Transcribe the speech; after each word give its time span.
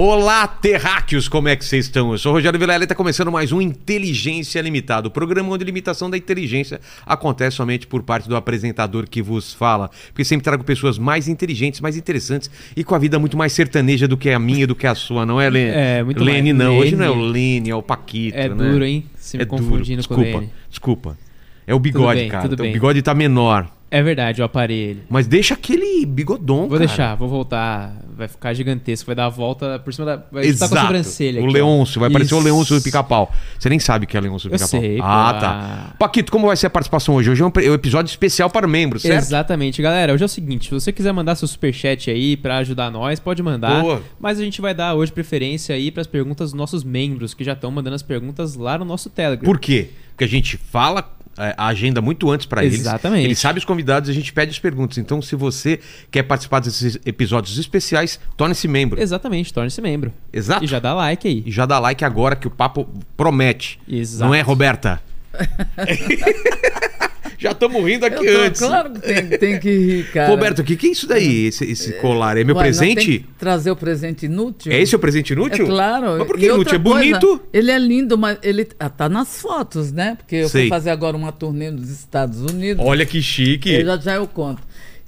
Olá, 0.00 0.46
terráqueos, 0.46 1.26
como 1.26 1.48
é 1.48 1.56
que 1.56 1.64
vocês 1.64 1.86
estão? 1.86 2.12
Eu 2.12 2.18
sou 2.18 2.30
o 2.30 2.34
Rogério 2.36 2.56
Vilela 2.56 2.78
e 2.78 2.84
está 2.84 2.94
começando 2.94 3.32
mais 3.32 3.50
um 3.50 3.60
Inteligência 3.60 4.60
Limitada, 4.60 5.08
o 5.08 5.10
programa 5.10 5.48
onde 5.52 5.64
a 5.64 5.66
limitação 5.66 6.08
da 6.08 6.16
inteligência 6.16 6.80
acontece 7.04 7.56
somente 7.56 7.84
por 7.84 8.04
parte 8.04 8.28
do 8.28 8.36
apresentador 8.36 9.08
que 9.08 9.20
vos 9.20 9.52
fala. 9.52 9.90
Porque 10.10 10.24
sempre 10.24 10.44
trago 10.44 10.62
pessoas 10.62 10.98
mais 11.00 11.26
inteligentes, 11.26 11.80
mais 11.80 11.96
interessantes 11.96 12.48
e 12.76 12.84
com 12.84 12.94
a 12.94 12.98
vida 13.00 13.18
muito 13.18 13.36
mais 13.36 13.52
sertaneja 13.52 14.06
do 14.06 14.16
que 14.16 14.30
a 14.30 14.38
minha 14.38 14.62
e 14.62 14.66
do 14.66 14.76
que 14.76 14.86
a 14.86 14.94
sua, 14.94 15.26
não 15.26 15.40
é, 15.40 15.50
Lene? 15.50 15.70
É, 15.74 16.04
muito 16.04 16.22
Lene 16.22 16.52
mais. 16.52 16.64
não, 16.68 16.78
hoje 16.78 16.94
não 16.94 17.04
é 17.04 17.08
Lene. 17.08 17.20
o 17.20 17.24
Lene, 17.26 17.70
é 17.70 17.74
o 17.74 17.82
Paquito, 17.82 18.38
É 18.38 18.48
né? 18.48 18.54
duro, 18.70 18.84
hein? 18.84 19.04
Se 19.16 19.36
me 19.36 19.42
É 19.42 19.46
duro. 19.46 19.64
confundindo 19.64 20.06
com 20.06 20.14
Desculpa, 20.14 20.38
ele. 20.44 20.50
desculpa. 20.70 21.18
É 21.66 21.74
o 21.74 21.78
bigode, 21.80 22.20
bem, 22.20 22.28
cara. 22.28 22.42
tudo 22.42 22.54
Então, 22.54 22.68
o 22.68 22.72
bigode 22.72 23.02
tá 23.02 23.16
menor. 23.16 23.68
É 23.90 24.02
verdade, 24.02 24.40
eu 24.42 24.44
aparelho. 24.44 25.00
Mas 25.08 25.26
deixa 25.26 25.54
aquele 25.54 26.04
bigodão, 26.04 26.60
Vou 26.60 26.68
cara. 26.70 26.80
deixar, 26.80 27.14
vou 27.14 27.28
voltar. 27.28 27.94
Vai 28.14 28.26
ficar 28.28 28.52
gigantesco, 28.52 29.06
vai 29.06 29.14
dar 29.14 29.26
a 29.26 29.28
volta 29.28 29.78
por 29.78 29.94
cima 29.94 30.04
da. 30.04 30.22
Vai 30.30 30.44
Exato. 30.44 30.72
com 30.74 30.78
a 30.78 30.82
sobrancelha. 30.82 31.40
o 31.40 31.44
aqui. 31.44 31.52
Leôncio, 31.54 32.00
vai 32.00 32.10
parecer 32.10 32.34
o. 32.34 32.40
Leôncio 32.40 32.76
do 32.76 32.82
pica-pau. 32.82 33.32
Você 33.58 33.68
nem 33.68 33.78
sabe 33.78 34.04
o 34.04 34.08
que 34.08 34.16
é 34.16 34.20
Leôncio 34.20 34.50
do 34.50 34.52
pica-pau. 34.52 34.80
sei, 34.80 34.98
Ah, 35.00 35.32
pô. 35.34 35.40
tá. 35.40 35.94
Paquito, 35.98 36.30
como 36.32 36.46
vai 36.48 36.56
ser 36.56 36.66
a 36.66 36.70
participação 36.70 37.14
hoje? 37.14 37.30
Hoje 37.30 37.42
é 37.42 37.46
um 37.46 37.52
é 37.64 37.70
um 37.70 37.74
episódio 37.74 38.10
especial 38.10 38.50
para 38.50 38.66
membros, 38.66 39.02
certo? 39.02 39.22
Exatamente, 39.22 39.80
galera. 39.80 40.12
Hoje 40.12 40.24
é 40.24 40.26
o 40.26 40.28
seguinte: 40.28 40.64
se 40.66 40.70
você 40.74 40.92
quiser 40.92 41.12
mandar 41.12 41.36
seu 41.36 41.46
superchat 41.48 42.10
aí 42.10 42.36
pra 42.36 42.58
ajudar 42.58 42.90
nós, 42.90 43.20
pode 43.20 43.42
mandar. 43.42 43.80
Boa. 43.80 44.02
Mas 44.20 44.38
a 44.40 44.42
gente 44.42 44.60
vai 44.60 44.74
dar 44.74 44.94
hoje 44.96 45.12
preferência 45.12 45.74
aí 45.74 45.90
pras 45.92 46.06
perguntas 46.08 46.50
dos 46.50 46.58
nossos 46.58 46.82
membros, 46.84 47.32
que 47.34 47.44
já 47.44 47.52
estão 47.52 47.70
mandando 47.70 47.94
as 47.94 48.02
perguntas 48.02 48.54
lá 48.56 48.76
no 48.76 48.84
nosso 48.84 49.08
Telegram. 49.08 49.46
Por 49.46 49.58
quê? 49.60 49.90
Porque 50.10 50.24
a 50.24 50.28
gente 50.28 50.56
fala 50.56 51.08
a 51.56 51.66
agenda 51.68 52.00
muito 52.00 52.30
antes 52.30 52.46
para 52.46 52.64
eles. 52.64 52.80
Exatamente. 52.80 53.24
Eles 53.24 53.38
sabem 53.38 53.58
os 53.58 53.64
convidados 53.64 54.08
e 54.08 54.12
a 54.12 54.14
gente 54.14 54.32
pede 54.32 54.50
as 54.50 54.58
perguntas. 54.58 54.98
Então, 54.98 55.22
se 55.22 55.36
você 55.36 55.80
quer 56.10 56.24
participar 56.24 56.60
desses 56.60 56.98
episódios 57.06 57.58
especiais, 57.58 58.18
torne-se 58.36 58.66
membro. 58.66 59.00
Exatamente, 59.00 59.52
torne-se 59.52 59.80
membro. 59.80 60.12
Exato. 60.32 60.64
E 60.64 60.66
já 60.66 60.78
dá 60.78 60.94
like 60.94 61.28
aí. 61.28 61.42
E 61.46 61.50
já 61.50 61.64
dá 61.66 61.78
like 61.78 62.04
agora 62.04 62.34
que 62.34 62.46
o 62.46 62.50
papo 62.50 62.88
promete. 63.16 63.78
Exato. 63.88 64.26
Não 64.26 64.34
é, 64.34 64.40
Roberta? 64.40 65.00
já 67.38 67.52
estamos 67.52 67.82
rindo 67.84 68.04
aqui 68.04 68.26
tô- 68.26 68.40
antes. 68.40 68.60
Claro 68.60 68.90
que 68.90 69.00
tem, 69.00 69.26
tem 69.38 69.58
que 69.60 69.70
rir, 69.70 70.04
cara. 70.12 70.28
Roberto, 70.28 70.58
o 70.58 70.64
que, 70.64 70.76
que 70.76 70.88
é 70.88 70.90
isso 70.90 71.06
daí, 71.06 71.46
esse, 71.46 71.64
esse 71.64 71.92
colar? 71.94 72.36
É 72.36 72.44
meu 72.44 72.56
Ué, 72.56 72.62
presente? 72.64 73.24
trazer 73.38 73.70
o 73.70 73.76
presente 73.76 74.26
inútil? 74.26 74.72
É 74.72 74.80
esse 74.80 74.94
o 74.94 74.98
presente 74.98 75.32
inútil? 75.32 75.64
É 75.64 75.68
claro. 75.68 76.18
Mas 76.18 76.26
por 76.26 76.36
E 76.36 76.40
que 76.40 76.50
outra 76.50 76.74
inútil? 76.74 76.74
É 76.74 76.78
bonito? 76.78 77.26
coisa, 77.28 77.42
ele 77.52 77.70
é 77.70 77.78
lindo, 77.78 78.18
mas 78.18 78.38
ele 78.42 78.68
ah, 78.78 78.90
tá 78.90 79.08
nas 79.08 79.40
fotos, 79.40 79.92
né? 79.92 80.16
Porque 80.16 80.36
eu 80.36 80.48
Sei. 80.48 80.62
fui 80.62 80.68
fazer 80.68 80.90
agora 80.90 81.16
uma 81.16 81.30
turnê 81.32 81.70
nos 81.70 81.88
Estados 81.88 82.40
Unidos. 82.40 82.84
Olha 82.84 83.06
que 83.06 83.22
chique. 83.22 83.70
Eu 83.72 83.86
já 83.86 83.96
já 83.96 84.14
eu 84.16 84.26
conto. 84.26 84.60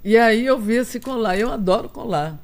E 0.05 0.17
aí 0.17 0.47
eu 0.47 0.59
vi 0.59 0.77
esse 0.77 0.98
colar, 1.00 1.39
eu 1.39 1.50
adoro 1.50 1.89
colar. 1.89 2.41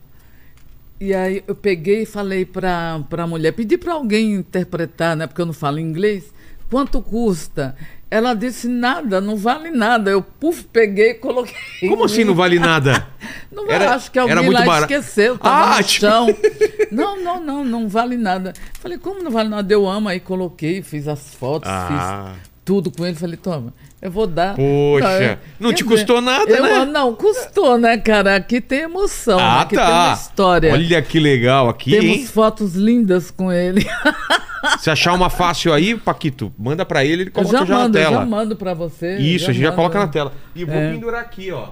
E 1.01 1.13
aí 1.15 1.43
eu 1.47 1.55
peguei 1.55 2.03
e 2.03 2.07
falei 2.07 2.45
pra, 2.45 3.03
pra 3.11 3.27
mulher, 3.27 3.53
pedi 3.53 3.77
pra 3.77 3.93
alguém 3.93 4.35
interpretar, 4.35 5.15
né? 5.15 5.27
Porque 5.27 5.41
eu 5.41 5.47
não 5.47 5.53
falo 5.53 5.79
inglês. 5.79 6.25
Quanto 6.71 7.01
custa? 7.01 7.77
Ela 8.11 8.35
disse 8.35 8.69
nada, 8.69 9.21
não 9.21 9.37
vale 9.37 9.71
nada. 9.71 10.11
Eu, 10.11 10.23
puf, 10.23 10.65
peguei 10.73 11.11
e 11.11 11.15
coloquei. 11.15 11.89
Como 11.89 12.05
assim 12.05 12.23
não 12.25 12.35
vale 12.35 12.59
nada? 12.59 13.07
Não 13.51 13.69
Era- 13.71 13.95
acho 13.95 14.11
que 14.13 14.19
alguém 14.19 14.33
era 14.33 14.43
muito 14.43 14.59
lá 14.61 14.65
barato. 14.67 14.93
esqueceu, 14.93 15.39
tava 15.39 15.75
Ah, 15.75 15.79
no 15.79 15.85
tipo- 15.85 16.01
chão. 16.01 16.27
Não, 16.93 17.23
não, 17.23 17.41
não, 17.45 17.65
não 17.65 17.89
vale 17.89 18.17
nada. 18.17 18.53
Falei, 18.81 18.97
como 18.99 19.23
não 19.23 19.31
vale 19.31 19.49
nada? 19.49 19.73
Eu 19.73 19.89
amo, 19.89 20.09
aí 20.09 20.21
coloquei, 20.21 20.83
fiz 20.83 21.09
as 21.09 21.35
fotos, 21.35 21.69
Ah. 21.69 22.33
fiz 22.35 22.51
tudo 22.65 22.91
com 22.91 23.05
ele. 23.05 23.17
Falei, 23.17 23.37
toma, 23.37 23.73
eu 24.07 24.11
vou 24.11 24.27
dar. 24.27 24.55
Poxa, 24.55 25.23
eu- 25.23 25.39
não 25.61 25.71
quer 25.71 25.77
te 25.77 25.85
custou 25.85 26.21
nada, 26.21 26.51
eu- 26.51 26.63
né? 26.63 26.85
Não, 26.85 27.15
custou, 27.15 27.77
né, 27.79 27.97
cara? 27.99 28.37
Aqui 28.37 28.61
tem 28.61 28.81
emoção, 28.81 29.39
Ah, 29.39 29.63
aqui 29.63 29.77
tem 29.77 29.85
uma 29.85 29.91
tá. 30.09 30.13
história. 30.15 30.73
Olha 30.73 31.03
que 31.03 31.19
legal 31.21 31.69
aqui, 31.69 31.91
Temos 31.91 32.07
hein? 32.07 32.27
fotos 32.27 32.75
lindas 32.75 33.31
com 33.31 33.53
ele. 33.53 33.87
Se 34.81 34.91
achar 34.91 35.13
uma 35.15 35.31
fácil 35.31 35.73
aí, 35.73 35.95
Paquito, 35.97 36.53
manda 36.59 36.85
pra 36.85 37.05
ele, 37.05 37.23
ele 37.23 37.31
Eu 37.31 37.33
coloca 37.33 37.59
já 37.59 37.65
já, 37.65 37.75
mando, 37.75 37.99
na 37.99 38.05
eu 38.05 38.09
tela. 38.11 38.21
já 38.21 38.27
mando 38.27 38.57
pra 38.57 38.75
você. 38.75 39.17
Isso, 39.19 39.49
a 39.51 39.53
gente 39.53 39.63
já 39.63 39.69
mando. 39.69 39.77
coloca 39.77 39.99
na 39.99 40.09
tela. 40.09 40.33
E 40.57 40.65
vou 40.65 40.75
É. 40.75 40.91
pendurar 40.93 41.21
aqui, 41.21 41.53
ó. 41.53 41.69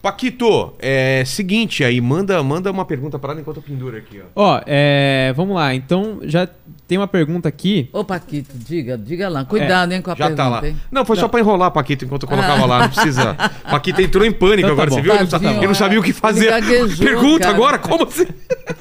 Paquito, 0.00 0.74
é 0.78 1.24
seguinte 1.26 1.82
aí, 1.82 2.00
manda, 2.00 2.40
manda 2.42 2.70
uma 2.70 2.84
pergunta 2.84 3.18
pra 3.18 3.32
ela 3.32 3.40
enquanto 3.40 3.56
eu 3.56 3.62
penduro 3.62 3.96
aqui, 3.96 4.20
ó. 4.34 4.54
Ó, 4.54 4.60
é, 4.64 5.32
vamos 5.36 5.56
lá. 5.56 5.74
Então, 5.74 6.20
já 6.22 6.48
tem 6.86 6.96
uma 6.96 7.08
pergunta 7.08 7.48
aqui. 7.48 7.90
Ô, 7.92 8.04
Paquito, 8.04 8.50
diga, 8.56 8.96
diga 8.96 9.28
lá. 9.28 9.44
Cuidado, 9.44 9.92
hein, 9.92 10.00
com 10.00 10.10
a 10.12 10.14
Já 10.14 10.26
pergunta, 10.26 10.42
tá 10.42 10.48
lá. 10.48 10.66
hein? 10.66 10.76
Não, 10.90 11.04
foi 11.04 11.16
só 11.16 11.26
pra 11.26 11.40
enrolar, 11.40 11.72
Paquito, 11.72 12.04
enquanto 12.04 12.22
eu 12.22 12.28
colocava 12.28 12.64
lá. 12.64 12.78
Não 12.82 12.88
precisa. 12.90 13.34
Paquito 13.68 14.00
entrou 14.00 14.24
em 14.24 14.30
pânico 14.30 14.68
Então 14.70 14.76
tá 14.76 14.82
agora, 14.84 14.90
bom. 14.90 14.96
você 14.96 15.02
viu? 15.02 15.12
Ele 15.12 15.20
não, 15.22 15.30
sa- 15.30 15.38
Tadinho. 15.40 15.58
ele 15.60 15.66
não 15.66 15.74
sabia 15.74 15.98
o 15.98 16.02
que 16.02 16.12
fazer. 16.12 16.46
Ele 16.46 16.60
gaguejou, 16.60 17.06
Pergunta 17.06 17.40
cara. 17.40 17.54
agora, 17.54 17.78
como 17.78 18.04
assim? 18.04 18.26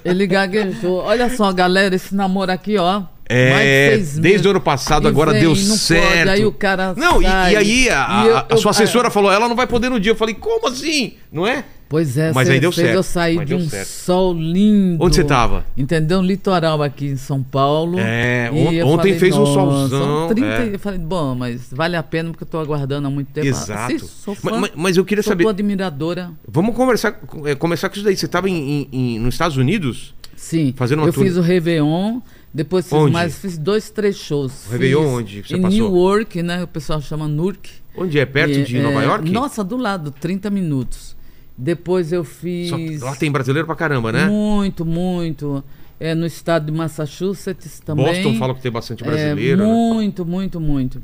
Ele 0.05 0.28
gaguejou. 0.28 0.97
Olha 1.03 1.35
só, 1.35 1.51
galera, 1.51 1.95
esse 1.95 2.13
namoro 2.13 2.51
aqui, 2.51 2.78
ó. 2.78 3.01
É, 3.30 3.98
desde 4.16 4.48
o 4.48 4.52
ano 4.52 4.62
passado, 4.62 5.06
E 5.06 5.08
agora 5.08 5.32
vem, 5.34 5.42
deu 5.42 5.56
certo. 5.56 6.18
Pode, 6.18 6.30
aí 6.30 6.46
o 6.46 6.52
cara 6.52 6.94
Não, 6.96 7.22
e, 7.22 7.26
sai. 7.26 7.54
e 7.54 7.56
aí 7.58 7.90
a, 7.90 8.24
E 8.24 8.28
eu- 8.28 8.38
a- 8.38 8.40
a 8.42 8.46
eu- 8.52 8.58
sua 8.58 8.72
assessora 8.72 9.10
falou, 9.10 9.32
ela 9.32 9.48
não 9.50 9.56
vai 9.56 9.68
poder 9.68 9.90
no 9.90 10.00
dia. 10.00 10.12
Eu 10.12 10.16
falei, 10.16 10.34
como 10.36 10.68
assim? 10.68 11.14
Não 11.32 11.46
é? 11.46 11.64
Pois 11.90 12.18
é, 12.18 12.34
Mas 12.34 12.50
aí 12.50 12.60
deu 12.60 12.70
fez 12.70 12.86
certo. 12.88 12.98
eu 12.98 13.36
Mas 13.38 13.48
de 13.48 13.56
um 13.56 13.70
certo. 13.70 13.88
sol 13.88 14.34
lindo. 14.34 15.02
Onde 15.02 15.16
você 15.16 15.24
tava? 15.24 15.66
Entendeu? 15.78 16.20
Um 16.20 16.22
litoral 16.22 16.84
aqui 16.84 17.06
em 17.06 17.16
São 17.16 17.42
Paulo. 17.42 17.98
É, 17.98 18.50
on- 18.52 18.72
eu 18.74 18.88
ontem 18.88 18.98
falei, 19.14 19.20
fez 19.20 19.36
um 19.36 19.40
"Nossa, 19.40 19.54
solzão, 19.54 20.00
são 20.00 20.28
30 20.28 20.48
é. 20.48 20.70
Eu 20.76 20.80
falei, 20.80 21.00
bom, 21.00 21.34
mas 21.34 21.70
vale 21.72 21.96
a 21.96 22.04
pena 22.04 22.30
porque 22.32 22.44
eu 22.44 22.48
tô 22.48 22.59
aguardando 22.59 23.08
há 23.08 23.09
muito 23.09 23.30
tempo. 23.32 23.48
Exato. 23.48 23.96
Assim, 23.96 24.00
sou 24.00 24.36
fã, 24.36 24.59
Mas- 24.59 24.72
mas- 24.76 24.98
eu 24.98 25.06
queria 25.06 25.24
sou 25.24 25.32
saber- 25.32 25.46
tua 25.46 25.52
admiradora. 25.54 26.32
Vamos 26.46 26.76
conversar, 26.76 27.22
é, 27.46 27.56
começar 27.56 27.88
com 27.88 27.96
isso 27.96 28.04
daí. 28.04 28.18
Você 28.18 28.26
estava 28.26 28.50
nos 28.50 29.34
Estados 29.34 29.56
Unidos? 29.56 30.14
Sim, 30.36 30.74
Fazendo 30.78 31.00
uma 31.00 31.08
eu 31.08 31.14
fiz 31.14 31.38
o 31.38 31.42
Réveillon, 31.42 32.20
depois 32.57 32.85
fiz 32.85 32.94
Onde? 32.94 33.13
mais, 33.13 33.38
fiz 33.38 33.57
dois, 33.57 33.90
três 33.91 34.18
shows. 34.18 34.66
O 34.68 34.72
Réveillon 34.72 35.03
Fiz 35.03 35.12
onde 35.13 35.44
você 35.47 35.56
em 35.57 35.62
passou? 35.62 35.79
Newark, 35.91 36.41
né? 36.44 36.63
O 36.63 36.68
pessoal 36.68 37.00
chama 37.01 37.28
Newark. 37.28 37.69
Onde 37.95 38.18
é? 38.19 38.25
Perto 38.25 38.53
E, 38.57 38.63
de 38.63 38.78
é, 38.78 38.81
Nova 38.81 39.03
York? 39.03 39.29
Nossa, 39.31 39.63
do 39.63 39.78
lado, 39.78 40.09
30 40.12 40.50
minutos. 40.50 41.16
Depois 41.57 42.12
eu 42.12 42.23
fiz. 42.23 42.69
Só- 43.00 43.06
lá 43.06 43.16
tem 43.16 43.31
brasileiro 43.31 43.66
pra 43.67 43.75
caramba, 43.75 44.12
né? 44.12 44.28
Muito, 44.28 44.84
muito. 44.85 45.63
É, 46.00 46.13
no 46.16 46.25
estado 46.25 46.72
de 46.72 46.72
Massachusetts 46.72 47.79
também. 47.79 48.06
Boston 48.06 48.38
fala 48.40 48.53
que 48.56 48.62
tem 48.62 48.72
bastante 48.72 49.03
É, 49.03 49.07
brasileiro. 49.07 49.57
né? 49.59 49.66
muito, 49.66 50.25
muito, 50.25 50.59
muito. 50.59 51.01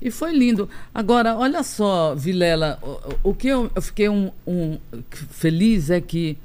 E 0.00 0.10
foi 0.10 0.32
lindo. 0.36 0.68
Agora, 0.94 1.36
olha 1.36 1.62
só, 1.62 2.14
Vilela, 2.14 2.78
o, 3.24 3.30
o 3.30 3.34
que 3.34 3.48
eu, 3.48 3.70
eu 3.74 3.82
fiquei 3.82 4.08
um, 4.08 4.30
um- 4.46 4.78
feliz 5.30 5.90
é 5.90 6.00
que 6.00 6.36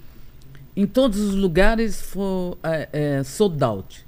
em 0.75 0.85
todos 0.85 1.19
os 1.19 1.33
lugares 1.35 1.99
foi 2.01 2.53
é, 2.63 2.89
é, 2.93 3.23
sold 3.23 3.63
out. 3.63 4.05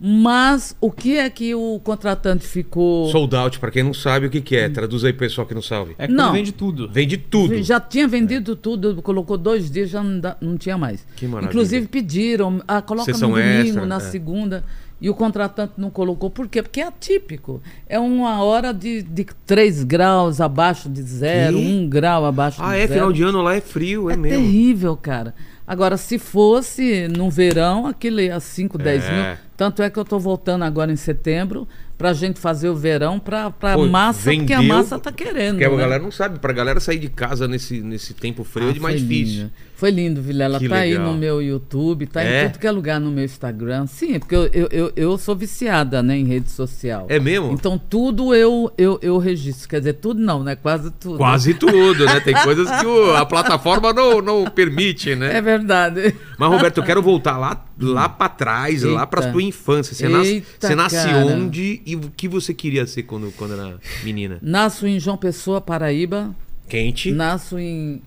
Mas 0.00 0.76
o 0.80 0.90
que 0.90 1.16
é 1.16 1.30
que 1.30 1.54
o 1.54 1.80
contratante 1.82 2.46
ficou. 2.46 3.10
Sold 3.10 3.34
out, 3.36 3.58
pra 3.58 3.70
quem 3.70 3.82
não 3.82 3.94
sabe 3.94 4.26
o 4.26 4.30
que, 4.30 4.40
que 4.40 4.56
é. 4.56 4.68
Traduz 4.68 5.04
aí 5.04 5.12
pro 5.12 5.20
pessoal 5.20 5.46
que 5.46 5.54
não 5.54 5.62
sabe. 5.62 5.94
É 5.98 6.06
quando 6.06 6.16
Não. 6.16 6.32
vende 6.32 6.52
tudo. 6.52 6.88
Vende 6.90 7.16
tudo. 7.16 7.62
Já 7.62 7.80
tinha 7.80 8.06
vendido 8.06 8.56
tudo, 8.56 9.00
colocou 9.02 9.38
dois 9.38 9.70
dias, 9.70 9.90
já 9.90 10.02
não, 10.02 10.20
dá- 10.20 10.36
não 10.40 10.56
tinha 10.58 10.76
mais. 10.76 11.06
Que 11.16 11.26
maravilha. 11.26 11.50
Inclusive 11.50 11.86
pediram, 11.86 12.62
ah, 12.66 12.82
coloca 12.82 13.12
Sessão 13.12 13.30
no 13.30 13.36
domingo, 13.36 13.50
extra, 13.62 13.86
na 13.86 13.96
é. 13.96 14.00
segunda. 14.00 14.64
E 15.04 15.10
o 15.10 15.14
contratante 15.14 15.74
não 15.76 15.90
colocou. 15.90 16.30
Por 16.30 16.48
quê? 16.48 16.62
Porque 16.62 16.80
é 16.80 16.86
atípico. 16.86 17.60
É 17.86 17.98
uma 17.98 18.42
hora 18.42 18.72
de, 18.72 19.02
de 19.02 19.26
3 19.44 19.84
graus 19.84 20.40
abaixo 20.40 20.88
de 20.88 21.02
zero, 21.02 21.58
Que? 21.58 21.62
1 21.62 21.88
grau 21.90 22.24
abaixo 22.24 22.62
Ah, 22.62 22.70
de 22.70 22.76
é? 22.76 22.86
zero. 22.86 22.92
Final 22.94 23.12
de 23.12 23.22
ano 23.22 23.42
lá 23.42 23.54
é 23.54 23.60
frio, 23.60 24.08
é, 24.08 24.14
É 24.14 24.16
mesmo. 24.16 24.42
terrível, 24.42 24.96
cara. 24.96 25.34
Agora, 25.66 25.98
se 25.98 26.18
fosse 26.18 27.06
no 27.08 27.30
verão, 27.30 27.86
aquilo 27.86 28.18
ia 28.18 28.40
5, 28.40 28.78
10 28.78 29.04
É. 29.04 29.12
mil. 29.12 29.38
Tanto 29.58 29.82
é 29.82 29.90
que 29.90 29.98
eu 29.98 30.02
estou 30.04 30.18
voltando 30.18 30.62
agora 30.64 30.90
em 30.90 30.96
setembro 30.96 31.68
pra 31.98 32.12
gente 32.14 32.40
fazer 32.40 32.68
o 32.70 32.74
verão 32.74 33.18
pra, 33.20 33.50
pra 33.50 33.74
Pô, 33.74 33.86
massa, 33.86 34.30
porque 34.32 34.52
a 34.54 34.60
vendeu- 34.60 34.74
massa 34.76 34.98
tá 34.98 35.12
querendo. 35.12 35.52
Porque 35.56 35.64
a 35.64 35.70
né? 35.70 35.76
galera 35.76 36.02
não 36.02 36.10
sabe. 36.10 36.38
Pra 36.38 36.52
galera 36.52 36.80
sair 36.80 36.98
de 36.98 37.08
casa 37.08 37.46
nesse, 37.46 37.80
nesse 37.82 38.14
tempo 38.14 38.42
frio 38.42 38.68
é 38.68 38.70
Ah, 38.70 38.72
demais 38.72 39.00
foi 39.00 39.06
difícil. 39.08 39.50
Foi 39.76 39.90
lindo, 39.90 40.22
Vilela. 40.22 40.58
Que 40.58 40.68
tá 40.68 40.76
aí 40.76 40.92
legal. 40.92 41.12
no 41.12 41.18
meu 41.18 41.42
YouTube, 41.42 42.06
tá 42.06 42.22
É? 42.22 42.44
em 42.44 42.48
tudo 42.48 42.60
que 42.60 42.66
é 42.66 42.70
lugar 42.70 43.00
no 43.00 43.10
meu 43.10 43.24
Instagram. 43.24 43.86
Sim, 43.86 44.18
porque 44.20 44.34
eu, 44.34 44.48
eu, 44.52 44.68
eu, 44.70 44.92
eu 44.94 45.18
sou 45.18 45.34
viciada 45.34 46.00
né, 46.02 46.16
em 46.16 46.24
rede 46.24 46.48
social. 46.50 47.06
É 47.08 47.18
mesmo? 47.18 47.50
Então 47.52 47.76
tudo 47.76 48.32
eu, 48.34 48.72
eu, 48.78 48.98
eu 49.02 49.18
registro. 49.18 49.68
Quer 49.68 49.80
dizer, 49.80 49.94
tudo 49.94 50.20
não, 50.20 50.44
né? 50.44 50.54
Quase 50.54 50.90
tudo. 50.92 51.16
Quase 51.18 51.54
tudo, 51.58 52.04
né? 52.06 52.20
Tem 52.20 52.34
coisas 52.34 52.70
que 52.80 52.86
o- 52.86 53.14
a 53.16 53.26
plataforma 53.26 53.92
não, 53.92 54.22
não 54.22 54.44
permite, 54.46 55.16
né? 55.16 55.36
É 55.36 55.42
verdade. 55.42 56.14
Mas, 56.38 56.48
Roberto, 56.50 56.78
eu 56.78 56.84
quero 56.84 57.02
voltar 57.02 57.36
lá, 57.36 57.64
lá 57.80 58.08
pra 58.08 58.28
trás, 58.28 58.82
lá 58.84 58.90
Eita. 58.92 59.06
pra 59.08 59.32
tua 59.32 59.42
infância. 59.42 59.92
Você, 59.94 60.08
nasce, 60.08 60.30
Eita, 60.34 60.68
você 60.68 60.74
nasce 60.76 60.96
cara. 60.96 61.26
onde 61.26 61.82
e 61.84 61.96
o 61.96 62.12
que 62.16 62.28
você 62.28 62.54
queria 62.54 62.86
ser 62.86 63.02
quando, 63.02 63.32
quando 63.36 63.54
era 63.54 63.76
menina? 64.04 64.38
Nasço 64.40 64.86
em 64.86 65.00
João 65.00 65.16
Pessoa, 65.16 65.60
Paraíba. 65.60 66.34
Quente. 66.68 67.10
Nasço 67.12 67.58
em, 67.58 68.00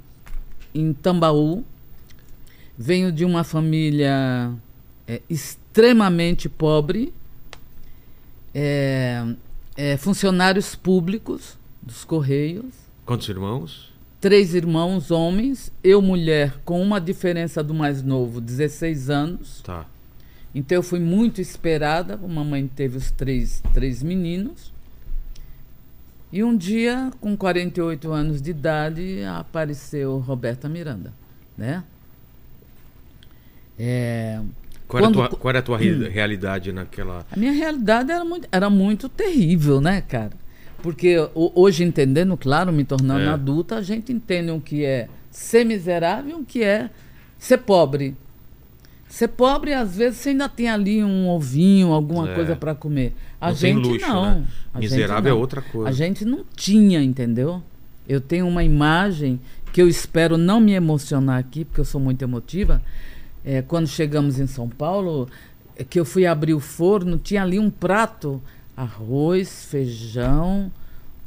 em 0.79 0.93
Tambaú. 0.93 1.63
Venho 2.77 3.11
de 3.11 3.25
uma 3.25 3.43
família 3.43 4.51
é, 5.07 5.21
extremamente 5.29 6.47
pobre. 6.47 7.13
É, 8.53 9.23
é, 9.75 9.97
funcionários 9.97 10.75
públicos 10.75 11.57
dos 11.81 12.03
Correios. 12.03 12.73
Quantos 13.05 13.27
irmãos? 13.29 13.91
Três 14.19 14.55
irmãos 14.55 15.11
homens, 15.11 15.71
eu 15.83 16.01
mulher, 16.01 16.59
com 16.65 16.81
uma 16.81 16.99
diferença 16.99 17.63
do 17.63 17.73
mais 17.73 18.01
novo, 18.01 18.41
16 18.41 19.09
anos. 19.09 19.61
Tá. 19.61 19.85
Então 20.53 20.77
eu 20.77 20.83
fui 20.83 20.99
muito 20.99 21.39
esperada. 21.39 22.15
A 22.15 22.27
mamãe 22.27 22.67
teve 22.67 22.97
os 22.97 23.11
três, 23.11 23.61
três 23.73 24.01
meninos. 24.01 24.73
E 26.31 26.43
um 26.43 26.55
dia, 26.57 27.09
com 27.21 27.37
48 27.37 28.11
anos 28.11 28.41
de 28.41 28.51
idade, 28.51 29.23
apareceu 29.23 30.17
Roberta 30.19 30.67
Miranda, 30.67 31.13
né? 31.57 31.83
É, 33.79 34.39
Qual, 34.87 34.99
era 35.03 35.07
a 35.09 35.13
Quando- 35.13 35.29
tua, 35.29 35.37
qual 35.37 35.49
era 35.49 35.59
a 35.59 35.61
tua 35.61 35.77
re- 35.77 36.07
realidade 36.09 36.71
naquela. 36.71 37.25
a 37.31 37.37
minha 37.37 37.51
realidade 37.51 38.11
era 38.11 38.23
muito, 38.25 38.47
era 38.51 38.69
muito 38.69 39.07
terrível, 39.09 39.79
né, 39.81 40.01
cara? 40.01 40.31
Porque 40.81 41.17
ho- 41.35 41.51
hoje, 41.55 41.83
entendendo, 41.83 42.35
claro, 42.37 42.71
me 42.71 42.83
tornando 42.83 43.21
É. 43.25 43.27
adulta, 43.29 43.75
a 43.75 43.81
gente 43.81 44.11
entende 44.11 44.51
o 44.51 44.59
que 44.61 44.83
é 44.85 45.07
ser 45.31 45.65
miserável 45.65 46.31
e 46.37 46.41
o 46.41 46.45
que 46.45 46.63
é 46.63 46.89
ser 47.37 47.57
pobre. 47.59 48.15
Ser 49.17 49.29
pobre, 49.29 49.73
às 49.73 49.95
vezes, 49.95 50.19
você 50.19 50.29
ainda 50.29 50.47
tem 50.47 50.69
ali 50.69 51.03
um 51.03 51.27
ovinho, 51.27 51.91
alguma 51.91 52.29
É. 52.29 52.35
coisa 52.35 52.55
para 52.55 52.75
comer. 52.75 53.15
A 53.41 53.49
Não 53.49 53.55
tem 53.57 53.73
gente 53.73 53.87
luxo, 53.87 54.07
não. 54.07 54.23
né? 54.25 54.45
A 54.71 54.77
Miserável 54.77 55.31
é 55.31 55.33
não. 55.33 55.41
outra 55.41 55.59
coisa. 55.59 55.89
A 55.89 55.91
gente 55.91 56.23
não 56.23 56.45
tinha, 56.55 57.01
entendeu? 57.01 57.63
Eu 58.07 58.21
tenho 58.21 58.47
uma 58.47 58.63
imagem 58.63 59.39
que 59.73 59.81
eu 59.81 59.89
espero 59.89 60.37
não 60.37 60.59
me 60.59 60.73
emocionar 60.73 61.39
aqui, 61.39 61.65
porque 61.65 61.81
eu 61.81 61.85
sou 61.85 61.99
muito 61.99 62.21
emotiva. 62.21 62.79
É, 63.43 63.63
quando 63.63 63.87
chegamos 63.87 64.37
em 64.39 64.45
São 64.45 64.69
Paulo, 64.69 65.27
é 65.75 65.83
que 65.83 65.99
eu 65.99 66.05
fui 66.05 66.27
abrir 66.27 66.53
o 66.53 66.59
forno, 66.59 67.17
tinha 67.17 67.41
ali 67.41 67.57
um 67.57 67.71
prato, 67.71 68.39
arroz, 68.75 69.65
feijão, 69.65 70.71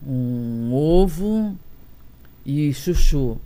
um 0.07 0.73
ovo 0.73 1.59
e 2.47 2.73
chuchu. 2.73 3.37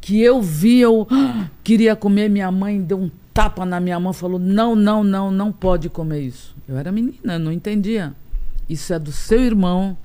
Que 0.00 0.20
eu 0.20 0.42
vi, 0.42 0.80
eu 0.80 1.06
ah, 1.12 1.46
queria 1.62 1.94
comer, 1.94 2.28
minha 2.28 2.50
mãe 2.50 2.80
deu 2.82 2.98
um 2.98 3.10
tapa 3.38 3.64
na 3.64 3.78
minha 3.78 4.00
mão, 4.00 4.12
falou: 4.12 4.40
não, 4.40 4.74
não, 4.74 5.04
não, 5.04 5.30
não 5.30 5.52
pode 5.52 5.88
comer 5.88 6.22
isso. 6.22 6.56
Eu 6.68 6.76
era 6.76 6.90
menina, 6.90 7.38
não 7.38 7.52
entendia. 7.52 8.12
Isso 8.68 8.92
é 8.92 8.98
do 8.98 9.12
seu 9.12 9.40
irmão 9.40 9.96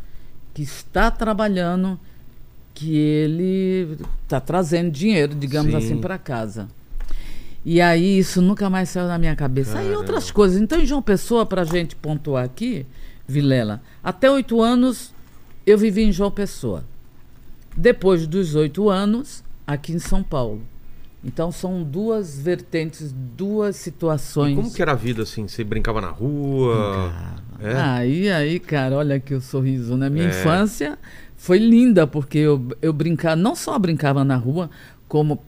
que 0.53 0.61
está 0.61 1.09
trabalhando, 1.09 1.99
que 2.75 2.95
ele 2.95 3.97
está 4.21 4.39
trazendo 4.39 4.91
dinheiro, 4.91 5.33
digamos 5.33 5.71
Sim. 5.71 5.77
assim, 5.77 5.97
para 5.97 6.19
casa. 6.19 6.67
E 7.65 7.81
aí 7.81 8.19
isso 8.19 8.39
nunca 8.39 8.69
mais 8.69 8.89
saiu 8.89 9.07
da 9.07 9.17
minha 9.17 9.35
cabeça. 9.35 9.79
Aí 9.79 9.85
Caramba. 9.85 10.01
outras 10.01 10.29
coisas. 10.29 10.61
Então, 10.61 10.79
em 10.79 10.85
João 10.85 11.01
Pessoa, 11.01 11.43
para 11.43 11.63
a 11.63 11.65
gente 11.65 11.95
pontuar 11.95 12.45
aqui, 12.45 12.85
Vilela, 13.27 13.81
até 14.03 14.29
oito 14.29 14.61
anos 14.61 15.11
eu 15.65 15.75
vivi 15.75 16.03
em 16.03 16.11
João 16.11 16.29
Pessoa. 16.29 16.83
Depois 17.75 18.27
dos 18.27 18.53
oito 18.53 18.91
anos, 18.91 19.43
aqui 19.65 19.91
em 19.91 19.97
São 19.97 20.21
Paulo. 20.21 20.61
Então 21.23 21.51
são 21.51 21.83
duas 21.83 22.37
vertentes, 22.37 23.13
duas 23.13 23.77
E 23.77 23.79
situações. 23.79 24.55
como 24.55 24.73
que 24.73 24.81
era 24.81 24.91
a 24.91 24.95
vida 24.95 25.23
assim? 25.23 25.47
Você 25.47 25.63
brincava 25.63 26.01
na 26.01 26.09
rua? 26.09 27.13
É? 27.61 27.75
Aí, 27.79 28.29
aí, 28.29 28.59
cara, 28.59 28.95
olha 28.97 29.15
aqui 29.15 29.33
o 29.33 29.39
sorriso, 29.39 29.95
né? 29.95 30.09
Minha 30.09 30.25
É. 30.25 30.29
infância 30.29 30.97
foi 31.37 31.59
linda, 31.59 32.05
porque 32.05 32.39
eu, 32.39 32.67
eu 32.81 32.91
brincava, 32.91 33.35
não 33.37 33.55
só 33.55 33.79
brincava 33.79 34.23
na 34.25 34.35
rua, 34.35 34.69
como 35.07 35.41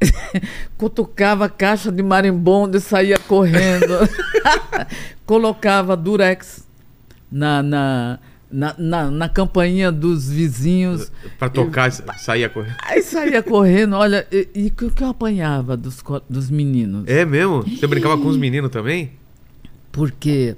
cutucava 0.78 1.46
a 1.46 1.48
caixa 1.48 1.90
de 1.90 2.02
marimbondo 2.02 2.76
e 2.76 2.80
saía 2.80 3.18
correndo. 3.18 3.94
Colocava 5.26 5.96
durex 5.96 6.66
na, 7.30 7.62
na, 7.62 8.18
na, 8.50 8.74
na, 8.78 9.10
na 9.10 9.28
campainha 9.28 9.92
dos 9.92 10.28
vizinhos. 10.28 11.12
Pra 11.38 11.48
tocar, 11.48 11.90
saía 11.92 12.48
correndo. 12.48 12.76
Aí 12.82 13.02
saía 13.02 13.42
correndo, 13.42 13.96
olha, 13.96 14.26
e 14.32 14.68
o 14.68 14.90
que 14.90 15.02
eu 15.02 15.08
apanhava 15.08 15.76
dos, 15.76 16.02
dos 16.28 16.50
meninos? 16.50 17.04
É 17.06 17.24
mesmo? 17.24 17.62
Você 17.62 17.86
brincava 17.86 18.16
com 18.16 18.28
os 18.28 18.36
meninos 18.36 18.70
também? 18.70 19.12
Porque 19.92 20.56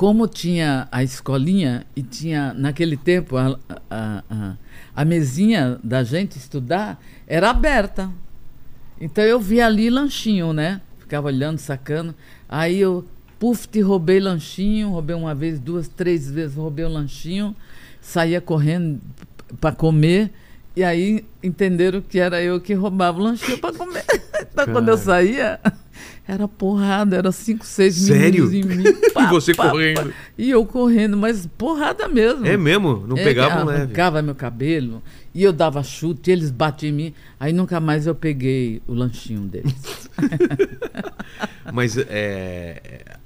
como 0.00 0.26
tinha 0.26 0.88
a 0.90 1.04
escolinha 1.04 1.84
e 1.94 2.02
tinha 2.02 2.54
naquele 2.54 2.96
tempo 2.96 3.36
a, 3.36 3.58
a, 3.90 4.24
a, 4.30 4.56
a 4.96 5.04
mesinha 5.04 5.78
da 5.84 6.02
gente 6.02 6.38
estudar 6.38 6.98
era 7.26 7.50
aberta. 7.50 8.10
Então 8.98 9.22
eu 9.22 9.38
via 9.38 9.66
ali 9.66 9.90
lanchinho, 9.90 10.54
né? 10.54 10.80
Ficava 10.98 11.26
olhando, 11.26 11.58
sacando. 11.58 12.14
Aí 12.48 12.80
eu, 12.80 13.04
puf, 13.40 13.66
te 13.66 13.80
roubei 13.80 14.20
lanchinho, 14.20 14.90
roubei 14.90 15.16
uma 15.16 15.34
vez, 15.34 15.58
duas, 15.58 15.88
três 15.88 16.30
vezes, 16.30 16.54
roubei 16.56 16.84
o 16.84 16.88
lanchinho, 16.88 17.56
saía 18.00 18.40
correndo 18.40 19.00
para 19.60 19.74
comer. 19.74 20.30
E 20.76 20.84
aí 20.84 21.24
entenderam 21.42 22.00
que 22.00 22.20
era 22.20 22.40
eu 22.40 22.60
que 22.60 22.74
roubava 22.74 23.18
o 23.18 23.22
lanchinho 23.24 23.58
para 23.58 23.74
comer. 23.76 24.04
Então 24.52 24.66
quando 24.72 24.88
eu 24.88 24.96
saía, 24.98 25.60
era 26.26 26.48
porrada, 26.48 27.16
era 27.16 27.30
cinco, 27.30 27.64
seis 27.64 27.94
Sério? 27.94 28.46
meninos 28.46 28.52
em 28.52 28.76
mim. 28.76 28.84
E 29.20 29.26
você 29.28 29.54
correndo? 29.54 30.12
E 30.36 30.50
eu 30.50 30.64
correndo, 30.66 31.16
mas 31.16 31.46
porrada 31.46 32.08
mesmo. 32.08 32.44
É 32.46 32.56
mesmo? 32.56 33.04
Não 33.06 33.16
É, 33.16 33.22
pegavam 33.22 33.64
leve. 33.64 33.82
Arrancava 33.82 34.20
meu 34.22 34.34
cabelo 34.34 35.02
e 35.32 35.42
eu 35.42 35.52
dava 35.52 35.82
chute, 35.84 36.30
eles 36.30 36.50
batiam 36.50 36.90
em 36.90 36.92
mim. 36.92 37.14
Aí 37.38 37.52
nunca 37.52 37.78
mais 37.80 38.06
eu 38.06 38.14
peguei 38.14 38.82
o 38.88 38.92
lanchinho 38.94 39.42
deles. 39.42 39.74
Mas 41.72 41.96
é, 41.96 43.18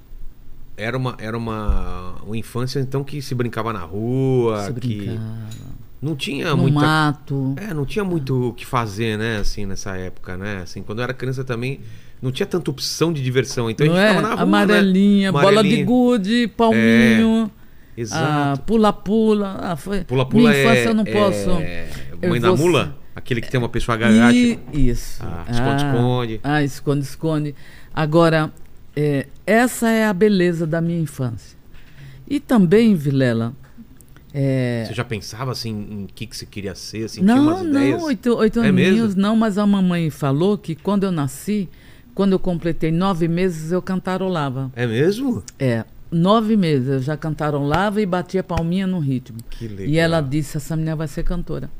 era 0.77 0.97
uma 0.97 1.15
era 1.19 1.37
uma, 1.39 2.15
uma 2.27 2.37
infância 2.37 2.81
então 2.81 3.05
que 3.05 3.21
se 3.23 3.35
brincava 3.35 3.73
na 3.73 3.81
rua, 3.81 4.65
Se 4.67 4.73
que 4.75 4.97
brincava. 4.97 5.21
não 6.03 6.17
tinha 6.17 6.51
no 6.51 6.57
muita 6.57 6.81
mato. 6.81 7.55
é, 7.57 7.73
não 7.73 7.85
tinha 7.87 8.05
muito 8.05 8.49
o 8.49 8.53
que 8.53 8.67
fazer, 8.67 9.17
né, 9.19 9.39
assim 9.39 9.67
nessa 9.67 9.97
época, 9.97 10.37
né? 10.37 10.61
Assim, 10.63 10.83
quando 10.83 10.99
eu 10.99 11.05
era 11.05 11.15
criança 11.15 11.45
também 11.45 11.81
não 12.21 12.33
tinha 12.33 12.47
tanta 12.47 12.71
opção 12.71 13.13
de 13.13 13.23
diversão, 13.23 13.69
então 13.71 13.87
não 13.87 13.95
a 13.95 13.97
gente 13.97 14.05
é? 14.07 14.09
ficava 14.09 14.29
na 14.29 14.35
rua, 14.35 14.43
Amarelinha, 14.43 15.31
né? 15.31 15.33
bola 15.33 15.51
de 15.51 15.59
Amarelinha. 15.59 15.85
gude, 15.85 16.49
palminho, 16.57 17.51
ah, 17.51 18.01
Exato. 18.01 18.63
pula-pula. 18.63 19.59
Ah, 19.61 19.77
foi... 19.77 20.03
Pula-pula 20.05 20.51
Minha 20.51 20.63
infância 20.63 20.81
é, 20.81 20.89
eu 20.89 20.95
não 20.95 21.05
posso. 21.05 21.51
é 21.61 21.87
eu 22.23 22.29
mãe 22.31 22.41
da 22.41 22.49
vou- 22.51 22.57
mula, 22.67 22.97
aquele 23.15 23.41
que 23.43 23.51
tem 23.51 23.59
uma 23.61 23.69
pessoa 23.69 23.95
agacha. 23.95 24.35
E- 24.35 24.59
Isso. 24.73 25.23
Ah, 25.23 25.45
esconde-esconde. 25.51 26.41
Ah, 26.43 26.63
esconde-esconde. 26.63 27.55
Agora, 27.95 28.51
é, 28.97 29.27
essa 29.47 29.89
é 29.91 30.07
a 30.07 30.13
beleza 30.13 30.67
da 30.67 30.81
minha 30.81 31.01
infância. 31.01 31.57
E 32.27 32.41
também, 32.41 32.95
Vilela, 32.95 33.55
é, 34.37 34.85
Você 34.89 34.95
já 34.95 35.05
pensava 35.05 35.53
assim 35.53 35.71
em 35.71 36.07
que 36.13 36.27
que 36.27 36.37
você 36.37 36.45
queria 36.45 36.75
ser, 36.75 37.05
assim, 37.05 37.23
não, 37.23 37.43
umas 37.49 37.63
ideias? 37.63 38.01
não, 38.01 38.07
oito, 38.07 38.37
oito 38.37 38.61
É 38.61 38.69
aninhos, 38.69 39.15
não, 39.15 39.37
mas 39.37 39.59
a 39.59 39.65
mamãe 39.65 40.11
falou 40.11 40.59
que 40.59 40.75
quando 40.75 41.05
eu 41.05 41.13
nasci, 41.13 41.69
quando 42.15 42.33
eu 42.33 42.39
completei 42.41 42.91
nove 42.91 43.29
meses, 43.29 43.71
eu 43.71 43.81
cantarolava. 43.81 44.73
É 44.75 44.89
mesmo? 44.89 45.41
É, 45.57 45.85
nove 46.11 46.57
meses, 46.57 46.89
eu 46.89 47.01
já 47.01 47.17
cantarolava 47.17 48.01
e 48.01 48.07
batia 48.07 48.43
palminha 48.43 48.89
no 48.89 48.99
ritmo. 48.99 49.39
Que 49.51 49.69
legal. 49.69 49.87
E 49.87 49.99
ela 49.99 50.21
disse, 50.21 50.57
essa 50.57 50.75
menina 50.75 50.97
vai 50.97 51.07
ser 51.07 51.23
cantora. 51.23 51.71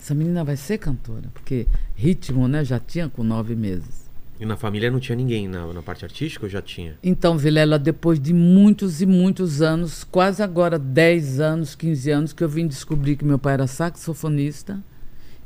Essa 0.00 0.14
menina 0.14 0.42
vai 0.42 0.56
ser 0.56 0.78
cantora, 0.78 1.28
porque 1.32 1.68
ritmo, 1.94 2.48
né, 2.48 2.64
já 2.64 2.80
tinha 2.80 3.08
com 3.08 3.22
nove 3.22 3.54
meses. 3.54 4.05
E 4.38 4.44
na 4.44 4.56
família 4.56 4.90
não 4.90 5.00
tinha 5.00 5.16
ninguém 5.16 5.48
na, 5.48 5.66
na 5.72 5.80
parte 5.82 6.04
artística 6.04 6.44
ou 6.44 6.50
já 6.50 6.60
tinha? 6.60 6.98
Então, 7.02 7.38
Vilela, 7.38 7.78
depois 7.78 8.20
de 8.20 8.34
muitos 8.34 9.00
e 9.00 9.06
muitos 9.06 9.62
anos, 9.62 10.04
quase 10.04 10.42
agora 10.42 10.78
10 10.78 11.40
anos, 11.40 11.74
15 11.74 12.10
anos, 12.10 12.32
que 12.34 12.44
eu 12.44 12.48
vim 12.48 12.66
descobrir 12.66 13.16
que 13.16 13.24
meu 13.24 13.38
pai 13.38 13.54
era 13.54 13.66
saxofonista. 13.66 14.78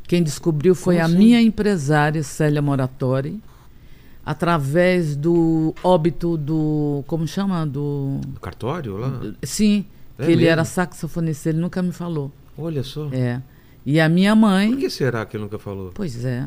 Quem 0.09 0.23
descobriu 0.25 0.75
foi 0.75 0.97
Como 0.97 1.04
a 1.04 1.09
assim? 1.09 1.16
minha 1.18 1.40
empresária, 1.40 2.20
Célia 2.25 2.61
Moratori, 2.61 3.40
através 4.25 5.16
do 5.16 5.75
óbito 5.82 6.37
do. 6.37 7.04
Como 7.06 7.26
chama? 7.26 7.64
Do. 7.66 8.20
No 8.26 8.40
cartório 8.40 8.97
lá? 8.97 9.20
Sim, 9.42 9.85
É 10.18 10.25
que 10.25 10.30
ele 10.32 10.37
mesmo? 10.42 10.50
era 10.50 10.64
saxofonista, 10.64 11.49
ele 11.49 11.59
nunca 11.59 11.80
me 11.82 11.92
falou. 11.92 12.32
Olha 12.59 12.82
só. 12.82 13.09
É. 13.12 13.40
E 13.87 13.99
a 14.00 14.09
minha 14.09 14.35
mãe. 14.35 14.70
Por 14.73 14.78
que 14.80 14.90
será 14.90 15.25
que 15.25 15.37
ele 15.37 15.44
nunca 15.44 15.59
falou? 15.59 15.90
Pois 15.94 16.25
é. 16.25 16.44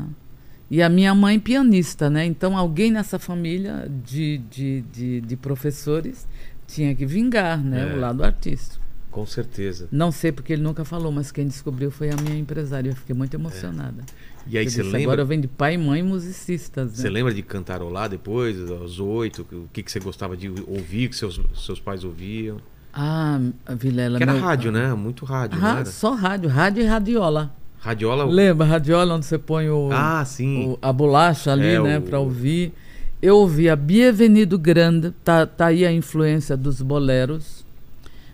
E 0.70 0.82
a 0.82 0.88
minha 0.88 1.14
mãe 1.14 1.38
pianista, 1.38 2.08
né? 2.08 2.24
Então 2.24 2.56
alguém 2.56 2.90
nessa 2.90 3.18
família 3.18 3.88
de, 4.04 4.38
de, 4.50 4.80
de, 4.92 5.20
de 5.20 5.36
professores 5.36 6.26
tinha 6.66 6.94
que 6.94 7.04
vingar, 7.04 7.62
né? 7.62 7.90
É. 7.92 7.94
O 7.94 8.00
lado 8.00 8.24
artístico. 8.24 8.82
Com 9.10 9.24
certeza. 9.24 9.86
Não 9.92 10.10
sei 10.10 10.32
porque 10.32 10.54
ele 10.54 10.62
nunca 10.62 10.84
falou, 10.84 11.12
mas 11.12 11.30
quem 11.30 11.46
descobriu 11.46 11.90
foi 11.90 12.10
a 12.10 12.16
minha 12.16 12.36
empresária. 12.36 12.90
Eu 12.90 12.96
fiquei 12.96 13.14
muito 13.14 13.34
emocionada. 13.34 14.02
E 14.46 14.58
aí 14.58 14.68
você 14.68 14.82
lembra? 14.82 15.02
Agora 15.02 15.22
eu 15.22 15.26
venho 15.26 15.42
de 15.42 15.48
pai 15.48 15.74
e 15.74 15.78
mãe 15.78 16.02
musicistas, 16.02 16.88
né? 16.90 16.96
Você 16.96 17.08
lembra 17.08 17.32
de 17.32 17.40
cantarolar 17.42 18.08
depois, 18.08 18.58
aos 18.68 18.98
oito? 18.98 19.46
O 19.52 19.68
que, 19.72 19.82
que 19.84 19.92
você 19.92 20.00
gostava 20.00 20.36
de 20.36 20.48
ouvir, 20.66 21.08
que 21.10 21.16
seus, 21.16 21.40
seus 21.54 21.78
pais 21.78 22.02
ouviam? 22.02 22.56
Ah, 22.92 23.38
Vilela. 23.78 24.16
Que 24.18 24.24
era 24.24 24.32
meu- 24.32 24.42
rádio, 24.42 24.72
né? 24.72 24.92
Muito 24.94 25.24
rádio, 25.24 25.64
era? 25.64 25.84
Só 25.84 26.14
rádio, 26.14 26.48
rádio 26.50 26.82
e 26.82 26.86
radiola. 26.86 27.54
Radiola. 27.84 28.24
Lembra, 28.24 28.66
radiola 28.66 29.14
onde 29.14 29.26
você 29.26 29.36
põe 29.36 29.68
o, 29.68 29.90
Ah, 29.92 30.24
sim. 30.24 30.68
o- 30.70 30.78
a 30.80 30.90
bolacha 30.90 31.52
ali, 31.52 31.66
É, 31.74 31.82
né, 31.82 31.98
o- 31.98 32.02
para 32.02 32.18
ouvir. 32.18 32.72
Eu 33.20 33.36
ouvia 33.36 33.76
Bienvenido 33.76 34.58
Grande, 34.58 35.10
tá, 35.22 35.44
tá 35.46 35.66
aí 35.66 35.84
a 35.84 35.92
influência 35.92 36.56
dos 36.56 36.80
boleros. 36.80 37.62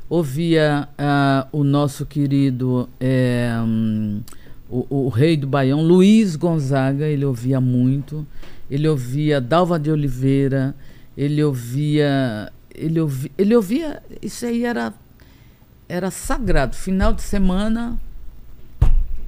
Ouvia 0.09 0.89
ah, 0.97 1.49
o 1.51 1.65
nosso 1.65 2.07
querido 2.07 2.89
é, 3.01 3.53
hum, 3.65 4.21
o, 4.69 4.87
o 5.07 5.09
rei 5.09 5.37
do 5.37 5.47
Baião, 5.49 5.83
Luiz 5.83 6.37
Gonzaga, 6.37 7.07
ele 7.07 7.25
ouvia 7.25 7.61
muito. 7.61 8.25
Ele 8.71 8.87
ouvia 8.89 9.41
Dalva 9.41 9.81
de 9.81 9.91
Oliveira, 9.91 10.77
ele 11.17 11.43
ouvia, 11.43 12.53
ele 12.73 13.01
ouvia, 13.01 13.31
ele 13.37 13.57
ouvia, 13.57 14.01
isso 14.23 14.47
aí 14.47 14.65
era 14.65 14.95
era 15.89 16.09
sagrado. 16.09 16.77
Final 16.77 17.13
de 17.13 17.23
semana 17.23 17.99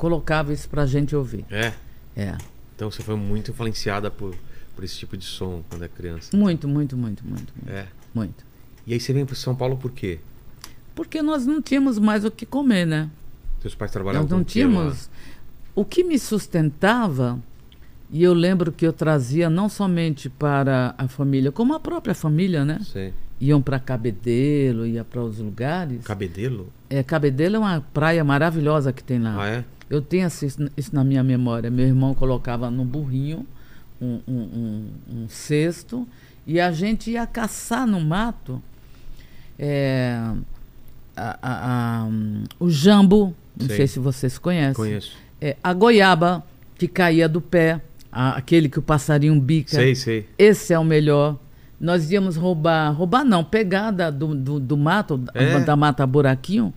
colocava 0.03 0.53
isso 0.53 0.69
pra 0.69 0.85
gente 0.85 1.15
ouvir. 1.15 1.45
É. 1.49 1.73
É. 2.17 2.37
Então 2.75 2.91
você 2.91 3.05
foi 3.05 3.15
muito 3.15 3.53
influenciada 3.53 4.11
por, 4.11 4.35
por 4.75 4.83
esse 4.83 4.99
tipo 4.99 5.17
de 5.17 5.25
som 5.25 5.63
quando 5.71 5.85
é 5.85 5.89
criança. 5.89 6.37
Muito, 6.37 6.67
muito, 6.67 6.97
muito, 6.97 7.25
muito, 7.25 7.53
muito. 7.55 7.71
É. 7.71 7.87
muito. 8.13 8.45
E 8.85 8.93
aí 8.93 8.99
você 8.99 9.13
vem 9.13 9.25
para 9.25 9.37
São 9.37 9.55
Paulo 9.55 9.77
por 9.77 9.93
quê? 9.93 10.19
Porque 10.93 11.23
nós 11.23 11.47
não 11.47 11.63
tínhamos 11.63 12.01
mais 12.01 12.25
o 12.25 12.33
que 12.33 12.45
comer, 12.45 12.85
né? 12.85 13.09
Seus 13.61 13.77
pais 13.77 13.93
trabalhavam 13.93 14.29
Nós 14.29 14.37
não 14.37 14.43
tínhamos. 14.43 15.09
O 15.73 15.85
que 15.85 16.03
me 16.03 16.19
sustentava, 16.19 17.39
e 18.11 18.25
eu 18.25 18.35
lembro 18.35 18.73
que 18.73 18.85
eu 18.85 18.93
trazia 18.93 19.49
não 19.49 19.69
somente 19.69 20.29
para 20.29 20.97
a 20.99 21.07
família, 21.07 21.53
como 21.53 21.75
a 21.75 21.81
própria 21.81 22.13
família, 22.13 22.65
né? 22.65 22.81
Sei. 22.85 23.15
Iam 23.45 23.61
para 23.61 23.81
Cabedelo, 23.81 24.87
ia 24.87 25.03
para 25.03 25.21
os 25.21 25.39
lugares. 25.39 26.05
Cabedelo? 26.05 26.73
É, 26.89 27.03
Cabedelo 27.03 27.57
é 27.57 27.59
uma 27.59 27.81
praia 27.93 28.23
maravilhosa 28.23 28.93
que 28.93 29.03
tem 29.03 29.19
lá. 29.19 29.35
Ah, 29.43 29.49
é? 29.49 29.65
Eu 29.91 30.01
tenho 30.01 30.25
assim, 30.27 30.47
isso 30.77 30.95
na 30.95 31.03
minha 31.03 31.25
memória. 31.25 31.69
Meu 31.69 31.85
irmão 31.85 32.15
colocava 32.15 32.71
no 32.71 32.85
burrinho 32.85 33.45
um, 34.01 34.21
um, 34.29 34.33
um- 34.35 34.89
um 35.25 35.29
cesto 35.29 36.07
e 36.47 36.61
a 36.61 36.71
gente 36.71 37.11
ia 37.11 37.27
caçar 37.27 37.85
no 37.85 38.01
mato 38.01 38.63
é, 39.59 40.17
a- 41.17 41.39
a- 41.43 42.05
a, 42.05 42.09
o 42.61 42.71
jambo, 42.71 43.35
não 43.59 43.67
Sei. 43.67 43.77
sei 43.79 43.87
se 43.89 43.99
vocês 43.99 44.39
conhecem. 44.39 44.75
Conheço. 44.75 45.17
É, 45.41 45.57
a 45.63 45.73
goiaba 45.75 46.45
que 46.79 46.87
caía 46.87 47.29
do 47.29 47.41
pé, 47.41 47.81
aquele 48.11 48.69
que 48.69 48.79
o 48.79 48.83
passarinho 48.83 49.39
bica. 49.41 49.71
Sei, 49.77 49.95
sei. 49.97 50.29
Esse 50.39 50.73
é 50.73 50.79
o 50.79 50.85
melhor. 50.85 51.39
Nós 51.83 52.11
íamos 52.13 52.37
roubar, 52.37 52.91
roubar 52.93 53.25
não, 53.25 53.43
pegar 53.43 53.91
da- 53.91 54.09
do, 54.09 54.35
do, 54.35 54.61
do 54.61 54.77
mato, 54.77 55.19
da- 55.19 55.33
É. 55.35 55.59
da 55.61 55.75
mata 55.77 56.07
buraquinho, 56.07 56.73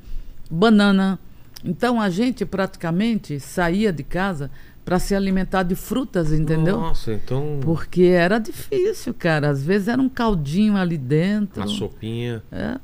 banana. 0.50 1.20
Então 1.64 2.02
a 2.02 2.10
gente 2.10 2.44
praticamente 2.46 3.40
saía 3.40 3.94
de 3.94 4.04
casa 4.04 4.50
para 4.84 4.98
se 5.00 5.16
alimentar 5.16 5.64
de 5.64 5.76
frutas, 5.76 6.32
entendeu? 6.34 6.80
Nossa, 6.80 7.14
então 7.14 7.60
Porque 7.62 8.04
era 8.04 8.38
difícil, 8.40 9.14
cara. 9.14 9.50
Às 9.50 9.64
vezes 9.64 9.88
era 9.88 10.02
um 10.02 10.10
caldinho 10.10 10.76
ali 10.76 10.98
dentro. 10.98 11.62
uma 11.62 11.68
sopinha. 11.68 12.44
é, 12.52 12.78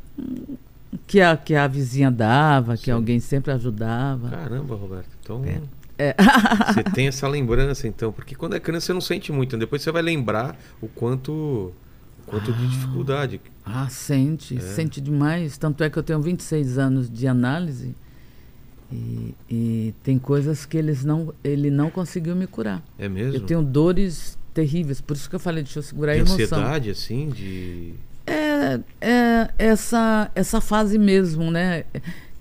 que, 1.07 1.21
a, 1.21 1.35
que 1.37 1.55
a 1.55 1.67
vizinha 1.67 2.09
dava, 2.11 2.75
que 2.77 2.85
Sim. 2.85 2.91
alguém 2.91 3.19
sempre 3.19 3.51
ajudava. 3.51 4.29
Caramba, 4.29 4.75
Roberto. 4.75 5.09
Então 5.23 5.43
É. 5.97 6.15
você 6.73 6.83
tem 6.83 7.07
essa 7.07 7.27
lembrança, 7.27 7.87
então. 7.87 8.11
Porque 8.11 8.33
quando 8.35 8.55
é 8.55 8.59
criança 8.59 8.87
você 8.87 8.93
não 8.93 9.01
sente 9.01 9.31
muito. 9.31 9.55
né? 9.55 9.59
Depois 9.61 9.81
você 9.83 9.91
vai 9.91 10.01
lembrar 10.01 10.55
o 10.81 10.87
quanto, 10.87 11.71
quanto 12.31 12.51
de 12.53 12.67
dificuldade. 12.67 13.39
Ah, 13.65 13.87
sente, 13.89 14.57
É. 14.57 14.59
sente 14.59 14.99
demais. 14.99 15.57
Tanto 15.57 15.83
é 15.83 15.89
que 15.89 15.97
eu 15.99 16.03
tenho 16.03 16.19
26 16.21 16.77
anos 16.79 17.09
de 17.09 17.27
análise 17.27 17.93
e, 18.91 19.35
e 19.49 19.93
tem 20.03 20.17
coisas 20.17 20.65
que 20.65 20.77
eles 20.77 21.03
não, 21.05 21.33
ele 21.43 21.69
não 21.69 21.89
conseguiu 21.89 22.35
me 22.35 22.47
curar. 22.47 22.81
É 22.97 23.07
mesmo? 23.07 23.35
Eu 23.35 23.41
tenho 23.41 23.61
dores 23.61 24.37
terríveis, 24.53 24.99
por 24.99 25.15
isso 25.15 25.29
que 25.29 25.35
eu 25.35 25.39
falei, 25.39 25.63
deixa 25.63 25.79
eu 25.79 25.83
segurar 25.83 26.13
a 26.13 26.15
de 26.15 26.21
emoção. 26.21 26.35
ansiedade, 26.59 26.89
assim, 26.89 27.29
de. 27.29 27.93
É, 28.25 28.79
é 29.01 29.49
essa, 29.57 30.29
essa 30.35 30.59
fase 30.61 30.97
mesmo, 30.97 31.49
né? 31.51 31.83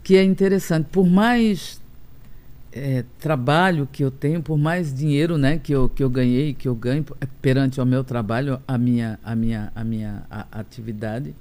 Que 0.03 0.17
é 0.17 0.25
interessante. 0.25 0.87
Por 0.91 1.07
mais 1.07 1.80
é, 2.73 3.05
trabalho 3.19 3.89
que 3.91 4.05
eu 4.05 4.11
tenho, 4.11 4.43
por 4.43 4.57
mais 4.59 4.95
dinheiro 4.95 5.37
né, 5.37 5.59
que, 5.59 5.73
eu, 5.73 5.89
que 5.89 6.03
eu 6.03 6.11
ganhei, 6.11 6.55
que 6.55 6.69
eu 6.69 6.75
ganho 6.75 7.05
é, 7.21 7.27
perante 7.43 7.81
ao 7.81 7.87
meu 7.87 8.05
trabalho, 8.05 8.61
a 8.67 8.79
minha, 8.79 9.19
a 9.25 9.35
minha, 9.35 9.73
a 9.75 9.83
minha 9.85 10.23
a- 10.31 10.47
atividade, 10.53 11.35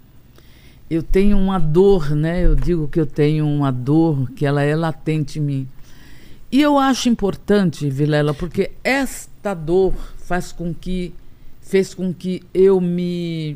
eu 0.90 1.04
tenho 1.04 1.38
uma 1.38 1.60
dor, 1.60 2.16
né? 2.16 2.44
Eu 2.44 2.56
digo 2.56 2.88
que 2.88 3.00
eu 3.00 3.06
tenho 3.06 3.48
uma 3.48 3.72
dor 3.72 4.32
que 4.32 4.44
ela 4.44 4.64
é 4.64 4.76
latente 4.76 5.38
em 5.38 5.42
mim. 5.42 5.68
E 6.52 6.60
eu 6.60 6.80
acho 6.80 7.10
importante, 7.10 7.88
Vilela, 7.92 8.34
porque 8.34 8.72
esta 8.84 9.54
dor 9.54 9.94
faz 10.18 10.52
com 10.52 10.74
que 10.74 11.14
fez 11.62 11.94
com 11.94 12.12
que 12.12 12.42
eu 12.52 12.82
me 12.82 13.56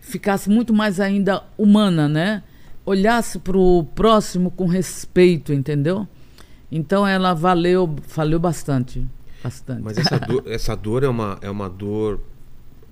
ficasse 0.00 0.48
muito 0.48 0.72
mais 0.72 1.00
ainda 1.00 1.42
humana, 1.58 2.08
né? 2.08 2.42
Olhasse 2.86 3.38
para 3.38 3.58
o 3.58 3.84
próximo 3.94 4.50
com 4.50 4.64
respeito, 4.64 5.52
entendeu? 5.52 6.08
Então 6.70 7.06
ela 7.06 7.32
valeu, 7.34 7.94
valeu 8.14 8.38
bastante, 8.38 9.06
bastante. 9.42 9.82
Mas 9.82 9.96
essa 9.98 10.18
dor, 10.18 10.42
essa 10.48 10.74
dor 10.76 11.02
é 11.02 11.08
uma, 11.08 11.38
é 11.40 11.50
uma 11.50 11.68
dor. 11.68 12.20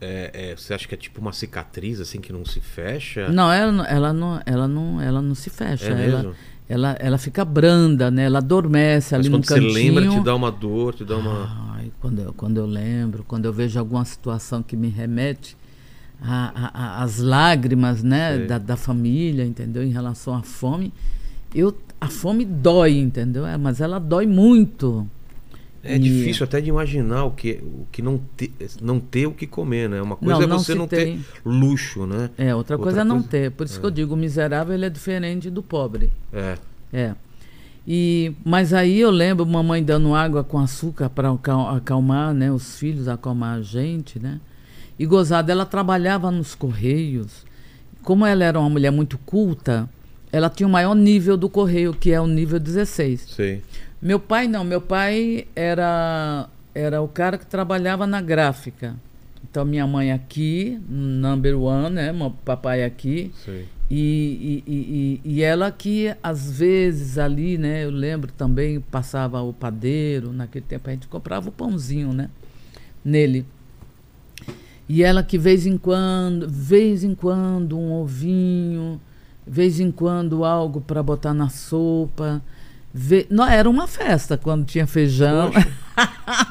é- 0.01 0.31
é, 0.53 0.57
você 0.57 0.75
acha 0.75 0.87
que 0.89 0.95
é 0.95 0.99
tipo 0.99 1.21
uma 1.21 1.33
cicatriz, 1.33 2.01
assim, 2.01 2.21
que 2.21 2.33
não 2.33 2.45
se 2.45 2.61
fecha? 2.61 3.31
Não, 3.33 3.51
ela, 3.53 3.73
não- 3.73 3.85
ela 3.87 4.13
não, 4.13 4.43
ela 4.47 4.69
não, 4.69 5.01
ela 5.01 5.23
não 5.23 5.35
se 5.35 5.49
fecha. 5.51 5.93
É 5.93 6.07
ela, 6.07 6.35
ela, 6.69 6.97
ela 6.99 7.19
fica 7.19 7.45
branda, 7.45 8.11
né? 8.11 8.25
Ela 8.25 8.39
adormece 8.39 9.15
Mas 9.15 9.21
ali 9.21 9.29
no 9.29 9.37
quando 9.39 9.45
você 9.47 9.55
cantinho. 9.55 9.73
lembra, 9.73 10.09
te 10.09 10.21
dá 10.25 10.35
uma 10.35 10.51
dor, 10.53 10.95
te 10.95 11.05
dá 11.05 11.17
uma. 11.17 11.75
Ai, 11.77 11.91
quando 12.01 12.19
eu, 12.21 12.33
quando 12.33 12.57
eu 12.59 12.67
lembro, 12.67 13.25
quando 13.25 13.45
eu 13.47 13.53
vejo 13.53 13.79
alguma 13.79 14.05
situação 14.05 14.63
que 14.63 14.77
me 14.77 14.89
remete 14.89 15.57
às 16.21 17.19
lágrimas, 17.19 18.03
né, 18.03 18.39
da, 18.47 18.59
da 18.59 18.77
família, 18.77 19.45
entendeu? 19.45 19.83
Em 19.83 19.91
relação 19.91 20.35
à 20.35 20.43
fome, 20.43 20.93
eu, 21.55 21.77
a 22.01 22.09
fome 22.09 22.45
dói, 22.45 22.99
entendeu? 22.99 23.47
É, 23.47 23.57
mas 23.57 23.81
ela 23.81 23.99
dói 23.99 24.27
muito. 24.27 25.07
É 25.83 25.95
E- 25.97 25.99
difícil 25.99 26.45
até 26.45 26.61
de 26.61 26.69
imaginar 26.69 27.25
o 27.25 27.31
que, 27.31 27.61
o 27.63 27.87
que 27.93 28.03
não, 28.03 28.19
ter, 28.37 28.51
não 28.83 28.99
ter 28.99 29.27
o 29.27 29.33
que 29.33 29.47
comer, 29.47 29.89
né? 29.89 30.03
Uma 30.03 30.17
coisa 30.17 30.35
Não, 30.35 30.43
é 30.57 30.59
você 30.59 30.75
não 30.75 30.89
ter 30.89 31.19
luxo, 31.45 32.07
né? 32.07 32.29
É, 32.37 32.55
outra, 32.55 32.75
Outra 32.75 32.79
coisa 32.79 33.01
é 33.03 33.05
não 33.05 33.17
coisa- 33.17 33.29
ter. 33.29 33.51
Por 33.53 33.67
isso 33.67 33.79
que 33.79 33.87
eu 33.87 33.91
digo, 33.91 34.15
o 34.15 34.17
miserável 34.17 34.75
ele 34.75 34.85
é 34.85 34.91
diferente 34.91 35.49
do 35.49 35.63
pobre. 35.63 36.11
É. 36.33 36.57
É. 36.93 37.15
E, 37.87 38.33
mas 38.45 38.73
aí 38.75 38.99
eu 38.99 39.11
lembro 39.13 39.47
mamãe 39.47 39.81
dando 39.83 40.13
água 40.13 40.43
com 40.43 40.59
açúcar 40.59 41.09
para 41.09 41.31
acalmar 41.77 42.35
né, 42.35 42.51
os 42.51 42.77
filhos, 42.77 43.07
acalmar 43.07 43.59
a 43.59 43.63
gente, 43.63 44.19
né? 44.19 44.41
E 44.99 45.07
gozada, 45.07 45.53
ela 45.53 45.65
trabalhava 45.65 46.31
nos 46.33 46.55
Correios. 46.55 47.45
Como 48.03 48.27
ela 48.27 48.45
era 48.45 48.59
uma 48.59 48.69
mulher 48.71 48.91
muito 48.91 49.19
culta, 49.19 49.89
ela 50.37 50.51
tinha 50.51 50.67
o 50.67 50.71
maior 50.71 50.95
nível 50.95 51.37
do 51.37 51.49
Correio, 51.49 51.95
que 51.95 52.13
é 52.13 52.21
o 52.21 52.27
nível 52.27 52.59
16. 52.61 53.21
Sei. 53.23 53.63
Meu 54.03 54.21
pai 54.21 54.47
não, 54.47 54.63
meu 54.65 54.81
pai 54.81 55.47
era, 55.57 56.49
era 56.75 57.01
o 57.01 57.09
cara 57.09 57.39
que 57.39 57.47
trabalhava 57.47 58.07
na 58.07 58.21
gráfica. 58.21 58.95
Então 59.49 59.65
minha 59.65 59.87
mãe 59.87 60.13
aqui, 60.13 60.79
number 60.89 61.59
one, 61.59 61.95
né? 61.95 62.13
Meu 62.13 62.31
papai 62.45 62.85
aqui. 62.85 63.33
Sei. 63.45 63.65
E, 63.89 64.63
e, 64.67 64.73
e, 64.73 64.75
e- 64.75 65.37
e 65.37 65.43
ela 65.43 65.71
que 65.71 66.13
às 66.23 66.51
vezes 66.59 67.17
ali, 67.19 67.57
né? 67.57 67.85
Eu 67.85 67.91
lembro 67.91 68.31
também, 68.33 68.81
passava 68.81 69.41
o 69.41 69.53
padeiro, 69.53 70.33
naquele 70.33 70.65
tempo 70.69 70.91
a 70.91 70.93
gente 70.93 71.07
comprava 71.09 71.49
o 71.49 71.53
pãozinho, 71.53 72.13
né? 72.13 72.29
Nele. 73.05 73.47
E 74.89 75.03
ela 75.03 75.23
que 75.23 75.39
vez 75.39 75.67
em 75.67 75.79
quando, 75.79 76.49
vez 76.49 77.03
em 77.03 77.15
quando 77.15 77.79
um 77.79 77.93
ovinho, 77.93 79.01
vez 79.47 79.79
em 79.81 79.91
quando 79.91 80.45
algo 80.45 80.81
para 80.81 81.03
botar 81.03 81.33
na 81.33 81.49
sopa. 81.49 82.43
Ve... 82.93 83.27
Não, 83.31 83.47
era 83.47 83.69
uma 83.69 83.87
festa 83.87 84.37
quando 84.37 84.65
tinha 84.65 84.87
feijão. 84.87 85.53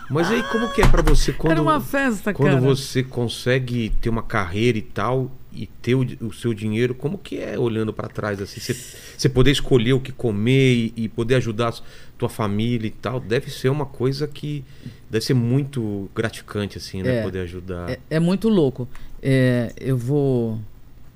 Mas 0.09 0.29
aí 0.29 0.43
como 0.43 0.71
que 0.73 0.81
é 0.81 0.87
pra 0.87 1.01
você 1.01 1.33
quando, 1.33 1.51
era 1.51 1.61
uma 1.61 1.81
festa, 1.81 2.33
quando 2.33 2.53
cara. 2.53 2.61
você 2.61 3.03
consegue 3.03 3.89
ter 4.01 4.09
uma 4.09 4.23
carreira 4.23 4.77
e 4.77 4.81
tal 4.81 5.31
e 5.51 5.67
ter 5.67 5.95
o, 5.95 6.05
o 6.21 6.33
seu 6.33 6.53
dinheiro, 6.53 6.93
como 6.93 7.17
que 7.17 7.37
é 7.37 7.57
olhando 7.57 7.93
pra 7.93 8.07
trás 8.07 8.41
assim? 8.41 8.59
Você, 8.59 8.73
você 9.17 9.29
poder 9.29 9.51
escolher 9.51 9.93
o 9.93 9.99
que 9.99 10.11
comer 10.11 10.73
e, 10.73 10.93
e 10.95 11.07
poder 11.09 11.35
ajudar 11.35 11.69
a 11.69 11.73
tua 12.17 12.29
família 12.29 12.87
e 12.87 12.91
tal, 12.91 13.19
deve 13.19 13.49
ser 13.49 13.69
uma 13.69 13.85
coisa 13.85 14.27
que 14.27 14.63
deve 15.09 15.23
ser 15.23 15.33
muito 15.33 16.09
gratificante 16.13 16.77
assim, 16.77 17.01
né, 17.01 17.19
É. 17.19 17.23
poder 17.23 17.39
ajudar. 17.41 17.89
É, 17.89 17.99
é 18.09 18.19
muito 18.19 18.49
louco. 18.49 18.87
É, 19.21 19.71
eu 19.79 19.97
vou. 19.97 20.59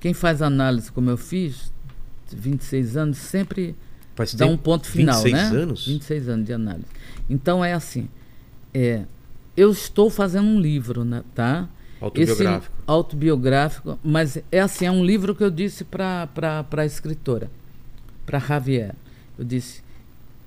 Quem 0.00 0.14
faz 0.14 0.40
análise 0.42 0.90
como 0.90 1.10
eu 1.10 1.16
fiz, 1.16 1.72
26 2.32 2.96
anos, 2.96 3.18
sempre 3.18 3.76
dá 4.34 4.46
um 4.46 4.56
ponto 4.56 4.86
final, 4.86 5.22
26 5.22 5.52
né? 5.52 5.58
anos? 5.62 5.86
26 5.86 6.28
anos 6.28 6.46
de 6.46 6.52
análise. 6.52 6.86
Então 7.28 7.64
é 7.64 7.74
assim. 7.74 8.08
É, 8.72 9.04
eu 9.56 9.70
estou 9.70 10.08
fazendo 10.08 10.46
um 10.46 10.60
livro, 10.60 11.04
né, 11.04 11.22
tá? 11.34 11.68
Autobiográfico. 12.00 12.74
Esse 12.74 12.84
autobiográfico, 12.86 13.98
mas 14.02 14.38
é 14.50 14.60
assim, 14.60 14.86
é 14.86 14.90
um 14.90 15.04
livro 15.04 15.34
que 15.34 15.44
eu 15.44 15.50
disse 15.50 15.84
para 15.84 16.28
a 16.70 16.86
escritora, 16.86 17.50
para 18.24 18.38
Javier. 18.38 18.94
Eu 19.38 19.44
disse, 19.44 19.82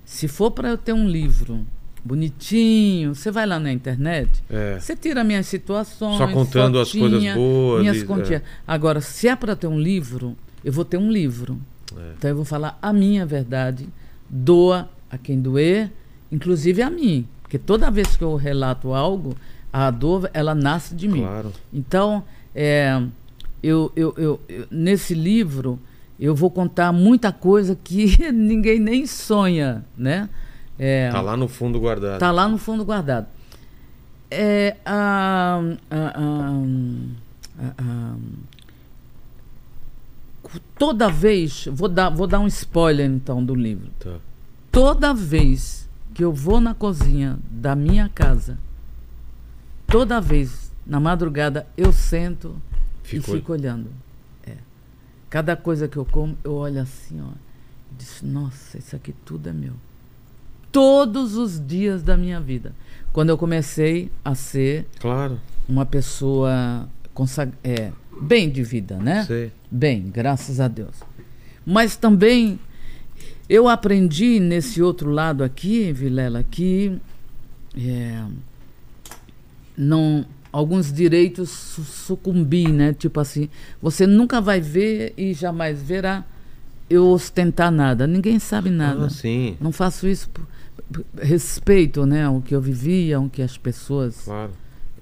se 0.03 0.27
for 0.27 0.49
para 0.49 0.69
eu 0.69 0.77
ter 0.77 0.93
um 0.93 1.07
livro 1.07 1.65
bonitinho, 2.03 3.15
você 3.15 3.31
vai 3.31 3.45
lá 3.45 3.59
na 3.59 3.71
internet, 3.71 4.29
É. 4.49 4.77
você 4.79 4.95
tira 4.95 5.23
minhas 5.23 5.47
situações, 5.47 6.17
Só 6.17 6.27
contando 6.27 6.79
as 6.79 6.89
fotinha, 6.89 7.09
coisas 7.09 7.33
boas 7.35 7.81
minhas 7.81 7.97
e- 7.97 8.05
continhas. 8.05 8.41
Agora, 8.67 9.01
se 9.01 9.27
é 9.27 9.35
para 9.35 9.55
ter 9.55 9.67
um 9.67 9.79
livro, 9.79 10.35
eu 10.63 10.71
vou 10.71 10.85
ter 10.85 10.97
um 10.97 11.11
livro. 11.11 11.59
É. 11.95 12.13
Então 12.17 12.29
eu 12.29 12.35
vou 12.35 12.45
falar 12.45 12.77
a 12.81 12.91
minha 12.91 13.25
verdade, 13.25 13.87
doa 14.29 14.89
a 15.09 15.17
quem 15.17 15.39
doer, 15.39 15.91
inclusive 16.31 16.81
a 16.81 16.89
mim, 16.89 17.27
porque 17.41 17.57
toda 17.59 17.89
vez 17.91 18.15
que 18.15 18.23
eu 18.23 18.35
relato 18.35 18.93
algo, 18.93 19.35
a 19.71 19.89
dor 19.91 20.29
ela 20.33 20.53
nasce 20.55 20.95
de 20.95 21.07
mim. 21.07 21.21
Claro. 21.21 21.51
Então 21.73 22.23
É, 22.55 23.01
eu, 23.63 23.91
eu, 23.95 24.13
eu, 24.15 24.39
eu- 24.47 24.67
nesse 24.69 25.15
livro 25.15 25.79
eu 26.19 26.35
vou 26.35 26.51
contar 26.51 26.91
muita 26.93 27.31
coisa 27.31 27.75
que 27.83 28.05
ninguém 28.31 28.79
nem 28.79 29.07
sonha, 29.07 29.83
né? 29.97 30.29
É, 30.77 31.09
Tá 31.11 31.21
lá 31.21 31.37
no 31.37 31.47
fundo 31.47 31.79
guardado. 31.79 32.19
Tá 32.19 32.31
lá 32.31 32.47
no 32.47 32.57
fundo 32.57 32.83
guardado. 32.83 33.27
É, 34.31 34.75
a, 34.85 35.59
a- 35.91 36.21
a- 37.77 38.15
toda 40.77 41.09
vez, 41.09 41.67
vou 41.71 41.87
dar, 41.89 42.09
vou 42.09 42.27
dar 42.27 42.39
um 42.39 42.47
spoiler 42.47 43.05
então 43.09 43.43
do 43.43 43.55
livro. 43.55 43.89
Tá. 43.99 44.17
Toda 44.71 45.13
vez 45.13 45.87
que 46.13 46.23
eu 46.23 46.31
vou 46.33 46.59
na 46.59 46.73
cozinha 46.73 47.37
da 47.49 47.75
minha 47.75 48.09
casa, 48.09 48.57
toda 49.87 50.19
vez 50.19 50.71
na 50.85 50.99
madrugada 50.99 51.67
eu 51.77 51.91
sento 51.93 52.55
e 53.03 53.07
fico 53.37 53.51
olhando. 53.53 53.89
É. 54.45 54.55
Cada 55.29 55.55
coisa 55.55 55.87
que 55.87 55.97
eu 55.97 56.05
como, 56.05 56.37
eu 56.43 56.53
olho 56.55 56.81
assim, 56.81 57.21
ó. 57.21 57.29
Disse, 57.97 58.25
nossa, 58.25 58.77
isso 58.79 58.95
aqui 58.95 59.13
tudo 59.23 59.47
é 59.49 59.53
meu. 59.53 59.73
Todos 60.73 61.35
os 61.37 61.65
dias 61.65 62.03
da 62.03 62.17
minha 62.17 62.41
vida. 62.41 62.73
Quando 63.13 63.29
eu 63.29 63.37
comecei 63.37 64.11
a 64.25 64.35
ser 64.35 64.85
Claro. 64.99 65.39
uma 65.69 65.85
pessoa 65.85 66.89
consag- 67.13 67.53
é, 67.63 67.91
bem 68.21 68.49
de 68.49 68.63
vida, 68.63 68.97
né? 68.97 69.23
Sei. 69.23 69.51
Bem, 69.71 70.09
graças 70.11 70.59
a 70.59 70.67
Deus. 70.67 70.95
Mas 71.65 71.95
também 71.95 72.59
eu 73.47 73.69
aprendi 73.69 74.39
nesse 74.39 74.81
outro 74.81 75.11
lado 75.11 75.43
aqui, 75.43 75.93
Vilela, 75.93 76.43
que 76.43 76.97
é, 77.77 78.23
não 79.77 80.25
alguns 80.51 80.91
direitos 80.93 81.49
su- 81.49 81.83
sucumbi, 81.83 82.67
né? 82.67 82.93
Tipo 82.93 83.19
assim, 83.19 83.49
você 83.81 84.05
nunca 84.05 84.39
vai 84.41 84.59
ver 84.61 85.13
e 85.17 85.33
jamais 85.33 85.81
verá 85.81 86.23
eu 86.89 87.07
ostentar 87.07 87.71
nada. 87.71 88.05
Ninguém 88.05 88.37
sabe 88.39 88.69
nada. 88.69 89.05
Ah, 89.05 89.09
sim. 89.09 89.55
Não 89.59 89.71
faço 89.71 90.07
isso 90.07 90.29
por 90.29 90.45
respeito, 91.21 92.05
né, 92.05 92.25
ao 92.25 92.41
que 92.41 92.53
eu 92.55 92.61
vivia, 92.61 93.17
ao 93.17 93.29
que 93.29 93.41
as 93.41 93.57
pessoas 93.57 94.21
Claro. 94.25 94.51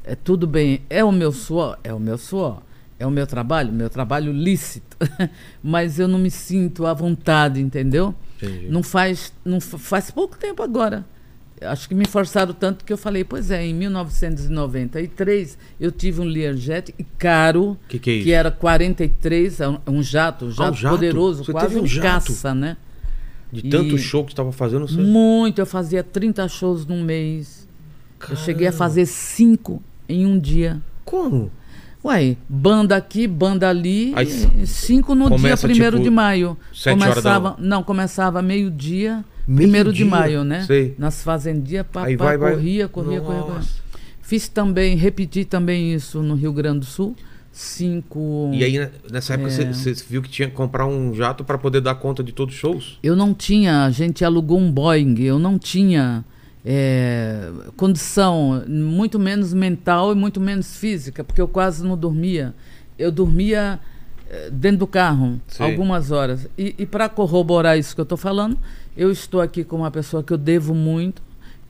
é 0.04 0.16
tudo 0.16 0.46
bem, 0.48 0.82
é 0.90 1.04
o 1.04 1.12
meu 1.12 1.32
suor, 1.32 1.78
é 1.84 1.94
o 1.94 2.00
meu 2.00 2.18
suor, 2.18 2.62
é 3.00 3.06
o 3.06 3.12
meu 3.12 3.26
trabalho, 3.28 3.72
meu 3.74 3.90
trabalho 3.90 4.32
lícito, 4.32 4.98
mas 5.64 6.00
eu 6.00 6.08
não 6.08 6.20
me 6.20 6.30
sinto 6.32 6.86
à 6.86 6.94
vontade, 6.94 7.60
entendeu? 7.62 8.14
Entendi. 8.42 8.68
Não 8.70 8.84
faz, 8.84 9.34
não 9.46 9.60
fa- 9.60 9.78
faz 9.78 10.12
pouco 10.12 10.38
tempo 10.38 10.62
agora. 10.64 11.06
Acho 11.64 11.88
que 11.88 11.94
me 11.94 12.08
forçaram 12.08 12.54
tanto 12.56 12.84
que 12.84 12.92
eu 12.92 12.98
falei, 12.98 13.24
pois 13.24 13.52
é, 13.52 13.64
em 13.64 13.72
1993 13.76 15.58
eu 15.80 15.92
tive 15.92 16.20
um 16.22 16.24
Learjet 16.24 16.94
e 16.98 17.04
caro, 17.04 17.78
Que 17.88 18.00
que 18.00 18.20
é 18.20 18.24
que 18.24 18.32
era 18.32 18.50
43, 18.52 19.60
é 19.62 19.68
um- 19.70 19.80
um 19.88 20.02
jato, 20.04 20.46
um 20.46 20.52
jato, 20.52 20.76
jato? 20.78 20.96
poderoso, 20.96 21.44
Você 21.46 21.52
quase 21.52 21.78
um 21.78 21.84
um 21.84 21.88
jato? 21.88 22.28
caça, 22.32 22.56
né? 22.56 22.78
De 23.52 23.64
tanto 23.70 23.96
E- 23.96 24.00
show 24.00 24.24
que 24.24 24.32
você 24.32 24.38
tava 24.38 24.52
fazendo, 24.52 24.88
você... 24.88 25.02
Muito, 25.02 25.60
eu 25.60 25.66
fazia 25.66 26.04
30 26.04 26.48
shows 26.48 26.86
num 26.86 27.04
mês. 27.04 27.68
Eu 28.30 28.36
cheguei 28.36 28.68
a 28.68 28.72
fazer 28.72 29.06
cinco 29.06 29.82
em 30.08 30.26
um 30.26 30.40
dia. 30.40 30.82
Como? 31.04 31.52
Uai, 32.04 32.38
banda 32.50 32.96
aqui, 32.96 33.28
banda 33.28 33.70
ali, 33.70 34.12
Aí 34.16 34.26
e 34.60 34.66
cinco 34.66 35.14
no 35.14 35.28
dia 35.28 35.38
começa, 35.38 35.68
primeiro 35.68 35.98
tipo, 35.98 36.10
de 36.10 36.10
maio. 36.10 36.58
sete 36.74 37.00
horas 37.00 37.16
da 37.16 37.22
Começava, 37.22 37.56
não, 37.60 37.84
começava 37.84 38.42
meio-dia, 38.42 39.24
Meio 39.48 39.60
primeiro 39.60 39.94
de 39.94 40.04
maio, 40.04 40.44
né? 40.44 40.64
Sei. 40.66 40.96
Nas 40.98 41.24
fazendias, 41.24 41.86
pá, 41.92 42.06
Aí 42.06 42.18
pá, 42.18 42.26
vai, 42.26 42.38
vai. 42.38 42.54
corria, 42.54 42.88
corria, 42.88 43.22
corria, 43.22 43.42
corria. 43.44 43.62
Fiz 44.22 44.48
também, 44.48 44.96
repeti 44.96 45.46
também 45.46 45.94
isso 45.94 46.24
no 46.24 46.34
Rio 46.34 46.52
Grande 46.54 46.80
do 46.80 46.86
Sul. 46.86 47.16
Cinco. 47.62 48.50
E 48.52 48.64
aí, 48.64 48.80
né, 48.80 48.90
nessa 49.12 49.36
época, 49.36 49.50
É. 49.50 49.52
você 49.52 49.94
você 49.94 50.04
viu 50.10 50.20
que 50.20 50.30
tinha 50.30 50.48
que 50.50 50.56
comprar 50.56 50.88
um 50.88 51.14
jato 51.14 51.44
pra 51.44 51.60
poder 51.60 51.80
dar 51.80 51.94
conta 51.94 52.24
de 52.24 52.32
todos 52.32 52.56
os 52.56 52.60
shows? 52.60 52.98
Eu 53.04 53.16
não 53.16 53.36
tinha, 53.36 53.86
a 53.86 53.92
gente 53.92 54.26
alugou 54.26 54.58
um 54.60 54.72
Boeing, 54.72 55.20
eu 55.22 55.38
não 55.38 55.60
tinha 55.60 56.26
é, 56.66 57.52
condição, 57.78 58.64
muito 58.68 59.20
menos 59.20 59.54
mental 59.54 60.12
e 60.12 60.16
muito 60.16 60.42
menos 60.42 60.76
física, 60.76 61.24
porque 61.24 61.40
eu 61.40 61.48
quase 61.48 61.84
não 61.86 61.96
dormia. 61.96 62.52
Eu 62.98 63.12
dormia 63.12 63.80
eh, 64.28 64.50
dentro 64.52 64.80
do 64.80 64.88
carro, 64.88 65.40
Sei. 65.48 65.64
algumas 65.64 66.10
horas. 66.12 66.48
E, 66.58 66.74
e 66.80 66.86
para 66.88 67.08
corroborar 67.10 67.78
isso 67.78 67.94
que 67.94 68.02
eu 68.02 68.04
estou 68.04 68.18
falando, 68.18 68.58
eu 68.98 69.12
estou 69.12 69.40
aqui 69.40 69.64
com 69.64 69.76
uma 69.78 69.92
pessoa 69.92 70.24
que 70.24 70.34
eu 70.34 70.38
devo 70.38 70.74
muito, 70.74 71.22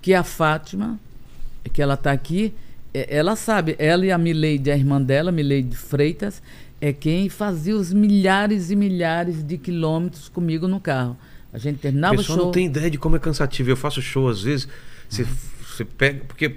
que 0.01 0.13
é 0.13 0.17
a 0.17 0.23
Fátima, 0.23 0.97
que 1.73 1.81
ela 1.81 1.95
está 1.95 2.13
aqui. 2.13 2.53
É, 2.93 3.17
Ela 3.17 3.35
sabe, 3.35 3.75
ela 3.79 4.05
e 4.05 4.11
a 4.11 4.17
Mileide, 4.17 4.71
a 4.71 4.75
irmã 4.77 5.01
dela, 5.01 5.31
Mileide 5.31 5.75
Freitas, 5.75 6.41
é 6.79 6.91
quem 6.91 7.29
fazia 7.29 7.75
os 7.75 7.93
milhares 7.93 8.71
e 8.71 8.75
milhares 8.75 9.43
de 9.43 9.57
quilômetros 9.57 10.27
comigo 10.29 10.67
no 10.67 10.79
carro. 10.79 11.17
A 11.53 11.57
gente 11.57 11.75
O 11.77 11.79
terminava 11.79 12.15
o 12.15 12.17
pessoal 12.17 12.37
show. 12.37 12.45
não 12.45 12.51
tem 12.51 12.65
ideia 12.65 12.89
de 12.89 12.97
como 12.97 13.15
é 13.15 13.19
cansativo. 13.19 13.69
Eu 13.69 13.77
faço 13.77 14.01
show 14.01 14.27
às 14.29 14.41
vezes, 14.41 14.67
você, 15.07 15.25
você 15.65 15.85
pega. 15.85 16.21
Porque 16.27 16.55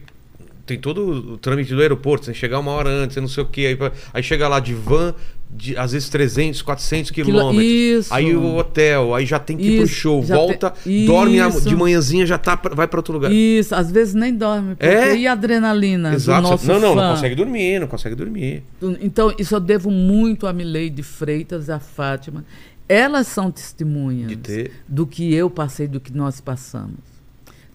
tem 0.65 0.79
todo 0.79 1.33
o 1.35 1.37
trâmite 1.39 1.75
do 1.75 1.81
aeroporto, 1.81 2.25
você 2.25 2.31
tem 2.31 2.35
que 2.35 2.41
chegar 2.41 2.59
uma 2.59 2.71
hora 2.71 2.89
antes, 2.89 3.15
você 3.15 3.21
não 3.21 3.29
sei 3.29 3.43
o 3.43 3.47
quê. 3.47 3.77
Aí, 3.83 3.93
aí 4.15 4.23
chega 4.23 4.49
lá 4.49 4.61
de 4.61 4.73
van, 4.73 5.15
de, 5.57 5.77
às 5.77 5.93
vezes 5.93 6.09
300, 6.09 6.63
400 6.63 7.11
quilômetros. 7.13 7.65
isso. 7.65 8.13
Aí 8.15 8.35
o 8.35 8.57
hotel, 8.57 9.15
aí 9.15 9.25
já 9.25 9.39
tem 9.39 9.57
que 9.57 9.63
ir 9.63 9.77
pro 9.77 9.85
Isso, 9.85 9.95
show, 9.95 10.25
já 10.25 10.35
volta, 10.35 10.71
tem- 10.71 11.07
dorme 11.07 11.41
a- 11.41 11.49
de 11.49 11.77
manhãzinha, 11.77 12.27
já 12.27 12.37
tá, 12.37 12.57
vai 12.73 12.89
pra 12.89 12.99
outro 12.99 13.15
lugar. 13.15 13.31
Isso, 13.33 13.75
às 13.75 13.91
vezes 13.91 14.15
nem 14.15 14.35
dorme. 14.35 14.75
Porque 14.75 14.85
É? 14.87 15.17
E 15.17 15.27
a 15.27 15.33
adrenalina 15.33 16.11
do 16.11 16.17
Exato. 16.17 16.43
nosso 16.43 16.67
Não, 16.67 16.81
não, 16.81 16.95
fã? 16.95 17.03
não 17.03 17.15
consegue 17.15 17.35
dormir, 17.37 17.79
não 17.79 17.87
consegue 17.87 18.15
dormir. 18.17 18.63
Então, 19.01 19.33
isso 19.39 19.55
eu 19.55 19.61
devo 19.61 19.91
muito 19.91 20.47
a 20.47 20.53
Mileide 20.53 21.03
Freitas, 21.03 21.71
a 21.71 21.79
Fátima. 21.79 22.45
Elas 22.89 23.29
são 23.29 23.51
testemunhas 23.51 24.37
ter- 24.43 24.73
do 24.89 25.07
que 25.07 25.33
eu 25.33 25.49
passei, 25.49 25.87
do 25.87 26.01
que 26.01 26.13
nós 26.13 26.41
passamos. 26.41 27.14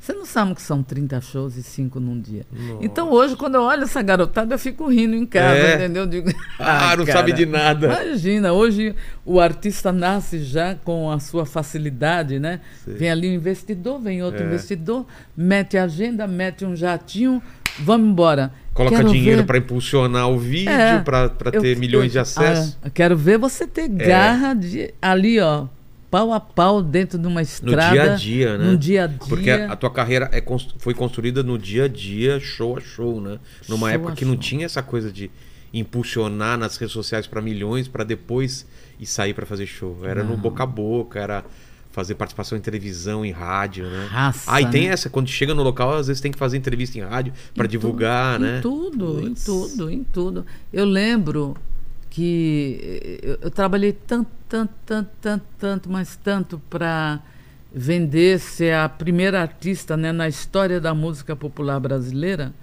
Você 0.10 0.13
não 0.17 0.26
sabe 0.26 0.56
que 0.56 0.62
são 0.63 0.82
30 0.82 1.22
shows 1.22 1.56
e 1.56 1.62
5 1.62 2.00
num 2.00 2.19
dia. 2.19 2.43
Então 2.82 3.12
hoje, 3.12 3.36
quando 3.36 3.54
eu 3.56 3.62
olho 3.62 3.84
essa 3.84 4.02
garotada, 4.02 4.56
eu 4.56 4.58
fico 4.60 4.88
rindo 4.89 5.15
em 5.15 5.24
casa, 5.24 5.56
É? 5.60 5.76
entendeu? 5.76 6.04
Eu 6.04 6.08
Digo, 6.08 6.32
Ah, 6.58 6.95
não 6.98 7.06
sabe 7.06 7.32
de 7.32 7.45
nada. 7.45 7.86
Imagina, 7.86 8.52
hoje 8.52 8.95
o 9.24 9.39
artista 9.39 9.91
nasce 9.91 10.39
já 10.43 10.74
com 10.74 11.12
a 11.12 11.19
sua 11.19 11.45
facilidade, 11.45 12.39
né? 12.39 12.60
Vem 12.88 13.12
ali 13.12 13.30
um 13.30 13.34
investidor, 13.34 14.00
vem 14.00 14.24
outro 14.24 14.41
É. 14.41 14.48
investidor, 14.48 15.06
mete 15.38 15.78
a 15.78 15.84
agenda, 15.84 16.26
mete 16.26 16.65
um 16.65 16.76
jatinho, 16.76 17.39
vamos 17.80 18.10
embora. 18.10 18.52
Coloca 18.74 18.95
Quero 18.95 19.10
dinheiro 19.12 19.41
ver- 19.41 19.45
pra 19.45 19.58
impulsionar 19.60 20.28
o 20.28 20.39
vídeo, 20.39 20.72
É, 20.72 21.00
pra 21.02 21.30
pra 21.30 21.52
eu- 21.54 21.62
ter 21.62 21.78
milhões 21.78 22.06
eu- 22.06 22.12
de 22.13 22.19
acessos. 22.19 22.78
Ah, 22.82 22.89
quero 22.89 23.15
ver 23.15 23.38
você 23.38 23.67
ter 23.67 23.88
garra 23.88 24.56
de 24.56 24.91
ali, 25.00 25.39
ó, 25.39 25.67
pau 26.10 26.34
a 26.34 26.39
pau 26.39 26.82
dentro 26.82 27.17
de 27.19 27.28
uma 27.28 27.36
No 27.36 27.41
estrada. 27.41 27.91
dia 27.91 28.13
a 28.13 28.15
dia, 28.15 28.58
né? 28.58 28.65
No 28.65 28.78
dia 28.78 29.04
a 29.04 29.08
dia. 29.08 29.17
Porque 29.28 29.50
a, 29.50 29.76
tua 29.76 29.89
carreira 29.91 30.30
é 30.32 30.43
foi 30.80 30.93
construída 30.93 31.43
no 31.43 31.58
dia 31.58 31.86
a 31.86 31.88
dia, 31.88 32.39
show 32.39 32.78
a 32.78 32.82
show, 32.82 33.22
né? 33.22 33.39
Numa 33.67 33.88
Show 33.88 33.95
época 33.95 34.15
que 34.15 34.26
não 34.26 34.34
show. 34.34 34.41
tinha 34.41 34.65
essa 34.65 34.82
coisa 34.82 35.12
de 35.12 35.30
impulsionar 35.74 36.58
nas 36.58 36.76
redes 36.78 36.93
sociais 36.93 37.28
pra 37.28 37.41
milhões 37.41 37.88
pra 37.88 38.04
depois 38.04 38.65
ir 39.00 39.06
sair 39.06 39.34
pra 39.34 39.45
fazer 39.45 39.65
show. 39.67 39.98
Era 40.04 40.24
no 40.24 40.32
Não. 40.32 40.38
boca 40.38 40.63
a 40.63 40.65
boca, 40.65 41.19
era 41.19 41.43
fazer 41.91 42.15
participação 42.15 42.58
em 42.58 42.62
televisão, 42.62 43.26
em 43.26 43.32
rádio, 43.32 43.86
né? 43.89 44.08
Raça, 44.10 44.43
ah, 44.52 44.62
e 44.62 44.69
tem 44.69 44.88
né? 44.88 44.93
essa, 44.93 45.10
quando 45.10 45.28
chega 45.28 45.54
no 45.56 45.63
local, 45.63 45.93
às 45.95 46.08
vezes 46.08 46.22
tem 46.22 46.32
que 46.32 46.38
fazer 46.38 46.56
entrevista 46.58 46.98
em 46.98 47.02
rádio 47.02 47.34
pra 47.56 47.65
Em 47.65 47.69
divulgar, 47.69 48.38
tudo, 48.38 48.45
né? 48.45 48.58
Em 48.58 48.62
tudo, 48.62 49.19
em 49.22 49.28
Puts. 49.30 49.43
tudo, 49.43 49.89
em 49.89 50.04
tudo. 50.04 50.45
Eu 50.72 50.86
lembro 50.86 51.56
que 52.19 53.19
eu, 53.23 53.38
eu 53.43 53.51
trabalhei 53.51 53.93
tanto, 53.93 54.29
tanto, 54.49 54.73
tanto, 54.86 55.10
tanto, 55.21 55.45
tanto, 55.58 55.89
mas 55.89 56.17
tanto 56.17 56.62
para 56.69 57.21
vender 57.73 58.39
ser 58.39 58.73
a 58.75 58.89
primeira 58.89 59.41
artista 59.41 59.95
né, 59.95 60.12
na 60.12 60.27
história 60.27 60.82
da 60.82 60.93
música 60.93 61.34
popular 61.34 61.79
brasileira, 61.79 62.53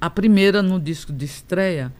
a 0.00 0.10
primeira 0.10 0.64
no 0.64 0.80
disco 0.80 1.12
de 1.12 1.24
estreia, 1.24 1.92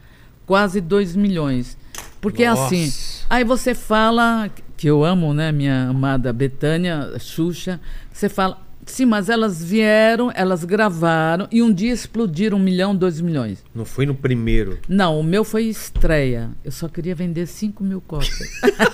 quase 0.45 0.81
2 0.81 1.15
milhões. 1.15 1.77
Porque 2.19 2.45
Nossa. 2.45 2.65
assim, 2.65 2.91
aí 3.29 3.45
você 3.45 3.73
fala, 3.73 4.49
que 4.75 4.87
eu 4.87 5.05
amo, 5.05 5.33
né, 5.33 5.53
minha 5.53 5.87
amada 5.87 6.33
Betânia, 6.33 7.17
Xuxa, 7.17 7.79
você 8.11 8.27
fala, 8.27 8.61
sim, 8.85 9.05
mas 9.05 9.29
elas 9.29 9.63
vieram, 9.63 10.31
elas 10.33 10.63
gravaram 10.63 11.47
e 11.51 11.61
um 11.61 11.73
dia 11.73 11.93
explodiram 11.93 12.57
um 12.57 12.61
milhão, 12.61 12.95
dois 12.95 13.19
milhões. 13.19 13.63
Não 13.73 13.85
foi 13.85 14.05
no 14.05 14.15
primeiro. 14.15 14.79
Não, 14.87 15.19
o 15.19 15.23
meu 15.23 15.43
foi 15.43 15.63
estreia. 15.65 16.49
Eu 16.63 16.71
só 16.71 16.87
queria 16.87 17.15
vender 17.15 17.47
5 17.47 17.83
mil 17.83 18.01
cópias. 18.01 18.39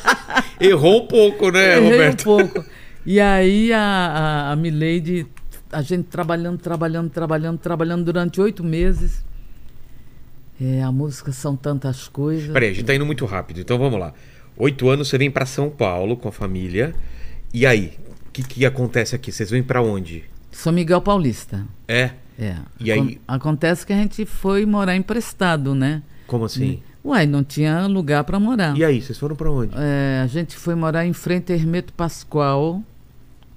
Errou 0.60 1.04
um 1.04 1.08
pouco, 1.08 1.52
né, 1.52 1.78
Errei 1.78 1.92
Roberto? 1.92 2.22
um 2.22 2.24
pouco. 2.24 2.66
E 3.06 3.20
aí 3.20 3.74
a, 3.74 3.80
a, 3.80 4.52
a 4.52 4.56
Milady, 4.56 5.26
a 5.72 5.82
gente 5.82 6.04
trabalhando, 6.04 6.60
trabalhando, 6.60 7.10
trabalhando, 7.10 7.58
trabalhando 7.58 8.04
durante 8.04 8.40
oito 8.40 8.64
meses. 8.64 9.24
É, 10.60 10.84
a 10.84 10.92
música 10.92 11.32
são 11.32 11.56
tantas 11.56 12.08
coisas. 12.08 12.52
Peraí, 12.52 12.70
a 12.70 12.74
gente 12.74 12.86
tá 12.86 12.94
indo 12.94 13.06
muito 13.06 13.26
rápido, 13.26 13.60
então 13.60 13.80
vamos 13.80 14.00
lá. 14.00 14.14
Oito 14.56 14.90
anos 14.90 15.08
você 15.08 15.18
vem 15.18 15.32
pra 15.32 15.46
São 15.46 15.72
Paulo 15.72 16.16
com 16.16 16.28
a 16.28 16.32
família. 16.32 16.94
E 17.52 17.66
aí? 17.66 17.94
O 18.32 18.34
que, 18.34 18.44
que 18.44 18.66
acontece 18.66 19.14
aqui? 19.14 19.30
Vocês 19.30 19.50
vêm 19.52 19.62
pra 19.62 19.82
onde? 19.82 20.24
São 20.52 20.72
Miguel 20.72 21.02
Paulista. 21.02 21.66
É? 21.86 22.12
É. 22.40 22.56
E 22.80 22.90
aí- 22.90 23.00
Acon- 23.00 23.18
Acontece 23.28 23.86
que 23.86 23.92
a 23.92 23.98
gente 23.98 24.26
foi 24.26 24.66
morar 24.66 24.96
emprestado, 24.96 25.76
né? 25.76 26.02
Como 26.28 26.46
assim? 26.46 26.82
Uai, 27.04 27.26
não 27.28 27.44
tinha 27.44 27.86
lugar 27.88 28.24
para 28.24 28.40
morar. 28.40 28.78
E 28.78 28.86
aí, 28.86 29.02
vocês 29.02 29.18
foram 29.18 29.36
pra 29.36 29.52
onde? 29.52 29.74
É, 29.76 30.22
a 30.24 30.28
gente 30.28 30.56
foi 30.56 30.76
morar 30.76 31.06
em 31.06 31.12
frente 31.14 31.52
a 31.52 31.56
Hermeto 31.56 31.92
Pascoal, 31.92 32.82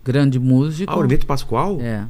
grande 0.05 0.41
músico. 0.41 0.91
Ah, 0.93 0.97
o 0.97 1.03
Hermeto 1.03 1.25
Pascoal? 1.27 1.79
É. 1.81 2.05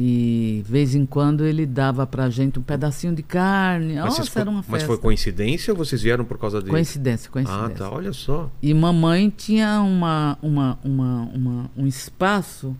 E 0.00 0.62
vez 0.64 0.94
em 0.94 1.04
quando 1.04 1.44
ele 1.44 1.66
dava 1.66 2.06
pra 2.06 2.30
gente 2.30 2.56
um 2.56 2.62
pedacinho 2.62 3.12
de 3.16 3.22
carne. 3.24 3.96
Mas, 3.96 4.16
Nossa, 4.16 4.38
era 4.40 4.48
uma 4.48 4.62
festa. 4.62 4.70
mas 4.72 4.82
foi 4.84 4.96
coincidência 4.96 5.72
ou 5.72 5.76
vocês 5.76 6.00
vieram 6.00 6.24
por 6.24 6.38
causa 6.38 6.60
dele? 6.60 6.70
Coincidência, 6.70 7.28
Ah, 7.28 7.32
coincidência. 7.32 7.74
tá, 7.74 7.90
olha 7.90 8.12
só. 8.12 8.48
E 8.62 8.72
mamãe 8.72 9.28
tinha 9.28 9.80
uma, 9.80 10.38
uma, 10.40 10.78
uma, 10.84 11.22
uma- 11.34 11.70
um 11.76 11.84
espaço, 11.84 12.76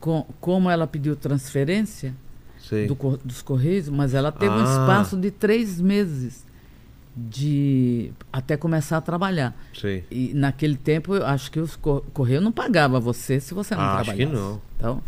com, 0.00 0.24
como 0.40 0.70
ela 0.70 0.86
pediu 0.86 1.14
transferência 1.14 2.14
do 2.88 3.18
dos 3.22 3.42
Correios, 3.42 3.90
mas 3.90 4.14
ela 4.14 4.32
teve 4.32 4.54
um 4.54 4.60
Ah. 4.60 4.62
espaço 4.64 5.14
de 5.18 5.30
três 5.30 5.78
meses 5.78 6.42
de 7.14 8.10
até 8.32 8.56
começar 8.56 8.96
a 8.96 9.00
trabalhar. 9.02 9.54
Sei. 9.78 10.04
E 10.10 10.32
naquele 10.34 10.76
tempo, 10.76 11.14
eu 11.14 11.26
acho 11.26 11.50
que 11.50 11.60
os 11.60 11.76
cor- 11.76 12.02
Correios 12.14 12.42
não 12.42 12.50
pagava 12.50 12.98
você 12.98 13.38
se 13.38 13.52
você 13.52 13.74
não 13.74 13.82
Ah, 13.82 13.96
acho 13.96 14.04
trabalhasse. 14.06 14.26
que 14.32 14.34
não. 14.34 14.60
Então, 14.78 15.02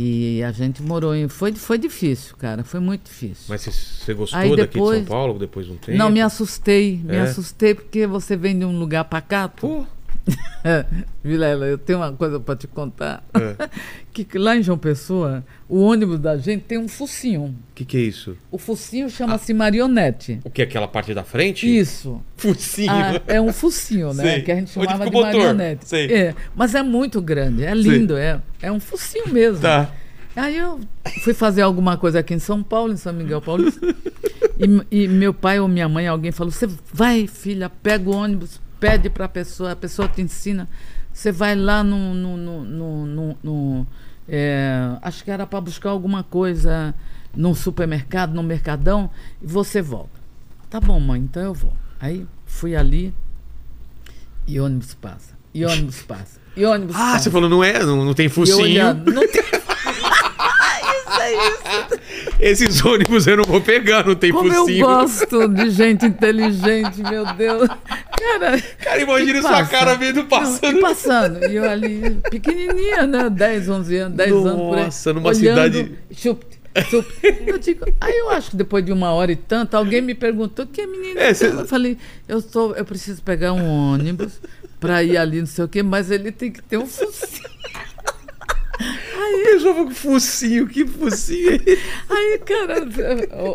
e 0.00 0.42
a 0.44 0.52
gente 0.52 0.80
morou 0.80 1.12
em... 1.12 1.26
Foi, 1.26 1.52
foi 1.54 1.76
difícil, 1.76 2.36
cara. 2.36 2.62
Foi 2.62 2.78
muito 2.78 3.04
difícil. 3.06 3.46
Mas 3.48 3.62
você, 3.62 3.72
você 3.72 4.14
gostou 4.14 4.38
Aí 4.38 4.50
daqui 4.54 4.74
depois- 4.74 5.00
de 5.00 5.06
São 5.08 5.16
Paulo 5.16 5.38
depois 5.38 5.66
de 5.66 5.72
um 5.72 5.76
tempo? 5.76 5.98
Não, 5.98 6.08
me 6.08 6.20
assustei. 6.20 7.00
Me 7.02 7.16
É? 7.16 7.20
assustei 7.22 7.74
porque 7.74 8.06
você 8.06 8.36
vem 8.36 8.56
de 8.56 8.64
um 8.64 8.78
lugar 8.78 9.04
pacato. 9.06 9.66
Pô, 9.66 9.84
Vilela, 11.22 11.66
eu 11.66 11.78
tenho 11.78 11.98
uma 11.98 12.12
coisa 12.12 12.38
para 12.38 12.56
te 12.56 12.66
contar. 12.66 13.22
é. 13.34 13.68
Que 14.18 14.24
que 14.24 14.36
lá 14.36 14.56
em 14.56 14.62
João 14.64 14.76
Pessoa, 14.76 15.44
o 15.68 15.80
ônibus 15.80 16.18
da 16.18 16.36
gente 16.36 16.64
tem 16.64 16.76
um 16.76 16.88
focinho. 16.88 17.54
O 17.70 17.74
que, 17.74 17.84
que 17.84 17.96
é 17.96 18.00
isso? 18.00 18.36
O 18.50 18.58
focinho 18.58 19.08
chama-se 19.08 19.54
marionete. 19.54 20.40
O 20.44 20.50
que? 20.50 20.62
Aquela 20.62 20.88
parte 20.88 21.14
da 21.14 21.22
frente? 21.22 21.68
Isso. 21.68 22.20
Focinho. 22.36 22.90
Ah, 22.90 23.22
é 23.28 23.40
um 23.40 23.52
focinho, 23.52 24.12
né? 24.12 24.24
Sei. 24.24 24.42
Que 24.42 24.50
a 24.50 24.56
gente 24.56 24.70
chamava 24.72 25.04
de 25.04 25.12
motor? 25.12 25.32
marionete. 25.32 25.86
Sei. 25.86 26.12
É, 26.12 26.34
mas 26.56 26.74
é 26.74 26.82
muito 26.82 27.20
grande, 27.22 27.64
é 27.64 27.72
lindo, 27.72 28.16
é, 28.16 28.40
é 28.60 28.72
um 28.72 28.80
focinho 28.80 29.28
mesmo. 29.28 29.60
Tá. 29.60 29.88
Aí 30.34 30.56
eu 30.56 30.80
fui 31.22 31.34
fazer 31.34 31.62
alguma 31.62 31.96
coisa 31.96 32.18
aqui 32.18 32.34
em 32.34 32.38
São 32.40 32.60
Paulo, 32.60 32.92
em 32.92 32.96
São 32.96 33.12
Miguel 33.12 33.40
Paulista, 33.40 33.86
e, 34.58 35.04
e 35.04 35.06
meu 35.06 35.32
pai 35.32 35.60
ou 35.60 35.68
minha 35.68 35.88
mãe, 35.88 36.08
alguém 36.08 36.32
falou: 36.32 36.50
Você 36.50 36.68
vai, 36.92 37.28
filha, 37.28 37.68
pega 37.70 38.10
o 38.10 38.14
ônibus, 38.16 38.60
pede 38.80 39.10
para 39.10 39.24
a 39.26 39.28
pessoa, 39.28 39.72
a 39.72 39.76
pessoa 39.76 40.08
te 40.08 40.20
ensina. 40.22 40.68
Você 41.12 41.32
vai 41.32 41.54
lá 41.56 41.82
no. 41.82 42.14
no, 42.14 42.36
no, 42.36 42.64
no- 42.64 43.06
no- 43.06 43.36
no- 43.42 43.86
é, 44.28 44.96
acho 45.02 45.24
que 45.24 45.30
era 45.30 45.46
para 45.46 45.60
buscar 45.60 45.90
alguma 45.90 46.22
coisa 46.22 46.94
num 47.34 47.54
supermercado, 47.54 48.34
num 48.34 48.42
mercadão, 48.42 49.10
e 49.42 49.46
você 49.46 49.80
volta. 49.80 50.18
Tá 50.68 50.78
bom, 50.80 51.00
mãe, 51.00 51.20
então 51.20 51.42
eu 51.42 51.54
vou. 51.54 51.72
Aí 51.98 52.26
fui 52.46 52.76
ali, 52.76 53.12
e 54.46 54.60
ônibus 54.60 54.94
passa, 54.94 55.34
e 55.54 55.64
ônibus 55.64 56.02
passa, 56.06 56.38
e 56.56 56.64
ônibus 56.64 56.94
Ah, 56.96 56.98
passa. 57.12 57.24
você 57.24 57.30
falou, 57.30 57.48
não 57.48 57.64
é? 57.64 57.78
Não, 57.84 58.04
não 58.04 58.14
tem 58.14 58.28
focinho. 58.28 58.58
olhando, 58.58 59.12
não 59.12 59.26
tem 59.26 59.42
é 61.28 61.34
isso. 61.48 62.28
Esses 62.40 62.84
ônibus 62.84 63.26
eu 63.26 63.36
não 63.38 63.44
vou 63.44 63.60
pegar, 63.60 64.04
não 64.06 64.14
tem 64.14 64.32
Como 64.32 64.52
focinho. 64.52 64.80
eu 64.80 64.86
gosto 64.86 65.48
de 65.48 65.70
gente 65.70 66.06
inteligente, 66.06 67.02
meu 67.02 67.24
Deus. 67.34 67.68
Cara, 67.68 68.60
Cara, 68.82 69.00
imagina 69.00 69.40
sua 69.42 69.50
passa. 69.50 69.70
cara 69.70 69.94
vendo 69.94 70.16
não, 70.16 70.26
passando. 70.26 70.78
e 70.78 70.80
passando. 70.80 71.44
E 71.46 71.56
eu 71.56 71.68
ali, 71.68 72.18
pequenininha, 72.30 73.06
né? 73.06 73.30
10, 73.30 73.68
11 73.68 73.96
anos, 73.96 74.16
10 74.16 74.32
anos 74.32 74.52
por 74.60 74.78
aí. 74.78 74.84
Nossa, 74.84 75.12
numa 75.12 75.28
olhando, 75.28 75.38
cidade- 75.38 75.98
Chup, 76.12 76.44
chup. 76.90 77.08
Eu 77.46 77.58
digo, 77.58 77.84
aí 78.00 78.16
eu 78.18 78.30
acho 78.30 78.50
que 78.50 78.56
depois 78.56 78.84
de 78.84 78.92
uma 78.92 79.10
hora 79.12 79.32
e 79.32 79.36
tanto, 79.36 79.76
alguém 79.76 80.00
me 80.00 80.14
perguntou, 80.14 80.66
que 80.66 80.86
menina? 80.86 81.20
É, 81.20 81.30
É, 81.30 81.34
cê- 81.34 81.46
Eu 81.48 81.66
falei, 81.66 81.96
eu, 82.28 82.40
tô, 82.42 82.74
eu 82.74 82.84
preciso 82.84 83.22
pegar 83.22 83.52
um 83.52 83.66
ônibus 83.92 84.40
pra 84.80 85.02
ir 85.02 85.16
ali, 85.16 85.40
não 85.40 85.46
sei 85.46 85.64
o 85.64 85.68
quê, 85.68 85.82
mas 85.82 86.10
ele 86.10 86.30
tem 86.30 86.50
que 86.52 86.62
ter 86.62 86.76
um 86.78 86.86
focinho. 86.86 87.57
Pessoa 89.50 89.74
falou, 89.74 89.90
focinho, 89.90 90.66
que 90.66 90.86
focinho 90.86 91.52
é? 91.54 91.58
Aí, 92.08 92.38
cara, 92.44 92.86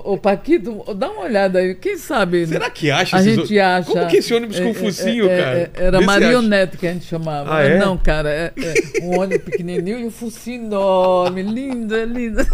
o, 0.04 0.18
Paquito, 0.18 0.84
dá 0.96 1.10
uma 1.12 1.24
olhada 1.24 1.60
aí, 1.60 1.76
quem 1.76 1.98
sabe? 1.98 2.48
Será 2.48 2.70
que 2.70 2.90
acha 2.90 3.16
A 3.18 3.22
gente 3.24 3.58
ô- 3.58 3.64
acha. 3.64 3.92
Como 3.92 4.08
que 4.08 4.18
esse 4.18 4.34
ônibus 4.34 4.60
com 4.60 4.70
é, 4.70 4.74
focinho, 4.74 5.30
é, 5.30 5.38
cara? 5.38 5.58
é, 5.60 5.72
Era 5.76 6.00
Vê 6.00 6.06
marionete 6.06 6.78
que 6.78 6.88
a 6.88 6.94
gente 6.94 7.06
chamava. 7.06 7.56
Ah, 7.56 7.64
é? 7.64 7.78
Não, 7.78 7.98
cara, 7.98 8.30
é, 8.30 8.54
é 8.58 9.04
um 9.04 9.20
ônibus 9.20 9.44
pequenininho 9.46 10.00
e 10.00 10.06
um 10.06 10.12
focinho 10.12 10.66
enorme, 10.66 11.42
lindo, 11.44 11.96
é 11.96 12.06
lindo. 12.06 12.46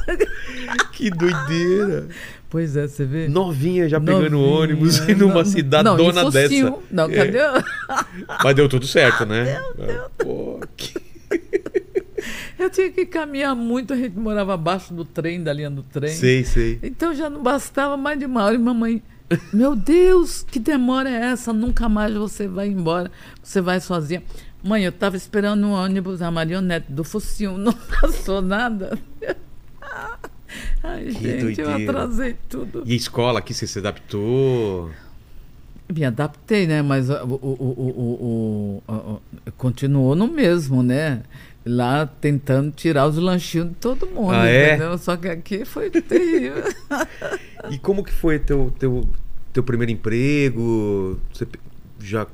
Que 0.93 1.09
doideira. 1.09 2.07
Pois 2.49 2.75
é, 2.75 2.87
você 2.87 3.05
vê? 3.05 3.27
Novinha 3.27 3.87
já 3.87 3.99
pegando 3.99 4.31
Novinha, 4.31 4.59
ônibus 4.59 4.97
e 5.07 5.13
numa 5.13 5.45
cidadona 5.45 6.23
não, 6.23 6.29
e 6.29 6.31
dessa. 6.31 6.73
Não, 6.91 7.05
É. 7.05 7.15
cadê? 7.15 7.39
Mas 8.43 8.55
deu 8.55 8.67
tudo 8.67 8.87
certo, 8.87 9.25
né? 9.25 9.61
Deu, 9.77 10.09
Pô, 10.17 10.59
que... 10.75 10.93
Eu 12.59 12.69
tinha 12.69 12.91
que 12.91 13.05
caminhar 13.05 13.55
muito, 13.55 13.93
a 13.93 13.95
gente 13.95 14.17
morava 14.19 14.53
abaixo 14.53 14.93
do 14.93 15.05
trem, 15.05 15.41
da 15.41 15.53
linha 15.53 15.69
do 15.71 15.81
trem. 15.81 16.11
Sei, 16.13 16.43
sei. 16.43 16.77
Então 16.83 17.15
já 17.15 17.29
não 17.29 17.41
bastava 17.41 17.95
mais 17.95 18.19
de 18.19 18.25
uma 18.25 18.43
hora. 18.43 18.55
E 18.55 18.57
mamãe, 18.59 19.01
meu 19.53 19.75
Deus, 19.77 20.43
que 20.43 20.59
demora 20.59 21.09
é 21.09 21.31
essa? 21.31 21.53
Nunca 21.53 21.87
mais 21.87 22.13
você 22.13 22.47
vai 22.49 22.67
embora. 22.67 23.09
Você 23.41 23.61
vai 23.61 23.79
sozinha. 23.79 24.21
Mãe, 24.61 24.83
eu 24.83 24.89
estava 24.89 25.15
esperando 25.15 25.65
o 25.67 25.71
ônibus, 25.71 26.21
a 26.21 26.29
marionete 26.29 26.91
do 26.91 27.05
focinho. 27.05 27.57
Não 27.57 27.71
passou 28.01 28.41
nada. 28.41 28.99
Ai, 30.83 31.05
Que 31.05 31.11
gente, 31.11 31.61
eu 31.61 31.67
doideira. 31.67 31.91
atrasei 32.03 32.35
tudo. 32.49 32.83
E 32.85 32.93
a 32.93 32.95
escola 32.95 33.39
aqui, 33.39 33.53
você 33.53 33.67
se 33.67 33.79
adaptou? 33.79 34.89
Me 35.93 36.03
adaptei, 36.05 36.67
né? 36.67 36.81
Mas 36.81 37.09
o, 37.09 37.13
o- 37.13 38.81
o- 38.87 38.91
o- 38.93 39.51
continuou 39.57 40.15
no 40.15 40.27
mesmo, 40.27 40.83
né? 40.83 41.21
Lá 41.71 42.07
tentando 42.07 42.71
tirar 42.71 43.05
os 43.07 43.17
lanchinhos 43.17 43.69
de 43.69 43.75
todo 43.75 44.07
mundo, 44.07 44.31
Ah, 44.33 44.47
é? 44.47 44.69
entendeu? 44.75 44.97
Só 44.97 45.15
que 45.15 45.27
aqui 45.27 45.65
foi 45.65 45.89
terrível. 45.91 46.63
E 47.69 47.77
como 47.77 48.03
que 48.03 48.11
foi 48.11 48.39
teu, 48.39 48.73
teu, 48.79 49.07
teu 49.53 49.61
primeiro 49.61 49.91
emprego? 49.91 51.19
Você 51.31 51.45
já 51.99 52.25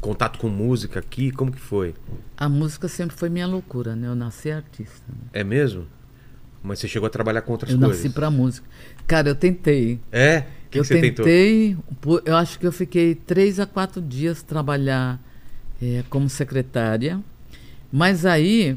contato 0.00 0.38
com 0.38 0.48
música 0.48 0.98
aqui? 1.00 1.30
Como 1.32 1.52
que 1.52 1.60
foi? 1.60 1.94
A 2.36 2.48
música 2.48 2.88
sempre 2.88 3.14
foi 3.16 3.28
minha 3.28 3.46
loucura, 3.46 3.94
né? 3.96 4.06
Eu 4.08 4.14
nasci 4.14 4.50
artista. 4.50 5.02
né? 5.08 5.14
É 5.34 5.44
mesmo? 5.44 5.86
Mas 6.62 6.78
você 6.78 6.88
chegou 6.88 7.06
a 7.06 7.10
trabalhar 7.10 7.42
com 7.42 7.52
outras 7.52 7.70
Eu 7.72 7.78
coisas? 7.78 7.96
nasci 7.98 8.08
pra 8.14 8.30
música. 8.30 8.66
Cara, 9.06 9.28
eu 9.28 9.34
tentei. 9.34 10.00
É? 10.12 10.38
O 10.38 10.70
que, 10.70 10.78
eu 10.78 10.82
que 10.82 10.88
você 10.88 11.00
tentou? 11.00 11.24
tentei, 11.26 11.76
por- 12.00 12.22
eu 12.24 12.36
acho 12.36 12.58
que 12.58 12.66
eu 12.66 12.72
fiquei 12.72 13.14
três 13.14 13.58
a 13.60 13.66
quatro 13.66 14.00
dias 14.00 14.42
trabalhar 14.42 15.20
eh, 15.82 16.04
como 16.08 16.30
secretária. 16.30 17.20
Mas 17.92 18.24
aí 18.26 18.76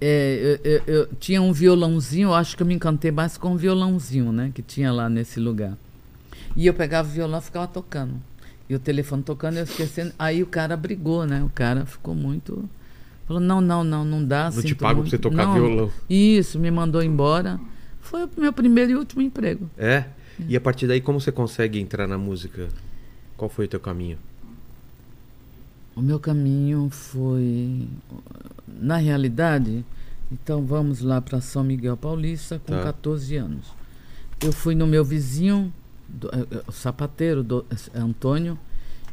eh, 0.00 0.58
eu, 0.64 0.72
eu- 0.72 0.82
eu 0.86 1.06
tinha 1.18 1.40
um 1.42 1.52
violãozinho, 1.52 2.28
eu 2.28 2.34
acho 2.34 2.56
que 2.56 2.62
eu 2.62 2.66
me 2.66 2.74
encantei 2.74 3.10
mais 3.10 3.36
com 3.36 3.52
o 3.54 3.56
violãozinho, 3.56 4.30
né? 4.32 4.50
Que 4.54 4.62
tinha 4.62 4.92
lá 4.92 5.08
nesse 5.08 5.40
lugar. 5.40 5.76
E 6.54 6.66
eu 6.66 6.74
pegava 6.74 7.08
o 7.08 7.10
violão 7.12 7.38
e 7.38 7.42
ficava 7.42 7.66
tocando. 7.66 8.14
E 8.68 8.74
o 8.74 8.78
telefone 8.78 9.22
tocando, 9.22 9.56
eu 9.58 9.64
esquecendo. 9.64 10.12
Aí 10.18 10.42
o 10.42 10.46
cara 10.46 10.76
brigou, 10.76 11.24
né? 11.26 11.42
O 11.42 11.48
cara 11.48 11.86
ficou 11.86 12.14
muito. 12.14 12.68
Falou: 13.26 13.40
não, 13.40 13.60
não, 13.60 13.82
não, 13.84 14.04
não 14.04 14.24
dá. 14.24 14.50
Não 14.50 14.62
te 14.62 14.74
pago 14.74 14.78
pra 14.78 14.94
muito." 14.94 15.10
você 15.10 15.18
tocar 15.18 15.46
Não. 15.46 15.54
violão. 15.54 15.90
Isso, 16.08 16.58
me 16.58 16.70
mandou 16.70 17.02
embora. 17.02 17.60
Foi 18.00 18.24
o 18.24 18.30
meu 18.36 18.52
primeiro 18.52 18.92
e 18.92 18.94
último 18.96 19.22
emprego. 19.22 19.68
É? 19.76 20.04
E 20.48 20.56
a 20.56 20.60
partir 20.60 20.86
daí, 20.86 21.00
como 21.00 21.20
você 21.20 21.32
consegue 21.32 21.80
entrar 21.80 22.06
na 22.06 22.18
música? 22.18 22.68
Qual 23.36 23.48
foi 23.48 23.64
o 23.64 23.68
teu 23.68 23.80
caminho? 23.80 24.18
O 25.96 26.02
meu 26.02 26.20
caminho 26.20 26.88
foi. 26.90 27.88
Na 28.68 28.96
realidade, 28.98 29.84
então 30.30 30.62
vamos 30.64 31.00
lá 31.00 31.20
para 31.20 31.40
São 31.40 31.64
Miguel 31.64 31.96
Paulista 31.96 32.60
com 32.64 32.74
Tá. 32.74 32.82
14 32.82 33.36
anos. 33.36 33.66
Eu 34.44 34.52
fui 34.52 34.74
no 34.74 34.86
meu 34.86 35.02
vizinho, 35.02 35.72
do- 36.06 36.28
eh, 36.28 36.46
eh, 36.50 36.62
o 36.66 36.72
sapateiro 36.72 37.42
do, 37.42 37.64
eh, 37.70 37.98
Antônio, 37.98 38.58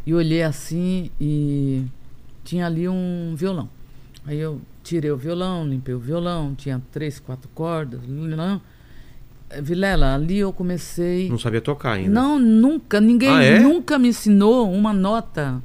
e 0.06 0.14
olhei 0.14 0.44
assim 0.44 1.10
e 1.22 1.86
tinha 2.44 2.66
ali 2.66 2.90
um 2.90 3.34
violão. 3.38 3.70
Aí 4.26 4.38
eu 4.38 4.60
tirei 4.84 5.10
o 5.12 5.18
violão, 5.18 5.66
limpei 5.66 5.96
o 5.96 6.00
violão, 6.00 6.54
tinha 6.54 6.82
três, 6.92 7.20
quatro 7.20 7.50
cordas. 7.56 8.02
Não. 8.06 8.62
Vilela, 9.62 10.14
ali 10.16 10.40
eu 10.40 10.52
comecei. 10.52 11.30
Não 11.30 11.38
sabia 11.40 11.62
tocar 11.62 11.94
ainda. 11.94 12.10
Não, 12.10 12.38
nunca. 12.40 13.00
Ninguém 13.00 13.30
Ah, 13.30 13.44
é? 13.44 13.60
nunca 13.60 13.98
me 13.98 14.10
ensinou 14.10 14.70
uma 14.72 14.92
nota. 14.92 15.62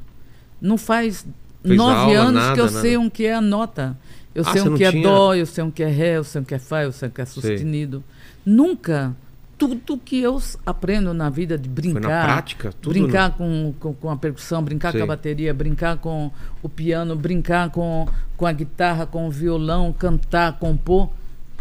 Não 0.60 0.76
faz 0.78 1.26
Fez 1.62 1.76
nove 1.76 2.16
aula, 2.16 2.28
anos 2.30 2.42
nada, 2.42 2.54
que 2.54 2.60
eu 2.60 2.66
nada. 2.66 2.80
sei 2.80 2.96
um 2.96 3.10
que 3.10 3.24
é 3.26 3.34
a 3.34 3.40
nota. 3.40 3.96
Eu 4.34 4.44
Ah, 4.46 4.52
sei 4.52 4.62
um 4.62 4.76
que 4.76 4.84
é 4.84 4.90
tinha? 4.90 5.02
dó, 5.02 5.34
eu 5.34 5.46
sei 5.46 5.64
um 5.64 5.70
que 5.70 5.82
é 5.82 5.88
ré, 5.88 6.16
eu 6.16 6.24
sei 6.24 6.40
um 6.40 6.44
que 6.44 6.54
é 6.54 6.58
fá, 6.58 6.82
eu 6.84 6.92
sei 6.92 7.08
um 7.08 7.10
que 7.12 7.20
é 7.20 7.24
sustenido. 7.24 8.04
Nunca. 8.44 9.14
Tudo 9.56 9.98
que 9.98 10.20
eu 10.20 10.40
aprendo 10.64 11.12
na 11.12 11.28
vida 11.28 11.58
de 11.58 11.68
brincar. 11.68 12.00
Foi 12.00 12.10
na 12.10 12.22
prática? 12.22 12.72
Tudo 12.80 12.92
brincar 12.92 13.36
com, 13.36 13.74
com, 13.80 13.92
com 13.92 14.08
a 14.08 14.16
percussão, 14.16 14.62
brincar 14.62 14.92
Sei. 14.92 15.00
com 15.00 15.04
a 15.04 15.08
bateria, 15.08 15.52
brincar 15.52 15.96
com 15.96 16.30
o 16.62 16.68
piano, 16.68 17.16
brincar 17.16 17.68
com, 17.70 18.06
com 18.36 18.46
a 18.46 18.52
guitarra, 18.52 19.04
com 19.04 19.26
o 19.26 19.30
violão, 19.32 19.92
cantar, 19.92 20.58
compor. 20.60 21.10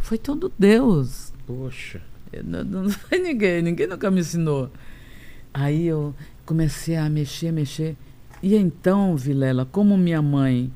Foi 0.03 0.17
todo 0.19 0.51
Deus. 0.59 1.33
Poxa. 1.47 1.99
Não, 2.43 2.63
não 2.63 2.89
foi 2.91 3.17
ninguém, 3.17 3.63
ninguém 3.63 3.87
nunca 3.87 4.11
me 4.11 4.19
ensinou. 4.19 4.69
Aí 5.51 5.87
eu 5.87 6.13
comecei 6.45 6.95
a 6.95 7.09
mexer, 7.09 7.51
mexer. 7.51 7.95
E 8.41 8.55
então, 8.55 9.15
Vilela, 9.15 9.65
como 9.65 9.97
minha 9.97 10.21
mãe 10.21 10.71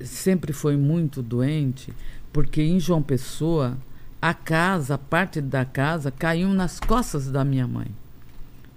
sempre 0.00 0.52
foi 0.52 0.76
muito 0.76 1.22
doente, 1.22 1.92
porque 2.32 2.62
em 2.62 2.78
João 2.78 3.02
Pessoa, 3.02 3.78
a 4.20 4.34
casa, 4.34 4.98
parte 4.98 5.40
da 5.40 5.64
casa, 5.64 6.10
caiu 6.10 6.48
nas 6.50 6.78
costas 6.78 7.30
da 7.30 7.44
minha 7.44 7.66
mãe. 7.66 7.88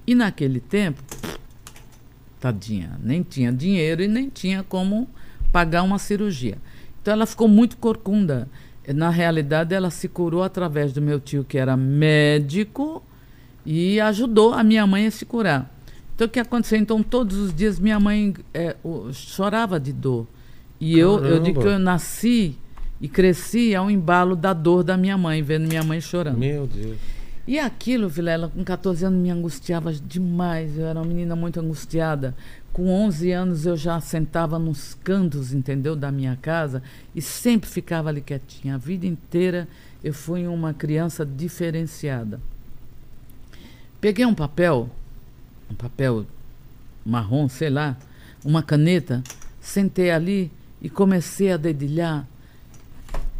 E 0.08 0.16
naquele 0.16 0.60
tempo, 0.60 1.04
tadinha, 2.40 2.98
nem 3.02 3.22
tinha 3.22 3.52
dinheiro 3.52 4.02
e 4.02 4.08
nem 4.08 4.30
tinha 4.30 4.64
como 4.64 5.08
pagar 5.52 5.84
uma 5.84 6.00
cirurgia. 6.00 6.58
Então 7.02 7.14
ela 7.14 7.26
ficou 7.26 7.48
muito 7.48 7.78
corcunda. 7.78 8.48
Na 8.88 9.10
realidade, 9.10 9.76
ela 9.76 9.92
se 9.92 10.08
curou 10.08 10.42
através 10.42 10.92
do 10.92 11.02
meu 11.02 11.20
tio, 11.20 11.44
que 11.44 11.58
era 11.58 11.78
médico, 11.78 13.04
e 13.66 14.00
ajudou 14.00 14.54
a 14.54 14.64
minha 14.64 14.88
mãe 14.88 15.06
a 15.06 15.12
se 15.12 15.24
curar. 15.24 15.72
Então, 16.22 16.28
o 16.28 16.32
que 16.32 16.40
aconteceu? 16.40 16.78
Então, 16.78 17.02
todos 17.02 17.36
os 17.36 17.52
dias, 17.52 17.80
minha 17.80 18.00
mãe 18.00 18.36
é, 18.54 18.76
o, 18.84 19.12
chorava 19.12 19.80
de 19.80 19.92
dor. 19.92 20.28
E 20.80 21.00
eu, 21.00 21.18
eu 21.26 21.40
digo 21.40 21.60
que 21.60 21.68
eu 21.68 21.80
nasci 21.80 22.56
e 23.02 23.08
cresci 23.08 23.74
ao 23.74 23.90
embalo 23.90 24.36
da 24.36 24.54
dor 24.54 24.84
da 24.84 24.96
minha 24.96 25.18
mãe, 25.18 25.42
vendo 25.42 25.68
minha 25.68 25.84
mãe 25.84 26.00
chorando. 26.00 26.38
Meu 26.38 26.68
Deus. 26.68 26.96
E 27.48 27.58
aquilo, 27.58 28.08
Vilela, 28.08 28.50
com 28.50 28.64
14 28.64 29.04
anos 29.04 29.20
me 29.20 29.32
angustiava 29.32 29.92
demais. 29.92 30.78
Eu 30.78 30.86
era 30.86 31.00
uma 31.00 31.08
menina 31.08 31.36
muito 31.36 31.60
angustiada. 31.60 32.36
Com 32.72 32.88
11 32.88 33.32
anos 33.32 33.66
eu 33.66 33.76
já 33.76 34.00
sentava 34.00 34.60
nos 34.60 34.94
cantos, 35.04 35.52
entendeu, 35.52 35.96
da 35.96 36.12
minha 36.12 36.38
casa 36.40 36.84
e 37.16 37.22
sempre 37.22 37.68
ficava 37.68 38.10
ali 38.10 38.22
quietinha. 38.22 38.76
A 38.76 38.78
vida 38.78 39.08
inteira 39.08 39.68
eu 40.04 40.14
fui 40.14 40.46
uma 40.46 40.72
criança 40.72 41.26
diferenciada. 41.26 42.40
Peguei 44.00 44.24
um 44.24 44.36
papel, 44.36 44.88
um 45.72 45.76
papel 45.76 46.26
marrom, 47.06 47.48
sei 47.50 47.70
lá, 47.70 47.98
uma 48.44 48.62
caneta, 48.62 49.24
sentei 49.60 50.12
ali 50.12 50.52
e 50.82 50.90
comecei 50.90 51.52
a 51.52 51.58
dedilhar 51.58 52.28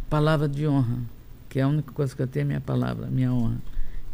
palavra 0.08 0.48
de 0.48 0.66
honra, 0.66 0.98
que 1.48 1.58
é 1.58 1.62
a 1.62 1.68
única 1.68 1.92
coisa 1.92 2.14
que 2.14 2.22
eu 2.22 2.26
tenho, 2.26 2.44
é 2.44 2.46
minha 2.46 2.60
palavra, 2.60 3.06
minha 3.06 3.32
honra. 3.32 3.56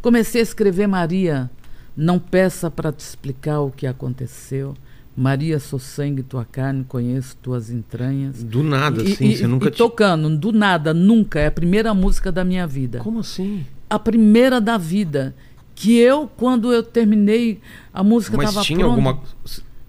Comecei 0.01 0.41
a 0.41 0.43
escrever 0.43 0.87
Maria, 0.87 1.49
não 1.95 2.19
peça 2.19 2.71
para 2.71 2.91
te 2.91 3.01
explicar 3.01 3.59
o 3.59 3.71
que 3.71 3.85
aconteceu. 3.85 4.75
Maria, 5.15 5.59
sou 5.59 5.79
sangue, 5.79 6.23
tua 6.23 6.45
carne, 6.45 6.85
conheço 6.85 7.35
tuas 7.41 7.69
entranhas. 7.69 8.41
Do 8.41 8.63
nada, 8.63 9.03
e, 9.03 9.11
assim, 9.11 9.25
e, 9.27 9.37
você 9.37 9.47
nunca 9.47 9.67
e 9.67 9.71
tinha. 9.71 9.89
tocando, 9.89 10.37
do 10.37 10.53
nada, 10.53 10.93
nunca. 10.93 11.39
É 11.39 11.47
a 11.47 11.51
primeira 11.51 11.93
música 11.93 12.31
da 12.31 12.45
minha 12.45 12.65
vida. 12.65 12.99
Como 12.99 13.19
assim? 13.19 13.65
A 13.89 13.99
primeira 13.99 14.61
da 14.61 14.77
vida. 14.77 15.35
Que 15.81 15.97
eu, 15.97 16.29
quando 16.35 16.73
eu 16.73 16.83
terminei, 16.83 17.61
a 17.93 18.03
música 18.03 18.35
Mas 18.35 18.49
estava 18.49 18.65
tinha 18.65 18.79
pronta. 18.79 18.91
alguma. 18.91 19.19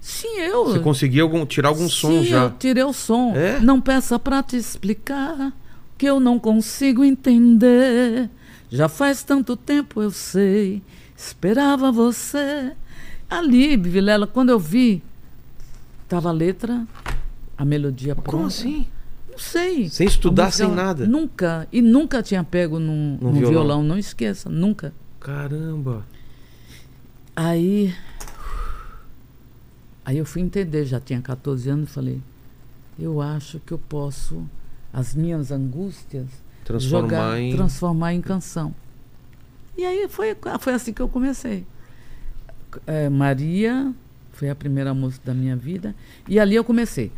Sim, 0.01 0.39
eu. 0.39 0.67
Você 0.67 0.79
conseguia 0.79 1.23
algum, 1.23 1.45
tirar 1.45 1.69
algum 1.71 1.89
som 1.89 2.23
Sim, 2.23 2.25
já? 2.27 2.45
eu 2.45 2.51
tirei 2.53 2.85
o 2.85 2.93
som. 2.93 3.35
É? 3.35 3.59
Não 3.59 3.81
peça 3.81 4.17
pra 4.17 4.41
te 4.41 4.57
explicar 4.57 5.53
que 5.99 6.07
eu 6.07 6.21
não 6.21 6.39
consigo 6.39 7.03
entender. 7.05 8.31
Já 8.71 8.89
faz 8.89 9.25
tanto 9.25 9.57
tempo, 9.57 10.01
eu 10.01 10.13
sei. 10.13 10.81
Esperava 11.17 11.91
você. 11.91 12.71
Ali, 13.29 13.77
Vilela, 13.77 14.29
quando 14.29 14.51
eu 14.51 14.61
vi, 14.61 15.03
tava 16.09 16.29
a 16.29 16.33
letra, 16.33 16.87
a 17.59 17.65
melodia 17.65 18.15
pronta. 18.15 18.31
Como 18.31 18.47
assim? 18.47 18.87
Não 19.29 19.39
sei. 19.39 19.89
Sem 19.89 20.07
estudar, 20.07 20.47
música, 20.47 20.67
sem 20.67 20.73
nada? 20.75 21.05
Nunca. 21.05 21.67
E 21.73 21.83
nunca 21.83 22.23
tinha 22.23 22.45
pego 22.45 22.79
num, 22.79 23.19
Num 23.21 23.29
num 23.29 23.33
violão. 23.33 23.51
violão. 23.51 23.83
Não 23.83 23.99
esqueça, 23.99 24.49
nunca. 24.49 24.95
Caramba. 25.21 26.05
Aí. 27.37 27.95
Aí 30.05 30.19
eu 30.19 30.25
fui 30.25 30.43
entender, 30.43 30.85
já 30.87 30.99
tinha 30.99 31.21
14 31.21 31.69
anos, 31.71 31.91
falei, 31.93 32.21
eu 32.99 33.21
acho 33.21 33.61
que 33.61 33.73
eu 33.73 33.79
posso, 33.79 34.45
as 34.93 35.15
minhas 35.15 35.53
angústias, 35.53 36.27
Transformar 36.65 37.09
jogar, 37.09 37.41
em. 37.41 37.55
transformar 37.55 38.15
em 38.15 38.21
canção. 38.21 38.75
E 39.77 39.85
aí 39.85 40.09
foi, 40.09 40.37
foi 40.59 40.73
assim 40.75 40.93
que 40.93 41.01
eu 41.03 41.09
comecei. 41.09 41.65
É, 42.87 43.09
Maria 43.09 43.93
foi 44.33 44.49
a 44.51 44.55
primeira 44.55 44.93
música 44.95 45.27
da 45.27 45.35
minha 45.35 45.55
vida. 45.57 45.95
E 46.29 46.39
ali 46.41 46.55
eu 46.57 46.65
comecei. 46.65 47.13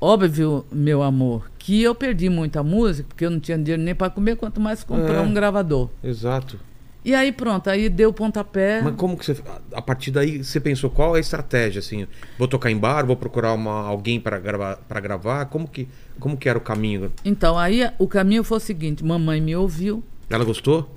Óbvio, 0.00 0.64
meu 0.72 1.02
amor, 1.02 1.50
que 1.58 1.80
eu 1.82 1.94
perdi 1.94 2.28
muita 2.28 2.62
música, 2.62 3.06
porque 3.08 3.24
eu 3.24 3.30
não 3.30 3.38
tinha 3.38 3.56
dinheiro 3.56 3.82
nem 3.82 3.94
para 3.94 4.10
comer, 4.10 4.36
quanto 4.36 4.60
mais 4.60 4.82
comprar 4.82 5.14
É. 5.16 5.20
um 5.20 5.32
gravador. 5.32 5.90
Exato. 6.02 6.58
E 7.04 7.14
aí 7.14 7.32
pronto, 7.32 7.68
aí 7.68 7.88
deu 7.88 8.12
pontapé. 8.12 8.80
Mas 8.80 8.94
como 8.94 9.16
que 9.16 9.26
você. 9.26 9.36
A 9.72 9.82
partir 9.82 10.10
daí 10.12 10.44
você 10.44 10.60
pensou 10.60 10.88
qual 10.88 11.16
é 11.16 11.18
a 11.18 11.20
estratégia? 11.20 11.80
Assim, 11.80 12.06
vou 12.38 12.46
tocar 12.46 12.70
em 12.70 12.76
bar, 12.78 13.04
vou 13.04 13.16
procurar 13.16 13.52
uma, 13.54 13.86
alguém 13.86 14.20
para 14.20 14.38
gravar, 14.38 14.76
para 14.76 15.00
gravar? 15.00 15.46
Como 15.46 15.66
que, 15.66 15.88
como 16.20 16.36
que 16.36 16.48
era 16.48 16.56
o 16.56 16.60
caminho? 16.60 17.12
Então, 17.24 17.58
aí 17.58 17.90
o 17.98 18.06
caminho 18.06 18.44
foi 18.44 18.58
o 18.58 18.60
seguinte: 18.60 19.04
mamãe 19.04 19.40
me 19.40 19.56
ouviu. 19.56 20.02
Ela 20.30 20.44
gostou? 20.44 20.96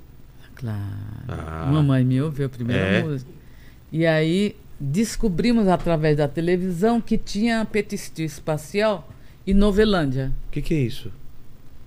Claro. 0.54 0.78
Ah. 1.28 1.68
Mamãe 1.72 2.04
me 2.04 2.22
ouviu 2.22 2.46
a 2.46 2.48
primeira 2.48 2.82
É. 2.82 3.02
música. 3.02 3.30
E 3.90 4.06
aí 4.06 4.54
descobrimos 4.78 5.66
através 5.68 6.16
da 6.16 6.28
televisão 6.28 7.00
que 7.00 7.18
tinha 7.18 7.64
Petistil 7.64 8.26
Espacial 8.26 9.08
e 9.46 9.52
Novelândia. 9.52 10.32
O 10.48 10.50
que, 10.52 10.62
que 10.62 10.74
é 10.74 10.78
isso? 10.78 11.10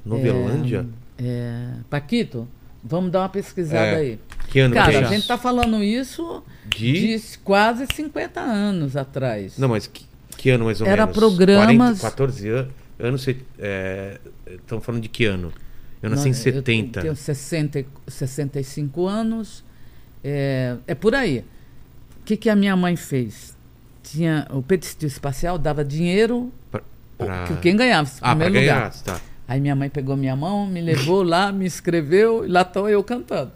Novelândia? 0.06 0.86
É, 1.18 1.70
Paquito, 1.90 2.48
vamos 2.84 3.12
dar 3.12 3.22
uma 3.22 3.30
pesquisada 3.30 3.86
É. 3.86 3.96
aí. 3.96 4.20
Que 4.50 4.60
ano 4.60 4.74
Cara, 4.74 4.90
que 4.92 4.98
é 4.98 5.00
a 5.00 5.04
gente 5.04 5.28
tá 5.28 5.38
falando 5.38 5.84
isso 5.84 6.44
De? 6.68 7.18
de 7.18 7.38
quase 7.40 7.86
50 7.94 8.40
anos 8.40 8.96
atrás. 8.96 9.58
Não, 9.58 9.68
mas 9.70 9.86
que, 9.88 10.06
que 10.38 10.50
ano 10.50 10.66
mais 10.66 10.82
ou 10.82 10.88
Era 10.88 11.06
menos? 11.06 11.18
programas- 11.18 12.00
40, 12.00 12.02
14 12.02 12.50
anos. 12.50 12.74
anos 13.00 13.28
Estão 14.50 14.82
falando 14.82 15.02
de 15.04 15.10
que 15.10 15.26
ano? 15.26 15.52
Eu 16.02 16.10
nasci 16.10 16.24
Não, 16.24 16.30
em 16.32 16.34
70. 16.34 17.00
Eu 17.00 17.04
tenho 17.04 17.16
60, 17.16 17.80
e- 17.82 17.86
65 18.08 19.06
anos. 19.06 19.64
É, 20.24 20.78
é 20.88 20.96
por 20.96 21.14
aí. 21.14 21.46
O 22.22 22.24
que, 22.26 22.36
que 22.38 22.50
a 22.50 22.56
minha 22.56 22.76
mãe 22.76 22.96
fez? 22.96 23.56
Tinha, 24.02 24.48
o 24.52 24.62
Petistil 24.64 25.08
Espacial 25.08 25.58
dava 25.58 25.84
dinheiro 25.84 26.52
que 27.48 27.56
quem 27.62 27.76
ganhava, 27.76 28.10
Ah, 28.22 28.30
primeiro 28.30 28.54
ganhar, 28.54 28.76
lugar. 28.76 28.94
tá. 29.04 29.22
Aí 29.50 29.60
minha 29.60 29.76
mãe 29.76 29.90
pegou 29.90 30.16
minha 30.16 30.36
mão, 30.36 30.68
me 30.68 30.80
levou 30.80 31.24
lá, 31.24 31.52
me 31.52 31.66
inscreveu, 31.66 32.46
e 32.46 32.48
lá 32.48 32.62
estou 32.62 32.88
eu 32.88 33.04
cantando. 33.04 33.52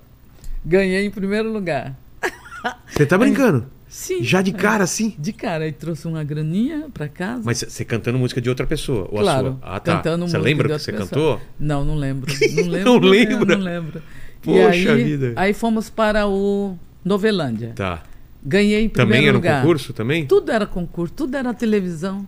Ganhei 0.65 1.05
em 1.05 1.11
primeiro 1.11 1.53
lugar. 1.53 1.95
Você 2.89 3.05
tá 3.05 3.15
brincando? 3.15 3.67
Sim. 3.87 4.23
Já 4.23 4.41
de 4.41 4.51
cara, 4.53 4.83
assim? 4.85 5.13
De 5.19 5.31
cara, 5.31 5.65
aí 5.65 5.71
trouxe 5.71 6.07
uma 6.07 6.23
graninha 6.23 6.87
para 6.91 7.07
casa. 7.07 7.43
Mas 7.45 7.59
você 7.67 7.85
cantando 7.85 8.17
música 8.17 8.41
de 8.41 8.49
outra 8.49 8.65
pessoa? 8.65 9.07
Ou 9.11 9.19
claro, 9.19 9.47
a 9.47 9.51
sua? 9.51 9.59
Ah, 9.61 9.79
tá. 9.79 9.95
cantando 9.97 10.27
Você 10.27 10.37
lembra 10.39 10.67
que 10.67 10.79
você 10.79 10.91
cantou? 10.91 11.39
Não, 11.59 11.85
não 11.85 11.93
lembro. 11.93 12.25
Não 12.55 12.63
lembro. 12.67 12.91
Não 12.91 12.97
lembra? 12.99 13.55
Não 13.55 13.63
lembro. 13.63 14.01
e 14.01 14.45
Poxa 14.47 14.93
aí, 14.93 15.03
vida. 15.03 15.33
Aí 15.35 15.53
fomos 15.53 15.91
para 15.91 16.25
o 16.25 16.75
Novelândia. 17.05 17.73
Tá. 17.75 18.01
Ganhei 18.43 18.83
em 18.85 18.89
primeiro 18.89 19.11
Também 19.13 19.27
era 19.27 19.37
um 19.37 19.39
lugar. 19.39 19.61
concurso 19.61 19.93
também? 19.93 20.25
Tudo 20.25 20.51
era 20.51 20.65
concurso, 20.65 21.13
tudo 21.13 21.37
era 21.37 21.53
televisão. 21.53 22.27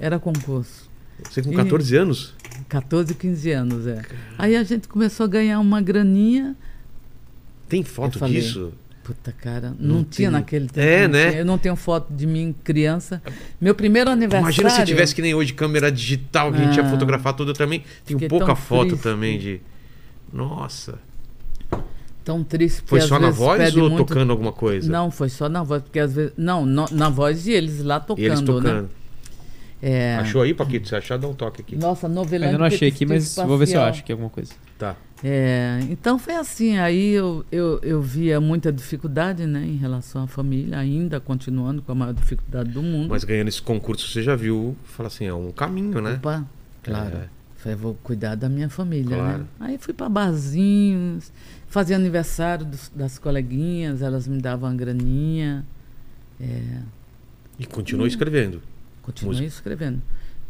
Era 0.00 0.18
concurso. 0.18 0.88
Você 1.28 1.42
com 1.42 1.52
E- 1.52 1.56
14 1.56 1.94
anos? 1.94 2.34
14, 2.68 3.14
15 3.14 3.50
anos, 3.52 3.86
é. 3.86 4.02
Aí 4.36 4.56
a 4.56 4.62
gente 4.64 4.88
começou 4.88 5.24
a 5.24 5.28
ganhar 5.28 5.60
uma 5.60 5.80
graninha. 5.80 6.56
Tem 7.68 7.82
foto 7.82 8.16
Eu 8.16 8.20
falei, 8.20 8.40
disso? 8.40 8.72
Puta, 9.04 9.30
cara, 9.32 9.72
não, 9.78 9.96
Não 9.98 10.04
tinha 10.04 10.28
tem. 10.30 10.38
naquele 10.38 10.66
tempo. 10.66 10.80
É, 10.86 11.06
né? 11.06 11.28
tinha. 11.30 11.40
Eu 11.42 11.44
não 11.44 11.58
tenho 11.58 11.76
foto 11.76 12.12
de 12.12 12.26
mim 12.26 12.52
criança. 12.64 13.22
Meu 13.60 13.72
primeiro 13.74 14.10
aniversário. 14.10 14.44
Imagina 14.44 14.70
se 14.70 14.84
tivesse 14.84 15.14
que 15.14 15.22
nem 15.22 15.32
hoje 15.32 15.52
câmera 15.52 15.92
digital, 15.92 16.50
que 16.52 16.58
a 16.60 16.64
gente 16.64 16.76
ia 16.76 16.82
Ah. 16.84 16.90
fotografar 16.90 17.32
tudo 17.34 17.52
também. 17.52 17.80
Tem 18.04 18.16
Fiquei 18.16 18.28
pouca 18.28 18.56
foto 18.56 18.88
triste. 18.88 19.02
também 19.04 19.38
de. 19.38 19.60
Nossa. 20.32 20.98
Tão 22.24 22.42
triste. 22.42 22.82
Foi 22.84 23.00
só 23.00 23.20
na 23.20 23.30
voz 23.30 23.76
ou 23.76 23.88
muito- 23.88 24.04
tocando 24.08 24.32
alguma 24.32 24.52
coisa? 24.52 24.90
Não, 24.90 25.12
foi 25.12 25.28
só 25.28 25.48
na 25.48 25.62
voz, 25.62 25.82
porque 25.84 26.00
às 26.00 26.12
vezes. 26.12 26.32
Não, 26.36 26.66
no- 26.66 26.88
na 26.90 27.08
voz 27.08 27.46
e 27.46 27.52
eles 27.52 27.84
lá 27.84 28.00
tocando, 28.00 28.24
E 28.24 28.26
eles 28.26 28.40
né? 28.40 28.84
É, 29.88 30.16
Achou 30.16 30.42
aí, 30.42 30.52
Paquito? 30.52 30.88
Se 30.88 30.96
achar, 30.96 31.16
dá 31.16 31.28
um 31.28 31.34
toque 31.34 31.60
aqui. 31.60 31.76
Nossa, 31.76 32.08
novelândia. 32.08 32.48
Ainda 32.48 32.58
não 32.58 32.66
achei 32.66 32.88
aqui, 32.88 33.06
mas 33.06 33.36
vou 33.36 33.56
ver 33.56 33.66
se 33.68 33.74
eu 33.74 33.78
Espacial. 33.78 33.84
acho 33.88 34.00
aqui 34.00 34.10
alguma 34.10 34.28
coisa. 34.30 34.52
Tá. 34.76 34.96
É, 35.22 35.78
então 35.88 36.18
foi 36.18 36.34
assim, 36.34 36.76
aí 36.76 37.12
eu, 37.12 37.44
eu, 37.52 37.78
eu 37.84 38.02
via 38.02 38.40
muita 38.40 38.72
dificuldade 38.72 39.46
né, 39.46 39.64
em 39.64 39.76
relação 39.76 40.24
à 40.24 40.26
família, 40.26 40.76
ainda 40.76 41.20
continuando 41.20 41.82
com 41.82 41.92
a 41.92 41.94
maior 41.94 42.12
dificuldade 42.12 42.70
do 42.70 42.82
mundo. 42.82 43.10
Mas 43.10 43.22
ganhando 43.22 43.46
esse 43.46 43.62
concurso, 43.62 44.08
você 44.08 44.22
já 44.24 44.34
viu, 44.34 44.74
fala 44.84 45.06
assim, 45.06 45.24
é 45.26 45.32
um 45.32 45.52
caminho, 45.52 46.00
né? 46.02 46.14
Opa, 46.14 46.44
claro. 46.82 47.16
É. 47.18 47.28
Falei, 47.54 47.76
vou 47.78 47.94
cuidar 48.02 48.34
da 48.34 48.48
minha 48.48 48.68
família, 48.68 49.16
Claro. 49.16 49.38
né? 49.38 49.44
Aí 49.60 49.78
fui 49.78 49.94
para 49.94 50.08
barzinhos, 50.08 51.32
fazia 51.68 51.94
aniversário 51.94 52.66
dos- 52.66 52.90
das 52.94 53.18
coleguinhas, 53.18 54.02
elas 54.02 54.26
me 54.26 54.40
davam 54.40 54.68
uma 54.68 54.76
graninha. 54.76 55.64
É, 56.40 56.60
E 57.58 57.64
continuou 57.66 58.06
escrevendo. 58.08 58.60
Continuei 59.06 59.42
Música. 59.42 59.48
escrevendo. 59.56 60.02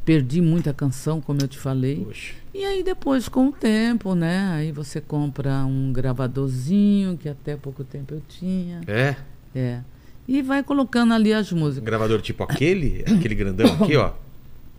Perdi 0.05 0.40
muita 0.40 0.73
canção, 0.73 1.21
como 1.21 1.40
eu 1.40 1.49
te 1.49 1.59
falei. 1.59 2.05
Poxa. 2.05 2.35
E 2.55 2.64
aí 2.64 2.83
depois, 2.83 3.29
com 3.29 3.49
o 3.49 3.53
tempo, 3.53 4.14
né? 4.14 4.51
Aí 4.55 4.73
você 4.73 5.01
compra 5.01 5.64
um 5.64 5.92
gravadorzinho, 5.92 7.16
que 7.16 7.29
até 7.29 7.57
pouco 7.57 7.85
tempo 7.85 8.14
eu 8.14 8.23
tinha. 8.29 8.81
É? 8.87 9.16
É. 9.55 9.81
e 10.29 10.42
vai 10.42 10.62
colocando 10.62 11.12
ali 11.14 11.33
as 11.33 11.53
Um 11.53 11.59
músicas. 11.59 11.85
gravador 11.85 12.21
tipo 12.21 12.42
aquele, 12.45 13.05
aquele 13.12 13.35
grandão 13.35 13.66
aqui, 13.83 13.97
ó. 13.97 14.12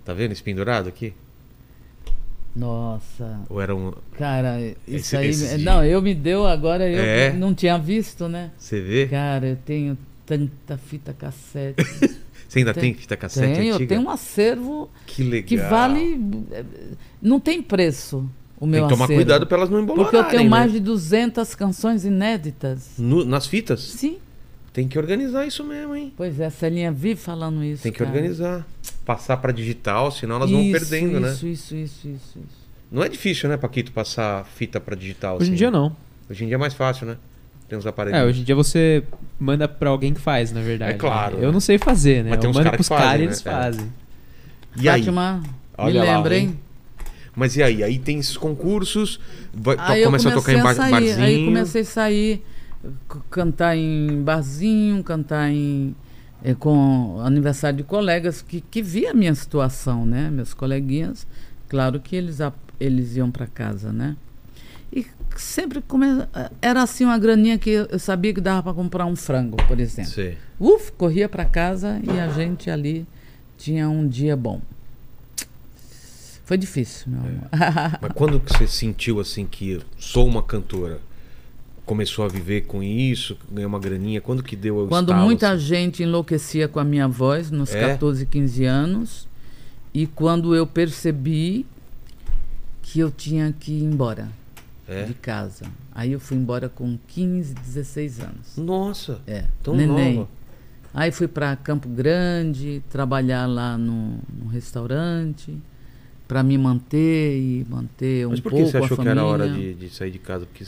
Tá 0.05 0.13
vendo 0.13 0.31
esse 0.31 0.41
pendurado 0.43 0.87
aqui? 0.89 1.13
Nossa, 2.55 3.41
Ou 3.49 3.61
era 3.61 3.75
um. 3.75 3.93
cara, 4.17 4.59
Esse- 4.59 4.75
isso 4.87 5.17
aí. 5.17 5.27
esse 5.29 5.57
Não, 5.59 5.83
eu 5.85 6.01
me 6.01 6.15
deu 6.15 6.47
agora, 6.47 6.89
eu 6.89 6.99
É? 7.03 7.31
não 7.33 7.53
tinha 7.53 7.77
visto, 7.77 8.27
né? 8.27 8.51
Você 8.57 8.81
vê? 8.81 9.07
Cara, 9.07 9.45
eu 9.47 9.55
tenho 9.57 9.95
tanta 10.25 10.77
fita 10.77 11.13
cassete. 11.13 11.83
Você 12.47 12.59
ainda 12.59 12.73
tem, 12.73 12.83
Tem- 12.83 12.93
fita 12.93 13.17
cassete 13.17 13.53
Tenho, 13.55 13.69
eu 13.69 13.75
antiga? 13.75 13.89
tenho 13.95 14.01
um 14.07 14.09
acervo 14.09 14.89
Que 15.05 15.23
legal. 15.23 15.47
que 15.47 15.57
vale. 15.57 16.19
Não 17.21 17.39
tem 17.39 17.61
preço 17.61 18.29
o 18.57 18.61
Tem 18.61 18.69
meu 18.69 18.83
que 18.87 18.89
tomar 18.93 19.05
acervo. 19.05 19.21
cuidado 19.21 19.47
pra 19.47 19.57
elas 19.57 19.69
não 19.69 19.81
embolarem. 19.81 20.05
Porque 20.05 20.15
eu 20.17 20.23
tenho 20.29 20.43
né? 20.43 20.49
mais 20.49 20.71
de 20.71 20.79
200 20.79 21.53
canções 21.55 22.05
inéditas. 22.05 22.91
No- 22.97 23.25
nas 23.25 23.47
fitas? 23.47 23.81
Sim. 23.81 24.17
Tem 24.73 24.87
que 24.87 24.97
organizar 24.97 25.45
isso 25.45 25.63
mesmo, 25.63 25.95
hein? 25.95 26.13
Pois 26.15 26.39
é, 26.39 26.45
a 26.45 26.51
Celinha 26.51 26.91
vive 26.91 27.19
falando 27.19 27.63
isso. 27.63 27.81
Tem 27.83 27.91
que 27.91 27.97
cara. 27.97 28.11
organizar. 28.11 28.65
Passar 29.03 29.37
pra 29.37 29.51
digital, 29.51 30.11
senão 30.11 30.35
elas 30.35 30.51
vão 30.51 30.61
Isso, 30.61 30.71
perdendo, 30.79 31.19
né? 31.19 31.31
Isso, 31.31 31.47
isso, 31.47 31.75
isso, 31.75 32.07
isso, 32.07 32.39
isso. 32.39 32.67
Não 32.91 33.01
é 33.03 33.09
difícil, 33.09 33.49
né, 33.49 33.57
Paquito, 33.57 33.91
passar 33.91 34.45
fita 34.45 34.79
pra 34.79 34.95
digital? 34.95 35.35
Hoje 35.37 35.45
em 35.45 35.47
assim? 35.49 35.55
dia 35.57 35.71
não. 35.71 35.95
Hoje 36.29 36.43
em 36.43 36.47
dia 36.47 36.55
é 36.55 36.57
mais 36.57 36.73
fácil, 36.73 37.07
né? 37.07 37.17
Tem 37.67 37.77
uns 37.77 37.85
aparelhos. 37.85 38.19
É, 38.19 38.23
hoje 38.25 38.41
em 38.41 38.43
dia 38.43 38.55
você 38.55 39.03
manda 39.39 39.67
pra 39.67 39.89
alguém 39.89 40.13
que 40.13 40.21
faz, 40.21 40.51
na 40.51 40.61
verdade. 40.61 40.93
É 40.93 40.97
claro, 40.97 41.37
Eu 41.37 41.47
né? 41.47 41.51
não 41.51 41.59
sei 41.59 41.77
fazer, 41.77 42.23
né? 42.23 42.29
Mas 42.31 42.39
tem 42.39 42.47
eu 42.47 42.51
uns 42.51 42.55
mando 42.55 42.63
cara 42.65 42.77
pros 42.77 42.87
fazem, 42.87 43.05
caras 43.05 43.19
e 43.19 43.23
né? 43.23 43.25
eles 43.25 43.45
É. 43.45 43.51
fazem. 43.51 43.93
E 44.79 44.89
aí? 44.89 44.99
Fátima, 45.01 45.43
Olha 45.77 46.01
me 46.01 46.07
lembra, 46.07 46.37
hein? 46.37 46.45
hein? 46.45 46.59
Mas 47.35 47.55
e 47.55 47.61
aí? 47.61 47.83
Aí 47.83 47.99
tem 47.99 48.17
esses 48.19 48.37
concursos, 48.37 49.19
vai, 49.53 49.75
Aí 49.79 50.01
eu 50.01 50.05
começa 50.07 50.29
a 50.29 50.31
tocar 50.31 50.53
em 50.53 50.59
comecei 50.59 50.79
bar, 50.79 50.85
a 50.85 50.89
sair, 50.89 50.91
barzinho. 50.91 51.25
Aí 51.27 51.45
comecei 51.45 51.81
a 51.81 51.85
sair, 51.85 52.43
cantar 53.29 53.75
em 53.77 54.21
barzinho, 54.23 55.03
cantar 55.03 55.51
em 55.51 55.95
eh, 56.43 56.55
com 56.55 57.19
aniversário 57.23 57.77
de 57.77 57.83
colegas 57.83 58.41
que, 58.41 58.61
que 58.61 58.81
via 58.81 59.11
a 59.11 59.13
minha 59.13 59.35
situação, 59.35 60.05
né? 60.05 60.29
Meus 60.31 60.53
coleguinhas, 60.53 61.27
claro 61.67 61.99
que 61.99 62.15
eles, 62.15 62.39
eles 62.79 63.15
iam 63.17 63.29
para 63.29 63.45
casa, 63.45 63.91
né? 63.91 64.15
Sempre 65.37 65.81
come... 65.81 66.05
era 66.61 66.81
assim 66.81 67.05
uma 67.05 67.17
graninha 67.17 67.57
que 67.57 67.69
eu 67.69 67.99
sabia 67.99 68.33
que 68.33 68.41
dava 68.41 68.63
para 68.63 68.73
comprar 68.73 69.05
um 69.05 69.15
frango, 69.15 69.57
por 69.67 69.79
exemplo. 69.79 70.11
Sei. 70.11 70.37
Uf, 70.59 70.91
corria 70.93 71.29
para 71.29 71.45
casa 71.45 72.01
e 72.03 72.19
a 72.19 72.27
gente 72.29 72.69
ali 72.69 73.05
tinha 73.57 73.89
um 73.89 74.07
dia 74.07 74.35
bom. 74.35 74.61
Foi 76.45 76.57
difícil, 76.57 77.11
meu 77.11 77.19
amor. 77.19 77.49
Mas 78.01 78.11
quando 78.13 78.39
que 78.39 78.53
você 78.53 78.67
sentiu 78.67 79.19
assim 79.19 79.45
que 79.45 79.81
sou 79.97 80.25
uma 80.25 80.41
cantora? 80.41 80.99
Começou 81.85 82.25
a 82.25 82.27
viver 82.27 82.61
com 82.61 82.83
isso, 82.83 83.37
ganhou 83.49 83.69
uma 83.69 83.79
graninha? 83.79 84.19
Quando 84.19 84.43
que 84.43 84.55
deu 84.55 84.77
o 84.77 84.87
Quando 84.87 85.09
estalo, 85.09 85.25
muita 85.25 85.51
assim? 85.51 85.65
gente 85.65 86.03
enlouquecia 86.03 86.67
com 86.67 86.79
a 86.79 86.83
minha 86.83 87.07
voz, 87.07 87.49
nos 87.49 87.73
É? 87.73 87.79
14, 87.89 88.25
15 88.25 88.65
anos, 88.65 89.27
e 89.93 90.05
quando 90.05 90.53
eu 90.53 90.67
percebi 90.67 91.65
que 92.81 92.99
eu 92.99 93.11
tinha 93.11 93.53
que 93.57 93.71
ir 93.71 93.83
embora 93.83 94.29
É? 94.87 95.03
de 95.03 95.13
casa. 95.13 95.65
Aí 95.93 96.11
eu 96.13 96.19
fui 96.19 96.37
embora 96.37 96.69
com 96.69 96.97
15, 97.07 97.53
16 97.53 98.19
anos. 98.21 98.55
Nossa, 98.57 99.19
É, 99.27 99.43
tão 99.61 99.75
neném. 99.75 100.15
nova. 100.15 100.29
Aí 100.93 101.11
fui 101.11 101.27
para 101.27 101.55
Campo 101.57 101.87
Grande, 101.89 102.81
trabalhar 102.89 103.45
lá 103.45 103.77
no, 103.77 104.17
no 104.41 104.47
restaurante, 104.49 105.57
para 106.27 106.41
me 106.43 106.57
manter 106.57 107.37
e 107.37 107.65
manter 107.69 108.25
um 108.27 108.31
Mas 108.31 108.39
por 108.39 108.49
que 108.51 108.57
pouco 108.57 108.71
você 108.71 108.77
a 108.77 108.79
achou 108.79 108.97
que 108.97 109.03
família. 109.03 109.11
era 109.21 109.25
hora 109.29 109.49
de, 109.49 109.73
de 109.73 109.89
sair 109.89 110.11
de 110.11 110.19
casa? 110.19 110.45
Porque 110.45 110.65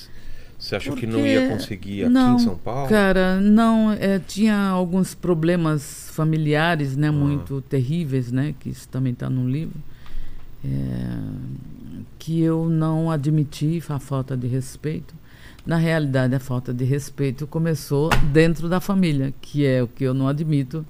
você 0.57 0.75
achou 0.75 0.95
que 0.95 1.05
não 1.07 1.19
Porque- 1.19 1.33
ia 1.33 1.47
conseguir 1.49 2.03
aqui 2.03 2.13
não, 2.13 2.35
em 2.35 2.39
São 2.39 2.57
Paulo? 2.57 2.89
Cara, 2.89 3.39
não, 3.41 3.91
é, 3.93 4.19
tinha 4.19 4.57
alguns 4.67 5.15
problemas 5.15 6.09
familiares, 6.11 6.93
Ah. 6.95 6.99
né, 7.01 7.11
muito 7.11 7.61
terríveis, 7.61 8.31
né, 8.31 8.53
que 8.59 8.69
isso 8.69 8.87
também 8.89 9.13
está 9.13 9.29
no 9.29 9.49
livro, 9.49 9.75
é, 10.63 10.69
que 12.17 12.41
eu 12.41 12.69
não 12.69 13.09
admiti 13.09 13.81
a 13.89 13.99
falta 13.99 14.35
de 14.35 14.47
respeito. 14.47 15.15
Na 15.65 15.77
realidade, 15.77 16.35
a 16.35 16.39
falta 16.39 16.73
de 16.73 16.83
respeito 16.83 17.45
começou 17.45 18.09
dentro 18.31 18.67
da 18.67 18.79
família, 18.79 19.33
que 19.41 19.65
é 19.65 19.83
o 19.83 19.87
que 19.87 20.03
eu 20.03 20.13
não 20.13 20.27
admito, 20.27 20.85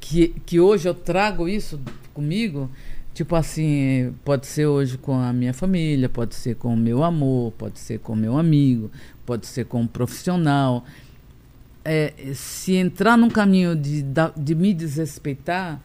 que, 0.00 0.28
que 0.44 0.60
hoje 0.60 0.88
eu 0.88 0.94
trago 0.94 1.48
isso 1.48 1.80
comigo, 2.12 2.70
tipo 3.12 3.34
assim, 3.36 4.14
pode 4.24 4.46
ser 4.46 4.66
hoje 4.66 4.98
com 4.98 5.18
a 5.18 5.32
minha 5.32 5.54
família, 5.54 6.08
pode 6.08 6.34
ser 6.34 6.56
com 6.56 6.74
o 6.74 6.76
meu 6.76 7.02
amor, 7.02 7.52
pode 7.52 7.78
ser 7.78 7.98
com 8.00 8.12
o 8.12 8.16
meu 8.16 8.36
amigo, 8.36 8.90
pode 9.24 9.46
ser 9.46 9.66
com 9.66 9.82
um 9.82 9.86
profissional. 9.86 10.84
É, 11.84 12.12
se 12.34 12.74
entrar 12.74 13.16
num 13.16 13.28
caminho 13.28 13.76
de, 13.76 14.04
de 14.36 14.54
me 14.54 14.72
desrespeitar, 14.72 15.80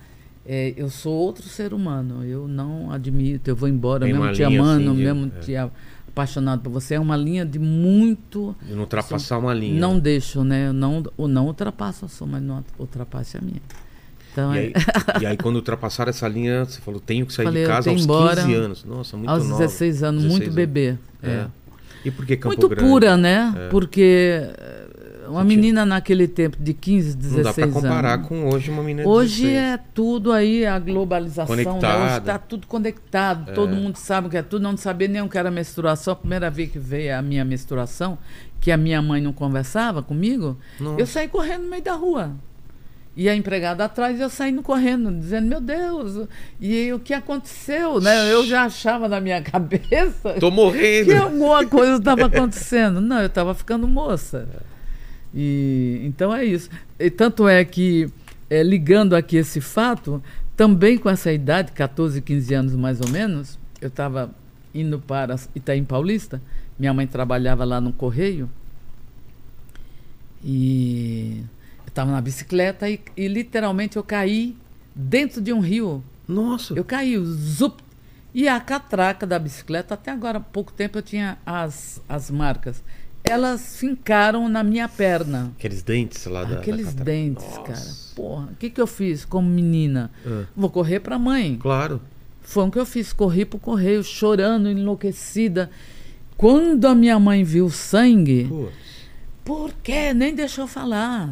é, 0.51 0.73
eu 0.75 0.89
sou 0.89 1.13
outro 1.13 1.47
ser 1.47 1.73
humano. 1.75 2.23
Eu 2.25 2.47
não 2.47 2.91
admito, 2.91 3.47
eu 3.51 3.55
vou 3.55 3.69
embora, 3.69 4.05
Tem 4.05 4.13
mesmo 4.15 4.31
te 4.33 4.43
amando, 4.43 4.89
assim 4.89 4.95
de- 4.97 5.03
mesmo 5.03 5.31
é. 5.35 5.39
te 5.41 5.55
apaixonado 5.55 6.61
por 6.61 6.71
você. 6.71 6.95
É 6.95 6.99
uma 6.99 7.15
linha 7.15 7.45
de 7.45 7.59
muito. 7.59 8.55
De 8.65 8.73
não 8.73 8.81
ultrapassar 8.81 9.37
uma 9.37 9.53
linha. 9.53 9.79
Não 9.79 9.99
deixo, 9.99 10.43
né? 10.43 10.69
Eu 10.69 10.73
não, 10.73 11.03
eu 11.17 11.27
não 11.27 11.45
ultrapasso 11.45 12.05
a 12.05 12.07
sua, 12.07 12.25
mas 12.25 12.41
não 12.41 12.63
ultrapasse 12.79 13.37
a 13.37 13.41
minha. 13.41 13.61
Então, 14.31 14.55
E 14.55 14.57
é- 14.57 14.61
aí, 14.61 14.73
e 15.21 15.25
aí, 15.27 15.37
quando 15.37 15.57
ultrapassaram 15.57 16.09
essa 16.09 16.27
linha, 16.27 16.65
você 16.65 16.79
falou, 16.81 16.99
tenho 16.99 17.25
que 17.27 17.33
sair 17.33 17.45
Falei, 17.45 17.63
de 17.63 17.69
casa 17.69 17.89
aos 17.91 18.03
embora 18.03 18.41
15 18.41 18.53
anos. 18.55 18.83
Nossa, 18.85 19.17
muito 19.17 19.29
aos 19.29 19.43
nova. 19.47 19.59
16 19.61 20.01
anos, 20.03 20.23
16 20.23 20.39
muito 20.47 20.55
bebê. 20.55 20.97
É. 21.21 21.29
é. 21.29 21.47
E 22.05 22.09
por 22.11 22.25
que 22.25 22.37
Campo 22.37 22.47
Muito 22.55 22.69
Grande? 22.69 22.89
pura, 22.89 23.17
né? 23.17 23.53
É. 23.55 23.67
Porque 23.69 24.41
uma 25.29 25.43
menina 25.43 25.85
naquele 25.85 26.27
tempo 26.27 26.57
de 26.59 26.73
15, 26.73 27.15
16 27.15 27.35
Não 27.35 27.43
dá 27.43 27.53
pra 27.53 27.67
comparar 27.67 28.13
anos. 28.15 28.27
com 28.27 28.49
hoje 28.49 28.69
uma 28.71 28.81
menina 28.83 29.03
de 29.03 29.07
Hoje 29.07 29.43
16. 29.47 29.57
é 29.57 29.79
tudo 29.93 30.31
aí, 30.31 30.65
a 30.65 30.77
globalização. 30.79 31.55
Né? 31.55 31.63
Hoje 31.63 32.17
está 32.17 32.37
tudo 32.37 32.67
conectado. 32.67 33.53
Todo 33.53 33.75
mundo 33.75 33.95
sabe 33.97 34.27
o 34.27 34.29
que 34.29 34.37
é 34.37 34.41
tudo. 34.43 34.61
Não 34.63 34.75
sabia 34.75 35.07
nem 35.07 35.21
o 35.21 35.29
que 35.29 35.37
era 35.37 35.49
menstruação. 35.51 36.13
A 36.13 36.15
primeira 36.15 36.49
vez 36.49 36.71
que 36.71 36.79
veio 36.79 37.17
a 37.17 37.21
minha 37.21 37.45
menstruação, 37.45 38.17
que 38.59 38.71
a 38.71 38.77
minha 38.77 39.01
mãe 39.01 39.21
não 39.21 39.31
conversava 39.33 40.01
comigo, 40.03 40.57
Nossa. 40.79 40.99
eu 41.01 41.07
saí 41.07 41.27
correndo 41.27 41.63
no 41.63 41.69
meio 41.69 41.83
da 41.83 41.93
rua. 41.93 42.31
E 43.17 43.27
a 43.27 43.35
empregada 43.35 43.83
atrás, 43.83 44.17
eu 44.21 44.29
saindo 44.29 44.61
correndo, 44.61 45.11
dizendo, 45.11 45.45
meu 45.47 45.59
Deus, 45.59 46.25
e 46.61 46.93
o 46.93 46.99
que 46.99 47.13
aconteceu? 47.13 47.99
Né? 47.99 48.31
Eu 48.31 48.45
já 48.45 48.63
achava 48.63 49.09
na 49.09 49.19
minha 49.19 49.41
cabeça 49.43 50.35
Tô 50.39 50.49
morrendo. 50.49 51.07
que 51.07 51.13
alguma 51.15 51.65
coisa 51.65 51.97
estava 51.97 52.27
acontecendo. 52.27 53.01
Não, 53.01 53.19
eu 53.19 53.25
estava 53.27 53.53
ficando 53.53 53.85
moça. 53.87 54.47
E, 55.33 56.01
então 56.03 56.33
é 56.33 56.43
isso. 56.43 56.69
E 56.97 57.09
tanto 57.09 57.47
é 57.47 57.63
que, 57.63 58.09
é, 58.49 58.63
ligando 58.63 59.15
aqui 59.15 59.37
esse 59.37 59.61
fato, 59.61 60.21
também 60.55 60.97
com 60.97 61.09
essa 61.09 61.31
idade, 61.31 61.71
14, 61.71 62.21
15 62.21 62.53
anos 62.53 62.75
mais 62.75 62.99
ou 62.99 63.09
menos, 63.09 63.57
eu 63.81 63.87
estava 63.87 64.33
indo 64.73 64.99
para 64.99 65.35
Itaim 65.55 65.83
Paulista, 65.83 66.41
minha 66.77 66.93
mãe 66.93 67.07
trabalhava 67.07 67.63
lá 67.65 67.81
no 67.81 67.91
Correio, 67.91 68.49
e 70.43 71.43
eu 71.79 71.89
estava 71.89 72.11
na 72.11 72.21
bicicleta 72.21 72.89
e, 72.89 72.99
e 73.15 73.27
literalmente 73.27 73.97
eu 73.97 74.03
caí 74.03 74.55
dentro 74.95 75.41
de 75.41 75.51
um 75.51 75.59
rio 75.59 76.03
Nossa. 76.27 76.73
eu 76.73 76.83
caí, 76.85 77.17
zup! 77.25 77.83
E 78.33 78.47
a 78.47 78.59
catraca 78.59 79.25
da 79.25 79.39
bicicleta, 79.39 79.95
até 79.95 80.11
agora 80.11 80.37
há 80.37 80.41
pouco 80.41 80.71
tempo 80.71 80.97
eu 80.99 81.01
tinha 81.01 81.37
as, 81.45 82.01
as 82.07 82.29
marcas. 82.29 82.83
Elas 83.23 83.77
fincaram 83.77 84.47
na 84.49 84.63
minha 84.63 84.87
perna. 84.87 85.51
Aqueles 85.57 85.83
dentes 85.83 86.25
lá 86.25 86.43
da. 86.43 86.57
Aqueles 86.59 86.93
da 86.93 87.03
dentes, 87.03 87.45
Nossa. 87.45 87.61
cara. 87.61 87.85
Porra, 88.15 88.49
o 88.51 88.55
que, 88.55 88.69
que 88.69 88.81
eu 88.81 88.87
fiz 88.87 89.23
como 89.25 89.47
menina? 89.49 90.09
Ah, 90.25 90.43
Vou 90.55 90.69
correr 90.69 90.99
pra 90.99 91.19
mãe. 91.19 91.57
claro. 91.61 92.01
Foi 92.41 92.63
o 92.67 92.71
que 92.71 92.79
eu 92.79 92.85
fiz. 92.85 93.13
Corri 93.13 93.45
pro 93.45 93.59
correio, 93.59 94.03
chorando, 94.03 94.67
enlouquecida. 94.69 95.69
Quando 96.35 96.85
a 96.85 96.95
minha 96.95 97.19
mãe 97.19 97.43
viu 97.43 97.65
o 97.67 97.69
sangue, 97.71 98.45
Putz. 98.49 98.73
por 99.45 99.71
quê? 99.83 100.13
Nem 100.15 100.33
deixou 100.33 100.65
falar. 100.65 101.29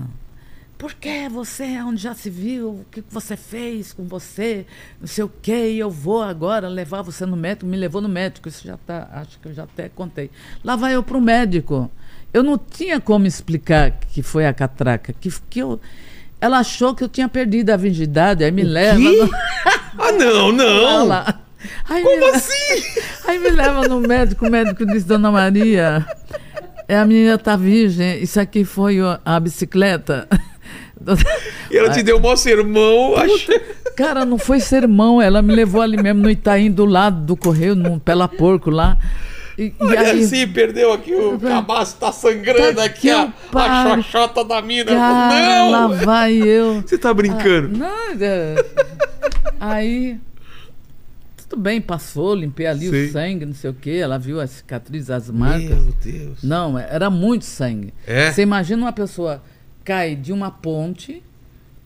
Por 0.77 0.93
que 0.93 1.27
você, 1.27 1.63
é 1.63 1.83
onde 1.83 2.01
já 2.03 2.13
se 2.13 2.29
viu, 2.29 2.69
o 2.69 2.85
que 2.91 3.03
você 3.09 3.35
fez 3.35 3.93
com 3.93 4.03
você, 4.05 4.65
não 5.01 5.07
sei 5.07 5.23
o 5.23 5.31
quê, 5.41 5.71
e 5.71 5.79
eu 5.79 5.89
vou 5.89 6.21
agora 6.21 6.67
levar 6.67 7.01
você 7.01 7.25
no 7.25 7.35
médico, 7.35 7.65
me 7.65 7.75
levou 7.75 7.99
no 7.99 8.07
médico, 8.07 8.47
isso 8.47 8.65
já 8.67 8.77
tá, 8.77 9.07
acho 9.13 9.39
que 9.39 9.47
eu 9.47 9.53
já 9.53 9.63
até 9.63 9.89
contei. 9.89 10.29
Lá 10.63 10.75
vai 10.75 10.93
eu 10.95 11.01
para 11.01 11.17
o 11.17 11.21
médico. 11.21 11.89
Eu 12.31 12.43
não 12.43 12.59
tinha 12.59 12.99
como 13.01 13.25
explicar 13.25 13.91
que 14.11 14.21
foi 14.21 14.45
a 14.45 14.53
catraca, 14.53 15.13
que, 15.19 15.33
que 15.49 15.59
eu, 15.59 15.79
ela 16.39 16.59
achou 16.59 16.93
que 16.93 17.03
eu 17.03 17.09
tinha 17.09 17.27
perdido 17.27 17.71
a 17.71 17.77
virgindade, 17.77 18.43
aí 18.43 18.51
me 18.51 18.61
leva. 18.63 18.99
quê? 18.99 19.17
no- 19.23 19.31
Ah, 19.99 20.11
não, 20.11 20.51
não! 20.51 20.83
Olha 20.83 21.03
lá. 21.03 21.39
Aí 21.89 22.03
Como 22.03 22.19
me, 22.19 22.25
assim? 22.29 22.83
Aí 23.27 23.39
me 23.39 23.49
leva 23.49 23.87
no 23.87 23.99
médico, 23.99 24.45
o 24.45 24.51
médico 24.51 24.85
diz, 24.85 25.03
Dona 25.03 25.31
Maria, 25.31 26.05
é, 26.87 26.95
a 26.97 27.03
menina 27.03 27.35
tá 27.37 27.55
virgem, 27.55 28.21
isso 28.21 28.39
aqui 28.39 28.63
foi 28.63 29.01
o- 29.01 29.19
a 29.25 29.39
bicicleta. 29.39 30.27
E 31.71 31.77
ela 31.77 31.89
te 31.89 32.01
deu 32.03 32.17
o 32.17 32.21
maior 32.21 32.35
sermão. 32.35 33.15
Acho... 33.15 33.51
Cara, 33.95 34.25
não 34.25 34.37
foi 34.37 34.59
sermão, 34.59 35.21
ela 35.21 35.41
me 35.41 35.55
levou 35.55 35.81
ali 35.81 36.01
mesmo 36.01 36.21
no 36.21 36.29
Itaim, 36.29 36.71
do 36.71 36.85
lado 36.85 37.25
do 37.25 37.35
correio, 37.35 37.75
no 37.75 37.99
Pela 37.99 38.27
Porco 38.27 38.69
lá. 38.69 38.97
E, 39.57 39.65
e 39.65 39.73
Olha 39.79 40.01
aí, 40.01 40.23
assim, 40.23 40.47
perdeu 40.47 40.93
aqui 40.93 41.15
o 41.15 41.39
cabaço, 41.39 41.97
tá 41.97 42.11
sangrando 42.11 42.75
Tá 42.75 42.83
aqui 42.83 43.09
a, 43.09 43.33
a 43.55 43.95
xoxota 43.95 44.45
da 44.45 44.61
mina. 44.61 44.91
cara, 44.91 45.35
não! 45.35 45.71
lá 45.71 45.87
vai 45.87 46.33
eu. 46.33 46.81
Você 46.85 46.95
tá 46.95 47.11
brincando? 47.11 47.75
Nada. 47.75 48.63
Aí, 49.59 50.19
tudo 51.49 51.59
bem, 51.59 51.81
passou, 51.81 52.35
limpei 52.35 52.67
ali 52.67 52.87
Sei. 52.87 53.07
o 53.07 53.11
sangue, 53.11 53.45
não 53.47 53.53
sei 53.55 53.71
o 53.71 53.73
quê. 53.73 53.99
Ela 53.99 54.19
viu 54.19 54.39
as 54.39 54.51
cicatrizes, 54.51 55.09
as 55.09 55.31
marcas. 55.31 55.69
Meu 55.69 55.93
Deus. 56.03 56.43
Não, 56.43 56.77
era 56.77 57.09
muito 57.09 57.45
sangue. 57.45 57.93
É? 58.05 58.31
Você 58.31 58.43
imagina 58.43 58.83
uma 58.83 58.93
pessoa 58.93 59.41
cai 59.87 60.17
de 60.17 60.33
uma 60.33 60.51
ponte 60.51 61.23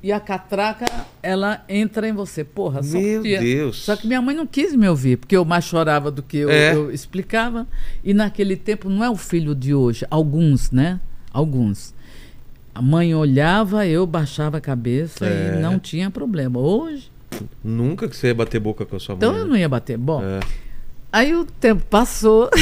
e 0.01 0.11
a 0.11 0.19
catraca, 0.19 0.85
ela 1.21 1.63
entra 1.69 2.07
em 2.09 2.11
você. 2.13 2.43
Porra, 2.43 2.81
só 2.81 2.97
Meu. 2.99 3.21
Deus. 3.21 3.77
Só 3.83 3.95
que 3.95 4.07
minha 4.07 4.19
mãe 4.19 4.35
não 4.35 4.47
quis 4.47 4.75
me 4.75 4.89
ouvir, 4.89 5.17
porque 5.17 5.37
eu 5.37 5.45
mais 5.45 5.63
chorava 5.65 6.09
do 6.09 6.23
que 6.23 6.37
eu, 6.37 6.49
É. 6.49 6.73
eu 6.73 6.91
explicava. 6.91 7.67
E 8.03 8.11
naquele 8.11 8.55
tempo 8.57 8.89
não 8.89 9.03
é 9.03 9.09
o 9.11 9.15
filho 9.15 9.53
de 9.53 9.75
hoje. 9.75 10.03
Alguns, 10.09 10.71
né? 10.71 10.99
Alguns. 11.31 11.93
A 12.73 12.81
mãe 12.81 13.13
olhava, 13.13 13.85
eu 13.85 14.07
baixava 14.07 14.57
a 14.57 14.61
cabeça 14.61 15.27
É. 15.27 15.57
e 15.57 15.61
não 15.61 15.77
tinha 15.77 16.09
problema. 16.09 16.59
Hoje, 16.59 17.11
Nunca 17.63 18.09
que 18.09 18.17
você 18.17 18.27
ia 18.27 18.33
bater 18.35 18.59
boca 18.59 18.85
com 18.85 18.95
a 18.95 18.99
sua 18.99 19.15
então 19.15 19.31
mãe. 19.31 19.39
eu 19.41 19.45
né? 19.45 19.49
não 19.51 19.57
ia 19.57 19.69
bater. 19.69 19.97
Bom, 19.97 20.21
É. 20.23 20.39
aí 21.11 21.35
o 21.35 21.45
tempo 21.45 21.83
passou. 21.89 22.49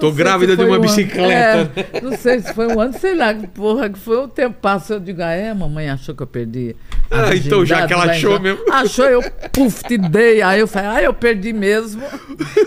Tô 0.00 0.10
grávida 0.10 0.56
de 0.56 0.64
uma 0.64 0.78
um 0.78 0.80
bicicleta. 0.80 1.70
É, 1.92 2.00
não 2.00 2.16
sei 2.16 2.40
se 2.40 2.52
foi 2.54 2.66
um 2.66 2.80
ano, 2.80 2.98
sei 2.98 3.14
lá, 3.14 3.34
que 3.34 3.46
porra, 3.46 3.90
que 3.90 3.98
foi 3.98 4.16
o 4.16 4.26
tempo 4.26 4.56
passou. 4.60 4.96
Eu 4.96 5.00
digo, 5.00 5.22
ah, 5.22 5.32
é, 5.32 5.52
mamãe 5.52 5.90
achou 5.90 6.14
que 6.14 6.22
eu 6.22 6.26
perdi. 6.26 6.74
Ah, 7.10 7.34
então 7.34 7.64
já 7.64 7.86
que 7.86 7.92
ela 7.92 8.04
achou 8.04 8.36
entrar. 8.36 8.42
mesmo. 8.42 8.72
Achou, 8.72 9.04
eu, 9.04 9.22
puf, 9.52 9.84
te 9.84 9.98
dei. 9.98 10.40
Aí 10.40 10.60
eu 10.60 10.66
falei, 10.66 10.88
ah, 10.88 11.02
eu 11.02 11.12
perdi 11.12 11.52
mesmo. 11.52 12.02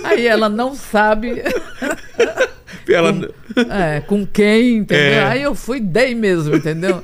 Aí 0.03 0.27
ela 0.27 0.47
não 0.47 0.75
sabe 0.75 1.41
Ela... 2.87 3.29
é, 3.69 4.01
com 4.01 4.25
quem, 4.25 4.77
entendeu? 4.77 5.03
É. 5.03 5.23
Aí 5.25 5.41
eu 5.41 5.55
fui, 5.55 5.79
dei 5.79 6.15
mesmo, 6.15 6.55
entendeu? 6.55 7.01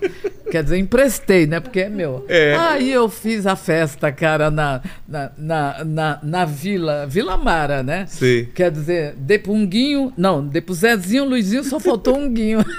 Quer 0.51 0.63
dizer, 0.63 0.77
emprestei, 0.77 1.47
né? 1.47 1.59
Porque 1.59 1.79
é 1.79 1.89
meu. 1.89 2.25
É. 2.27 2.55
Aí 2.55 2.91
eu 2.91 3.07
fiz 3.07 3.47
a 3.47 3.55
festa, 3.55 4.11
cara, 4.11 4.51
na, 4.51 4.81
na, 5.07 5.31
na, 5.37 5.83
na, 5.83 6.19
na 6.21 6.45
Vila, 6.45 7.07
Vila 7.07 7.37
Mara, 7.37 7.81
né? 7.81 8.05
Sei. 8.07 8.45
Quer 8.47 8.69
dizer, 8.71 9.15
dei 9.17 9.39
pro 9.39 9.53
um 9.53 9.65
guinho, 9.65 10.11
não, 10.17 10.45
dei 10.45 10.61
pro 10.61 10.73
Zezinho, 10.73 11.23
Luizinho, 11.25 11.63
só 11.63 11.79
faltou 11.79 12.17
um 12.17 12.31
guinho. 12.31 12.59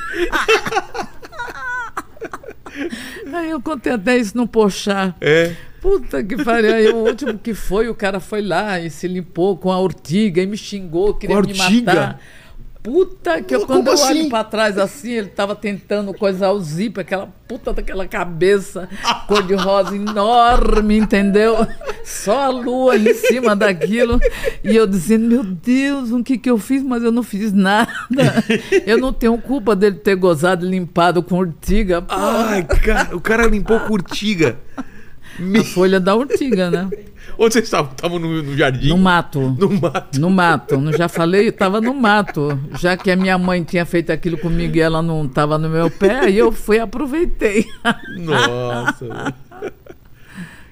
Aí 3.33 3.51
eu 3.51 3.61
contei 3.61 3.93
até 3.93 4.17
isso 4.17 4.37
no 4.37 4.47
Pochá. 4.47 5.15
É. 5.21 5.55
Puta 5.81 6.23
que 6.23 6.43
pariu. 6.45 6.75
Aí 6.75 6.89
o 6.89 6.97
último 6.97 7.37
que 7.39 7.55
foi, 7.55 7.89
o 7.89 7.95
cara 7.95 8.21
foi 8.21 8.41
lá 8.41 8.79
e 8.79 8.89
se 8.89 9.09
limpou 9.09 9.57
com 9.57 9.71
a 9.73 9.81
ortiga 9.81 10.41
e 10.41 10.47
me 10.47 10.57
xingou, 10.57 11.15
queria 11.15 11.35
Com 11.35 11.43
me 11.43 11.55
matar. 11.55 12.21
Puta 12.83 13.41
que 13.41 13.55
eu, 13.55 13.65
quando 13.65 13.87
eu 13.87 13.93
assim? 13.93 14.23
olho 14.23 14.29
pra 14.29 14.43
trás 14.43 14.77
assim, 14.77 15.13
ele 15.13 15.29
tava 15.29 15.55
tentando 15.55 16.13
coisar 16.13 16.51
o 16.51 16.61
zíper, 16.61 17.03
aquela 17.03 17.29
puta 17.47 17.73
daquela 17.73 18.09
cabeça 18.09 18.89
cor-de-rosa 19.29 19.95
enorme, 19.95 20.97
entendeu? 20.97 21.65
Só 22.05 22.47
a 22.47 22.49
lua 22.49 22.97
em 22.97 23.15
cima 23.15 23.55
daquilo. 23.55 24.19
E 24.65 24.75
eu 24.75 24.85
dizendo, 24.87 25.29
meu 25.29 25.45
Deus, 25.45 26.11
o 26.11 26.25
que 26.25 26.37
que 26.37 26.51
eu 26.51 26.59
fiz? 26.59 26.83
Mas 26.83 27.05
eu 27.05 27.13
não 27.13 27.23
fiz 27.23 27.53
nada. 27.53 27.89
Eu 28.85 28.99
não 28.99 29.13
tenho 29.13 29.39
culpa 29.39 29.77
dele 29.77 29.97
ter 29.97 30.17
gozado 30.17 30.67
e 30.67 30.69
limpado 30.69 31.23
com 31.23 31.37
ortiga. 31.37 32.03
Porra. 32.03 32.49
Ai, 32.49 32.65
cara, 32.65 33.17
o 33.17 33.21
cara 33.21 33.47
limpou 33.47 33.79
com 33.79 33.93
urtiga. 33.93 34.59
A 35.39 35.65
folha 35.65 36.01
da 36.01 36.17
ortiga, 36.17 36.71
né? 36.71 36.91
Onde 37.39 37.55
vocês 37.55 37.65
estavam? 37.65 37.93
Estavam 37.93 38.19
no, 38.19 38.43
no 38.43 38.57
jardim? 38.57 38.89
No 38.89 38.99
mato. 38.99 39.41
No 39.59 39.71
mato. 39.81 40.21
No 40.21 40.31
mato, 40.31 40.79
não 40.81 40.93
já 40.93 41.09
falei, 41.09 41.49
eu 41.49 41.53
tava 41.53 41.81
no 41.81 41.95
mato. 41.95 42.59
Já 42.79 42.97
que 42.97 43.11
a 43.11 43.17
minha 43.17 43.39
mãe 43.39 43.63
tinha 43.65 43.85
feito 43.87 44.11
aquilo 44.11 44.37
comigo 44.39 44.77
e 44.77 44.81
ela 44.81 45.01
não 45.03 45.27
tava 45.29 45.57
no 45.59 45.69
meu 45.69 45.91
pé, 45.91 46.21
aí 46.21 46.37
eu 46.39 46.53
fui 46.53 46.77
e 46.77 46.81
aproveitei. 46.81 47.67
Nossa. 48.19 49.35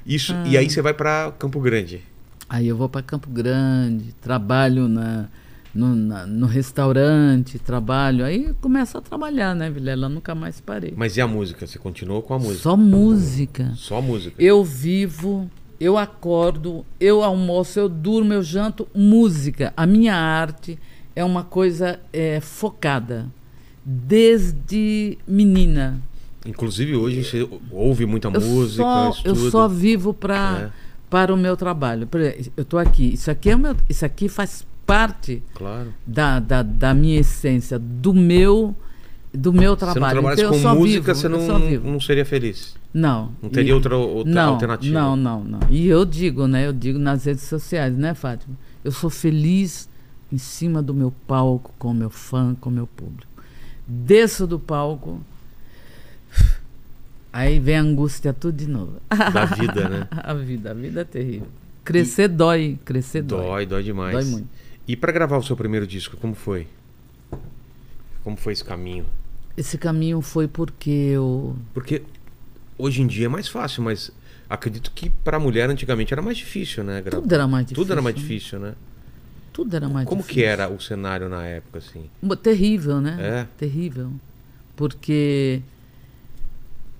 Isso, 0.07 0.34
e 0.46 0.57
aí 0.57 0.68
você 0.68 0.82
vai 0.82 0.94
pra 0.94 1.32
Campo 1.38 1.61
Grande. 1.61 2.03
Aí 2.48 2.66
eu 2.66 2.76
vou 2.76 2.88
para 2.88 3.03
Campo 3.03 3.30
Grande, 3.30 4.12
trabalho 4.20 4.88
na, 4.88 5.26
no, 5.74 5.94
na- 5.94 6.26
no 6.26 6.46
restaurante, 6.46 7.59
trabalho. 7.61 8.24
Aí 8.24 8.53
começo 8.61 8.98
a 8.98 9.01
trabalhar, 9.01 9.55
né, 9.55 9.70
Vilela? 9.70 10.09
Nunca 10.09 10.34
mais 10.34 10.61
parei. 10.61 10.92
Mas 10.96 11.16
e 11.16 11.20
a 11.20 11.28
música? 11.28 11.64
Você 11.66 11.78
continuou 11.78 12.22
com 12.22 12.34
a 12.34 12.38
música? 12.38 12.62
Só 12.62 12.76
música. 12.76 13.72
Só 13.76 14.03
música. 14.03 14.34
Eu 14.42 14.64
vivo, 14.64 15.48
eu 15.81 15.97
acordo, 15.97 16.85
eu 17.01 17.24
almoço, 17.24 17.81
eu 17.81 17.89
durmo, 17.89 18.33
eu 18.35 18.43
janto, 18.43 18.87
música. 18.95 19.72
A 19.76 19.87
minha 19.87 20.14
arte 20.14 20.78
é 21.16 21.24
uma 21.24 21.43
coisa 21.43 21.99
é, 22.12 22.39
focada. 22.41 23.26
Desde 23.85 25.18
menina. 25.26 26.01
Inclusive 26.47 26.95
hoje 26.97 27.24
você 27.24 27.49
ouve 27.70 28.07
muita 28.07 28.28
Eu 28.28 28.41
música, 28.41 28.83
só, 28.83 29.11
estuda. 29.11 29.28
eu 29.28 29.51
só 29.51 29.68
vivo 29.68 30.14
pra, 30.14 30.70
É. 30.70 30.70
para 31.09 31.35
o 31.35 31.37
meu 31.37 31.57
trabalho. 31.57 32.09
Exemplo, 32.14 32.53
Eu 32.57 32.62
estou 32.62 32.78
aqui. 32.78 33.12
Isso 33.14 33.31
aqui, 33.31 33.51
é 33.51 33.57
meu, 33.57 33.76
isso 33.89 34.05
aqui 34.05 34.28
faz 34.28 34.66
parte 34.87 35.43
Claro. 35.55 35.93
da, 36.07 36.39
da, 36.41 36.62
da 36.62 36.95
minha 36.95 37.20
essência, 37.20 37.78
do 37.78 38.12
meu, 38.14 38.74
do 39.33 39.53
meu 39.53 39.72
Se 39.74 39.78
trabalho. 39.78 40.12
trabalhasse 40.20 40.43
Então, 40.45 40.61
com 40.74 40.78
música, 40.81 41.14
vivo, 41.14 41.14
você 41.14 41.28
não, 41.28 41.59
não 41.93 42.01
seria 42.01 42.24
feliz. 42.24 42.74
Não. 42.93 43.33
Não 43.41 43.49
teria 43.49 43.70
E- 43.70 43.74
outra, 43.74 43.97
outra 43.97 44.33
não, 44.33 44.53
alternativa. 44.55 44.93
Não, 45.01 45.16
não, 45.16 45.45
não. 45.45 45.61
E 45.70 45.87
eu 45.87 46.05
digo, 46.05 46.47
né? 46.49 46.66
Eu 46.66 46.72
digo 46.72 46.99
nas 46.99 47.24
redes 47.24 47.45
sociais, 47.45 47.97
né, 47.97 48.12
Fátima? 48.14 48.57
Eu 48.85 48.91
sou 48.91 49.09
feliz 49.11 49.89
em 50.33 50.39
cima 50.39 50.83
do 50.83 50.93
meu 50.95 51.12
palco, 51.26 51.72
com 51.78 51.91
o 51.91 51.95
meu 51.95 52.11
fã, 52.11 52.57
com 52.61 52.70
o 52.70 52.72
meu 52.72 52.87
público. 52.87 53.31
Desço 53.87 54.47
do 54.47 54.59
palco, 54.59 55.20
aí 57.33 57.59
vem 57.59 57.76
a 57.76 57.81
angústia 57.83 58.33
tudo 58.33 58.57
de 58.57 58.66
novo. 58.68 58.95
Da 59.09 59.45
vida, 59.45 59.89
né? 59.89 60.09
a 60.16 60.35
vida, 60.35 60.70
a 60.70 60.74
vida 60.74 61.01
é 61.01 61.05
terrível. 61.05 61.49
Crescer 61.85 62.28
dói, 62.28 62.78
crescer 62.85 63.22
dói. 63.22 63.41
Dói, 63.45 63.66
dói 63.66 63.83
demais. 63.83 64.12
Dói 64.14 64.24
muito. 64.24 64.49
E 64.87 64.97
pra 64.97 65.12
gravar 65.12 65.37
o 65.39 65.43
seu 65.43 65.57
primeiro 65.57 65.87
disco, 65.87 66.16
como 66.16 66.35
foi? 66.35 66.66
Como 68.22 68.37
foi 68.37 68.53
esse 68.53 68.64
caminho? 68.64 69.07
Esse 69.61 69.76
caminho 69.76 70.22
foi 70.22 70.48
porque 70.48 70.88
eu. 70.88 71.54
Porque 71.74 72.02
hoje 72.78 73.02
em 73.02 73.06
dia 73.06 73.26
é 73.26 73.28
mais 73.28 73.46
fácil, 73.46 73.82
mas 73.82 74.11
acredito 74.48 74.90
que 74.90 75.11
pra 75.11 75.38
mulher 75.38 75.68
antigamente 75.68 76.14
era 76.14 76.22
mais 76.22 76.38
difícil, 76.38 76.82
né? 76.82 77.02
gravar? 77.02 77.20
Tudo 77.20 77.34
era 77.34 77.46
mais 77.46 77.66
difícil. 77.66 77.84
Tudo 77.84 77.92
era 77.92 78.00
mais 78.00 78.16
difícil, 78.16 78.58
né? 78.58 78.74
Tudo 79.52 79.76
era 79.76 79.86
mais 79.86 80.08
Como 80.08 80.22
difícil. 80.22 80.42
que 80.42 80.48
era 80.48 80.66
o 80.70 80.80
cenário 80.80 81.28
na 81.28 81.44
época, 81.44 81.76
assim? 81.76 82.08
Terrível, 82.42 83.02
né? 83.02 83.18
É. 83.20 83.46
Terrível. 83.58 84.11
Porque 84.74 85.61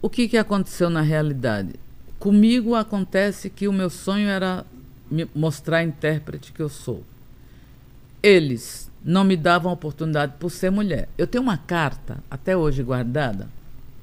o 0.03 0.11
que, 0.11 0.29
que 0.29 0.37
aconteceu 0.37 0.91
na 0.91 1.01
realidade? 1.01 1.71
Comigo 2.19 2.75
acontece 2.75 3.49
que 3.49 3.67
o 3.69 3.73
meu 3.73 3.89
sonho 3.89 4.29
era 4.29 4.67
me 5.11 5.27
mostrar 5.35 5.79
a 5.79 5.83
intérprete 5.83 6.53
que 6.53 6.61
eu 6.61 6.69
sou. 6.69 7.03
Eles 8.23 8.90
não 9.05 9.25
me 9.25 9.37
davam 9.37 9.73
oportunidade 9.73 10.35
por 10.39 10.51
ser 10.51 10.71
mulher. 10.71 11.09
Eu 11.17 11.27
tenho 11.27 11.43
uma 11.43 11.57
carta, 11.57 12.19
até 12.31 12.57
hoje 12.57 12.83
guardada, 12.83 13.49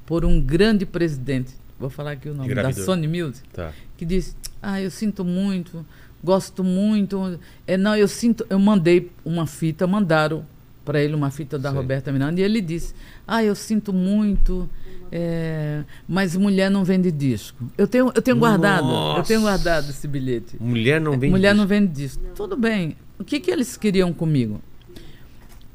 por 0.05 0.25
um 0.25 0.39
grande 0.41 0.85
presidente, 0.85 1.53
vou 1.79 1.89
falar 1.89 2.11
aqui 2.11 2.29
o 2.29 2.33
nome, 2.33 2.53
da. 2.53 2.71
Sony 2.73 3.07
Music, 3.07 3.47
Tá. 3.49 3.71
que 3.97 4.05
disse: 4.05 4.35
Ah, 4.61 4.81
eu 4.81 4.89
sinto 4.89 5.23
muito, 5.23 5.85
gosto 6.23 6.63
muito. 6.63 7.39
É, 7.67 7.77
não, 7.77 7.95
eu 7.95 8.07
sinto. 8.07 8.45
Eu 8.49 8.57
mandei 8.59 9.11
uma 9.23 9.45
fita, 9.45 9.85
mandaram 9.85 10.45
para 10.85 11.01
ele 11.01 11.13
uma 11.13 11.29
fita 11.29 11.59
da 11.59 11.69
Sei. 11.69 11.77
Roberta 11.77 12.11
Miranda, 12.11 12.39
e 12.39 12.43
ele 12.43 12.61
disse: 12.61 12.93
Ah, 13.27 13.43
eu 13.43 13.53
sinto 13.53 13.91
muito, 13.91 14.69
é, 15.11 15.83
mas 16.07 16.35
mulher 16.35 16.71
não 16.71 16.83
vende 16.85 17.11
disco. 17.11 17.69
Eu 17.77 17.87
tenho, 17.87 18.11
eu 18.15 18.21
tenho 18.21 18.37
guardado, 18.37 18.87
eu 19.17 19.23
tenho 19.23 19.41
Nossa. 19.41 19.51
guardado 19.51 19.89
esse 19.89 20.07
bilhete. 20.07 20.55
Mulher 20.59 20.99
não 21.01 21.19
vem 21.19 21.29
mulher 21.29 21.53
não 21.53 21.67
vende 21.67 21.87
disco. 21.91 22.23
Tudo 22.33 22.55
bem. 22.55 22.95
O 23.19 23.23
que, 23.23 23.39
que 23.39 23.51
eles 23.51 23.75
queriam 23.75 24.13
comigo? 24.13 24.61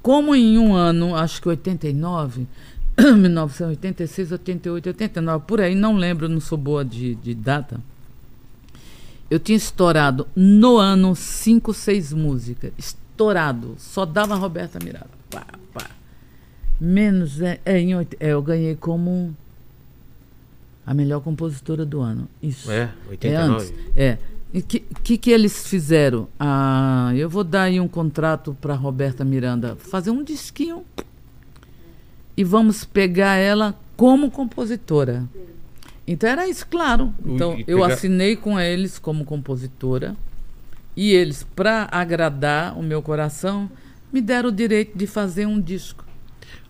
Como 0.02 0.34
em 0.34 0.58
um 0.58 0.74
ano, 0.74 1.14
acho 1.14 1.40
que 1.40 1.48
89, 1.48 2.46
1986, 2.98 4.32
88, 4.32 4.86
89, 4.88 5.44
por 5.46 5.60
aí, 5.60 5.74
não 5.74 5.96
lembro, 5.96 6.28
não 6.28 6.40
sou 6.40 6.58
boa 6.58 6.84
de, 6.84 7.14
de 7.14 7.34
data. 7.34 7.80
Eu 9.30 9.38
tinha 9.38 9.56
estourado 9.56 10.26
no 10.36 10.76
ano 10.76 11.16
cinco, 11.16 11.72
seis 11.72 12.12
músicas. 12.12 12.72
Estourado. 12.76 13.76
Só 13.78 14.04
dava 14.04 14.34
Roberta 14.34 14.78
Miranda. 14.84 15.08
Pá, 15.30 15.46
pá. 15.72 15.86
Menos. 16.78 17.40
É, 17.40 17.58
é, 17.64 17.78
em 17.78 17.94
é, 17.94 18.06
eu 18.20 18.42
ganhei 18.42 18.76
como 18.76 19.34
a 20.84 20.92
melhor 20.92 21.20
compositora 21.22 21.86
do 21.86 22.02
ano. 22.02 22.28
Isso. 22.42 22.70
É, 22.70 22.90
É 23.06 23.10
89. 23.10 23.54
antes. 23.54 23.74
É. 23.96 24.18
E 24.54 24.58
o 24.58 24.62
que, 24.62 24.80
que, 24.80 25.16
que 25.16 25.30
eles 25.30 25.66
fizeram? 25.66 26.28
Ah, 26.38 27.10
eu 27.16 27.28
vou 27.28 27.42
dar 27.42 27.62
aí 27.62 27.80
um 27.80 27.88
contrato 27.88 28.56
para 28.60 28.74
Roberta 28.74 29.24
Miranda 29.24 29.76
fazer 29.76 30.10
um 30.10 30.22
disquinho 30.22 30.84
e 32.36 32.44
vamos 32.44 32.84
pegar 32.84 33.36
ela 33.36 33.74
como 33.96 34.30
compositora. 34.30 35.24
Então 36.06 36.28
era 36.28 36.46
isso, 36.48 36.66
claro. 36.66 37.14
Então 37.24 37.58
eu 37.66 37.78
pegar- 37.80 37.94
assinei 37.94 38.36
com 38.36 38.58
eles 38.58 38.98
como 38.98 39.24
compositora 39.24 40.16
E 40.96 41.12
eles, 41.12 41.46
para 41.56 41.88
agradar 41.90 42.76
o 42.78 42.82
meu 42.82 43.00
coração, 43.00 43.70
me 44.12 44.20
deram 44.20 44.50
o 44.50 44.52
direito 44.52 44.96
de 44.98 45.06
fazer 45.06 45.46
um 45.46 45.58
disco. 45.58 46.04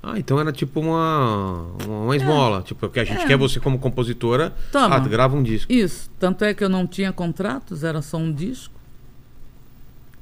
Ah, 0.02 0.18
então 0.18 0.38
era 0.40 0.50
tipo 0.52 0.80
uma, 0.80 1.66
uma 1.86 2.16
esmola. 2.16 2.62
Tipo, 2.62 2.88
que 2.88 2.98
a 3.00 3.04
gente 3.04 3.22
É. 3.22 3.26
quer 3.26 3.36
você 3.36 3.60
como 3.60 3.78
compositora. 3.78 4.52
Toma. 4.72 4.96
Ah, 4.96 4.98
grava 5.00 5.36
um 5.36 5.42
disco. 5.42 5.72
Isso. 5.72 6.10
Tanto 6.18 6.44
é 6.44 6.52
que 6.52 6.64
eu 6.64 6.68
não 6.68 6.86
tinha 6.86 7.12
contratos, 7.12 7.84
era 7.84 8.02
só 8.02 8.16
um 8.16 8.32
disco. 8.32 8.74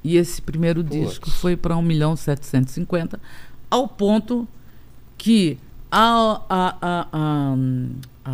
E 0.02 0.16
esse 0.16 0.40
primeiro 0.40 0.82
disco 0.82 1.30
foi 1.30 1.56
para 1.56 1.76
1 1.76 1.82
milhão 1.82 2.16
750, 2.16 3.20
ao 3.70 3.86
ponto 3.86 4.48
que 5.18 5.58
a, 5.90 6.40
a, 6.48 6.76
a, 6.80 7.06
a, 7.12 7.56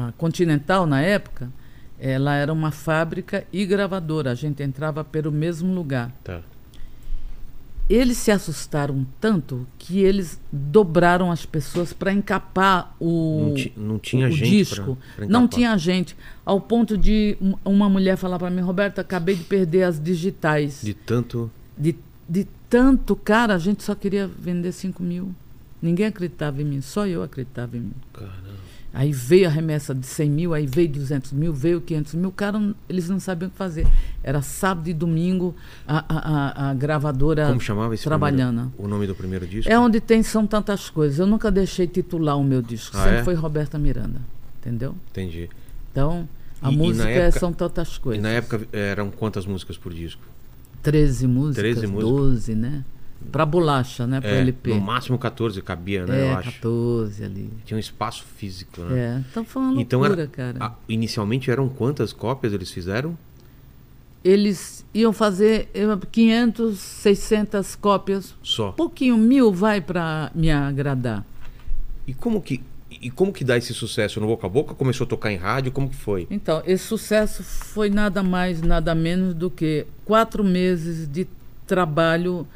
a 0.09 0.13
Continental, 0.13 0.87
na 0.87 1.01
época, 1.01 1.51
ela 1.99 2.35
era 2.35 2.53
uma 2.53 2.71
fábrica 2.71 3.45
e 3.53 3.65
gravadora. 3.67 4.31
A 4.31 4.35
gente 4.35 4.63
entrava 4.63 5.03
pelo 5.03 5.33
mesmo 5.33 5.75
lugar. 5.75 6.13
Tá. 6.23 6.41
Eles 7.89 8.17
se 8.17 8.33
assustaram 8.33 9.07
tanto 9.21 9.65
que 9.79 10.01
eles 10.01 10.41
dobraram 10.51 11.31
as 11.31 11.47
pessoas 11.47 11.93
para 11.93 12.13
encapar 12.13 12.97
o, 12.99 13.45
Não, 13.49 13.55
ti- 13.55 13.73
não 13.77 13.99
tinha 13.99 14.27
o 14.27 14.31
gente 14.33 14.51
disco. 14.51 14.97
pra- 14.97 15.17
pra 15.17 15.27
não 15.29 15.47
tinha 15.47 15.77
gente. 15.79 16.17
Ao 16.45 16.61
ponto 16.61 16.99
de 16.99 17.37
um- 17.41 17.55
uma 17.65 17.89
mulher 17.89 18.17
falar 18.17 18.39
para 18.41 18.51
mim, 18.51 18.61
Roberto, 18.61 18.99
acabei 18.99 19.37
de 19.37 19.45
perder 19.45 19.85
as 19.85 20.01
digitais. 20.03 20.81
De 20.83 20.95
tanto. 20.95 21.49
De, 21.79 21.95
de 22.29 22.47
tanto, 22.69 23.15
cara, 23.15 23.55
a 23.55 23.59
gente 23.59 23.85
só 23.85 23.95
queria 23.95 24.27
vender 24.27 24.73
5 24.73 25.01
mil. 25.03 25.33
Ninguém 25.81 26.07
acreditava 26.07 26.61
em 26.61 26.65
mim, 26.65 26.81
só 26.81 27.07
eu 27.07 27.23
acreditava 27.23 27.77
em 27.77 27.81
mim. 27.81 27.93
Caramba. 28.13 28.66
Aí 28.99 29.13
veio 29.13 29.47
a 29.47 29.51
remessa 29.51 29.95
de 29.95 30.07
100 30.07 30.31
mil, 30.31 30.55
aí 30.55 30.67
veio 30.67 30.89
200 30.89 31.31
mil, 31.33 31.53
veio 31.53 31.83
500 31.83 32.15
mil. 32.15 32.33
Cara, 32.33 32.75
eles 32.89 33.11
não 33.11 33.21
sabiam 33.21 33.49
o 33.49 33.51
que 33.51 33.57
fazer. 33.59 33.87
Era 34.25 34.41
sábado 34.41 34.89
e 34.89 34.95
domingo 34.95 35.55
a, 35.87 35.99
a, 36.09 36.71
a, 36.71 36.75
gravadora 36.75 37.49
Como 37.49 37.61
chamava 37.61 37.93
esse 37.95 38.05
trabalhando. 38.05 38.71
primeiro- 38.71 38.83
o 38.83 38.89
nome 38.89 39.07
do 39.07 39.15
primeiro 39.15 39.47
disco? 39.47 39.71
É 39.71 39.79
onde 39.79 40.01
tem 40.01 40.23
São 40.23 40.47
Tantas 40.47 40.89
Coisas. 40.89 41.19
Eu 41.19 41.27
nunca 41.27 41.51
deixei 41.51 41.87
titular 41.87 42.39
o 42.39 42.43
meu 42.43 42.63
disco. 42.63 42.97
Ah, 42.97 43.03
Sempre 43.05 43.19
é? 43.19 43.25
foi 43.25 43.35
Roberta 43.35 43.79
Miranda. 43.79 44.23
Entendeu? 44.61 44.95
Entendi. 45.11 45.51
Então, 45.93 46.27
a 46.63 46.71
E- 46.71 46.75
e 46.75 46.77
música 46.79 47.07
é 47.11 47.19
época- 47.19 47.39
São 47.39 47.53
Tantas 47.53 47.97
E 47.97 48.01
Coisas. 48.01 48.23
na 48.23 48.31
época 48.31 48.67
eram 48.73 49.11
quantas 49.11 49.45
músicas 49.45 49.77
por 49.77 49.93
disco? 49.93 50.23
13 50.83 51.27
músicas, 51.27 51.57
13 51.57 51.87
músicas. 51.87 52.17
12, 52.17 52.55
né? 52.55 52.83
Pra 53.33 53.45
bolacha, 53.45 54.07
né? 54.07 54.21
Pra 54.21 54.31
É, 54.31 54.39
LP. 54.41 54.71
no 54.75 54.81
máximo 54.81 55.19
14 55.19 55.61
cabia, 55.63 56.07
né? 56.07 56.21
é, 56.29 56.33
eu 56.33 56.37
acho. 56.39 56.53
14 56.53 57.25
ali. 57.25 57.51
Tinha 57.65 57.77
um 57.77 57.81
espaço 57.81 58.25
físico, 58.37 58.81
né? 58.83 58.99
É, 58.99 59.25
então 59.31 59.45
foi 59.45 59.63
uma 59.63 59.81
Então 59.81 60.01
loucura, 60.01 60.23
era, 60.23 60.31
cara. 60.31 60.57
ah, 60.61 60.75
inicialmente 60.89 61.51
eram 61.51 61.69
quantas 61.69 62.13
cópias 62.13 62.53
eles 62.53 62.71
fizeram? 62.71 63.17
Eles 64.25 64.85
iam 64.93 65.13
fazer 65.13 65.69
eh, 65.73 65.87
500, 66.11 66.79
600 66.79 67.77
cópias. 67.77 68.35
Só. 68.43 68.73
Pouquinho, 68.73 69.17
mil 69.17 69.53
vai 69.53 69.81
pra 69.81 70.31
me 70.35 70.51
agradar. 70.51 71.25
E 72.07 72.13
como 72.15 72.41
que 72.41 72.61
e 72.91 73.11
como 73.11 73.33
que 73.33 73.45
dá 73.45 73.57
esse 73.59 73.75
sucesso 73.75 74.21
no 74.21 74.27
boca 74.27 74.47
a 74.47 74.51
boca? 74.51 74.75
Começou 74.75 75.05
a 75.05 75.09
tocar 75.09 75.31
em 75.31 75.37
rádio? 75.37 75.71
Como 75.71 75.89
que 75.89 75.95
foi? 75.97 76.27
Então, 76.31 76.63
esse 76.67 76.85
sucesso 76.85 77.43
foi 77.43 77.91
nada 77.91 78.23
mais, 78.23 78.63
nada 78.63 78.95
menos 78.95 79.35
do 79.35 79.51
que 79.51 79.87
quatro 80.05 80.43
meses 80.43 81.07
de 81.07 81.27
trabalho, 81.67 82.47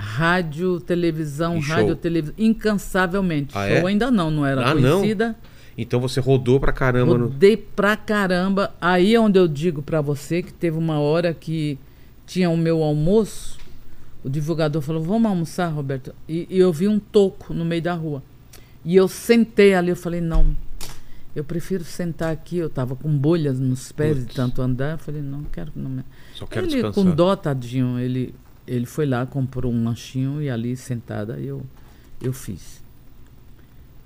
rádio, 0.00 0.80
televisão, 0.80 1.58
E 1.58 1.62
show. 1.62 1.76
rádio, 1.76 1.96
televisão, 1.96 2.34
incansavelmente. 2.38 3.56
Ah, 3.56 3.68
show 3.68 3.86
é? 3.88 3.90
ainda 3.90 4.10
não, 4.10 4.30
não 4.30 4.44
era 4.46 4.70
Ah, 4.70 4.74
não? 4.74 4.98
conhecida. 4.98 5.36
Então 5.76 6.00
você 6.00 6.20
rodou 6.20 6.58
pra 6.58 6.72
caramba 6.72 7.16
no... 7.16 7.24
Rodei 7.26 7.56
pra 7.56 7.96
caramba. 7.96 8.72
Aí 8.80 9.14
é 9.14 9.20
onde 9.20 9.38
eu 9.38 9.46
digo 9.48 9.82
pra 9.82 10.00
você 10.00 10.42
que 10.42 10.52
teve 10.52 10.76
uma 10.76 10.98
hora 10.98 11.32
que 11.32 11.78
tinha 12.26 12.50
o 12.50 12.56
meu 12.56 12.82
almoço. 12.82 13.58
O 14.22 14.28
divulgador 14.28 14.82
falou: 14.82 15.02
Vamos 15.02 15.30
almoçar, 15.30 15.68
Roberto? 15.68 16.14
E, 16.28 16.46
e 16.50 16.58
eu 16.58 16.70
vi 16.72 16.86
um 16.88 16.98
toco 16.98 17.54
no 17.54 17.64
meio 17.64 17.80
da 17.80 17.94
rua. 17.94 18.22
E 18.84 18.94
eu 18.94 19.08
sentei 19.08 19.72
ali. 19.74 19.88
Eu 19.90 19.96
falei: 19.96 20.20
Não, 20.20 20.54
eu 21.34 21.42
prefiro 21.42 21.82
sentar 21.84 22.30
aqui. 22.30 22.58
Eu 22.58 22.68
tava 22.68 22.94
com 22.94 23.08
bolhas 23.16 23.58
nos 23.58 23.90
pés 23.92 24.16
de 24.16 24.22
Putz. 24.24 24.34
tanto 24.36 24.60
andar. 24.60 24.92
Eu 24.92 24.98
falei: 24.98 25.22
Não, 25.22 25.44
quero 25.44 25.72
não. 25.74 25.88
me-" 25.90 26.04
Só 26.34 26.44
quero 26.46 26.66
Ele, 26.66 26.72
descansar. 26.74 27.04
com 27.04 27.10
dó, 27.10 27.34
tadinho, 27.34 27.98
ele, 27.98 28.34
ele 28.66 28.86
foi 28.86 29.06
lá, 29.06 29.26
comprou 29.26 29.72
um 29.72 29.84
lanchinho 29.84 30.40
e 30.42 30.48
ali 30.50 30.76
sentada 30.76 31.34
eu, 31.38 31.62
eu 32.22 32.32
fiz. 32.32 32.80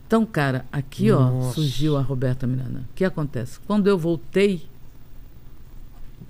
Então, 0.07 0.25
cara, 0.27 0.65
aqui 0.71 1.11
ó, 1.11 1.19
Nossa. 1.31 1.55
surgiu 1.55 1.97
a 1.97 2.03
Roberta 2.03 2.47
Miranda. 2.47 2.81
O 2.81 2.95
que 2.95 3.05
acontece? 3.05 3.59
Quando 3.67 3.87
eu 3.89 3.99
voltei 3.99 4.63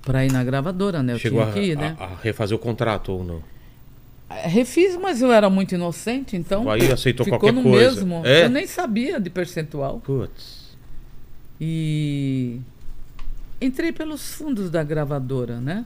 para 0.03 0.25
ir 0.25 0.33
na 0.33 0.43
gravadora, 0.45 1.03
né? 1.03 1.15
Eu 1.15 1.19
Chegou 1.19 1.41
tinha 1.43 1.53
que 1.53 1.61
ir, 1.61 1.77
né? 1.77 1.97
a- 1.99 2.05
a 2.05 2.17
refazer 2.17 2.57
o 2.57 2.59
contrato 2.61 3.13
ou 3.13 3.25
não? 3.25 3.43
Refiz, 4.31 4.97
mas 4.97 5.23
eu 5.23 5.31
era 5.33 5.49
muito 5.49 5.75
inocente, 5.75 6.37
então 6.37 6.69
Aí 6.71 6.91
aceitou 6.91 7.25
ficou 7.25 7.39
qualquer 7.39 7.55
no 7.55 7.63
coisa. 7.63 7.95
mesmo. 7.97 8.23
É? 8.25 8.45
Eu 8.45 8.49
nem 8.51 8.67
sabia 8.67 9.21
de 9.21 9.31
percentual. 9.31 10.01
Putz. 10.01 10.77
E 11.61 12.61
entrei 13.61 13.93
pelos 13.93 14.33
fundos 14.35 14.71
da 14.71 14.83
gravadora, 14.83 15.61
né? 15.61 15.85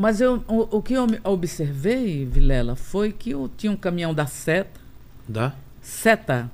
Mas 0.00 0.20
eu, 0.20 0.44
o, 0.46 0.76
o 0.76 0.80
que 0.80 0.94
eu 0.94 1.04
observei, 1.24 2.24
Vilela, 2.24 2.76
foi 2.76 3.10
que 3.10 3.30
eu 3.30 3.50
tinha 3.56 3.72
um 3.72 3.76
caminhão 3.76 4.14
da 4.14 4.26
Seta, 4.26 4.80
Dá? 5.28 5.54
Seta, 5.82 6.48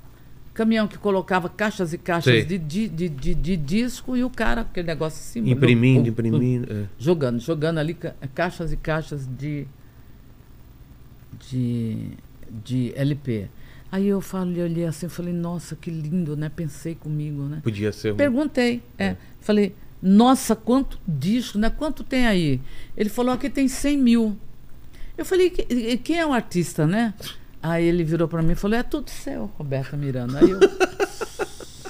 caminhão 0.55 0.88
que 0.88 0.97
colocava 0.97 1.49
caixas 1.51 1.92
e 1.92 1.99
caixas 1.99 2.47
de, 2.47 2.57
de, 2.59 2.88
de, 2.88 3.34
de- 3.34 3.57
disco 3.57 4.16
e 4.16 4.24
o 4.24 4.30
cara, 4.30 4.62
aquele 4.62 4.86
negócio 4.86 5.20
assim. 5.20 5.51
Imprimindo, 5.51 6.01
no- 6.05 6.09
imprimindo. 6.09 6.72
é. 6.72 6.86
Jogando, 6.99 7.38
jogando 7.38 7.76
ali 7.78 7.92
ca- 7.92 8.14
caixas 8.34 8.72
e 8.72 8.78
caixas 8.78 9.28
de, 9.38 9.66
de, 11.51 12.11
de 12.64 12.92
LP. 12.97 13.49
Aí 13.92 14.09
eu 14.09 14.20
falei, 14.20 14.62
olhei 14.62 14.86
assim, 14.86 15.09
falei, 15.09 15.32
nossa, 15.34 15.76
que 15.76 15.90
lindo, 15.90 16.36
né? 16.36 16.49
Pensei 16.55 16.95
comigo, 16.95 17.42
né? 17.42 17.61
Podia 17.62 17.92
ser 17.92 18.12
um... 18.12 18.16
Perguntei, 18.16 18.82
é. 18.99 19.16
Falei, 19.40 19.74
nossa, 20.07 20.55
quanto 20.55 20.98
disco, 21.09 21.57
né? 21.59 21.70
Quanto 21.70 22.05
tem 22.05 22.26
aí? 22.26 22.61
Ele 22.94 23.09
falou, 23.09 23.32
aqui 23.32 23.48
tem 23.48 23.66
100 23.66 23.96
mil. 23.96 24.36
Eu 25.16 25.24
falei, 25.24 25.48
"Que- 25.48 25.96
quem 25.98 26.18
é 26.18 26.26
o 26.26 26.32
artista, 26.34 26.86
né? 26.86 27.14
Aí 27.62 27.86
ele 27.86 28.05
virou 28.05 28.28
para 28.28 28.42
mim 28.42 28.52
e 28.52 28.55
falou, 28.55 28.76
é 28.76 28.82
tudo 28.82 29.09
seu, 29.09 29.46
Roberta 29.57 29.96
Miranda. 29.96 30.40
Aí 30.40 30.50
eu, 30.50 30.61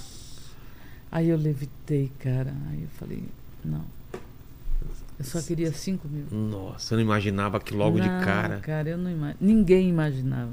aí 1.11 1.29
eu 1.29 1.37
levitei, 1.37 2.11
cara. 2.19 2.53
Aí 2.71 2.83
eu 2.83 2.89
falei, 2.99 3.23
não. 3.65 3.85
Eu 5.19 5.25
só 5.25 5.41
queria 5.41 5.73
5 5.73 6.09
mil. 6.09 6.27
Nossa, 6.31 6.95
eu 6.95 6.99
não 6.99 7.05
imaginava 7.05 7.61
que 7.61 7.75
logo 7.75 7.99
Não, 7.99 8.05
de 8.05 8.25
cara. 8.25 8.59
cara, 8.61 8.89
eu 8.91 8.99
não 8.99 9.11
ima... 9.11 9.35
ninguém 9.41 9.89
imaginava. 9.89 10.53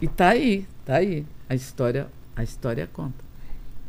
E 0.00 0.06
tá 0.08 0.30
aí, 0.30 0.66
tá 0.84 0.96
aí. 0.96 1.26
A 1.48 1.54
história, 1.54 2.08
a 2.36 2.42
história 2.42 2.88
conta. 2.92 3.23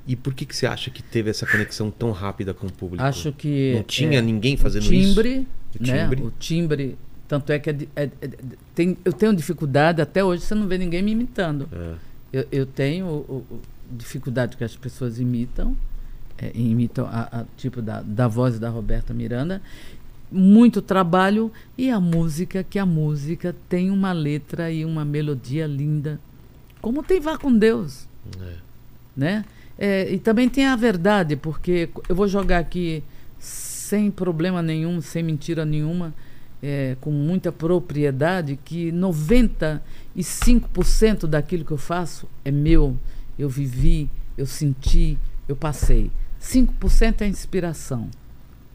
E 0.07 0.15
por 0.15 0.33
que, 0.33 0.45
que 0.45 0.55
você 0.55 0.67
acha 0.67 0.91
que 0.91 1.01
teve 1.01 1.29
essa 1.29 1.45
conexão 1.47 1.89
tão 1.89 2.11
rápida 2.11 2.53
com 2.53 2.67
o 2.67 2.71
público? 2.71 3.03
Acho 3.03 3.31
que 3.31 3.73
Não 3.75 3.83
tinha 3.83 4.19
é, 4.19 4.21
ninguém 4.21 4.55
fazendo 4.55 4.83
o 4.83 4.89
timbre, 4.89 5.29
isso? 5.29 5.47
O 5.79 5.87
né? 5.87 6.03
timbre. 6.03 6.21
O 6.23 6.31
timbre, 6.39 6.97
tanto 7.27 7.51
é 7.51 7.57
que 7.59 7.69
é 7.71 7.77
é- 7.95 8.03
é- 8.21 8.29
tem, 8.75 8.97
eu 9.03 9.11
tenho 9.11 9.35
dificuldade 9.35 10.01
até 10.01 10.23
hoje. 10.23 10.43
Você 10.43 10.53
não 10.53 10.67
vê 10.67 10.77
ninguém 10.77 11.01
me 11.01 11.11
imitando. 11.11 11.67
É. 11.71 11.93
Eu, 12.31 12.47
eu 12.51 12.65
tenho 12.65 13.07
o- 13.07 13.45
o- 13.51 13.61
dificuldade 13.91 14.57
que 14.57 14.63
as 14.63 14.75
pessoas 14.75 15.19
imitam, 15.19 15.75
é, 16.37 16.51
imitam 16.53 17.05
a, 17.07 17.39
a 17.41 17.45
tipo 17.57 17.81
da, 17.81 18.01
da 18.01 18.27
voz 18.27 18.59
da 18.59 18.69
Roberta 18.69 19.13
Miranda. 19.13 19.59
Muito 20.31 20.81
trabalho 20.81 21.51
e 21.77 21.89
a 21.89 21.99
música, 21.99 22.63
que 22.63 22.77
a 22.77 22.85
música 22.85 23.55
tem 23.69 23.89
uma 23.89 24.11
letra 24.11 24.71
e 24.71 24.83
uma 24.83 25.05
melodia 25.05 25.65
linda, 25.67 26.19
como 26.81 27.01
tem 27.03 27.19
Vá 27.19 27.37
com 27.37 27.55
Deus, 27.55 28.07
É. 28.41 28.53
né? 29.15 29.45
É, 29.77 30.11
e 30.11 30.19
também 30.19 30.47
tem 30.49 30.65
a 30.65 30.75
verdade, 30.75 31.35
porque 31.35 31.89
eu 32.07 32.15
vou 32.15 32.27
jogar 32.27 32.59
aqui 32.59 33.03
sem 33.37 34.09
problema 34.09 34.61
nenhum, 34.61 35.01
sem 35.01 35.21
mentira 35.21 35.65
nenhuma, 35.65 36.13
é, 36.63 36.95
com 37.01 37.11
muita 37.11 37.51
propriedade, 37.51 38.57
que 38.63 38.91
95% 38.91 41.27
daquilo 41.27 41.65
que 41.65 41.71
eu 41.71 41.77
faço 41.77 42.27
é 42.43 42.51
meu. 42.51 42.97
Eu 43.37 43.49
vivi, 43.49 44.09
eu 44.37 44.45
senti, 44.45 45.17
eu 45.47 45.55
passei. 45.55 46.11
5% 46.41 47.21
é 47.21 47.27
inspiração, 47.27 48.09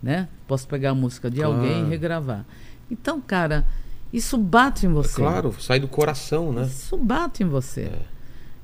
né? 0.02 0.28
Posso 0.46 0.68
pegar 0.68 0.90
a 0.90 0.94
música 0.94 1.30
de 1.30 1.42
alguém 1.42 1.70
Claro. 1.72 1.86
e 1.86 1.90
regravar. 1.90 2.44
Então, 2.90 3.20
cara, 3.20 3.66
isso 4.12 4.36
bate 4.36 4.86
em 4.86 4.92
você. 4.92 5.16
Claro, 5.16 5.54
sai 5.58 5.80
do 5.80 5.88
coração, 5.88 6.52
né? 6.52 6.64
Isso 6.64 6.96
bate 6.96 7.42
em 7.42 7.46
você. 7.46 7.82
É, 7.82 7.98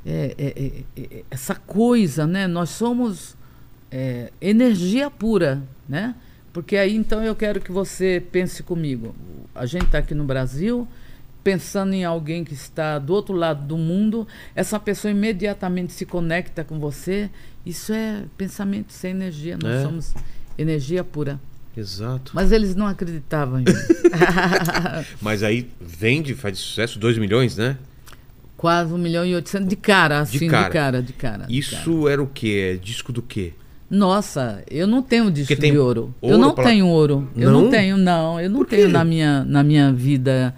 é, 0.06 0.34
é, 0.38 1.02
é, 1.02 1.24
essa 1.30 1.54
coisa, 1.54 2.26
né? 2.26 2.46
Nós 2.46 2.70
somos 2.70 3.36
é, 3.90 4.30
energia 4.40 5.10
pura, 5.10 5.62
né? 5.88 6.14
Porque 6.52 6.76
aí 6.76 6.94
então 6.96 7.22
eu 7.22 7.34
quero 7.34 7.60
que 7.60 7.72
você 7.72 8.22
pense 8.32 8.62
comigo. 8.62 9.14
A 9.54 9.66
gente 9.66 9.86
está 9.86 9.98
aqui 9.98 10.14
no 10.14 10.24
Brasil 10.24 10.86
pensando 11.42 11.92
em 11.94 12.04
alguém 12.04 12.42
que 12.42 12.54
está 12.54 12.98
do 12.98 13.12
outro 13.12 13.32
lado 13.34 13.64
do 13.66 13.76
mundo, 13.76 14.26
essa 14.54 14.80
pessoa 14.80 15.12
imediatamente 15.12 15.92
se 15.92 16.04
conecta 16.04 16.64
com 16.64 16.80
você. 16.80 17.30
Isso 17.64 17.92
é 17.92 18.24
pensamento 18.36 18.92
sem 18.92 19.12
energia. 19.12 19.56
Nós 19.62 19.72
É. 19.76 19.82
somos 19.82 20.14
energia 20.58 21.04
pura. 21.04 21.38
Exato. 21.76 22.32
Mas 22.34 22.50
eles 22.52 22.74
não 22.74 22.86
acreditavam 22.86 23.60
em 23.60 23.64
mim. 23.64 23.72
Mas 25.20 25.42
aí 25.42 25.70
vende, 25.80 26.34
faz 26.34 26.58
sucesso, 26.58 26.98
2 26.98 27.18
milhões, 27.18 27.56
né? 27.56 27.76
Quase 28.66 28.92
1 28.92 28.98
milhão 28.98 29.24
e 29.24 29.32
800 29.32 29.68
de 29.68 29.76
cara, 29.76 30.18
assim, 30.18 30.38
de 30.40 30.48
cara. 30.48 30.70
cara, 30.70 31.00
de 31.00 31.12
cara. 31.12 31.36
de 31.38 31.42
cara. 31.44 31.46
Isso 31.48 32.08
era 32.08 32.20
o 32.20 32.26
quê? 32.26 32.72
É 32.74 32.84
disco 32.84 33.12
do 33.12 33.22
quê? 33.22 33.52
Nossa, 33.88 34.60
eu 34.68 34.88
não 34.88 35.00
tenho 35.02 35.30
disco 35.30 35.54
de 35.54 35.78
ouro. 35.78 36.12
ouro 36.20 36.34
eu 36.34 36.36
não 36.36 36.52
pra- 36.52 36.64
tenho 36.64 36.88
ouro. 36.88 37.28
Eu 37.36 37.52
Não? 37.52 37.62
não 37.62 37.70
tenho, 37.70 37.96
não. 37.96 38.40
Eu 38.40 38.50
não 38.50 38.64
tenho 38.64 38.88
na 38.88 39.04
minha, 39.04 39.44
na 39.44 39.62
minha 39.62 39.92
vida 39.92 40.52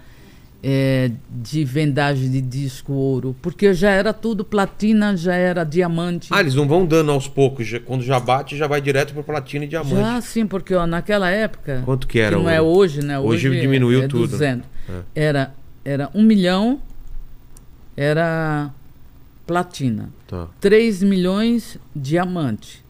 é, 0.63 1.11
de 1.29 1.63
vendagem 1.63 2.31
de 2.31 2.41
disco 2.41 2.93
ouro. 2.93 3.35
Porque 3.43 3.71
já 3.75 3.91
era 3.91 4.11
tudo 4.11 4.43
platina, 4.43 5.15
já 5.15 5.35
era 5.35 5.63
diamante. 5.63 6.29
Ah, 6.31 6.39
eles 6.39 6.55
não 6.55 6.67
vão 6.67 6.87
dando 6.87 7.11
aos 7.11 7.27
poucos. 7.27 7.67
já- 7.67 7.79
quando 7.79 8.01
já 8.01 8.19
bate, 8.19 8.57
já 8.57 8.65
vai 8.65 8.81
direto 8.81 9.13
para 9.13 9.21
platina 9.21 9.65
e 9.65 9.67
diamante. 9.67 9.95
já 9.95 10.19
sim, 10.21 10.47
porque 10.47 10.73
ó, 10.73 10.87
naquela 10.87 11.29
época. 11.29 11.83
Quanto 11.85 12.07
que 12.07 12.17
era 12.19 12.35
não 12.35 12.45
o 12.45 12.49
é 12.49 12.59
ouro? 12.59 12.79
hoje, 12.79 13.05
né? 13.05 13.19
Hoje 13.19 13.47
Hoje, 13.49 13.61
diminuiu 13.61 14.01
é 14.01 14.07
tudo, 14.07 14.21
né? 14.39 14.61
200. 14.63 14.69
Era, 15.13 15.53
era 15.85 16.09
um 16.15 16.23
milhão, 16.23 16.81
era 18.01 18.71
platina. 19.45 20.09
Tá. 20.25 20.47
3 20.61 21.03
milhões 21.03 21.77
diamante. 21.93 22.83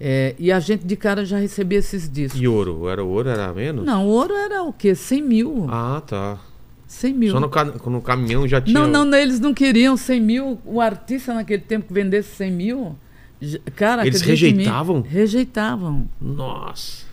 É, 0.00 0.34
e 0.38 0.50
a 0.52 0.58
gente 0.60 0.86
de 0.86 0.96
cara 0.96 1.24
já 1.24 1.38
recebia 1.38 1.78
esses 1.78 2.08
discos. 2.10 2.40
E 2.40 2.48
ouro? 2.48 2.88
Era 2.88 3.02
ouro? 3.04 3.28
Era 3.28 3.52
menos? 3.52 3.84
Não, 3.84 4.06
ouro 4.06 4.34
era 4.34 4.62
o 4.62 4.72
quê? 4.72 4.94
100 4.94 5.22
mil. 5.22 5.66
Ah, 5.70 6.02
tá. 6.06 6.38
100 6.86 7.12
mil. 7.14 7.32
Só 7.32 7.40
no, 7.40 7.48
ca- 7.50 7.64
no 7.64 8.00
caminhão 8.00 8.46
já 8.48 8.60
tinha. 8.60 8.78
Não, 8.78 8.86
não, 8.88 9.04
não, 9.04 9.18
eles 9.18 9.38
não 9.40 9.52
queriam 9.52 9.96
100 9.96 10.20
mil. 10.20 10.58
O 10.64 10.80
artista 10.80 11.34
naquele 11.34 11.62
tempo 11.62 11.86
que 11.88 11.92
vendesse 11.92 12.36
100 12.36 12.52
mil, 12.52 12.96
cara, 13.74 14.06
Eles 14.06 14.20
rejeitavam? 14.22 15.00
rejeitavam. 15.02 16.08
Nossa. 16.20 17.04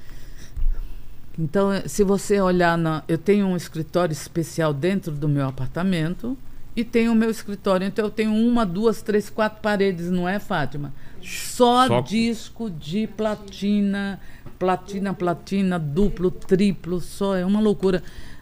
Então, 1.38 1.70
se 1.86 2.04
você 2.04 2.40
olhar 2.40 2.78
na. 2.78 3.04
Eu 3.08 3.18
tenho 3.18 3.46
um 3.48 3.58
escritório 3.58 4.14
especial 4.14 4.74
dentro 4.74 5.12
do 5.14 5.28
meu 5.28 5.48
apartamento 5.48 6.38
e 6.76 6.84
tenho 6.84 7.12
o 7.12 7.16
meu 7.16 7.30
escritório. 7.30 7.86
Então, 7.86 8.06
eu 8.06 8.12
tenho 8.12 8.34
uma, 8.34 8.66
duas, 8.66 9.02
três, 9.02 9.30
quatro 9.30 9.62
paredes, 9.62 10.10
não 10.10 10.28
é, 10.28 10.40
Fátima? 10.40 10.94
Só, 11.22 11.88
Só- 11.88 12.02
disco 12.02 12.70
de 12.70 13.08
platina, 13.08 14.20
platina, 14.58 15.14
platina, 15.14 15.78
duplo, 15.80 16.32
triplo, 16.32 17.00
só. 17.00 17.36
É 17.36 17.46
uma 17.46 17.60
loucura. 17.60 18.02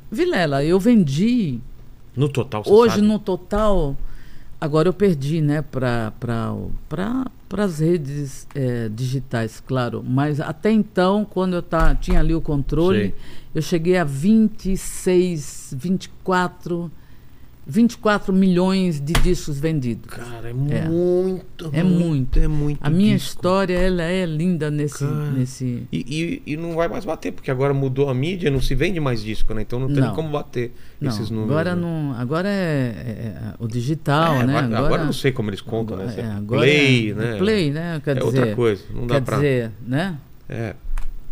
Vilela, 0.09 0.63
eu 0.63 0.79
vendi. 0.79 1.59
No 2.15 2.27
total, 2.27 2.63
você 2.63 2.71
Hoje, 2.71 2.95
sabe? 2.95 3.07
no 3.07 3.19
total, 3.19 3.95
agora 4.59 4.89
eu 4.89 4.93
perdi, 4.93 5.39
né, 5.41 5.61
para 5.61 6.11
as 7.57 7.79
redes 7.79 8.45
eh, 8.53 8.89
digitais, 8.93 9.61
claro. 9.65 10.03
Mas 10.05 10.41
até 10.41 10.71
então, 10.71 11.25
quando 11.25 11.53
eu 11.53 11.61
tá, 11.61 11.95
tinha 11.95 12.19
ali 12.19 12.35
o 12.35 12.41
controle, 12.41 12.99
Sei. 12.99 13.15
eu 13.55 13.61
cheguei 13.61 13.97
a 13.97 14.03
26, 14.03 15.73
24, 15.77 16.91
24 17.65 18.33
milhões 18.33 18.99
de 18.99 19.13
discos 19.13 19.59
vendidos. 19.59 20.09
Cara, 20.09 20.49
é 20.49 20.53
muito. 20.53 21.69
É 21.71 21.83
muito. 21.83 22.39
É 22.39 22.47
muito. 22.47 22.79
A 22.81 22.89
minha 22.89 23.15
disco. 23.15 23.29
história, 23.37 23.75
ela 23.77 24.01
é 24.03 24.25
linda 24.25 24.71
nesse... 24.71 24.99
Cara. 25.05 25.31
nesse... 25.31 25.83
E, 25.91 26.41
e, 26.45 26.53
e 26.53 26.57
não 26.57 26.73
vai 26.75 26.87
mais 26.87 27.05
bater, 27.05 27.31
porque 27.31 27.51
agora 27.51 27.73
mudou 27.73 28.09
a 28.09 28.13
mídia, 28.13 28.49
não 28.49 28.59
se 28.61 28.73
vende 28.73 28.99
mais 28.99 29.21
disco, 29.23 29.53
né? 29.53 29.61
Então 29.61 29.79
não 29.79 29.87
tem 29.87 29.97
Não. 30.01 30.15
como 30.15 30.29
bater 30.29 30.73
Não, 30.99 31.09
esses 31.09 31.29
números. 31.29 31.51
agora, 31.51 31.75
né? 31.75 31.81
não, 31.81 32.13
agora 32.19 32.49
é, 32.49 32.51
é- 32.51 33.49
é 33.51 33.53
o 33.59 33.67
digital, 33.67 34.35
É, 34.41 34.45
né? 34.47 34.57
agora, 34.57 34.85
agora 34.85 35.05
não 35.05 35.13
sei 35.13 35.31
como 35.31 35.49
eles 35.51 35.61
contam, 35.61 35.97
né? 35.97 36.13
é, 36.17 36.25
agora 36.25 36.61
play, 36.61 37.11
é- 37.11 37.13
né? 37.13 37.37
Play, 37.37 37.71
né? 37.71 38.01
Quer 38.03 38.11
É 38.11 38.13
dizer, 38.15 38.25
outra 38.25 38.55
coisa, 38.55 38.83
não 38.93 39.05
dá 39.07 39.15
quer 39.15 39.21
pra- 39.21 39.35
dizer, 39.37 39.71
né? 39.85 40.17
É. 40.49 40.75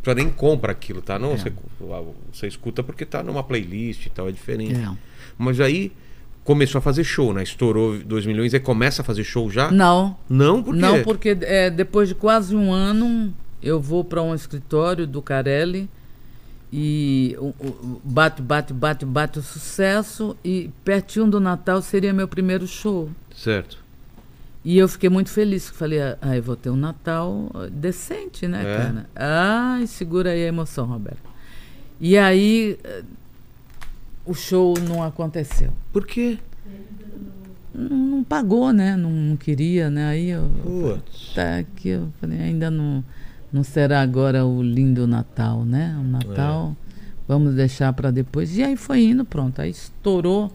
Já 0.05 0.15
nem 0.15 0.29
compra 0.29 0.71
aquilo, 0.71 1.01
tá? 1.01 1.19
Não, 1.19 1.33
É. 1.33 1.37
você, 1.37 1.51
você 2.31 2.47
escuta 2.47 2.81
porque 2.81 3.05
tá 3.05 3.21
numa 3.21 3.43
playlist 3.43 4.05
e 4.05 4.09
tal, 4.09 4.29
é 4.29 4.31
diferente. 4.31 4.75
É. 4.79 4.89
Mas 5.37 5.59
aí 5.59 5.91
começou 6.49 6.79
a 6.79 6.81
fazer 6.81 7.03
show, 7.03 7.31
né? 7.31 7.43
Estourou 7.43 7.99
2 7.99 8.25
milhões 8.25 8.55
e 8.55 8.59
começa 8.59 9.03
a 9.03 9.05
fazer 9.05 9.23
show 9.23 9.51
já? 9.51 9.69
Não, 9.69 10.17
Não, 10.27 10.63
por 10.63 10.73
quê? 10.73 10.81
não, 10.81 11.03
porque 11.03 11.37
é, 11.41 11.69
depois 11.69 12.09
de 12.09 12.15
quase 12.15 12.55
um 12.55 12.73
ano 12.73 13.31
eu 13.61 13.79
vou 13.79 14.03
para 14.03 14.19
um 14.23 14.33
escritório 14.33 15.05
do 15.05 15.21
Carelli 15.21 15.87
e 16.73 17.37
bate, 18.03 18.41
bate, 18.41 18.73
bate, 18.73 19.05
bate 19.05 19.37
o 19.37 19.43
sucesso 19.43 20.35
e 20.43 20.71
pertinho 20.83 21.27
do 21.27 21.39
Natal 21.39 21.83
seria 21.83 22.11
meu 22.11 22.27
primeiro 22.27 22.65
show. 22.65 23.11
Certo. 23.35 23.77
E 24.65 24.75
eu 24.75 24.87
fiquei 24.87 25.07
muito 25.09 25.29
feliz, 25.29 25.69
falei, 25.69 25.99
ah, 26.01 26.35
eu 26.35 26.41
vou 26.41 26.55
ter 26.55 26.71
um 26.71 26.75
Natal 26.75 27.51
decente, 27.71 28.47
né, 28.47 28.61
É. 28.61 28.77
cara? 28.77 29.09
Ai, 29.15 29.85
segura 29.85 30.31
aí 30.31 30.43
a 30.43 30.47
emoção, 30.47 30.87
Roberto. 30.87 31.29
E 32.01 32.17
aí 32.17 32.79
eh, 32.83 33.03
o 34.29 34.33
show 34.33 34.73
não 34.87 35.03
aconteceu. 35.03 35.71
Por 35.91 36.05
quê? 36.05 36.37
Não, 37.73 37.97
não 37.97 38.23
pagou, 38.23 38.71
né? 38.73 38.95
Não, 38.95 39.09
não 39.09 39.35
queria, 39.37 39.89
né? 39.89 40.05
Aí 40.07 40.29
eu 40.29 40.49
Putz. 40.63 41.33
tá 41.33 41.57
aqui, 41.59 41.89
eu 41.89 42.11
falei, 42.19 42.39
ainda 42.39 42.69
não, 42.69 43.03
não 43.51 43.63
será 43.63 44.01
agora 44.01 44.45
o 44.45 44.61
lindo 44.61 45.07
Natal, 45.07 45.63
né? 45.63 45.95
O 45.99 46.03
Natal, 46.03 46.75
vamos 47.27 47.55
deixar 47.55 47.93
para 47.93 48.11
depois. 48.11 48.57
E 48.57 48.63
aí 48.63 48.75
foi 48.75 49.03
indo, 49.03 49.23
pronto. 49.23 49.61
Aí 49.61 49.69
estourou, 49.69 50.51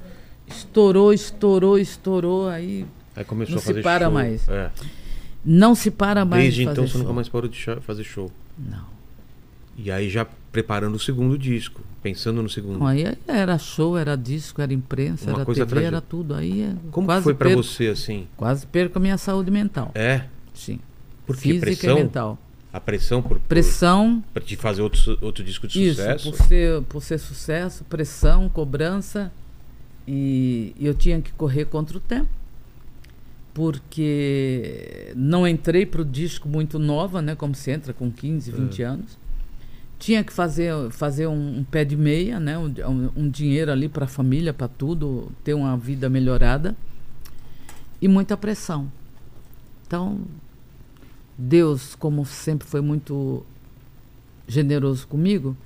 estourou, 0.47 1.12
estourou, 1.12 1.79
estourou. 1.79 2.49
Aí 2.49 2.87
Aí 3.16 3.25
começou 3.25 3.53
Não 3.55 3.59
a 3.59 3.62
se 3.62 3.66
fazer 3.68 3.83
para 3.83 4.05
show. 4.07 4.12
mais. 4.14 4.49
É. 4.49 4.70
não 5.45 5.75
se 5.75 5.91
para 5.91 6.25
mais 6.25 6.43
Desde 6.43 6.64
de 6.64 6.68
então 6.70 6.85
você 6.87 6.93
show. 6.93 7.01
nunca 7.03 7.12
mais 7.12 7.29
parou 7.29 7.49
de 7.49 7.64
fazer 7.81 8.03
show. 8.05 8.31
Não. 8.59 8.87
E 9.79 9.91
aí 9.91 10.11
já 10.11 10.27
preparando 10.55 10.95
o 10.95 11.01
segundo 11.01 11.37
disco, 11.37 11.81
pensando 12.01 12.41
no 12.41 12.49
segundo. 12.49 12.87
Aí 12.87 13.05
era 13.27 13.59
show, 13.59 13.99
era 13.99 14.17
disco, 14.17 14.63
era 14.63 14.73
imprensa, 14.73 15.25
Uma 15.29 15.39
era 15.39 15.45
coisa 15.45 15.67
TV, 15.67 15.83
era 15.83 16.01
tudo. 16.01 16.33
Aí 16.33 16.63
é- 16.63 16.75
Como 16.93 17.11
foi 17.23 17.35
perco, 17.35 17.61
você 17.61 17.89
assim? 17.89 18.29
Quase 18.37 18.65
perco 18.65 18.97
a 18.99 19.01
minha 19.01 19.19
saúde 19.19 19.51
mental. 19.51 19.91
É? 19.97 20.27
Sim. 20.55 20.79
Por 21.27 21.35
que 21.35 21.43
Física 21.55 21.67
pressão? 21.67 21.99
e 21.99 22.03
mental. 22.05 22.39
A 22.73 22.79
pressão 22.81 23.21
por, 23.21 23.41
Pressão, 23.41 24.23
pra 24.33 24.41
te 24.45 24.55
fazer 24.55 24.81
outro, 24.83 25.19
outro 25.21 25.43
disco 25.43 25.67
de 25.67 25.87
isso, 25.89 25.97
sucesso? 26.01 26.31
por 26.31 26.47
ser, 26.47 26.83
por 26.83 27.03
ser 27.03 27.19
sucesso, 27.19 27.83
pressão, 27.85 28.49
cobrança. 28.49 29.33
E, 30.07 30.73
e 30.79 30.87
eu 30.87 30.95
tinha 30.95 31.21
que 31.21 31.33
correr 31.33 31.65
contra 31.65 31.97
o 31.97 32.01
tempo. 32.01 32.29
Porque 33.53 35.13
não 35.17 35.47
entrei 35.49 35.85
para 35.85 36.03
o 36.03 36.05
disco 36.05 36.49
muito 36.49 36.79
nova, 36.79 37.21
né? 37.21 37.35
Como 37.35 37.55
se 37.57 37.73
entra 37.73 37.93
com 37.93 38.09
15, 38.11 38.53
20 38.53 38.83
É. 38.83 38.87
anos. 38.87 39.19
Tinha 39.99 40.23
que 40.23 40.33
fazer, 40.33 40.73
fazer 40.91 41.27
um, 41.27 41.59
um 41.59 41.65
pé 41.65 41.85
de 41.85 41.97
meia, 41.97 42.39
né? 42.39 42.59
Um, 42.59 43.11
um- 43.17 43.29
dinheiro 43.31 43.71
ali 43.73 43.89
para 43.89 44.05
a 44.05 44.09
família, 44.09 44.53
para 44.53 44.69
tudo, 44.69 45.31
ter 45.43 45.55
uma 45.55 45.77
vida 45.77 46.09
melhorada. 46.11 46.77
E 48.03 48.09
muita 48.09 48.37
pressão. 48.37 48.91
Então, 49.87 50.19
Deus, 51.39 51.95
como 51.95 52.25
sempre 52.27 52.67
foi 52.67 52.81
muito 52.81 53.45
generoso 54.47 55.07
comigo, 55.07 55.57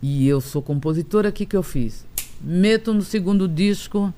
e 0.00 0.26
eu 0.28 0.40
sou 0.40 0.62
compositora, 0.62 1.30
o 1.30 1.32
que, 1.32 1.44
que 1.44 1.56
eu 1.56 1.62
fiz? 1.62 2.06
Meto 2.40 2.94
no 2.94 3.02
segundo 3.02 3.48
disco, 3.48 4.14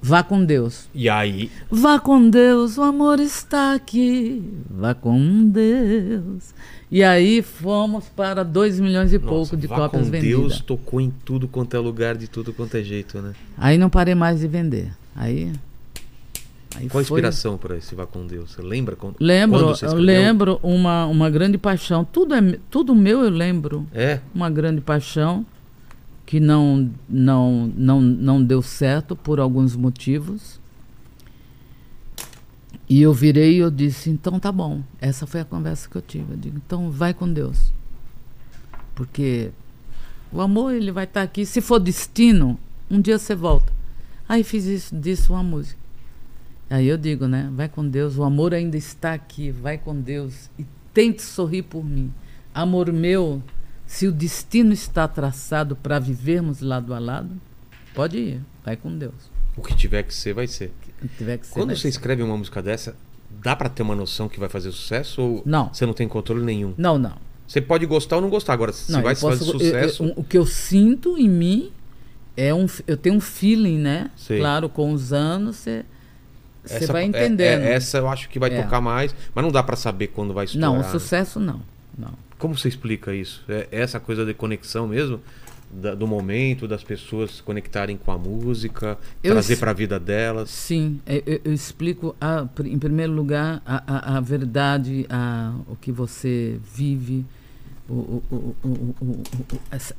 Vá 0.00 0.22
com 0.22 0.44
Deus. 0.44 0.88
E 0.94 1.08
aí, 1.08 1.50
Vá 1.70 1.98
com 1.98 2.30
Deus, 2.30 2.78
o 2.78 2.82
amor 2.82 3.18
está 3.20 3.74
aqui. 3.74 4.42
Vá 4.70 4.94
com 4.94 5.48
Deus. 5.48 6.54
E 6.90 7.02
aí 7.02 7.42
fomos 7.42 8.04
para 8.08 8.42
2 8.44 8.80
milhões 8.80 9.12
e 9.12 9.18
nossa, 9.18 9.28
pouco 9.28 9.56
de 9.56 9.66
Vá 9.66 9.76
cópias 9.76 10.04
com 10.04 10.10
vendidas. 10.10 10.38
Deus 10.40 10.60
tocou 10.60 11.00
em 11.00 11.10
tudo 11.24 11.46
quanto 11.48 11.76
é 11.76 11.78
lugar, 11.80 12.16
de 12.16 12.28
tudo 12.28 12.52
quanto 12.52 12.76
é 12.76 12.82
jeito, 12.82 13.20
né? 13.20 13.32
Aí 13.56 13.76
não 13.76 13.90
parei 13.90 14.14
mais 14.14 14.40
de 14.40 14.46
vender. 14.48 14.92
Aí. 15.14 15.52
aí 16.76 16.88
Qual 16.88 17.02
a 17.02 17.04
foi- 17.04 17.18
inspiração 17.18 17.58
para 17.58 17.76
esse 17.76 17.94
Vá 17.94 18.06
com 18.06 18.26
Deus? 18.26 18.52
Você 18.52 18.62
lembra 18.62 18.96
quando, 18.96 19.16
Lembro, 19.20 19.58
quando 19.60 19.68
você 19.76 19.84
escreveu? 19.84 20.06
lembro 20.06 20.60
uma, 20.62 21.06
uma 21.06 21.28
grande 21.28 21.58
paixão. 21.58 22.04
Tudo, 22.04 22.34
é, 22.34 22.58
tudo 22.70 22.94
meu 22.94 23.22
eu 23.24 23.30
lembro. 23.30 23.86
É? 23.92 24.20
uma 24.34 24.48
grande 24.48 24.80
paixão 24.80 25.44
que 26.28 26.38
não, 26.38 26.90
não, 27.08 27.72
não, 27.74 28.02
não 28.02 28.44
deu 28.44 28.60
certo 28.60 29.16
por 29.16 29.40
alguns 29.40 29.74
motivos. 29.74 30.60
E 32.86 33.00
eu 33.00 33.14
virei 33.14 33.54
e 33.54 33.58
eu 33.60 33.70
disse, 33.70 34.10
então 34.10 34.38
tá 34.38 34.52
bom. 34.52 34.82
Essa 35.00 35.26
foi 35.26 35.40
a 35.40 35.44
conversa 35.46 35.88
que 35.88 35.96
eu 35.96 36.02
tive. 36.02 36.34
Eu 36.34 36.36
digo, 36.36 36.58
então 36.58 36.90
vai 36.90 37.14
com 37.14 37.32
Deus. 37.32 37.72
Porque 38.94 39.52
o 40.30 40.42
amor 40.42 40.74
ele 40.74 40.92
vai 40.92 41.04
estar 41.04 41.22
aqui. 41.22 41.46
Se 41.46 41.62
for 41.62 41.78
destino, 41.78 42.58
um 42.90 43.00
dia 43.00 43.18
você 43.18 43.34
volta. 43.34 43.72
Aí 44.28 44.44
fiz 44.44 44.66
isso, 44.66 44.94
disse 44.94 45.30
uma 45.30 45.42
música. 45.42 45.80
Aí 46.68 46.88
eu 46.88 46.98
digo, 46.98 47.26
né? 47.26 47.50
Vai 47.54 47.70
com 47.70 47.88
Deus, 47.88 48.18
o 48.18 48.22
amor 48.22 48.52
ainda 48.52 48.76
está 48.76 49.14
aqui. 49.14 49.50
Vai 49.50 49.78
com 49.78 49.98
Deus 49.98 50.50
e 50.58 50.66
tente 50.92 51.22
sorrir 51.22 51.62
por 51.62 51.82
mim. 51.82 52.12
Amor 52.54 52.92
meu, 52.92 53.42
se 53.88 54.06
o 54.06 54.12
destino 54.12 54.72
está 54.72 55.08
traçado 55.08 55.74
para 55.74 55.98
vivermos 55.98 56.60
lado 56.60 56.92
a 56.94 56.98
lado, 56.98 57.30
pode 57.94 58.18
ir. 58.18 58.40
Vai 58.64 58.76
com 58.76 58.96
Deus. 58.96 59.14
O 59.56 59.62
que 59.62 59.74
tiver 59.74 60.02
que 60.04 60.14
ser, 60.14 60.34
vai 60.34 60.46
ser. 60.46 60.70
Se 61.00 61.08
tiver 61.16 61.38
que 61.38 61.46
ser, 61.46 61.54
Quando 61.54 61.70
você 61.74 61.82
ser. 61.82 61.88
escreve 61.88 62.22
uma 62.22 62.36
música 62.36 62.62
dessa, 62.62 62.94
dá 63.42 63.56
pra 63.56 63.68
ter 63.68 63.82
uma 63.82 63.96
noção 63.96 64.28
que 64.28 64.38
vai 64.38 64.48
fazer 64.48 64.70
sucesso 64.72 65.20
ou 65.22 65.42
Não. 65.46 65.72
você 65.72 65.86
não 65.86 65.94
tem 65.94 66.06
controle 66.06 66.44
nenhum? 66.44 66.74
Não, 66.76 66.98
não. 66.98 67.14
Você 67.46 67.60
pode 67.62 67.86
gostar 67.86 68.16
ou 68.16 68.22
não 68.22 68.28
gostar. 68.28 68.52
Agora, 68.52 68.72
se 68.72 68.92
Não, 68.92 69.00
vai 69.02 69.14
eu 69.14 69.16
fazer 69.16 69.38
posso- 69.46 69.56
eu- 69.56 69.58
sucesso. 69.60 70.04
eu- 70.04 70.12
o 70.16 70.22
que 70.22 70.36
eu 70.36 70.44
sinto 70.44 71.16
em 71.16 71.28
mim 71.28 71.72
é 72.36 72.52
um. 72.52 72.66
Eu 72.86 72.96
tenho 72.96 73.16
um 73.16 73.20
feeling, 73.20 73.78
né? 73.78 74.10
Sei. 74.16 74.38
Claro, 74.38 74.68
com 74.68 74.92
os 74.92 75.12
anos 75.14 75.56
você. 75.56 75.84
Você 76.62 76.86
vai 76.86 77.04
é- 77.04 77.06
entendendo. 77.06 77.62
é- 77.62 77.72
essa 77.72 77.96
eu 77.96 78.06
acho 78.08 78.28
que 78.28 78.38
vai 78.38 78.52
É. 78.54 78.62
tocar 78.62 78.82
mais, 78.82 79.14
mas 79.34 79.42
não 79.42 79.50
dá 79.50 79.62
pra 79.62 79.74
saber 79.76 80.08
quando 80.08 80.34
vai 80.34 80.44
estourar. 80.44 80.68
não, 80.70 80.76
o 80.78 80.82
né? 80.82 80.90
sucesso 80.90 81.40
não. 81.40 81.62
Não. 81.96 82.12
Como 82.38 82.56
você 82.56 82.68
explica 82.68 83.14
isso? 83.14 83.44
É 83.48 83.66
essa 83.70 83.98
coisa 83.98 84.24
de 84.24 84.32
conexão 84.34 84.86
mesmo? 84.88 85.20
Da- 85.70 85.94
do 85.94 86.06
momento, 86.06 86.66
das 86.66 86.82
pessoas 86.82 87.32
se 87.36 87.42
conectarem 87.42 87.96
com 87.98 88.10
a 88.10 88.16
música, 88.16 88.96
Eu 89.22 89.32
trazer 89.32 89.52
s- 89.54 89.60
pra 89.60 89.72
vida 89.74 90.00
delas. 90.00 90.48
Sim, 90.48 90.98
eu, 91.06 91.22
eu- 91.26 91.40
eu 91.44 91.52
explico, 91.52 92.16
a- 92.20 92.48
em 92.64 92.78
primeiro 92.78 93.12
lugar, 93.12 93.60
a, 93.66 93.82
a- 94.14 94.16
a 94.16 94.20
verdade, 94.20 95.04
a, 95.10 95.54
o 95.66 95.76
que 95.76 95.92
você 95.92 96.58
vive, 96.74 97.26
o, 97.86 98.22
o- 98.32 98.56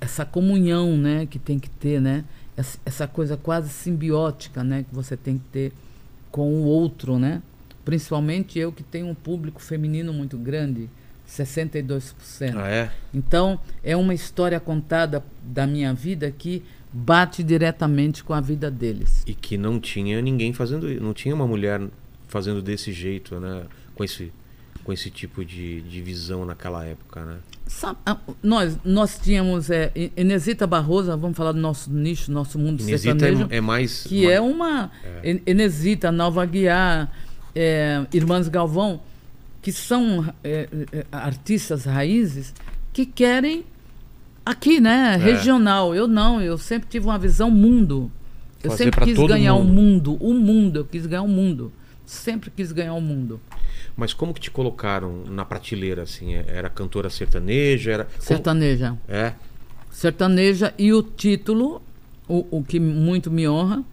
essa 0.01 0.25
comunhão 0.25 0.97
né, 0.97 1.25
que 1.25 1.37
tem 1.39 1.59
que 1.59 1.69
ter, 1.69 2.01
né? 2.01 2.23
Essa, 2.57 2.77
essa 2.85 3.07
coisa 3.07 3.37
quase 3.37 3.69
simbiótica 3.69 4.63
né, 4.63 4.83
que 4.87 4.93
você 4.93 5.15
tem 5.15 5.37
que 5.37 5.45
ter 5.51 5.73
com 6.31 6.51
o 6.51 6.63
outro, 6.65 7.17
né? 7.19 7.41
Principalmente 7.85 8.59
eu 8.59 8.71
que 8.71 8.83
tenho 8.83 9.07
um 9.07 9.15
público 9.15 9.61
feminino 9.61 10.11
muito 10.13 10.37
grande, 10.37 10.89
62%. 11.29 12.55
Ah, 12.57 12.67
é? 12.67 12.91
Então, 13.13 13.59
é 13.83 13.95
uma 13.95 14.13
história 14.13 14.59
contada 14.59 15.23
da 15.43 15.65
minha 15.67 15.93
vida 15.93 16.29
que 16.31 16.63
bate 16.91 17.43
diretamente 17.43 18.23
com 18.23 18.33
a 18.33 18.41
vida 18.41 18.69
deles. 18.71 19.23
E 19.27 19.33
que 19.33 19.57
não 19.57 19.79
tinha 19.79 20.21
ninguém 20.21 20.53
fazendo 20.53 20.91
isso. 20.91 21.01
Não 21.03 21.13
tinha 21.13 21.33
uma 21.35 21.47
mulher 21.47 21.81
fazendo 22.27 22.61
desse 22.61 22.91
jeito, 22.91 23.39
né? 23.39 23.63
Com 23.95 24.03
esse, 24.03 24.31
com 24.83 24.91
esse 24.91 25.09
tipo 25.11 25.45
de, 25.45 25.81
de 25.81 26.01
visão 26.01 26.45
naquela 26.45 26.83
época, 26.85 27.23
né? 27.23 27.37
Sabe, 27.67 27.99
ah, 28.05 28.17
nós, 28.41 28.77
nós 28.83 29.19
tínhamos 29.19 29.69
é, 29.69 29.91
Inesita 30.17 30.65
Barroso, 30.65 31.15
vamos 31.15 31.37
falar 31.37 31.51
do 31.51 31.59
nosso 31.59 31.91
nicho, 31.91 32.31
nosso 32.31 32.57
mundo 32.57 32.81
Inesita 32.81 33.11
sertanejo, 33.19 33.47
é, 33.51 33.57
é 33.57 33.61
mais. 33.61 34.03
que 34.03 34.23
uma- 34.25 34.31
é 34.33 34.41
uma 34.41 34.91
I- 35.23 35.43
Inesita, 35.45 36.11
Nova 36.11 36.43
Guiar, 36.47 37.11
é, 37.53 38.03
Irmãs 38.11 38.47
Galvão, 38.47 38.99
que 39.61 39.71
são 39.71 40.33
é, 40.43 40.67
é, 40.91 41.05
artistas 41.11 41.85
raízes 41.85 42.53
que 42.93 43.05
querem 43.05 43.65
aqui, 44.45 44.79
né, 44.79 45.15
regional. 45.17 45.93
Eu 45.93 46.07
não, 46.07 46.41
eu 46.41 46.57
sempre 46.57 46.87
tive 46.89 47.05
uma 47.05 47.19
visão 47.19 47.51
mundo. 47.51 48.11
Eu 48.63 48.71
Fazer 48.71 48.85
sempre 48.85 49.05
quis 49.05 49.17
ganhar 49.27 49.53
o 49.55 49.63
mundo. 49.63 50.11
mundo, 50.11 50.17
o 50.19 50.33
mundo, 50.33 50.77
eu 50.79 50.85
quis 50.85 51.05
ganhar 51.05 51.21
o 51.21 51.27
mundo. 51.27 51.71
Sempre 52.05 52.49
quis 52.49 52.71
ganhar 52.71 52.93
o 52.93 53.01
mundo. 53.01 53.39
Mas 53.95 54.13
como 54.13 54.33
que 54.33 54.41
te 54.41 54.49
colocaram 54.51 55.23
na 55.29 55.45
prateleira, 55.45 56.01
assim? 56.03 56.33
É- 56.35 56.45
Era 56.47 56.69
cantora 56.69 57.09
sertaneja? 57.09 57.91
Era. 57.91 58.03
como- 58.05 58.21
Sertaneja. 58.21 58.97
É. 59.07 59.33
sertaneja 59.91 60.73
e 60.77 60.93
o 60.93 61.01
título, 61.03 61.81
o, 62.27 62.45
o 62.59 62.63
que 62.63 62.79
muito 62.79 63.29
me 63.31 63.47
honra, 63.47 63.83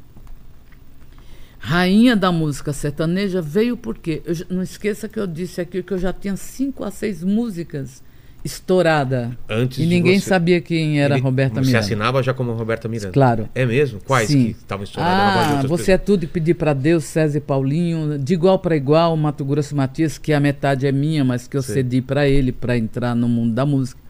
Rainha 1.59 2.15
da 2.15 2.31
música 2.31 2.73
sertaneja 2.73 3.41
veio 3.43 3.77
porque 3.77 4.23
eu, 4.25 4.35
não 4.51 4.63
esqueça 4.63 5.09
que 5.09 5.19
eu 5.19 5.27
disse 5.27 5.61
aqui 5.61 5.83
que 5.83 5.93
eu 5.93 5.99
já 5.99 6.13
tinha 6.13 6.37
cinco 6.37 6.85
a 6.85 6.91
seis 6.91 7.23
músicas 7.25 8.03
estourada 8.45 9.37
Antes 9.49 9.79
e 9.79 9.87
ninguém 9.87 10.21
você- 10.21 10.29
sabia 10.29 10.61
quem 10.61 11.01
era 11.01 11.15
Ele- 11.17 11.23
Roberta 11.23 11.55
Você 11.57 11.67
Miranda. 11.67 11.79
assinava 11.85 12.23
já 12.23 12.33
como 12.33 12.53
Roberta 12.53 12.87
Miranda? 12.89 13.11
Claro. 13.13 13.49
É 13.55 13.67
mesmo? 13.67 13.99
Quais 14.07 14.29
Sim. 14.29 14.45
que 14.45 14.51
estavam 14.53 14.85
estouradas 14.85 15.19
na 15.19 15.35
voz 15.35 15.61
de 15.61 15.67
Ah, 15.67 15.69
você 15.69 15.93
é 15.93 15.99
tudo 15.99 16.23
e 16.23 16.27
pedir 16.29 16.55
para 16.55 16.73
Deus, 16.73 17.03
César 17.05 17.39
e 17.39 17.41
Paulinho, 17.41 18.17
de 18.19 18.35
igual 18.35 18.59
para 18.61 18.77
igual, 18.77 19.17
Mato 19.17 19.45
Grosso 19.45 19.75
Matias, 19.75 20.17
que 20.19 20.33
a 20.33 20.39
metade 20.39 20.87
é 20.87 20.93
minha, 20.93 21.25
mas 21.25 21.49
que 21.49 21.57
eu 21.57 21.63
Sim. 21.63 21.73
cedi 21.73 22.01
para 22.01 22.29
ele 22.29 22.53
para 22.53 22.79
entrar 22.79 23.15
no 23.17 23.29
mundo 23.29 23.53
da 23.53 23.67
música. 23.67 24.01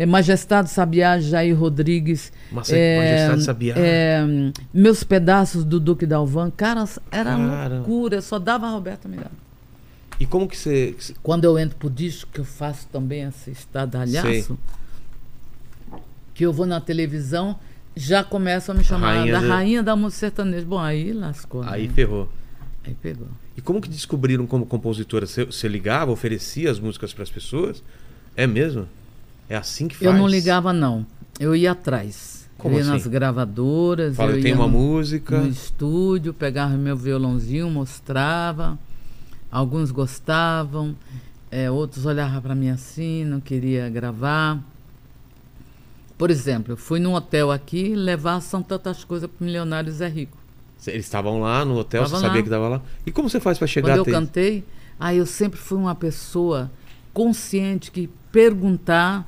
É, 0.00 0.06
Majestade 0.06 0.70
Sabiá, 0.70 1.18
Jair 1.18 1.58
Rodrigues. 1.58 2.32
Mas- 2.52 2.70
Majestade 2.70 3.42
Sabiá. 3.42 3.74
é, 3.76 4.20
meus 4.72 5.02
pedaços 5.02 5.64
do 5.64 5.80
Duque 5.80 6.06
Dalvan. 6.06 6.52
Cara, 6.56 6.84
era 7.10 7.36
Cara. 7.36 7.74
loucura, 7.78 8.22
só 8.22 8.38
dava 8.38 8.68
a 8.68 8.70
Roberta 8.70 9.08
Miranda. 9.08 9.32
E 10.20 10.24
como 10.24 10.46
que 10.46 10.56
você. 10.56 10.94
Quando 11.20 11.44
eu 11.44 11.58
entro 11.58 11.76
pro 11.76 11.90
disco, 11.90 12.30
que 12.32 12.38
eu 12.38 12.44
faço 12.44 12.86
também 12.92 13.22
esse 13.24 13.50
estadalhaço, 13.50 14.56
que 16.32 16.46
eu 16.46 16.52
vou 16.52 16.64
na 16.66 16.80
televisão, 16.80 17.58
já 17.96 18.22
começam 18.22 18.74
a 18.74 18.78
me 18.78 18.84
chamar 18.84 19.14
Rainha 19.16 19.32
da 19.32 19.40
rainha 19.40 19.82
da 19.82 19.96
música 19.96 20.20
sertaneja. 20.20 20.64
Bom, 20.64 20.78
aí 20.78 21.12
lascou. 21.12 21.64
né? 21.64 21.70
Aí 21.72 21.88
ferrou. 21.88 22.28
Aí 22.86 22.94
pegou. 22.94 23.26
E 23.56 23.60
como 23.60 23.80
que 23.80 23.88
descobriram 23.88 24.46
como 24.46 24.64
compositora? 24.64 25.26
Você 25.26 25.66
ligava, 25.68 26.12
oferecia 26.12 26.70
as 26.70 26.78
músicas 26.78 27.12
para 27.12 27.24
as 27.24 27.30
pessoas? 27.30 27.82
É 28.36 28.46
mesmo? 28.46 28.86
É 29.48 29.56
assim 29.56 29.88
que 29.88 29.96
faz? 29.96 30.06
Eu 30.06 30.12
não 30.12 30.28
ligava, 30.28 30.72
não. 30.72 31.06
Eu 31.38 31.56
ia 31.56 31.72
atrás. 31.72 32.48
Como 32.58 32.74
eu 32.74 32.78
ia 32.78 32.82
assim? 32.82 32.92
nas 32.92 33.06
gravadoras. 33.06 34.16
Fala, 34.16 34.32
eu 34.32 34.36
eu 34.36 34.42
tenho 34.42 34.56
ia 34.56 34.60
uma 34.60 34.66
no, 34.66 34.78
música. 34.78 35.40
no 35.40 35.48
estúdio, 35.48 36.34
pegava 36.34 36.74
meu 36.74 36.96
violãozinho, 36.96 37.70
mostrava. 37.70 38.78
Alguns 39.50 39.90
gostavam, 39.90 40.94
é, 41.50 41.70
outros 41.70 42.04
olhavam 42.04 42.42
para 42.42 42.54
mim 42.54 42.68
assim, 42.68 43.24
não 43.24 43.40
queria 43.40 43.88
gravar. 43.88 44.62
Por 46.18 46.30
exemplo, 46.30 46.72
eu 46.72 46.76
fui 46.76 46.98
num 46.98 47.14
hotel 47.14 47.50
aqui 47.50 47.94
levar 47.94 48.40
São 48.40 48.62
Tantas 48.62 49.04
Coisas 49.04 49.30
para 49.30 49.46
Milionário 49.46 49.90
Zé 49.90 50.08
Rico. 50.08 50.36
Eles 50.86 51.06
estavam 51.06 51.40
lá 51.40 51.64
no 51.64 51.78
hotel, 51.78 52.02
Tava 52.02 52.16
você 52.16 52.20
sabia 52.20 52.36
lá. 52.36 52.42
que 52.42 52.48
estava 52.48 52.68
lá? 52.68 52.82
E 53.06 53.10
como 53.10 53.30
você 53.30 53.40
faz 53.40 53.56
para 53.56 53.66
chegar 53.66 53.96
Quando 53.96 54.06
eu 54.08 54.12
cantei, 54.12 54.64
aí 54.98 55.16
eu 55.16 55.26
sempre 55.26 55.58
fui 55.58 55.78
uma 55.78 55.94
pessoa 55.94 56.70
consciente 57.12 57.90
que 57.90 58.08
perguntar 58.30 59.26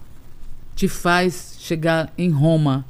te 0.81 0.89
faz 0.89 1.57
chegar 1.59 2.11
em 2.17 2.31
Roma. 2.31 2.87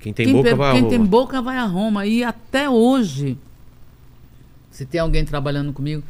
Quem 0.00 0.12
tem 0.12 0.26
quem 0.26 0.34
boca 0.34 0.48
per- 0.48 0.56
vai 0.56 0.68
a 0.70 0.72
quem 0.72 0.80
Roma. 0.82 0.90
tem 0.90 1.04
boca 1.06 1.40
vai 1.42 1.56
a 1.58 1.64
Roma. 1.64 2.04
E 2.06 2.24
até 2.24 2.68
hoje, 2.68 3.38
se 4.68 4.84
tem 4.84 5.00
alguém 5.00 5.24
trabalhando 5.24 5.72
comigo 5.72 6.02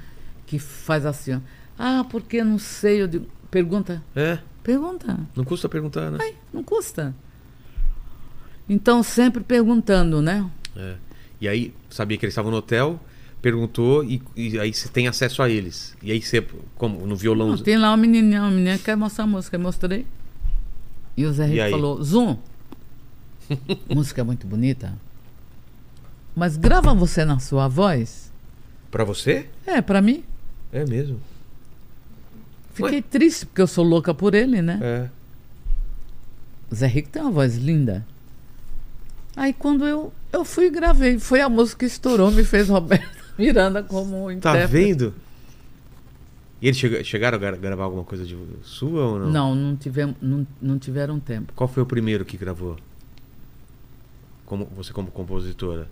que 0.47 0.59
faz 0.59 1.05
assim, 1.05 1.35
ó, 1.35 1.41
ah, 1.79 2.07
porque 2.09 2.43
não 2.43 2.59
sei, 2.59 3.03
eu 3.03 3.07
digo, 3.07 3.27
pergunta, 3.51 4.03
É, 4.17 4.39
pergunta, 4.63 5.19
não 5.37 5.45
custa 5.45 5.69
perguntar, 5.69 6.11
né? 6.11 6.17
Ai, 6.23 6.35
não 6.51 6.63
custa. 6.63 7.15
Então, 8.67 9.03
sempre 9.03 9.45
perguntando, 9.45 10.23
né? 10.23 10.49
É. 10.75 10.95
E 11.39 11.47
aí, 11.47 11.75
sabia 11.91 12.17
que 12.17 12.25
eles 12.25 12.33
estavam 12.33 12.51
no 12.51 12.57
hotel, 12.57 12.99
perguntou 13.43 14.03
e, 14.03 14.23
e 14.35 14.59
aí 14.59 14.73
você 14.73 14.89
tem 14.89 15.07
acesso 15.07 15.43
a 15.43 15.51
eles. 15.51 15.95
E 16.03 16.11
aí 16.11 16.23
você, 16.23 16.43
como 16.77 17.07
no 17.07 17.15
violão. 17.15 17.49
Não, 17.51 17.59
tem 17.59 17.77
lá 17.77 17.91
uma 17.91 17.99
menininha, 17.99 18.41
uma 18.41 18.51
menina 18.51 18.79
que 18.79 18.85
quer 18.85 18.97
mostrar 18.97 19.25
a 19.25 19.27
música, 19.27 19.57
eu 19.57 19.61
mostrei. 19.61 20.07
E 21.17 21.25
o 21.25 21.33
Zé 21.33 21.47
Rico 21.47 21.71
falou, 21.71 22.03
Zoom, 22.03 22.37
música 23.89 24.21
é 24.21 24.25
muito 24.25 24.47
bonita, 24.47 24.93
mas 26.35 26.57
grava 26.57 26.93
você 26.95 27.25
na 27.25 27.39
sua 27.39 27.69
voz? 27.69 28.33
Pra 28.91 29.05
você? 29.05 29.49
É, 29.67 29.81
pra 29.81 30.01
mim. 30.03 30.25
É 30.73 30.85
mesmo. 30.85 31.21
Fiquei 32.73 33.01
triste, 33.01 33.47
porque 33.47 33.63
eu 33.63 33.67
sou 33.69 33.85
louca 33.85 34.13
por 34.13 34.35
ele, 34.35 34.61
né? 34.61 34.79
É. 34.83 35.09
O 36.71 36.75
Zé 36.75 36.87
Rico 36.89 37.09
tem 37.11 37.23
uma 37.23 37.31
voz 37.31 37.57
linda. 37.57 38.05
Aí 39.37 39.53
quando 39.53 39.87
eu, 39.87 40.13
eu 40.33 40.45
fui 40.45 40.67
e 40.67 40.71
gravei, 40.71 41.19
foi 41.21 41.41
a 41.41 41.49
música 41.49 41.81
que 41.81 41.85
estourou, 41.87 42.31
me 42.33 42.43
fez 42.45 42.69
Roberto 42.69 43.09
Miranda 43.39 43.83
como 43.83 44.27
Tá 44.27 44.33
intérprete. 44.33 44.73
vendo? 44.73 45.15
E 46.65 46.69
eles 46.69 46.79
chega- 46.79 47.05
chegaram 47.05 47.37
a 47.37 47.39
gra- 47.39 47.57
gravar 47.59 47.85
alguma 47.85 48.05
coisa 48.05 48.25
de 48.25 48.35
sua 48.63 49.05
ou 49.05 49.19
não? 49.19 49.31
Não, 49.31 49.55
não, 49.55 49.77
tivemos, 49.77 50.17
não, 50.23 50.47
não 50.63 50.79
tiveram 50.79 51.21
tempo. 51.21 51.53
Qual 51.55 51.69
foi 51.69 51.83
o 51.83 51.87
primeiro 51.87 52.25
que 52.25 52.39
gravou? 52.39 52.79
Como, 54.47 54.65
você 54.75 54.91
como 54.91 55.11
compositora? 55.11 55.87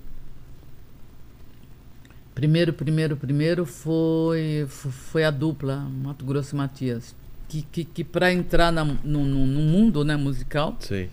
Primeiro, 2.34 2.72
primeiro, 2.72 3.18
primeiro 3.18 3.66
foi, 3.66 4.64
fo- 4.66 4.90
foi 4.90 5.24
a 5.24 5.30
dupla, 5.30 5.76
Mato 5.76 6.24
Grosso 6.24 6.54
e 6.54 6.58
Matias. 6.58 7.14
Que, 7.50 7.60
que, 7.70 7.84
que 7.84 8.02
para 8.02 8.32
entrar 8.32 8.72
na- 8.72 8.82
no, 8.82 8.96
no, 9.04 9.46
no 9.46 9.60
mundo 9.60 10.02
né, 10.06 10.16
musical, 10.16 10.74
Sei. 10.80 11.10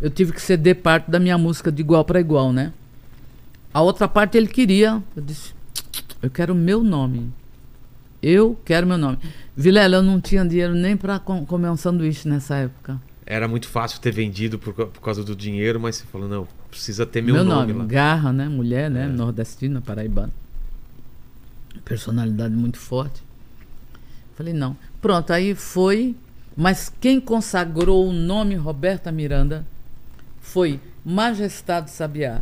eu 0.00 0.08
tive 0.08 0.32
que 0.32 0.40
ceder 0.40 0.76
parte 0.76 1.10
da 1.10 1.20
minha 1.20 1.36
música 1.36 1.70
de 1.70 1.82
igual 1.82 2.06
para 2.06 2.18
igual, 2.20 2.54
né? 2.54 2.72
A 3.74 3.82
outra 3.82 4.08
parte 4.08 4.38
ele 4.38 4.46
queria. 4.48 5.02
Eu 5.14 5.22
disse, 5.22 5.52
eu 6.22 6.30
quero 6.30 6.54
o 6.54 6.56
meu 6.56 6.82
nome. 6.82 7.30
Eu 8.26 8.58
quero 8.64 8.86
meu 8.86 8.96
nome. 8.96 9.18
Vilela, 9.54 9.96
eu 9.96 10.02
não 10.02 10.18
tinha 10.18 10.42
dinheiro 10.46 10.74
nem 10.74 10.96
para 10.96 11.18
comer 11.18 11.68
um 11.68 11.76
sanduíche 11.76 12.26
nessa 12.26 12.56
época. 12.56 12.98
Era 13.26 13.46
muito 13.46 13.68
fácil 13.68 14.00
ter 14.00 14.12
vendido 14.12 14.58
por, 14.58 14.72
por 14.72 15.00
causa 15.02 15.22
do 15.22 15.36
dinheiro, 15.36 15.78
mas 15.78 15.96
você 15.96 16.04
falou, 16.06 16.26
não, 16.26 16.48
precisa 16.70 17.04
ter 17.04 17.22
meu, 17.22 17.44
nome, 17.44 17.74
lá. 17.74 17.84
Garra, 17.84 18.32
né? 18.32 18.48
Mulher, 18.48 18.90
né? 18.90 19.04
É. 19.04 19.08
Nordestina, 19.08 19.82
paraibana. 19.82 20.32
Personalidade 21.84 22.54
muito 22.54 22.78
forte. 22.78 23.22
Falei, 24.34 24.54
não. 24.54 24.74
Pronto, 25.02 25.30
aí 25.30 25.54
foi. 25.54 26.16
Mas 26.56 26.90
quem 26.98 27.20
consagrou 27.20 28.08
o 28.08 28.12
nome 28.12 28.54
Roberta 28.54 29.12
Miranda 29.12 29.66
foi 30.40 30.80
Majestade 31.04 31.90
Sabiá. 31.90 32.40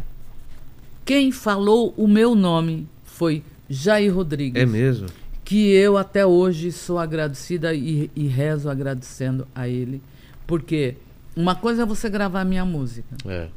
Quem 1.04 1.32
falou 1.32 1.92
o 1.96 2.06
meu 2.06 2.36
nome 2.36 2.86
foi 3.02 3.42
Jair 3.68 4.14
Rodrigues. 4.14 4.62
É 4.62 4.64
mesmo? 4.64 5.08
Que 5.52 5.70
eu 5.70 5.98
até 5.98 6.24
hoje 6.24 6.72
sou 6.72 6.98
agradecida 6.98 7.74
e, 7.74 8.10
e 8.16 8.26
rezo 8.26 8.70
agradecendo 8.70 9.46
a 9.54 9.68
ele. 9.68 10.00
Porque 10.46 10.96
uma 11.36 11.54
coisa 11.54 11.82
é 11.82 11.84
você 11.86 12.08
gravar 12.08 12.42
minha 12.42 12.64
música, 12.64 13.14
É, 13.28 13.48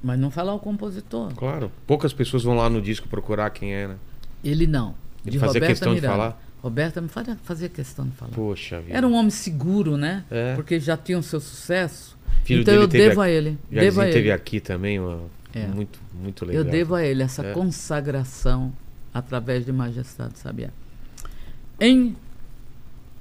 mas 0.00 0.20
não 0.20 0.30
falar 0.30 0.54
o 0.54 0.60
compositor. 0.60 1.34
claro. 1.34 1.72
Poucas 1.84 2.12
pessoas 2.12 2.44
vão 2.44 2.54
lá 2.54 2.70
no 2.70 2.80
disco 2.80 3.08
procurar 3.08 3.50
quem 3.50 3.74
é, 3.74 3.88
né? 3.88 3.96
Ele 4.44 4.68
não. 4.68 4.94
Ele 5.26 5.36
fazia 5.36 5.60
questão 5.60 5.94
de 5.96 6.00
falar? 6.00 6.40
Roberta 6.62 7.00
me 7.00 7.08
fazia, 7.08 7.68
questão 7.68 8.04
de 8.06 8.12
falar. 8.12 8.30
Poxa 8.32 8.80
vida. 8.80 8.96
Era 8.96 9.04
um 9.08 9.14
homem 9.14 9.30
seguro, 9.30 9.96
né? 9.96 10.24
É. 10.30 10.54
Porque 10.54 10.78
já 10.78 10.96
tinha 10.96 11.18
o 11.18 11.22
seu 11.24 11.40
sucesso. 11.40 12.16
Filho 12.44 12.62
então 12.62 12.74
eu 12.74 12.86
teve 12.86 13.08
devo 13.08 13.20
aqui- 13.20 13.30
a 13.30 13.34
ele. 13.34 13.58
Devo 13.68 14.00
a 14.00 14.04
teve 14.04 14.18
ele. 14.20 14.30
aqui 14.32 14.60
também, 14.60 15.00
uma, 15.00 15.22
É. 15.52 15.66
muito, 15.66 15.98
muito 16.14 16.44
legal. 16.44 16.62
Eu 16.64 16.70
devo 16.70 16.94
a 16.94 17.02
ele 17.04 17.20
essa 17.24 17.44
É. 17.44 17.52
consagração 17.52 18.72
através 19.12 19.64
de 19.66 19.72
Majestade 19.72 20.38
Sabiá. 20.38 20.70
Em, 21.84 22.16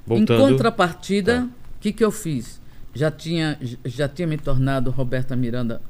Voltando, 0.05 0.33
em 0.33 0.49
contrapartida, 0.51 1.41
Tá. 1.41 1.45
o 1.45 1.79
que, 1.79 1.91
que 1.91 2.03
eu 2.03 2.11
fiz? 2.11 2.61
Já 2.93 3.09
tinha, 3.09 3.57
já 3.85 4.07
tinha 4.07 4.27
me 4.27 4.37
tornado 4.37 4.91
Roberta 4.91 5.35
Miranda 5.35 5.81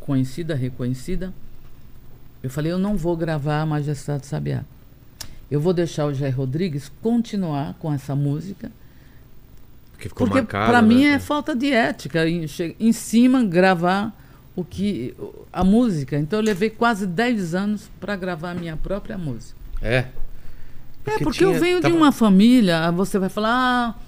conhecida, 0.00 0.54
reconhecida. 0.54 1.32
Eu 2.42 2.50
falei, 2.50 2.72
eu 2.72 2.78
não 2.78 2.96
vou 2.96 3.16
gravar 3.16 3.60
a 3.60 3.66
Majestade 3.66 4.26
Sabiá. 4.26 4.64
Eu 5.50 5.60
vou 5.60 5.72
deixar 5.72 6.06
o 6.06 6.14
Jair 6.14 6.36
Rodrigues 6.36 6.90
continuar 7.02 7.74
com 7.78 7.92
essa 7.92 8.14
música, 8.14 8.70
porque 9.92 10.08
ficou 10.08 10.26
porque 10.26 10.40
marcado, 10.40 10.70
para 10.70 10.82
né? 10.82 10.88
mim 10.88 11.04
é 11.04 11.18
falta 11.18 11.54
de 11.54 11.72
ética 11.72 12.28
em, 12.28 12.46
em 12.78 12.92
cima 12.92 13.44
gravar 13.44 14.16
o 14.56 14.64
que 14.64 15.14
a 15.52 15.62
música. 15.64 16.16
Então 16.18 16.38
eu 16.38 16.44
levei 16.44 16.70
quase 16.70 17.06
10 17.06 17.54
anos 17.54 17.90
para 18.00 18.16
gravar 18.16 18.50
a 18.50 18.54
minha 18.54 18.76
própria 18.76 19.18
música. 19.18 19.58
É. 19.82 20.06
É 21.06 21.18
porque 21.18 21.38
tinha- 21.38 21.50
eu 21.50 21.58
venho 21.60 21.80
tava- 21.80 21.92
de 21.92 21.98
uma 21.98 22.12
família, 22.12 22.90
você 22.90 23.18
vai 23.18 23.28
falar, 23.28 23.98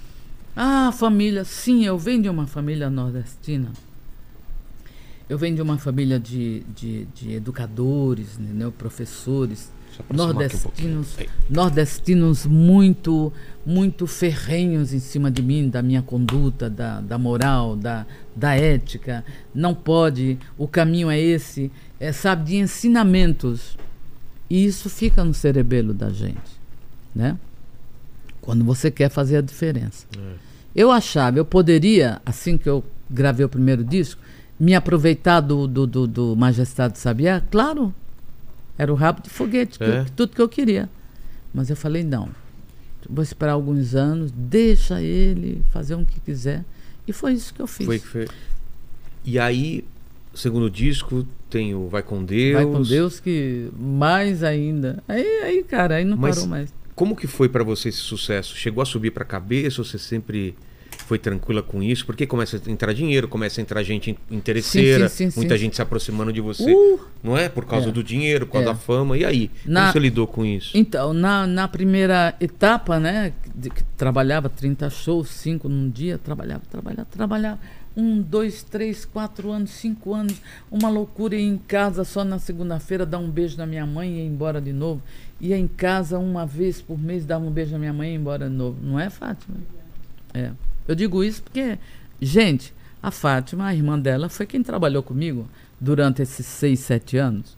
ah, 0.57 0.89
ah, 0.89 0.93
família, 0.93 1.45
sim, 1.45 1.85
eu 1.85 1.99
venho 1.99 2.23
de 2.23 2.29
uma 2.29 2.47
família 2.47 2.91
nordestina. 2.91 3.71
Eu 5.29 5.39
venho 5.39 5.57
de 5.57 5.63
uma 5.63 5.79
família 5.79 6.21
de, 6.21 6.63
de, 6.75 7.07
de 7.15 7.33
educadores, 7.33 8.39
entendeu? 8.39 8.71
professores, 8.71 9.73
um 10.11 10.17
nordestinos, 10.17 11.19
Aí. 11.19 11.29
nordestinos 11.49 12.45
muito, 12.45 13.33
muito 13.65 14.07
ferrenhos 14.07 14.93
em 14.93 14.99
cima 14.99 15.31
de 15.31 15.43
mim, 15.43 15.69
da 15.71 15.81
minha 15.81 16.03
conduta, 16.03 16.69
da, 16.69 17.01
da 17.01 17.17
moral, 17.17 17.77
da, 17.77 18.05
da 18.37 18.55
ética. 18.55 19.25
Não 19.55 19.75
pode, 19.75 20.39
o 20.59 20.69
caminho 20.69 21.11
é 21.11 21.19
esse, 21.19 21.71
é, 21.99 22.13
sabe, 22.13 22.45
de 22.51 22.57
ensinamentos. 22.57 23.79
E 24.51 24.67
isso 24.67 24.91
fica 24.91 25.25
no 25.25 25.33
cerebelo 25.33 25.95
da 25.95 26.11
gente, 26.11 26.61
né? 27.15 27.37
Quando 28.41 28.65
você 28.65 28.91
quer 28.91 29.09
fazer 29.11 29.37
a 29.37 29.41
diferença. 29.41 30.07
É. 30.19 30.35
Eu 30.75 30.91
achava, 30.91 31.39
eu 31.39 31.45
poderia, 31.45 32.21
assim 32.25 32.57
que 32.59 32.69
eu 32.69 32.83
gravei 33.11 33.45
o 33.45 33.49
primeiro 33.49 33.85
disco, 33.85 34.21
me 34.59 34.75
aproveitar 34.75 35.41
do, 35.41 35.67
do, 35.67 35.87
do, 35.87 36.07
do 36.07 36.37
Majestade 36.37 36.99
Sabiá? 36.99 37.43
Claro, 37.51 37.95
era 38.79 38.91
o 38.93 38.97
rabo 38.97 39.23
de 39.23 39.29
foguete, 39.31 39.79
que 39.79 39.85
eu- 39.85 39.93
É. 39.93 40.05
tudo 40.17 40.35
que 40.35 40.41
eu 40.41 40.49
queria. 40.49 40.89
Mas 41.53 41.69
eu 41.69 41.77
falei, 41.77 42.03
não, 42.03 42.31
vou 43.09 43.23
esperar 43.23 43.53
alguns 43.53 43.95
anos, 43.95 44.33
deixa 44.35 45.01
ele 45.03 45.63
fazer 45.71 45.95
o 45.95 46.05
que 46.07 46.19
quiser. 46.21 46.65
E 47.07 47.13
foi 47.13 47.35
isso 47.35 47.53
que 47.53 47.61
eu 47.61 47.67
fiz. 47.67 47.85
Foi 47.87 47.99
que 47.99 48.07
foi. 48.07 48.29
E 49.25 49.39
aí, 49.39 49.85
segundo 50.35 50.71
disco 50.71 51.27
tem 51.51 51.75
o 51.75 51.89
Vai 51.89 52.03
com 52.03 52.25
Deus. 52.25 52.55
Vai 52.55 52.65
com 52.65 52.83
Deus 52.83 53.21
que 53.21 53.69
mais 53.79 54.43
ainda. 54.43 55.03
Aí, 55.07 55.23
aí 55.43 55.63
cara, 55.65 55.97
aí 55.97 56.05
não 56.05 56.17
Mas- 56.17 56.37
parou 56.37 56.49
mais. 56.49 56.73
Como 56.95 57.17
que 57.17 57.27
foi 57.27 57.49
pra 57.49 57.65
você 57.65 57.89
esse 57.89 57.99
sucesso? 57.99 58.55
Chegou 58.57 58.83
a 58.83 58.85
subir 58.85 59.11
pra 59.11 59.25
cabeça 59.25 59.81
ou 59.81 59.85
você 59.85 59.99
sempre 59.99 60.55
foi 61.07 61.19
tranquila 61.19 61.63
com 61.63 61.83
isso? 61.83 62.05
Porque 62.05 62.27
começa 62.27 62.61
a 62.65 62.71
entrar 62.71 62.93
dinheiro, 62.93 63.27
começa 63.27 63.61
a 63.61 63.63
entrar 63.63 63.83
gente 63.83 64.11
in- 64.11 64.17
interesseira, 64.37 65.09
Sim, 65.09 65.25
sim, 65.25 65.31
sim, 65.31 65.41
muita 65.41 65.57
gente 65.57 65.75
se 65.75 65.81
aproximando 65.83 66.33
de 66.33 66.41
você, 66.41 66.71
Uh! 66.73 67.01
não 67.23 67.37
é? 67.37 67.49
Por 67.49 67.65
causa 67.65 67.89
É. 67.89 67.93
do 67.93 68.03
dinheiro, 68.05 68.47
por 68.47 68.53
causa 68.55 68.69
É. 68.69 68.73
da 68.73 68.79
fama. 68.79 69.17
E 69.17 69.25
aí? 69.25 69.51
Na- 69.65 69.81
Como 69.81 69.93
você 69.95 69.99
lidou 69.99 70.27
com 70.27 70.45
isso? 70.45 70.77
Então, 70.77 71.13
na, 71.15 71.47
na 71.47 71.67
primeira 71.67 72.35
etapa, 72.41 73.01
né, 73.01 73.33
de, 73.55 73.71
que 73.71 73.83
trabalhava 73.97 74.49
30 74.51 74.91
shows, 74.91 75.29
5 75.31 75.69
num 75.69 75.89
dia, 75.89 76.19
trabalhava, 76.19 76.63
trabalhava, 76.71 77.09
trabalhava. 77.11 77.59
Um, 77.97 78.23
dois, 78.23 78.63
três, 78.63 79.05
quatro 79.05 79.51
anos, 79.51 79.71
cinco 79.71 80.15
anos, 80.15 80.41
uma 80.71 80.89
loucura 80.89 81.37
ir 81.37 81.43
em 81.43 81.59
casa 81.59 82.05
só 82.05 82.25
na 82.25 82.39
segunda-feira, 82.39 83.05
dar 83.05 83.19
um 83.19 83.31
beijo 83.31 83.57
na 83.59 83.67
minha 83.67 83.85
mãe 83.85 84.11
e 84.13 84.21
ir 84.21 84.27
embora 84.27 84.61
de 84.61 84.73
novo. 84.73 85.03
Ia 85.41 85.59
em 85.59 85.69
casa 85.69 86.19
uma 86.19 86.47
vez 86.47 86.81
por 86.81 86.99
mês, 86.99 87.27
dava 87.27 87.45
um 87.45 87.51
beijo 87.51 87.73
na 87.73 87.79
minha 87.79 87.93
mãe 87.93 88.09
e 88.09 88.13
ia 88.13 88.19
embora 88.19 88.49
de 88.49 88.55
novo. 88.55 88.79
Não 88.83 88.99
é, 88.99 89.11
Fátima? 89.11 89.57
É. 90.33 90.53
Eu 90.89 90.95
digo 90.95 91.23
isso 91.23 91.43
porque, 91.43 91.79
gente, 92.21 92.73
a 93.03 93.11
Fátima, 93.11 93.67
a 93.67 93.75
irmã 93.75 93.99
dela, 93.99 94.29
foi 94.29 94.47
quem 94.47 94.63
trabalhou 94.63 95.03
comigo 95.03 95.49
durante 95.81 96.23
esses 96.23 96.47
seis, 96.47 96.81
sete 96.81 97.17
anos. 97.17 97.57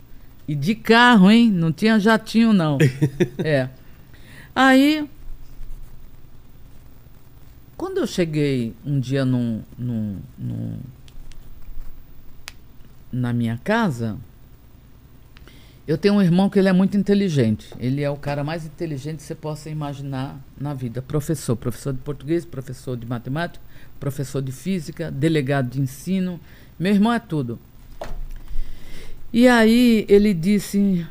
E 0.49 0.55
de 0.55 0.75
carro, 0.75 1.31
hein? 1.31 1.51
Não 1.51 1.73
tinha 1.73 1.99
jatinho, 1.99 2.53
não. 2.53 2.79
é. 3.39 3.69
Aí, 4.55 5.09
quando 7.77 7.99
eu 7.99 8.07
cheguei 8.07 8.75
um 8.85 8.99
dia 9.01 9.25
num, 9.25 9.63
num, 9.79 10.19
num- 10.39 10.79
na 13.13 13.33
minha 13.33 13.59
casa, 13.63 14.17
eu 15.87 15.99
tenho 15.99 16.15
um 16.15 16.23
irmão 16.23 16.49
que 16.49 16.59
ele 16.59 16.69
é 16.69 16.73
muito 16.73 16.97
inteligente. 16.97 17.69
Ele 17.79 18.03
é 18.03 18.09
o 18.11 18.17
cara 18.17 18.43
mais 18.43 18.65
inteligente 18.65 19.19
que 19.19 19.23
você 19.23 19.35
possa 19.35 19.69
imaginar 19.69 20.39
na 20.59 20.73
vida. 20.73 21.03
Professor, 21.03 21.55
professor 21.57 21.93
de 21.93 21.99
português, 22.01 22.45
professor 22.45 22.97
de 22.97 23.07
matemática, 23.07 23.63
professor 24.01 24.41
de 24.41 24.51
física, 24.51 25.11
delegado 25.11 25.69
de 25.71 25.81
ensino. 25.81 26.41
Meu 26.79 26.93
irmão 26.93 27.13
é 27.13 27.19
tudo. 27.19 27.59
E 29.33 29.47
aí 29.47 30.07
ele 30.09 30.33
disse, 30.33 31.07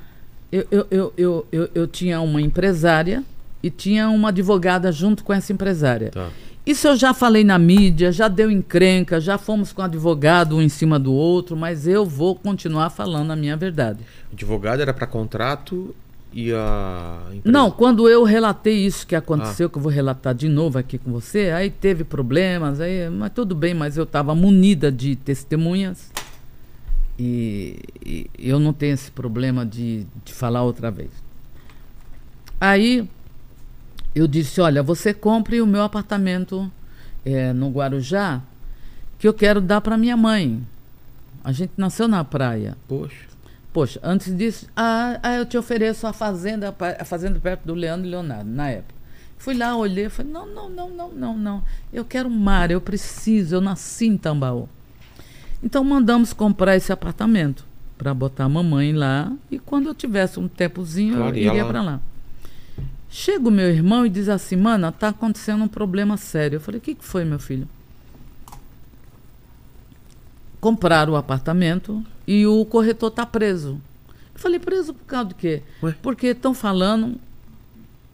eu, 0.51 0.65
eu, 0.71 0.87
eu, 1.17 1.47
eu, 1.51 1.69
eu, 1.75 1.87
tinha 1.87 2.19
uma 2.21 2.41
empresária 2.41 3.23
e 3.61 3.69
tinha 3.69 4.09
uma 4.09 4.29
advogada 4.29 4.91
junto 4.91 5.23
com 5.23 5.33
essa 5.33 5.53
empresária. 5.53 6.09
Tá. 6.09 6.29
Isso 6.65 6.87
eu 6.87 6.95
já 6.95 7.13
falei 7.13 7.43
na 7.43 7.59
mídia, 7.59 8.11
já 8.11 8.29
deu 8.29 8.49
encrenca, 8.49 9.19
já 9.19 9.37
fomos 9.37 9.73
com 9.73 9.81
advogado 9.81 10.55
um 10.55 10.61
em 10.61 10.69
cima 10.69 10.97
do 10.97 11.11
outro, 11.11 11.57
mas 11.57 11.85
eu 11.87 12.05
vou 12.05 12.35
continuar 12.35 12.89
falando 12.89 13.31
a 13.31 13.35
minha 13.35 13.57
verdade. 13.57 13.99
Advogado 14.31 14.81
era 14.81 14.93
pra 14.93 15.05
contrato 15.05 15.93
e 16.31 16.53
a 16.53 17.19
empresa... 17.33 17.51
Não, 17.51 17.69
quando 17.69 18.07
eu 18.07 18.23
relatei 18.23 18.85
isso 18.85 19.05
que 19.05 19.13
aconteceu, 19.13 19.69
que 19.69 19.77
eu 19.77 19.81
vou 19.81 19.91
relatar 19.91 20.33
de 20.33 20.47
novo 20.47 20.79
aqui 20.79 20.97
com 20.97 21.11
você, 21.11 21.51
aí 21.51 21.69
teve 21.69 22.05
problemas, 22.05 22.79
aí, 22.79 23.09
mas 23.09 23.33
tudo 23.33 23.53
bem, 23.53 23.73
mas 23.73 23.97
eu 23.97 24.05
estava 24.05 24.33
munida 24.33 24.89
de 24.89 25.17
testemunhas 25.17 26.11
e, 27.19 27.77
e 28.03 28.29
eu 28.39 28.57
não 28.57 28.71
tenho 28.71 28.93
esse 28.93 29.11
problema 29.11 29.65
de, 29.65 30.07
de 30.23 30.33
falar 30.33 30.63
outra 30.63 30.89
vez. 30.89 31.11
Aí 32.59 33.07
eu 34.15 34.27
disse, 34.27 34.61
olha, 34.61 34.83
você 34.83 35.13
compre 35.13 35.61
o 35.61 35.67
meu 35.67 35.81
apartamento 35.81 36.71
eh, 37.25 37.51
no 37.53 37.69
Guarujá, 37.69 38.41
que 39.17 39.27
eu 39.27 39.33
quero 39.33 39.59
dar 39.59 39.81
para 39.81 39.97
minha 39.97 40.15
mãe. 40.15 40.61
A 41.43 41.51
gente 41.51 41.73
nasceu 41.77 42.07
na 42.07 42.23
praia. 42.23 42.77
Poxa. 42.87 43.33
Poxa, 43.73 43.99
antes 44.03 44.35
disso, 44.37 44.67
ah, 44.75 45.19
ah, 45.23 45.35
eu 45.35 45.45
te 45.47 45.57
ofereço 45.57 46.05
a 46.05 46.13
fazenda, 46.13 46.75
a 46.99 47.03
fazenda 47.03 47.39
perto 47.39 47.65
do 47.65 47.73
Leandro 47.73 48.05
e 48.05 48.11
Leonardo, 48.11 48.49
na 48.49 48.69
época. 48.69 48.93
Fui 49.35 49.55
lá, 49.55 49.75
olhei, 49.75 50.07
falei, 50.09 50.31
não, 50.31 50.45
não, 50.45 50.69
não, 50.69 50.89
não, 50.91 51.11
não, 51.11 51.37
não. 51.37 51.63
Eu 51.91 52.05
quero 52.05 52.29
mar, 52.29 52.69
eu 52.69 52.79
preciso, 52.79 53.55
eu 53.55 53.61
nasci 53.61 54.05
em 54.05 54.15
Tambaú. 54.15 54.69
Então 55.61 55.83
mandamos 55.83 56.33
comprar 56.33 56.75
esse 56.75 56.93
apartamento 56.93 57.65
para 57.97 58.13
botar 58.13 58.45
a 58.45 58.49
mamãe 58.49 58.93
lá 58.93 59.33
e 59.49 59.57
quando 59.57 59.87
eu 59.87 59.95
tivesse 59.95 60.39
um 60.39 60.47
tempozinho 60.47 61.15
Claro, 61.15 61.35
eu 61.35 61.41
ia 61.41 61.49
iria 61.49 61.65
para 61.65 61.81
lá. 61.81 62.01
Chega 63.15 63.47
o 63.47 63.51
meu 63.51 63.69
irmão 63.69 64.07
e 64.07 64.09
diz 64.09 64.27
assim, 64.27 64.55
mana, 64.55 64.91
tá 64.91 65.09
acontecendo 65.09 65.63
um 65.63 65.67
problema 65.67 66.17
sério. 66.17 66.55
Eu 66.55 66.59
falei, 66.59 66.79
o 66.79 66.81
que, 66.81 66.95
que 66.95 67.05
foi, 67.05 67.23
meu 67.23 67.37
filho? 67.37 67.67
Compraram 70.59 71.13
o 71.13 71.15
apartamento 71.15 72.03
e 72.25 72.47
o 72.47 72.65
corretor 72.65 73.11
tá 73.11 73.23
preso. 73.23 73.79
Eu 74.33 74.39
falei, 74.39 74.59
preso 74.59 74.95
por 74.95 75.05
causa 75.05 75.29
de 75.29 75.35
quê? 75.35 75.61
Ué? 75.83 75.93
Porque 76.01 76.27
estão 76.27 76.55
falando, 76.55 77.17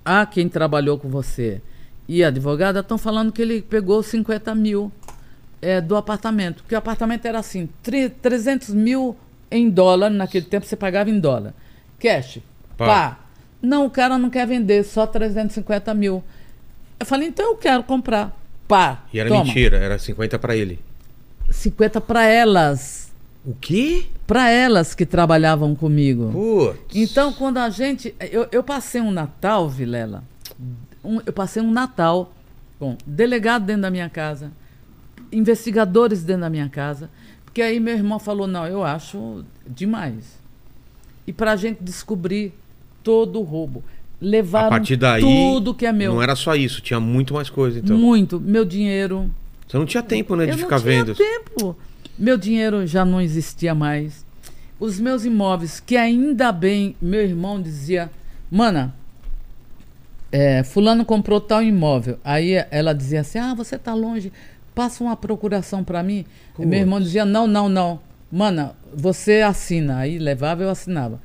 a 0.04 0.26
quem 0.26 0.50
trabalhou 0.50 1.00
com 1.00 1.08
você 1.08 1.62
e 2.06 2.22
a 2.22 2.28
advogada 2.28 2.82
estão 2.82 2.98
falando 2.98 3.32
que 3.32 3.42
ele 3.42 3.62
pegou 3.62 4.04
50 4.04 4.54
mil 4.54 4.92
é, 5.62 5.80
do 5.80 5.96
apartamento. 5.96 6.62
Que 6.68 6.76
o 6.76 6.78
apartamento 6.78 7.26
era 7.26 7.40
assim, 7.40 7.70
tre- 7.82 8.10
300 8.10 8.74
mil 8.74 9.16
em 9.50 9.70
dólar, 9.70 10.10
naquele 10.10 10.46
tempo 10.46 10.66
você 10.66 10.76
pagava 10.76 11.10
em 11.10 11.22
dólar. 11.22 11.54
Cash, 12.00 12.40
Pá. 12.78 12.86
pá. 12.86 13.20
Não, 13.62 13.86
o 13.86 13.90
cara 13.90 14.18
não 14.18 14.30
quer 14.30 14.48
vender, 14.48 14.84
só 14.84 15.06
350 15.06 15.94
mil. 15.94 16.24
Eu 17.00 17.06
falei, 17.06 17.28
então 17.28 17.52
eu 17.52 17.56
quero 17.58 17.84
comprar. 17.84 18.38
Pá, 18.68 19.04
E 19.14 19.20
era 19.20 19.30
toma. 19.30 19.44
mentira, 19.44 19.78
era 19.78 19.98
50 19.98 20.38
pra 20.40 20.56
ele. 20.56 20.80
50 21.50 22.00
para 22.02 22.26
elas. 22.26 23.12
O 23.46 23.54
quê? 23.56 24.06
Para 24.28 24.50
elas 24.50 24.94
que 24.94 25.06
trabalhavam 25.06 25.74
comigo. 25.76 26.30
Putz. 26.32 26.96
Então, 26.96 27.34
quando 27.34 27.58
a 27.58 27.70
gente. 27.70 28.14
Eu, 28.20 28.48
eu 28.52 28.62
passei 28.64 29.02
um 29.02 29.12
Natal, 29.12 29.68
Vilela, 29.68 30.24
um- 31.04 31.20
eu 31.26 31.34
passei 31.34 31.62
um 31.62 31.72
Natal 31.72 32.32
com 32.78 32.96
delegado 33.06 33.66
dentro 33.66 33.82
da 33.84 33.90
minha 33.92 34.10
casa, 34.10 34.52
investigadores 35.32 36.24
dentro 36.24 36.42
da 36.42 36.50
minha 36.50 36.70
casa, 36.70 37.10
porque 37.46 37.62
aí 37.62 37.80
meu 37.80 37.96
irmão 37.96 38.20
falou, 38.20 38.48
não, 38.48 38.68
eu 38.68 38.84
acho 38.84 39.44
demais. 39.68 40.40
E 41.26 41.34
para 41.34 41.52
a 41.54 41.56
gente 41.56 41.84
descobrir 41.84 42.54
todo 43.10 43.40
o 43.40 43.44
roubo. 43.44 43.84
A 44.22 44.26
Levaram 44.26 44.70
partir 44.70 44.96
daí. 44.96 45.22
tudo 45.22 45.74
que 45.74 45.84
é 45.84 45.92
meu. 45.92 46.14
Não 46.14 46.22
era 46.22 46.36
só 46.36 46.54
isso, 46.56 46.80
tinha 46.80 47.00
muito 47.00 47.34
mais 47.34 47.50
coisa, 47.50 47.80
então. 47.80 47.98
Muito. 47.98 48.40
Meu 48.40 48.64
dinheiro. 48.64 49.32
Você 49.68 49.78
não 49.78 49.86
tinha 49.86 50.04
tempo, 50.04 50.36
né, 50.36 50.46
de 50.46 50.52
eu 50.52 50.58
ficar 50.60 50.76
não 50.76 50.84
tinha 50.84 51.04
vendo. 51.06 51.16
tempo. 51.16 51.76
Meu 52.18 52.38
dinheiro 52.38 52.86
já 52.86 53.04
não 53.04 53.20
existia 53.20 53.74
mais. 53.74 54.24
Os 54.80 55.00
meus 55.00 55.26
imóveis, 55.26 55.80
que 55.80 55.98
ainda 55.98 56.52
bem, 56.52 56.96
meu 57.02 57.22
irmão 57.22 57.60
dizia, 57.60 58.12
mana, 58.52 58.94
é, 60.32 60.64
fulano 60.64 61.04
comprou 61.04 61.42
tal 61.42 61.64
imóvel. 61.64 62.20
Aí 62.24 62.64
ela 62.70 62.94
dizia 62.94 63.22
assim, 63.22 63.40
ah, 63.40 63.56
você 63.56 63.78
tá 63.78 63.94
longe, 63.96 64.32
passa 64.76 65.04
uma 65.04 65.16
procuração 65.16 65.84
para 65.84 66.04
mim. 66.04 66.26
Meu 66.58 66.80
irmão 66.80 67.00
dizia, 67.00 67.26
não, 67.26 67.48
não, 67.48 67.68
não. 67.68 68.00
Mana, 68.32 68.76
você 68.94 69.42
assina. 69.42 69.98
Aí 69.98 70.20
levava, 70.20 70.62
eu 70.62 70.70
assinava. 70.70 71.20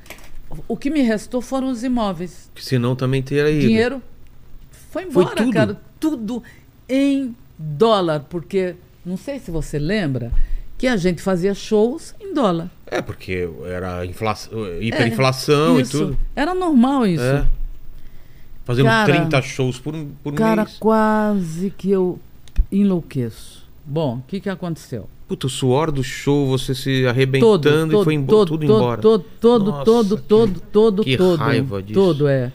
O 0.68 0.76
que 0.76 0.90
me 0.90 1.02
restou 1.02 1.40
foram 1.40 1.70
os 1.70 1.82
imóveis. 1.84 2.50
Que 2.55 2.64
senão 2.64 2.94
também 2.96 3.22
teria 3.22 3.50
ido. 3.50 3.61
Dinheiro 3.61 4.02
foi 4.90 5.05
embora, 5.05 5.34
tudo? 5.36 5.52
cara. 5.52 5.80
Tudo 5.98 6.42
em 6.88 7.34
dólar, 7.59 8.20
porque 8.28 8.74
não 9.05 9.16
sei 9.16 9.38
se 9.38 9.50
você 9.50 9.78
lembra 9.78 10.30
que 10.76 10.86
a 10.86 10.96
gente 10.96 11.22
fazia 11.22 11.55
shows 11.55 12.14
em 12.20 12.34
dólar. 12.34 12.70
É, 12.86 13.00
porque 13.00 13.48
era 13.66 14.05
inflação, 14.05 14.52
hiperinflação 14.80 15.78
É, 15.78 15.82
e 15.82 15.86
tudo. 15.86 16.18
Era 16.36 16.55
normal 16.55 17.07
isso. 17.07 17.22
É. 17.22 17.46
Fazendo 18.64 18.86
Cara, 18.86 19.12
30 19.12 19.42
shows 19.42 19.78
por, 19.78 19.94
por 20.22 20.34
Cara, 20.34 20.64
mês. 20.64 20.76
quase 20.78 21.70
que 21.70 21.90
eu 21.90 22.18
enlouqueço. 22.72 23.64
Bom, 23.84 24.16
o 24.18 24.22
que, 24.26 24.40
que 24.40 24.48
aconteceu? 24.48 25.09
Puta, 25.27 25.47
o 25.47 25.51
suor 25.51 25.91
do 25.91 26.05
show, 26.05 26.47
você 26.47 26.75
se 26.75 27.07
arrebentando 27.07 28.01
e 28.01 28.05
foi 28.05 28.14
embo- 28.14 28.31
todo, 28.31 28.49
tudo 28.49 28.66
todo, 28.66 28.77
embora. 28.79 29.01
Todo, 29.01 29.25
todo, 29.41 29.64
Nossa, 29.70 29.85
todo, 29.85 30.16
todo, 30.18 30.61
todo, 30.61 31.03
que 31.05 31.16
todo. 31.16 31.39
raiva 31.39 31.83
disso. 31.83 31.95
Todo, 31.99 32.29
é. 32.29 32.53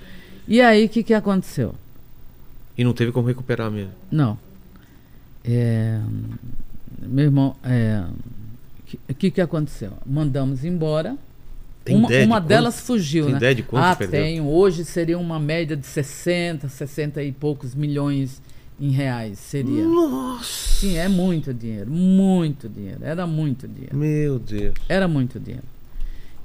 E 0.47 0.61
aí, 0.61 0.85
o 0.85 0.89
que, 0.89 1.01
que 1.01 1.13
aconteceu? 1.13 1.73
E 2.77 2.83
não 2.83 2.93
teve 2.93 3.11
como 3.11 3.27
recuperar 3.27 3.71
mesmo. 3.71 3.91
Não. 4.11 4.37
É, 5.43 5.99
meu 7.01 7.25
irmão, 7.25 7.55
é, 7.63 8.03
o 9.09 9.13
que, 9.15 9.31
que 9.31 9.41
aconteceu? 9.41 9.93
Mandamos 10.05 10.63
embora. 10.63 11.17
Tem 11.83 11.95
uma 11.95 12.07
de 12.07 12.23
uma 12.23 12.35
quanto- 12.37 12.47
delas 12.47 12.81
fugiu, 12.81 13.23
tem 13.25 13.31
né? 13.33 13.37
ideia 13.39 13.55
de 13.55 13.63
quanto 13.63 13.83
ah, 13.83 13.95
perdeu? 13.95 14.21
tenho. 14.21 14.45
Hoje 14.47 14.85
seria 14.85 15.17
uma 15.17 15.39
média 15.39 15.75
de 15.75 15.87
60, 15.87 16.67
60 16.69 17.23
e 17.23 17.31
poucos 17.31 17.73
milhões 17.73 18.41
em 18.79 18.89
reais. 18.91 19.39
Seria. 19.39 19.83
Nossa! 19.83 20.43
Sim, 20.45 20.97
é 20.97 21.07
muito 21.07 21.53
dinheiro. 21.53 21.89
Muito 21.91 22.69
dinheiro. 22.69 22.99
Era 23.01 23.27
muito 23.27 23.67
dinheiro. 23.67 23.95
Meu 23.97 24.39
Deus. 24.39 24.73
Era 24.87 25.07
muito 25.07 25.39
dinheiro. 25.39 25.65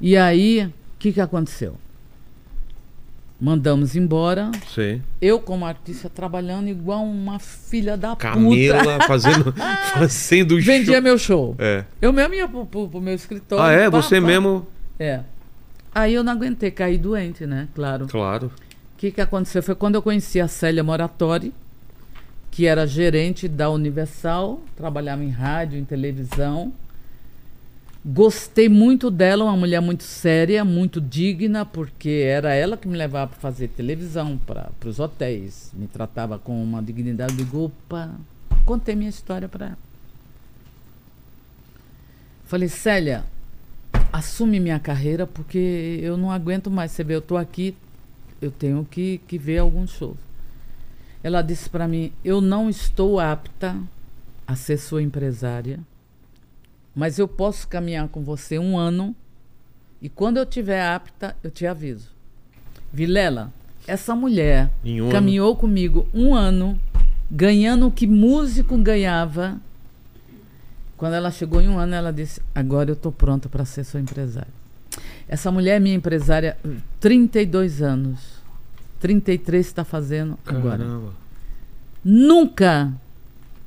E 0.01 0.17
aí, 0.17 0.67
o 0.67 0.73
que, 0.99 1.13
que 1.13 1.21
aconteceu? 1.21 1.77
Mandamos 3.41 3.95
embora. 3.97 4.51
Sei. 4.73 5.03
Eu, 5.21 5.39
como 5.41 5.67
artista, 5.67 6.09
trabalhando 6.09 6.69
igual 6.69 7.05
uma 7.05 7.39
filha 7.39 7.97
da 7.97 8.11
puta. 8.11 8.29
Camila 8.31 9.01
fazendo, 9.07 9.53
fazendo 9.93 10.61
show. 10.61 10.73
Vendia 10.75 11.01
meu 11.01 11.19
show. 11.19 11.55
É. 11.59 11.85
Eu 12.01 12.13
mesmo 12.13 12.35
ia 12.35 12.49
pro, 12.49 12.65
pro- 12.65 12.89
pro 12.89 13.01
meu 13.01 13.15
escritório. 13.15 13.65
Ah, 13.65 13.73
é? 13.73 13.91
pá, 13.91 14.01
Você 14.01 14.21
pá. 14.21 14.27
mesmo? 14.27 14.67
É. 14.99 15.21
Aí 15.95 16.15
eu 16.15 16.25
não 16.25 16.33
aguentei, 16.33 16.71
caí 16.71 16.97
doente, 16.97 17.45
né? 17.45 17.69
Claro. 17.75 18.07
Claro. 18.09 18.47
O 18.47 18.97
que, 18.99 19.11
que 19.11 19.21
aconteceu? 19.21 19.63
Foi 19.63 19.75
quando 19.75 19.97
eu 19.97 20.03
conheci 20.03 20.41
a 20.41 20.49
Célia 20.49 20.83
Moratori, 20.83 21.53
que 22.55 22.67
era 22.67 22.87
gerente 22.87 23.49
da 23.49 23.69
Universal, 23.69 24.61
trabalhava 24.77 25.25
em 25.25 25.29
rádio, 25.29 25.77
em 25.77 25.85
televisão. 25.85 26.73
Gostei 28.07 28.69
muito 28.69 29.11
dela, 29.11 29.43
uma 29.43 29.57
mulher 29.57 29.81
muito 29.81 30.05
séria, 30.05 30.65
muito 30.65 31.01
digna, 31.01 31.67
porque 31.67 32.23
era 32.25 32.55
ela 32.55 32.77
que 32.77 32.87
me 32.87 32.97
levava 32.97 33.33
para 33.33 33.41
fazer 33.41 33.67
televisão, 33.69 34.39
para 34.39 34.71
os 34.85 35.01
hotéis. 35.01 35.73
Me 35.75 35.89
tratava 35.89 36.39
com 36.39 36.63
uma 36.63 36.81
dignidade. 36.81 37.35
Digo, 37.35 37.65
opa, 37.65 38.15
contei 38.65 38.95
minha 38.95 39.11
história 39.11 39.49
para 39.49 39.67
ela. 39.67 39.79
Falei, 42.45 42.69
Célia, 42.69 43.25
assume 44.13 44.61
minha 44.61 44.79
carreira, 44.79 45.27
porque 45.27 45.99
eu 46.01 46.17
não 46.17 46.31
aguento 46.31 46.71
mais. 46.71 46.93
Você 46.93 47.03
vê, 47.03 47.17
eu 47.17 47.19
estou 47.19 47.37
aqui, 47.37 47.75
eu 48.41 48.53
tenho 48.53 48.87
que, 48.89 49.19
que 49.27 49.39
ver 49.39 49.59
alguns 49.59 49.91
shows. 49.91 50.34
Ela 51.25 51.41
disse 51.41 51.71
para 51.71 51.89
mim: 51.89 52.13
Eu 52.23 52.43
não 52.43 52.69
estou 52.69 53.19
apta 53.19 53.75
a 54.47 54.55
ser 54.55 54.77
sua 54.77 55.03
empresária, 55.03 55.81
mas 56.95 57.19
eu 57.19 57.27
posso 57.27 57.67
caminhar 57.67 58.07
com 58.09 58.23
você 58.23 58.59
um 58.59 58.79
ano 58.79 59.17
e 60.03 60.09
quando 60.11 60.37
eu 60.37 60.45
tiver 60.45 60.83
apta, 60.83 61.35
eu 61.43 61.51
te 61.51 61.67
aviso. 61.67 62.11
Vilela, 62.93 63.51
essa 63.87 64.15
mulher 64.15 64.71
um 64.85 65.09
caminhou 65.09 65.57
comigo 65.57 66.07
um 66.13 66.35
ano, 66.35 66.79
ganhando 67.31 67.87
o 67.87 67.91
que 67.91 68.07
músico 68.07 68.77
ganhava. 68.77 69.59
Quando 70.99 71.15
ela 71.15 71.31
chegou 71.31 71.59
em 71.63 71.71
um 71.71 71.79
ano, 71.79 71.95
ela 71.95 72.13
disse: 72.13 72.43
Agora 72.55 72.91
eu 72.91 72.95
estou 72.95 73.11
pronta 73.11 73.49
para 73.49 73.65
ser 73.65 73.83
sua 73.85 73.99
empresária. 73.99 74.53
Essa 75.27 75.51
mulher 75.51 75.77
é 75.77 75.81
minha 75.81 75.97
empresária 75.97 76.59
há 76.63 76.69
32 77.01 77.81
anos. 77.81 78.34
33 79.05 79.67
está 79.67 79.85
fazendo 79.85 80.39
agora. 80.47 80.79
Caramba. 80.79 81.11
Nunca 82.03 82.91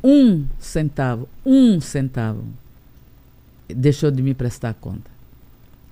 um 0.04 0.46
centavo, 0.58 1.30
um 1.46 1.80
centavo 1.80 2.44
deixou 3.70 4.10
de 4.10 4.24
me 4.24 4.34
prestar 4.34 4.74
conta. 4.74 5.12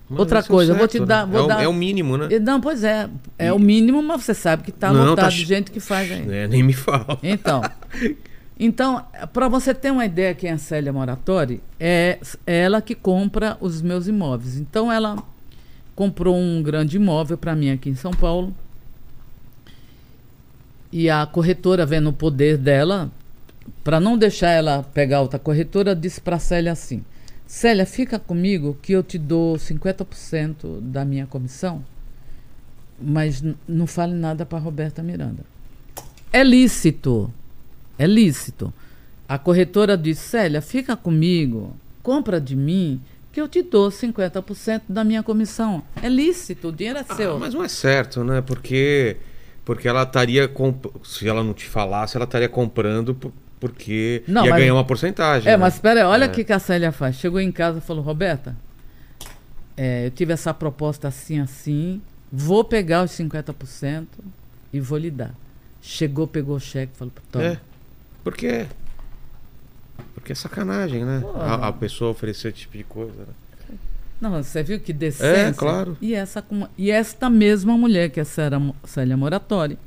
Mas 0.09 0.17
Outra 0.19 0.39
é 0.39 0.43
coisa, 0.43 0.71
eu 0.71 0.75
vou 0.77 0.89
certo, 0.89 1.03
te 1.03 1.07
dar- 1.07 1.27
né? 1.27 1.31
vou 1.33 1.41
é, 1.41 1.43
o, 1.43 1.47
dar- 1.47 1.63
é 1.63 1.67
o 1.67 1.73
mínimo, 1.73 2.17
né? 2.17 2.27
E, 2.31 2.39
Não, 2.39 2.59
pois 2.59 2.83
é, 2.83 3.07
é 3.37 3.47
E- 3.47 3.51
o 3.51 3.59
mínimo, 3.59 4.01
mas 4.01 4.23
você 4.23 4.33
sabe 4.33 4.63
que 4.63 4.71
está 4.71 4.91
Não, 4.91 5.05
lotado 5.05 5.25
tá 5.25 5.29
de 5.29 5.45
gente 5.45 5.69
que 5.69 5.79
faz 5.79 6.11
ainda. 6.11 6.33
É, 6.35 6.47
nem 6.47 6.63
me 6.63 6.73
fala. 6.73 7.19
Então, 7.21 7.61
então 8.59 9.05
para 9.31 9.47
você 9.47 9.75
ter 9.75 9.91
uma 9.91 10.05
ideia 10.07 10.33
quem 10.33 10.49
é 10.49 10.53
a 10.53 10.57
Célia 10.57 10.91
Moratori, 10.91 11.61
é, 11.79 12.17
é 12.47 12.61
ela 12.61 12.81
que 12.81 12.95
compra 12.95 13.57
os 13.61 13.79
meus 13.79 14.07
imóveis. 14.07 14.57
Então 14.57 14.91
ela 14.91 15.23
comprou 15.95 16.35
um 16.35 16.63
grande 16.63 16.97
imóvel 16.97 17.37
para 17.37 17.55
mim 17.55 17.69
aqui 17.69 17.89
em 17.91 17.95
São 17.95 18.11
Paulo. 18.11 18.51
E 20.97 21.09
a 21.09 21.25
corretora, 21.25 21.85
vendo 21.85 22.09
o 22.09 22.13
poder 22.13 22.57
dela, 22.57 23.11
para 23.83 23.99
não 23.99 24.17
deixar 24.17 24.51
ela 24.51 24.81
pegar 24.81 25.19
outra 25.19 25.37
corretora, 25.37 25.93
disse 25.93 26.21
para 26.21 26.39
Célia 26.39 26.71
assim: 26.71 27.03
Célia, 27.45 27.85
fica 27.85 28.17
comigo 28.17 28.77
que 28.81 28.93
eu 28.93 29.03
te 29.03 29.17
dou 29.17 29.57
50% 29.57 30.79
da 30.79 31.03
minha 31.03 31.27
comissão, 31.27 31.83
mas 32.97 33.43
não 33.67 33.85
fale 33.85 34.13
nada 34.13 34.45
para 34.45 34.57
Roberta 34.57 35.03
Miranda. 35.03 35.43
É 36.31 36.41
lícito. 36.41 37.29
É 37.99 38.07
lícito. 38.07 38.73
A 39.27 39.37
corretora 39.37 39.97
disse: 39.97 40.21
Célia, 40.21 40.61
fica 40.61 40.95
comigo, 40.95 41.75
compra 42.01 42.39
de 42.39 42.55
mim, 42.55 43.01
que 43.33 43.41
eu 43.41 43.49
te 43.49 43.61
dou 43.61 43.89
50% 43.89 44.83
da 44.87 45.03
minha 45.03 45.21
comissão. 45.21 45.83
É 46.01 46.07
lícito, 46.07 46.69
o 46.69 46.71
dinheiro 46.71 46.99
é 46.99 47.03
seu. 47.03 47.35
Ah, 47.35 47.39
mas 47.39 47.53
não 47.53 47.65
é 47.65 47.67
certo, 47.67 48.23
né? 48.23 48.39
Porque, 48.39 49.17
porque 49.65 49.87
ela 49.87 50.03
estaria. 50.03 50.47
Comp... 50.47 50.85
Se 51.03 51.27
ela 51.27 51.43
não 51.43 51.53
te 51.53 51.65
falasse, 51.67 52.15
ela 52.15 52.23
estaria 52.25 52.47
comprando 52.47 53.13
por- 53.15 53.33
porque 53.59 54.23
Não, 54.27 54.45
ia 54.45 54.51
mas- 54.51 54.59
ganhar 54.59 54.73
uma 54.75 54.85
porcentagem. 54.85 55.47
É, 55.49 55.51
né? 55.51 55.57
mas 55.57 55.73
espera 55.73 56.01
aí, 56.01 56.05
olha 56.05 56.25
É. 56.25 56.27
o 56.27 56.31
que, 56.31 56.43
que 56.43 56.53
a 56.53 56.59
Célia 56.59 56.91
faz. 56.91 57.15
Chegou 57.15 57.39
em 57.39 57.51
casa 57.51 57.79
e 57.79 57.81
falou, 57.81 58.03
Roberta, 58.03 58.55
é, 59.75 60.05
eu 60.05 60.11
tive 60.11 60.31
essa 60.33 60.53
proposta 60.53 61.07
assim, 61.07 61.39
assim, 61.39 62.01
vou 62.31 62.63
pegar 62.63 63.03
os 63.03 63.11
50% 63.11 64.05
e 64.71 64.79
vou 64.79 64.97
lhe 64.97 65.09
dar. 65.09 65.33
Chegou, 65.81 66.27
pegou 66.27 66.55
o 66.57 66.59
cheque 66.59 66.91
e 66.93 66.97
falou, 66.97 67.13
toma. 67.31 67.45
É. 67.45 67.59
Porque. 68.23 68.65
Porque 70.13 70.31
é 70.31 70.35
sacanagem, 70.35 71.03
né? 71.05 71.23
A, 71.35 71.67
a 71.67 71.73
pessoa 71.73 72.11
oferecer 72.11 72.49
esse 72.49 72.59
tipo 72.59 72.77
de 72.77 72.83
coisa. 72.83 73.19
né? 73.19 73.27
Não, 74.19 74.31
você 74.41 74.63
viu 74.63 74.79
que 74.79 74.93
decência? 74.93 75.25
É, 75.49 75.53
claro. 75.53 75.97
E, 76.01 76.13
essa, 76.15 76.43
e 76.77 76.89
esta 76.89 77.29
mesma 77.29 77.77
mulher, 77.77 78.09
que 78.09 78.19
é 78.19 78.23
Mo- 78.59 78.75
Célia 78.85 79.17
Moratori, 79.17 79.77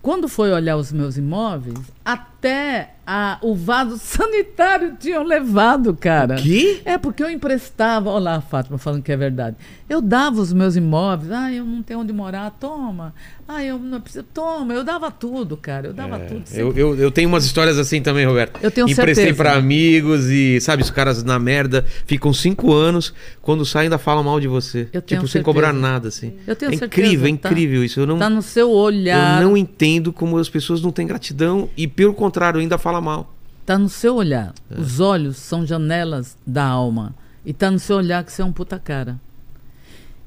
quando 0.00 0.28
foi 0.28 0.52
olhar 0.52 0.76
os 0.76 0.92
meus 0.92 1.16
imóveis, 1.16 1.78
até 2.12 2.94
a- 3.06 3.38
o 3.42 3.54
vaso 3.54 3.96
sanitário 4.00 4.96
tinham 4.98 5.22
levado, 5.24 5.94
cara. 5.94 6.36
Que? 6.36 6.80
É 6.84 6.96
porque 6.96 7.22
eu 7.22 7.30
emprestava, 7.30 8.10
olha 8.10 8.22
lá 8.24 8.34
a 8.36 8.40
Fátima 8.40 8.78
falando 8.78 9.02
que 9.02 9.12
é 9.12 9.16
verdade. 9.16 9.56
Eu 9.88 10.00
dava 10.02 10.40
os 10.40 10.52
meus 10.52 10.76
imóveis, 10.76 11.32
ah, 11.32 11.50
eu 11.52 11.64
não 11.64 11.82
tenho 11.82 12.00
onde 12.00 12.12
morar, 12.12 12.50
toma. 12.60 13.14
Ah, 13.46 13.64
eu 13.64 13.78
não 13.78 13.98
preciso, 14.00 14.24
toma. 14.34 14.74
Eu 14.74 14.84
dava 14.84 15.10
tudo, 15.10 15.56
cara, 15.56 15.86
eu 15.88 15.94
dava 15.94 16.18
tudo. 16.18 16.42
É, 16.52 16.60
Eu, 16.60 16.72
eu, 16.76 16.94
eu 16.96 17.10
tenho 17.10 17.28
umas 17.28 17.46
histórias 17.46 17.78
assim 17.78 18.02
também, 18.02 18.26
Roberto. 18.26 18.58
Eu 18.62 18.70
tenho 18.70 18.86
Emprestei 18.86 19.14
certeza. 19.14 19.36
pra 19.36 19.54
amigos 19.54 20.26
e, 20.26 20.60
sabe, 20.60 20.82
os 20.82 20.90
caras 20.90 21.24
na 21.24 21.38
merda 21.38 21.84
ficam 22.06 22.32
cinco 22.34 22.72
anos, 22.74 23.14
quando 23.40 23.64
saem 23.64 23.84
ainda 23.84 23.96
falam 23.98 24.22
mal 24.22 24.38
de 24.38 24.46
você. 24.48 24.80
Eu 24.92 25.00
tenho 25.00 25.20
tipo, 25.20 25.20
sem 25.22 25.28
certeza. 25.40 25.44
cobrar 25.44 25.72
nada, 25.72 26.08
assim. 26.08 26.34
Eu 26.46 26.54
tenho 26.54 26.72
é 26.74 26.76
certeza, 26.76 27.06
incrível, 27.06 27.26
é 27.34 27.36
tá? 27.38 27.48
incrível 27.48 27.82
isso. 27.84 28.00
Eu 28.00 28.06
não, 28.06 28.18
Tá 28.18 28.28
no 28.28 28.42
seu 28.42 28.70
olhar. 28.70 29.40
eu 29.42 29.48
não 29.48 29.56
entendo 29.56 30.12
como 30.12 30.36
as 30.36 30.50
pessoas 30.50 30.82
não 30.82 30.90
têm 30.92 31.06
gratidão 31.06 31.70
e, 31.74 31.86
pelo 31.98 32.14
contrário, 32.14 32.60
ainda 32.60 32.78
fala 32.78 33.00
mal. 33.00 33.28
Tá 33.66 33.76
no 33.76 33.88
seu 33.88 34.14
olhar. 34.14 34.54
É. 34.70 34.80
Os 34.80 35.00
olhos 35.00 35.36
são 35.36 35.66
janelas 35.66 36.36
da 36.46 36.64
alma. 36.64 37.12
E 37.44 37.52
tá 37.52 37.70
no 37.72 37.78
seu 37.80 37.96
olhar 37.96 38.22
que 38.22 38.30
você 38.32 38.40
é 38.40 38.44
um 38.44 38.52
puta 38.52 38.78
cara. 38.78 39.18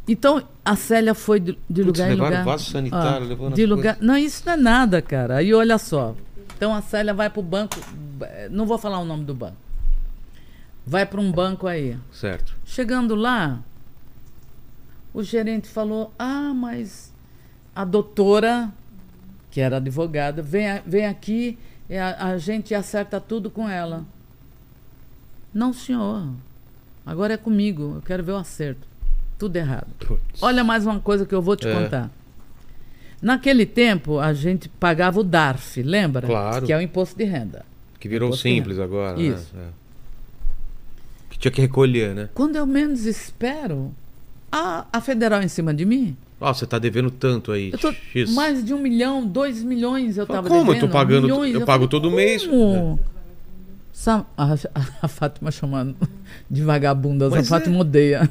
Então, 0.05 0.43
a 0.65 0.75
Célia 0.75 1.13
foi 1.13 1.39
de, 1.39 1.57
de 1.69 1.83
Putz, 1.83 1.85
lugar 1.99 2.11
em 2.11 2.15
lugar. 2.15 2.43
vaso 2.43 2.69
sanitário, 2.69 3.25
levando 3.25 3.53
de 3.55 3.65
lugar. 3.65 3.97
Não, 4.01 4.17
isso 4.17 4.43
não 4.45 4.51
é 4.53 4.57
nada, 4.57 5.01
cara. 5.01 5.37
Aí 5.37 5.53
olha 5.53 5.77
só. 5.77 6.13
Então 6.57 6.75
a 6.75 6.81
Célia 6.81 7.13
vai 7.13 7.29
pro 7.29 7.41
banco. 7.41 7.77
eh, 8.21 8.49
Não 8.51 8.65
vou 8.65 8.77
falar 8.77 8.99
o 8.99 9.05
nome 9.05 9.23
do 9.23 9.33
banco. 9.33 9.55
Vai 10.85 11.05
para 11.05 11.21
um 11.21 11.31
banco 11.31 11.67
aí. 11.67 11.97
Certo. 12.11 12.53
Chegando 12.65 13.15
lá, 13.15 13.59
o 15.13 15.23
gerente 15.23 15.69
falou: 15.69 16.11
Ah, 16.19 16.51
mas 16.53 17.13
a 17.73 17.85
doutora, 17.85 18.69
que 19.51 19.59
era 19.61 19.77
advogada, 19.77 20.41
vem, 20.41 20.81
vem 20.85 21.05
aqui 21.05 21.57
e 21.89 21.95
a, 21.97 22.25
a 22.27 22.37
gente 22.37 22.73
acerta 22.73 23.19
tudo 23.19 23.49
com 23.51 23.67
ela. 23.69 24.03
Não, 25.53 25.73
senhor. 25.73 26.29
Agora 27.05 27.33
é 27.33 27.37
comigo. 27.37 27.95
Eu 27.97 28.01
quero 28.01 28.23
ver 28.23 28.31
o 28.31 28.37
acerto. 28.37 28.87
Tudo 29.37 29.55
errado. 29.57 29.87
Putz. 29.99 30.41
Olha 30.41 30.63
mais 30.63 30.85
uma 30.85 30.99
coisa 30.99 31.25
que 31.25 31.35
eu 31.35 31.41
vou 31.41 31.55
te 31.55 31.67
É. 31.67 31.73
contar. 31.73 32.09
Naquele 33.21 33.65
tempo, 33.65 34.19
a 34.19 34.33
gente 34.33 34.67
pagava 34.69 35.19
o 35.19 35.23
DARF, 35.23 35.83
lembra? 35.83 36.25
Claro. 36.25 36.65
Que 36.65 36.73
é 36.73 36.77
o 36.77 36.81
imposto 36.81 37.15
de 37.17 37.23
renda. 37.23 37.65
Que 37.99 38.07
virou 38.07 38.33
simples 38.33 38.79
agora. 38.79 39.15
né? 39.17 39.23
Isso. 39.23 39.53
É. 39.55 39.67
Que 41.29 41.37
tinha 41.37 41.51
que 41.51 41.61
recolher, 41.61 42.15
né? 42.15 42.29
Quando 42.33 42.55
eu 42.55 42.65
menos 42.65 43.05
espero, 43.05 43.93
a, 44.51 44.85
a 44.91 45.01
federal 45.01 45.41
em 45.43 45.47
cima 45.47 45.73
de 45.73 45.85
mim. 45.85 46.15
Ó, 46.41 46.51
você 46.53 46.65
tá 46.65 46.79
devendo 46.79 47.11
tanto 47.11 47.51
aí. 47.51 47.71
Eu 47.71 47.93
X. 47.93 48.33
mais 48.33 48.65
de 48.65 48.73
um 48.73 48.79
milhão, 48.79 49.25
dois 49.25 49.63
milhões 49.63 50.17
eu 50.17 50.25
Fala, 50.25 50.39
tava 50.39 50.49
como? 50.49 50.71
Eu 50.71 50.73
devendo. 50.73 50.87
tô 50.89 50.91
pagando- 50.93 51.21
milhões. 51.27 51.53
eu 51.53 51.59
pago 51.61 51.85
falei, 51.85 51.87
todo 51.89 52.09
mês. 52.11 52.45
como? 52.47 52.99
Sa- 53.93 54.25
A, 54.35 54.53
a, 54.53 54.57
a 55.03 55.07
Fátima 55.07 55.51
chamando 55.51 55.95
de 56.49 56.63
vagabundas. 56.63 57.29
Mas 57.31 57.51
a 57.51 57.55
é. 57.55 57.59
Fátima 57.59 57.79
odeia. 57.79 58.29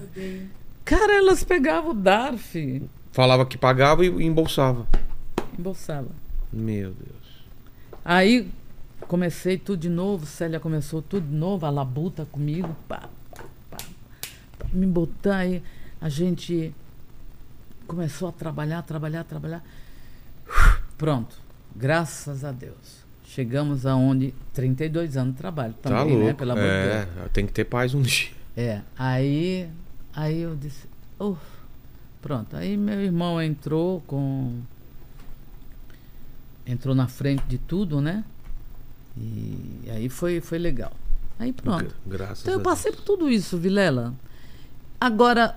Cara, 0.85 1.13
elas 1.15 1.45
pegavam 1.45 1.91
o 1.93 1.95
DARF, 1.95 2.83
Falava 3.13 3.47
que 3.47 3.57
pagava 3.57 4.05
e 4.05 4.09
embolsava. 4.25 4.87
embolsava. 5.59 6.09
Meu 6.53 6.91
Deus. 6.91 7.21
Aí 8.05 8.49
comecei 9.07 9.57
tudo 9.57 9.81
de 9.81 9.89
novo, 9.89 10.27
Célia 10.27 10.59
começou 10.59 11.01
tudo 11.03 11.27
de 11.29 11.35
novo, 11.35 11.65
a 11.67 11.71
labuta 11.71 12.27
comigo, 12.33 12.75
pá, 12.89 13.09
pá, 13.35 13.43
pá, 13.71 13.77
pá, 14.59 14.67
me 14.73 14.87
botar 14.87 15.37
aí. 15.39 15.63
A 16.01 16.09
gente 16.09 16.73
começou 17.91 18.29
a 18.29 18.33
trabalhar, 18.33 18.83
trabalhar, 18.83 19.25
trabalhar. 19.25 19.65
Pronto, 20.97 21.37
graças 21.75 22.45
a 22.45 22.53
Deus. 22.53 23.01
Chegamos 23.25 23.87
aonde 23.87 24.35
32 24.53 25.17
anos 25.17 25.35
de 25.35 25.39
trabalho 25.39 25.75
Tá 25.75 25.91
também, 25.91 26.13
louco. 26.15 26.27
né? 26.27 26.33
Pelo 26.35 26.53
amor 26.53 26.63
de 26.65 26.69
é, 26.69 27.07
Deus. 27.15 27.31
tem 27.33 27.47
que 27.47 27.53
ter 27.53 27.65
paz 27.65 27.95
um 27.95 28.03
dia. 28.03 28.31
É, 28.57 28.81
aí, 28.99 29.69
aí 30.13 30.41
eu 30.41 30.57
disse, 30.57 30.89
pronto. 32.21 32.57
Aí 32.57 32.77
meu 32.77 33.01
irmão 33.01 33.41
entrou 33.41 34.01
com. 34.07 34.61
Entrou 36.67 36.95
na 36.95 37.09
frente 37.09 37.43
de 37.47 37.59
tudo, 37.59 38.01
né? 38.01 38.25
E 39.17 39.91
aí 39.91 40.09
foi, 40.09 40.41
foi 40.41 40.59
legal. 40.59 40.93
Aí 41.39 41.53
pronto. 41.53 41.95
Graças 42.07 42.43
Então 42.43 42.55
eu 42.55 42.61
passei 42.61 42.93
por 42.93 43.03
tudo 43.03 43.31
isso, 43.31 43.57
Vilela. 43.59 44.15
Agora, 45.01 45.57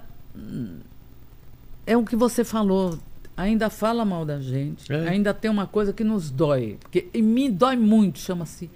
é 1.86 1.96
o 1.98 2.04
que 2.04 2.16
você 2.16 2.44
falou. 2.44 2.98
Ainda 3.36 3.70
fala 3.70 4.06
mal 4.06 4.26
da 4.26 4.40
gente. 4.40 4.92
É. 4.94 5.10
Ainda 5.10 5.34
tem 5.34 5.50
uma 5.50 5.66
coisa 5.66 5.92
que 5.92 6.04
nos 6.04 6.30
dói. 6.30 6.78
Porque 6.80 7.08
mim 7.20 7.52
dói 7.52 7.76
muito, 7.76 8.20
chama-se 8.20 8.70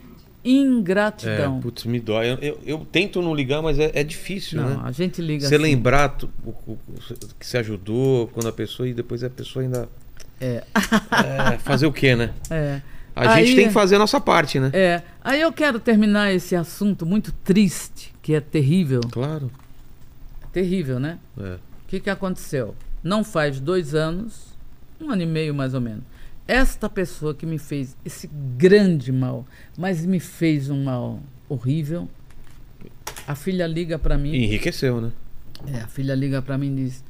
ingratidão. 0.44 1.58
É, 1.58 1.62
putz, 1.62 1.84
me 1.86 2.00
dói. 2.00 2.32
Eu, 2.32 2.38
eu- 2.38 2.60
eu 2.66 2.88
tento 2.92 3.22
não 3.22 3.36
ligar, 3.36 3.62
mas 3.62 3.78
é, 3.78 3.92
é 3.94 4.04
difícil, 4.04 4.62
Não, 4.62 4.70
né? 4.70 4.82
a 4.84 4.92
gente 4.92 5.22
liga 5.22 5.46
Você 5.48 5.56
assim. 5.56 5.64
lembrar 5.64 6.10
tu- 6.10 6.30
o- 6.46 6.50
o 6.74 6.78
que 7.40 7.46
você 7.46 7.58
ajudou 7.58 8.28
quando 8.30 8.48
a 8.48 8.52
pessoa 8.52 8.88
e 8.88 8.94
depois 8.94 9.24
a 9.24 9.30
pessoa 9.30 9.64
ainda. 9.64 9.90
É. 10.40 10.64
É, 11.54 11.58
fazer 11.60 11.86
o 11.88 11.92
quê, 11.92 12.16
né? 12.16 12.34
É. 12.50 12.82
A 13.16 13.34
Aí- 13.34 13.46
gente 13.48 13.56
tem 13.56 13.68
que 13.68 13.74
fazer 13.74 13.96
a 13.96 14.00
nossa 14.00 14.22
parte, 14.22 14.60
né? 14.60 14.70
É. 14.74 15.02
Aí 15.24 15.42
eu 15.42 15.52
quero 15.52 15.80
terminar 15.80 16.32
esse 16.32 16.56
assunto 16.56 17.04
muito 17.04 17.32
triste, 17.44 18.14
que 18.22 18.36
é 18.36 18.40
terrível. 18.40 19.02
Claro. 19.12 19.50
Terrível, 20.54 21.00
né? 21.00 21.18
É. 21.40 21.54
O 21.56 21.60
que, 21.88 22.00
que 22.00 22.10
aconteceu? 22.12 22.76
Não 23.08 23.24
faz 23.24 23.62
dois 23.62 23.96
anos, 23.96 24.54
um 25.00 25.10
ano 25.10 25.22
e 25.22 25.26
meio 25.26 25.56
mais 25.56 25.74
ou 25.74 25.80
menos. 25.80 26.04
Esta 26.46 26.90
pessoa 26.90 27.34
que 27.34 27.46
me 27.46 27.58
fez 27.58 27.96
esse 28.04 28.30
grande 28.58 29.14
mal, 29.14 29.46
mas 29.78 30.06
me 30.06 30.20
fez 30.20 30.70
um 30.70 30.84
mal 30.84 31.22
horrível. 31.48 32.10
A 33.26 33.34
filha 33.34 33.66
liga 33.66 33.98
para 33.98 34.18
mim. 34.18 34.36
Enriqueceu, 34.36 35.00
né? 35.00 35.14
É, 35.68 35.80
a 35.80 35.88
filha 35.88 36.14
liga 36.16 36.42
para 36.42 36.58
mim 36.58 36.74
e 36.74 36.84
diz: 36.84 37.02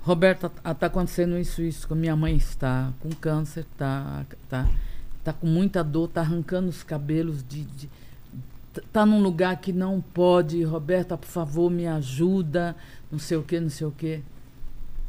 Roberta, 0.00 0.48
tá, 0.48 0.74
tá 0.74 0.86
acontecendo 0.86 1.38
isso, 1.38 1.62
isso. 1.62 1.86
com 1.86 1.94
Minha 1.94 2.16
mãe 2.16 2.34
está 2.34 2.92
com 2.98 3.10
câncer, 3.10 3.64
tá, 3.76 4.26
tá, 4.48 4.68
tá 5.22 5.32
com 5.32 5.46
muita 5.46 5.84
dor, 5.84 6.08
tá 6.08 6.20
arrancando 6.20 6.68
os 6.68 6.82
cabelos 6.82 7.44
de. 7.48 7.62
de 7.62 7.88
tá- 8.72 8.82
tá 8.92 9.06
num 9.06 9.22
lugar 9.22 9.56
que 9.60 9.72
não 9.72 10.00
pode. 10.00 10.64
Roberta, 10.64 11.16
por 11.16 11.28
favor, 11.28 11.70
me 11.70 11.86
ajuda. 11.86 12.74
Não 13.08 13.20
sei 13.20 13.36
o 13.36 13.42
que, 13.44 13.60
não 13.60 13.70
sei 13.70 13.86
o 13.86 13.92
que. 13.92 14.20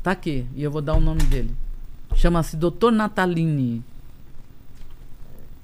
Tá 0.03 0.11
aqui, 0.11 0.45
e 0.55 0.63
eu 0.63 0.71
vou 0.71 0.81
dar 0.81 0.95
o 0.95 0.99
nome 1.01 1.21
dele. 1.23 1.53
Chama-se 2.15 2.55
Dr. 2.57 2.91
Natalini. 2.91 3.83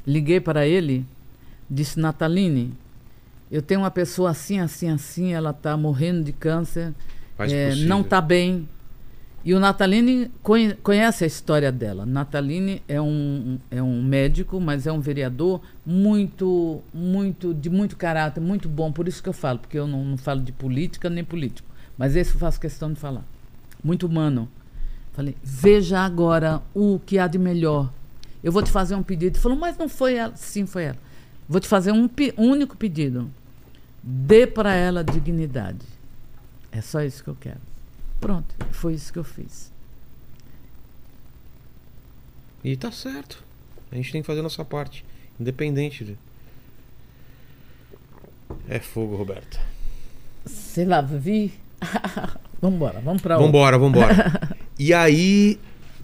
Liguei 0.05 0.39
para 0.39 0.67
ele, 0.67 1.05
disse: 1.69 1.99
Nataline, 1.99 2.73
eu 3.51 3.61
tenho 3.61 3.81
uma 3.81 3.91
pessoa 3.91 4.29
assim, 4.31 4.59
assim, 4.59 4.89
assim, 4.89 5.33
ela 5.33 5.49
está 5.51 5.75
morrendo 5.75 6.23
de 6.23 6.31
câncer, 6.31 6.93
é, 7.53 7.69
não 7.88 8.01
está 8.01 8.21
bem. 8.21 8.69
E 9.43 9.53
o 9.53 9.59
Nataline 9.59 10.31
conhe- 10.41 10.73
conhece 10.75 11.23
a 11.23 11.27
história 11.27 11.71
dela. 11.71 12.03
Nataline 12.03 12.81
é 12.88 12.99
um, 12.99 13.59
é 13.69 13.81
um 13.81 14.01
médico, 14.03 14.59
mas 14.59 14.88
é 14.88 14.91
um 14.91 14.99
vereador 14.99 15.61
muito, 15.86 16.81
muito, 16.91 17.53
de 17.53 17.69
muito 17.69 17.95
caráter, 17.95 18.41
muito 18.41 18.67
bom. 18.67 18.91
Por 18.91 19.07
isso 19.07 19.21
que 19.21 19.29
eu 19.29 19.33
falo, 19.33 19.59
porque 19.59 19.78
eu 19.78 19.86
não, 19.86 20.03
não 20.03 20.17
falo 20.17 20.41
de 20.41 20.51
política 20.51 21.12
nem 21.12 21.24
político. 21.24 21.67
Mas 21.95 22.16
esse 22.16 22.33
eu 22.33 22.39
faço 22.39 22.59
questão 22.59 22.91
de 22.91 22.99
falar. 22.99 23.24
Muito 23.86 24.07
humano. 24.07 24.49
Falei, 25.13 25.37
veja 25.43 25.99
agora 25.99 26.59
o 26.74 26.99
que 27.05 27.20
há 27.20 27.28
de 27.28 27.37
melhor. 27.37 27.93
Eu 28.43 28.51
vou 28.51 28.63
te 28.63 28.71
fazer 28.71 28.95
um 28.95 29.03
pedido. 29.03 29.36
Ele 29.36 29.39
falou, 29.41 29.55
mas 29.57 29.78
não 29.78 29.87
foi 29.87 30.16
ela. 30.16 30.36
Sim, 30.36 30.66
foi 30.66 30.86
ela. 30.86 30.97
Vou 31.47 31.62
te 31.62 31.67
fazer 31.67 31.91
um 31.91 32.07
pe- 32.07 32.33
único 32.36 32.75
pedido. 32.75 33.29
Dê 34.01 34.47
para 34.47 34.74
ela 34.74 35.03
dignidade. 35.03 35.86
É 36.71 36.82
só 36.82 37.01
isso 37.03 37.24
que 37.24 37.29
eu 37.29 37.37
quero. 37.39 37.59
Pronto, 38.20 38.55
foi 38.71 38.95
isso 38.95 39.13
que 39.13 39.20
eu 39.20 39.24
fiz. 39.24 39.71
E 42.63 42.75
tá 42.75 42.91
certo. 42.91 43.43
A 43.91 43.95
gente 43.95 44.12
tem 44.12 44.21
que 44.21 44.28
fazer 44.28 44.39
a 44.39 44.43
nossa 44.43 44.66
parte. 44.66 45.05
Independente 45.39 46.03
de. 46.03 46.17
É 48.67 48.79
fogo, 48.79 49.16
Roberto. 49.16 49.59
Sei 50.47 50.86
lá, 50.86 51.01
vi. 51.01 51.53
vambora, 52.70 53.01
vamos 53.04 53.21
pra 53.21 53.36
outra. 53.36 53.46
Vambora, 53.46 53.78
vambora. 53.78 54.58
e 54.79 54.93
aí, 54.93 55.59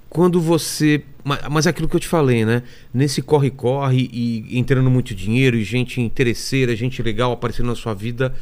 quando 0.09 0.39
você. 0.41 1.03
ma- 1.23 1.39
Mas 1.49 1.65
é 1.65 1.69
aquilo 1.69 1.87
que 1.89 1.95
eu 1.95 1.99
te 1.99 2.07
falei, 2.07 2.45
né? 2.45 2.63
Nesse 2.93 3.21
corre-corre 3.21 4.09
e 4.11 4.57
entrando 4.59 4.89
muito 4.89 5.13
dinheiro 5.15 5.55
e 5.57 5.63
gente 5.63 5.99
interesseira, 6.01 6.75
gente 6.75 7.01
legal 7.01 7.31
aparecendo 7.31 7.67
na 7.67 7.75
sua 7.75 7.93
vida. 7.93 8.33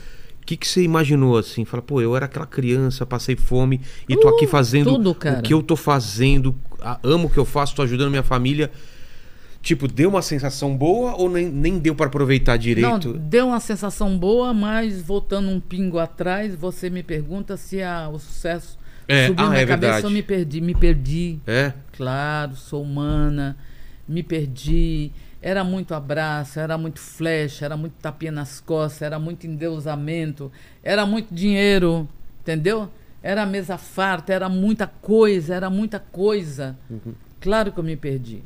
O 0.42 0.46
que, 0.50 0.58
que 0.58 0.68
você 0.68 0.82
imaginou 0.82 1.38
assim? 1.38 1.64
Fala, 1.64 1.84
pô, 1.84 2.02
eu 2.02 2.16
era 2.16 2.26
aquela 2.26 2.48
criança, 2.48 3.06
passei 3.06 3.36
fome 3.36 3.80
e 4.08 4.16
tô 4.18 4.28
aqui 4.30 4.48
fazendo 4.48 4.90
Uh, 4.90 4.96
tudo, 4.96 5.14
cara. 5.14 5.40
o 5.40 5.44
que 5.44 5.54
eu 5.54 5.62
tô 5.62 5.76
fazendo, 5.76 6.56
amo 7.04 7.28
o 7.28 7.30
que 7.30 7.38
eu 7.38 7.46
faço, 7.46 7.76
tô 7.76 7.84
ajudando 7.84 8.10
minha 8.10 8.24
família. 8.24 8.72
Tipo, 9.62 9.88
deu 9.88 10.10
uma 10.10 10.22
sensação 10.22 10.76
boa 10.76 11.16
ou 11.16 11.30
nem, 11.30 11.50
nem 11.50 11.78
deu 11.80 11.94
pra 11.94 12.06
aproveitar 12.06 12.56
direito? 12.58 13.14
Não, 13.14 13.18
deu 13.20 13.48
uma 13.48 13.60
sensação 13.60 14.18
boa, 14.18 14.54
mas 14.54 15.02
voltando 15.02 15.50
um 15.50 15.60
pingo 15.60 16.00
atrás, 16.00 16.56
você 16.56 16.90
me 16.90 17.04
pergunta 17.04 17.58
se 17.58 17.82
a- 17.84 18.08
o 18.10 18.18
sucesso 18.18 18.80
É, 19.08 19.28
subiu 19.28 19.46
ah, 19.46 19.50
na 19.50 19.58
é 19.58 19.66
cabeça. 19.66 19.82
verdade. 19.92 20.06
Eu 20.06 20.10
me 20.12 20.24
perdi, 20.24 20.62
me 20.62 20.74
perdi. 20.74 21.40
É? 21.46 21.74
Claro, 21.92 22.56
sou 22.56 22.82
humana, 22.84 23.58
me 24.08 24.24
perdi. 24.24 25.12
Era 25.42 25.64
muito 25.64 25.94
abraço, 25.94 26.60
era 26.60 26.78
muito 26.78 27.00
flecha, 27.00 27.66
era 27.66 27.76
muito 27.78 27.94
tapinha 28.02 28.32
nas 28.32 28.60
costas, 28.62 29.02
era 29.02 29.20
muito 29.20 29.46
endeusamento, 29.48 30.52
era 30.84 31.06
muito 31.06 31.34
dinheiro, 31.34 32.08
entendeu? 32.42 32.90
Era 33.22 33.46
mesa 33.46 33.78
farta, 33.78 34.34
era 34.34 34.48
muita 34.50 34.88
coisa, 34.88 35.54
era 35.54 35.70
muita 35.70 36.00
coisa. 36.00 36.78
Claro 37.42 37.72
que 37.74 37.80
eu 37.80 37.84
me 37.84 37.96
perdi. 37.98 38.42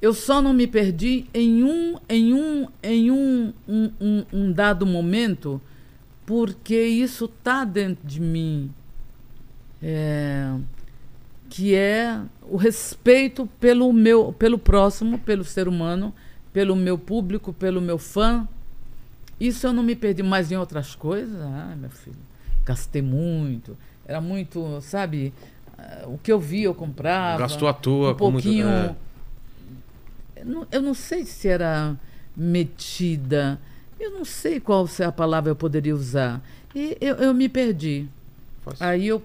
Eu 0.00 0.14
só 0.14 0.40
não 0.40 0.52
me 0.54 0.66
perdi 0.66 1.26
em 1.34 1.62
um, 1.62 1.96
em 2.08 2.32
um, 2.32 2.66
em 2.82 3.10
um, 3.10 3.52
um, 3.68 3.90
um, 4.00 4.24
um 4.32 4.52
dado 4.52 4.86
momento, 4.86 5.60
porque 6.24 6.74
isso 6.82 7.28
tá 7.28 7.64
dentro 7.64 8.06
de 8.06 8.18
mim, 8.20 8.70
é, 9.82 10.54
que 11.48 11.74
é 11.74 12.20
o 12.48 12.56
respeito 12.56 13.46
pelo 13.60 13.92
meu, 13.92 14.32
pelo 14.32 14.58
próximo, 14.58 15.18
pelo 15.18 15.44
ser 15.44 15.68
humano, 15.68 16.14
pelo 16.52 16.74
meu 16.74 16.96
público, 16.98 17.52
pelo 17.52 17.80
meu 17.80 17.98
fã. 17.98 18.48
Isso 19.38 19.66
eu 19.66 19.72
não 19.72 19.82
me 19.82 19.94
perdi 19.96 20.22
mais 20.22 20.50
em 20.52 20.56
outras 20.56 20.94
coisas. 20.94 21.40
Ah, 21.42 21.74
meu 21.78 21.90
filho, 21.90 22.16
gastei 22.64 23.02
muito, 23.02 23.76
era 24.06 24.20
muito, 24.20 24.80
sabe? 24.80 25.32
ah, 25.78 26.04
O 26.06 26.16
que 26.18 26.32
eu 26.32 26.38
vi 26.40 26.62
eu 26.62 26.74
comprava. 26.74 27.38
Gastou 27.40 27.68
à 27.68 27.72
toa 27.74 28.12
um 28.12 28.14
com 28.14 28.30
muito- 28.30 28.44
pouquinho. 28.44 28.66
é. 28.68 28.94
Eu 30.40 30.46
não- 30.46 30.66
eu 30.72 30.82
não 30.82 30.94
sei 30.94 31.24
se 31.24 31.48
era 31.48 31.96
metida. 32.36 33.58
Eu 33.98 34.10
não 34.12 34.24
sei 34.24 34.58
qual 34.60 34.86
se- 34.86 35.02
a 35.04 35.12
palavra 35.12 35.50
eu 35.50 35.56
poderia 35.56 35.94
usar. 35.94 36.40
E 36.74 36.96
eu, 37.00 37.16
eu 37.16 37.34
me 37.34 37.48
perdi. 37.48 38.08
Faz- 38.64 38.80
Aí 38.80 39.06
eu 39.08 39.22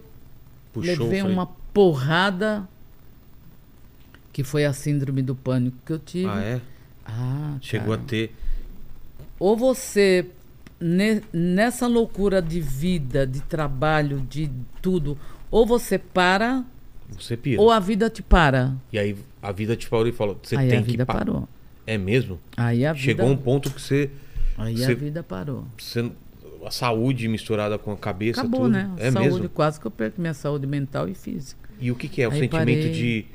Puxou, 0.73 0.89
levei 1.05 1.21
falei, 1.21 1.33
uma 1.35 1.47
porrada 1.73 2.67
que 4.33 4.43
foi 4.43 4.65
a 4.65 4.73
síndrome 4.73 5.21
do 5.21 5.35
pânico 5.35 5.77
que 5.85 5.93
eu 5.93 5.99
tive. 5.99 6.27
Ah, 6.29 6.41
é? 6.41 6.61
Ah, 7.05 7.57
Chegou 7.61 7.89
cara. 7.95 8.01
a 8.01 8.05
ter. 8.05 8.35
Ou 9.39 9.55
você, 9.55 10.25
ne- 10.79 11.21
nessa 11.31 11.87
loucura 11.87 12.41
de 12.41 12.59
vida, 12.59 13.25
de 13.25 13.39
trabalho, 13.41 14.19
de 14.29 14.49
tudo, 14.81 15.17
ou 15.49 15.65
você 15.65 15.97
para, 15.97 16.65
Você 17.17 17.37
pira. 17.37 17.61
ou 17.61 17.71
a 17.71 17.79
vida 17.79 18.09
te 18.09 18.21
para. 18.23 18.73
E 18.91 18.97
aí 18.99 19.15
a 19.41 19.51
vida 19.51 19.75
te 19.75 19.87
parou 19.89 20.07
e 20.07 20.11
falou: 20.11 20.39
você 20.41 20.55
Aí 20.57 20.69
tem 20.69 20.79
a 20.79 20.81
que 20.81 20.91
vida 20.91 21.05
parar. 21.05 21.19
parou. 21.25 21.49
É 21.87 21.97
mesmo? 21.97 22.39
Aí 22.57 22.85
a 22.85 22.93
Chegou 22.95 23.27
vida, 23.27 23.39
um 23.39 23.43
ponto 23.43 23.69
que 23.69 23.79
você, 23.81 24.09
aí 24.57 24.75
você- 24.77 24.91
a 24.91 24.95
vida 24.95 25.23
parou. 25.23 25.65
você. 25.77 26.11
A 26.65 26.71
saúde 26.71 27.27
misturada 27.27 27.77
com 27.77 27.91
a 27.91 27.97
cabeça, 27.97 28.41
Acabou, 28.41 28.61
tudo. 28.61 28.71
né? 28.71 28.89
É 28.97 29.11
saúde, 29.11 29.29
mesmo? 29.33 29.49
quase 29.49 29.79
que 29.79 29.85
eu 29.85 29.91
perco 29.91 30.19
minha 30.19 30.33
saúde 30.33 30.65
mental 30.65 31.07
e 31.07 31.13
física. 31.13 31.69
E 31.79 31.91
o 31.91 31.95
que, 31.95 32.07
que 32.07 32.23
é? 32.23 32.27
O 32.27 32.31
Aí 32.31 32.39
sentimento 32.39 32.65
parei. 32.79 32.91
de 32.91 33.25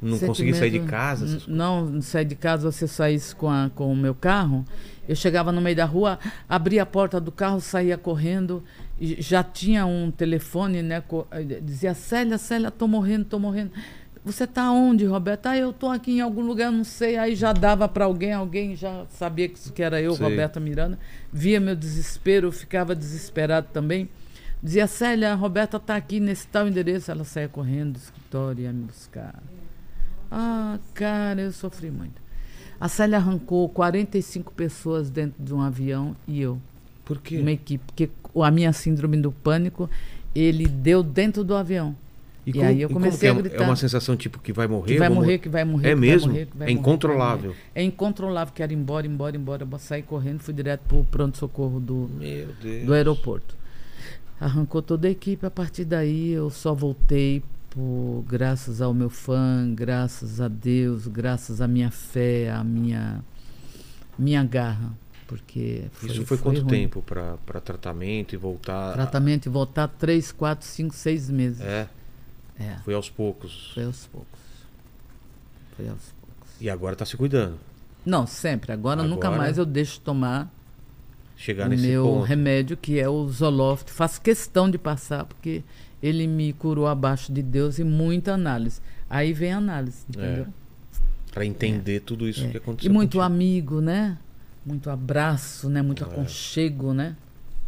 não 0.00 0.18
conseguir 0.18 0.54
sair 0.54 0.70
de 0.70 0.80
casa? 0.80 1.26
essas 1.26 1.46
não 1.46 2.00
sair 2.00 2.24
de 2.24 2.34
casa, 2.34 2.72
você 2.72 2.86
saísse 2.88 3.36
com, 3.36 3.50
a, 3.50 3.70
com 3.74 3.92
o 3.92 3.96
meu 3.96 4.14
carro. 4.14 4.64
Eu 5.06 5.14
chegava 5.14 5.52
no 5.52 5.60
meio 5.60 5.76
da 5.76 5.84
rua, 5.84 6.18
abria 6.48 6.84
a 6.84 6.86
porta 6.86 7.20
do 7.20 7.30
carro, 7.30 7.60
saía 7.60 7.98
correndo. 7.98 8.62
Já 9.00 9.42
tinha 9.42 9.86
um 9.86 10.10
telefone, 10.10 10.82
né? 10.82 11.02
eh, 11.30 11.60
Dizia, 11.62 11.94
Célia, 11.94 12.36
Célia, 12.38 12.70
tô 12.70 12.86
morrendo, 12.86 13.24
tô 13.24 13.38
morrendo. 13.38 13.72
Você 14.22 14.46
tá 14.46 14.70
onde, 14.70 15.06
Roberto? 15.06 15.46
Ah, 15.46 15.56
eu 15.56 15.72
tô 15.72 15.88
aqui 15.88 16.12
em 16.12 16.20
algum 16.20 16.42
lugar, 16.42 16.70
não 16.70 16.84
sei. 16.84 17.16
Aí 17.16 17.34
já 17.34 17.54
dava 17.54 17.88
para 17.88 18.04
alguém, 18.04 18.32
alguém 18.34 18.76
já 18.76 19.06
sabia 19.08 19.48
que, 19.48 19.72
que 19.72 19.82
era 19.82 20.00
eu, 20.02 20.14
Sei. 20.14 20.26
Roberta 20.28 20.60
Miranda. 20.60 20.98
Via 21.32 21.58
meu 21.58 21.74
desespero, 21.74 22.52
ficava 22.52 22.94
desesperado 22.94 23.68
também. 23.72 24.10
Dizia, 24.62 24.86
Célia, 24.86 25.32
a 25.32 25.34
Roberta 25.34 25.80
tá 25.80 25.96
aqui 25.96 26.20
nesse 26.20 26.46
tal 26.48 26.68
endereço. 26.68 27.10
Ela 27.10 27.24
saía 27.24 27.48
correndo 27.48 27.94
do 27.94 27.98
escritório 27.98 28.60
e 28.60 28.64
ia 28.64 28.72
me 28.72 28.84
buscar. 28.84 29.42
Ah, 30.30 30.78
cara, 30.92 31.40
eu 31.40 31.52
sofri 31.52 31.90
muito. 31.90 32.20
A 32.78 32.88
Célia 32.88 33.16
arrancou 33.16 33.68
45 33.70 34.52
pessoas 34.52 35.08
dentro 35.10 35.42
de 35.42 35.52
um 35.54 35.60
avião 35.62 36.14
e 36.28 36.40
eu, 36.40 36.60
Por 37.18 37.38
uma 37.40 37.52
equipe. 37.52 37.84
Porque 37.86 38.10
o- 38.32 38.42
a 38.42 38.50
minha 38.50 38.72
síndrome 38.72 39.16
do 39.16 39.32
pânico, 39.32 39.88
ele 40.34 40.66
deu 40.66 41.02
dentro 41.02 41.42
do 41.44 41.54
avião. 41.54 41.94
E, 42.46 42.52
como- 42.52 42.64
aí 42.64 42.80
eu 42.80 42.88
comecei 42.88 43.28
é? 43.28 43.32
a 43.32 43.34
gritar. 43.34 43.62
É 43.64 43.66
uma 43.66 43.76
sensação 43.76 44.16
tipo 44.16 44.38
que 44.38 44.52
vai 44.52 44.66
morrer? 44.66 44.92
que 44.94 44.98
vai 44.98 45.08
morrer, 45.08 45.38
que 45.38 45.48
vai 45.48 45.64
morrer. 45.64 45.90
É 45.90 45.94
mesmo? 45.94 46.28
morrer, 46.32 46.48
É 46.60 46.70
incontrolável. 46.70 47.50
morrer. 47.50 47.60
É 47.74 47.82
incontrolável, 47.82 48.52
quero 48.54 48.72
ir 48.72 48.76
embora, 48.76 49.06
embora, 49.06 49.36
embora. 49.36 49.68
Eu 49.70 49.78
saí 49.78 50.02
correndo, 50.02 50.40
fui 50.40 50.54
direto 50.54 50.80
pro 50.88 51.04
pronto-socorro 51.04 51.78
do, 51.80 52.08
do 52.86 52.94
aeroporto. 52.94 53.54
Arrancou 54.40 54.80
toda 54.80 55.06
a 55.06 55.10
equipe. 55.10 55.44
A 55.44 55.50
partir 55.50 55.84
daí 55.84 56.30
eu 56.32 56.48
só 56.48 56.72
voltei 56.74 57.42
por 57.68 58.24
graças 58.26 58.80
ao 58.80 58.92
meu 58.94 59.10
fã, 59.10 59.70
graças 59.74 60.40
a 60.40 60.48
Deus, 60.48 61.06
graças 61.06 61.60
à 61.60 61.68
minha 61.68 61.90
fé, 61.90 62.50
à 62.50 62.64
minha 62.64 63.22
minha 64.18 64.42
garra, 64.44 64.92
porque 65.30 65.84
foi, 65.92 66.10
Isso 66.10 66.26
foi, 66.26 66.38
quanto 66.38 66.60
ruim. 66.62 66.68
tempo 66.68 67.00
pra 67.02 67.36
pra 67.46 67.60
tratamento 67.60 68.34
e 68.34 68.36
voltar? 68.36 68.94
Tratamento 68.94 69.46
e 69.46 69.48
voltar 69.48 69.86
três, 69.86 70.32
quatro, 70.32 70.66
cinco, 70.66 70.92
seis 70.92 71.30
meses. 71.30 71.60
É, 71.60 71.88
É, 72.58 72.76
foi 72.84 72.94
aos 72.94 73.08
poucos. 73.08 73.70
foi 73.72 73.84
aos 73.84 74.06
poucos. 74.08 74.40
Foi 75.76 75.88
aos 75.88 76.12
poucos. 76.20 76.48
E 76.60 76.68
agora 76.68 76.96
tá 76.96 77.06
se 77.06 77.16
cuidando. 77.16 77.56
Não, 78.04 78.26
sempre. 78.26 78.72
Agora, 78.72 79.04
nunca 79.04 79.28
Agora- 79.28 79.42
mais 79.44 79.56
eu 79.56 79.64
deixo 79.64 80.00
tomar 80.00 80.52
Chegar 81.36 81.68
o 81.70 81.78
meu 81.78 82.04
ponto. 82.04 82.24
remédio, 82.24 82.76
que 82.76 82.98
é 82.98 83.08
o 83.08 83.28
Zoloft. 83.28 83.88
Faço 83.90 84.20
questão 84.20 84.68
de 84.70 84.78
passar, 84.78 85.24
porque 85.26 85.62
ele 86.02 86.26
me 86.26 86.52
curou 86.52 86.88
abaixo 86.88 87.32
de 87.32 87.42
Deus 87.42 87.78
e 87.78 87.84
muita 87.84 88.32
análise. 88.34 88.80
Aí 89.08 89.32
vem 89.32 89.52
a 89.52 89.58
análise, 89.58 89.98
entendeu? 90.08 90.46
Pra 91.32 91.46
entender 91.46 92.00
tudo 92.00 92.28
isso 92.28 92.44
É. 92.44 92.48
que 92.48 92.56
E 92.56 92.58
aconteceu. 92.58 92.92
muito 92.92 93.12
contigo. 93.18 93.22
amigo, 93.22 93.80
né? 93.80 94.18
Muito 94.64 94.90
abraço, 94.90 95.68
né? 95.68 95.82
Muito 95.82 96.04
É. 96.04 96.06
aconchego, 96.06 96.92
né? 96.92 97.16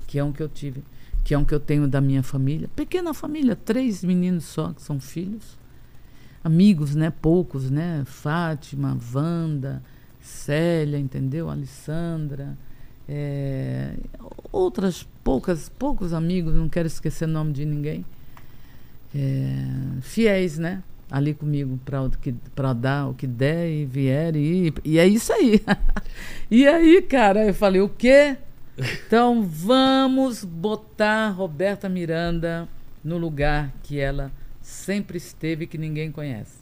Que 0.06 0.18
é 0.18 0.24
um 0.24 0.32
que 0.32 0.42
eu 0.42 0.48
tive. 0.48 0.82
Que 1.24 1.34
é 1.34 1.38
um 1.38 1.44
que 1.44 1.54
eu 1.54 1.60
tenho 1.60 1.86
da 1.88 2.00
minha 2.00 2.22
família. 2.22 2.68
Pequena 2.74 3.14
família, 3.14 3.54
três 3.56 4.02
meninos 4.04 4.44
só, 4.44 4.72
que 4.72 4.82
são 4.82 4.98
filhos. 5.00 5.56
Amigos, 6.44 6.94
né? 6.94 7.10
Poucos, 7.10 7.70
né? 7.70 8.02
Fátima, 8.04 8.98
Wanda, 9.14 9.82
Célia, 10.20 10.98
entendeu? 10.98 11.48
Alessandra. 11.48 12.56
é, 13.08 13.94
Outras 14.50 15.06
poucas, 15.24 15.68
poucos 15.68 16.12
amigos, 16.12 16.54
não 16.54 16.68
quero 16.68 16.86
esquecer 16.86 17.24
o 17.24 17.28
nome 17.32 17.52
de 17.52 17.64
ninguém. 17.64 18.04
É, 19.14 19.66
Fiéis, 20.02 20.58
né? 20.58 20.82
Ali 21.12 21.34
comigo 21.34 21.78
para 22.54 22.72
dar 22.72 23.08
o 23.10 23.14
que 23.14 23.26
der 23.26 23.68
e 23.68 23.84
vier 23.84 24.34
e. 24.34 24.72
E 24.82 24.98
é 24.98 25.06
isso 25.06 25.30
aí. 25.32 25.60
e 26.50 26.66
aí, 26.66 27.02
cara, 27.02 27.44
eu 27.46 27.52
falei, 27.54 27.82
o 27.82 27.88
quê? 27.90 28.36
Então 29.06 29.42
vamos 29.42 30.42
botar 30.42 31.28
Roberta 31.28 31.86
Miranda 31.88 32.66
no 33.04 33.18
lugar 33.18 33.70
que 33.82 34.00
ela 34.00 34.32
sempre 34.62 35.18
esteve 35.18 35.66
que 35.66 35.76
ninguém 35.76 36.10
conhece. 36.10 36.56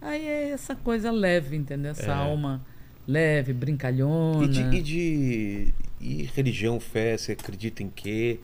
Aí 0.00 0.24
é 0.24 0.50
essa 0.50 0.76
coisa 0.76 1.10
leve, 1.10 1.56
entendeu? 1.56 1.90
Essa 1.90 2.12
É. 2.12 2.14
alma 2.14 2.64
leve, 3.06 3.52
brincalhona. 3.52 4.44
E 4.44 4.48
de, 4.48 4.60
e 4.76 4.82
de 4.82 5.74
e 6.00 6.30
religião, 6.36 6.78
fé, 6.78 7.16
você 7.16 7.32
acredita 7.32 7.82
em 7.82 7.90
quê? 7.90 8.38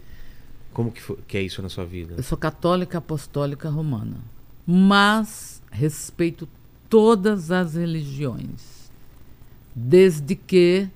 Como 0.73 0.91
que, 0.91 1.01
fo- 1.01 1.19
que 1.29 1.37
é 1.37 1.43
isso 1.43 1.63
na 1.63 1.69
sua 1.69 1.85
vida? 1.87 2.15
Eu 2.17 2.23
sou 2.25 2.37
católica 2.37 2.99
apostólica 2.99 3.69
romana, 3.69 4.17
mas 4.67 5.63
respeito 5.71 6.49
todas 6.89 7.51
as 7.51 7.75
religiões, 7.75 8.91
desde 9.75 10.35
que 10.35 10.89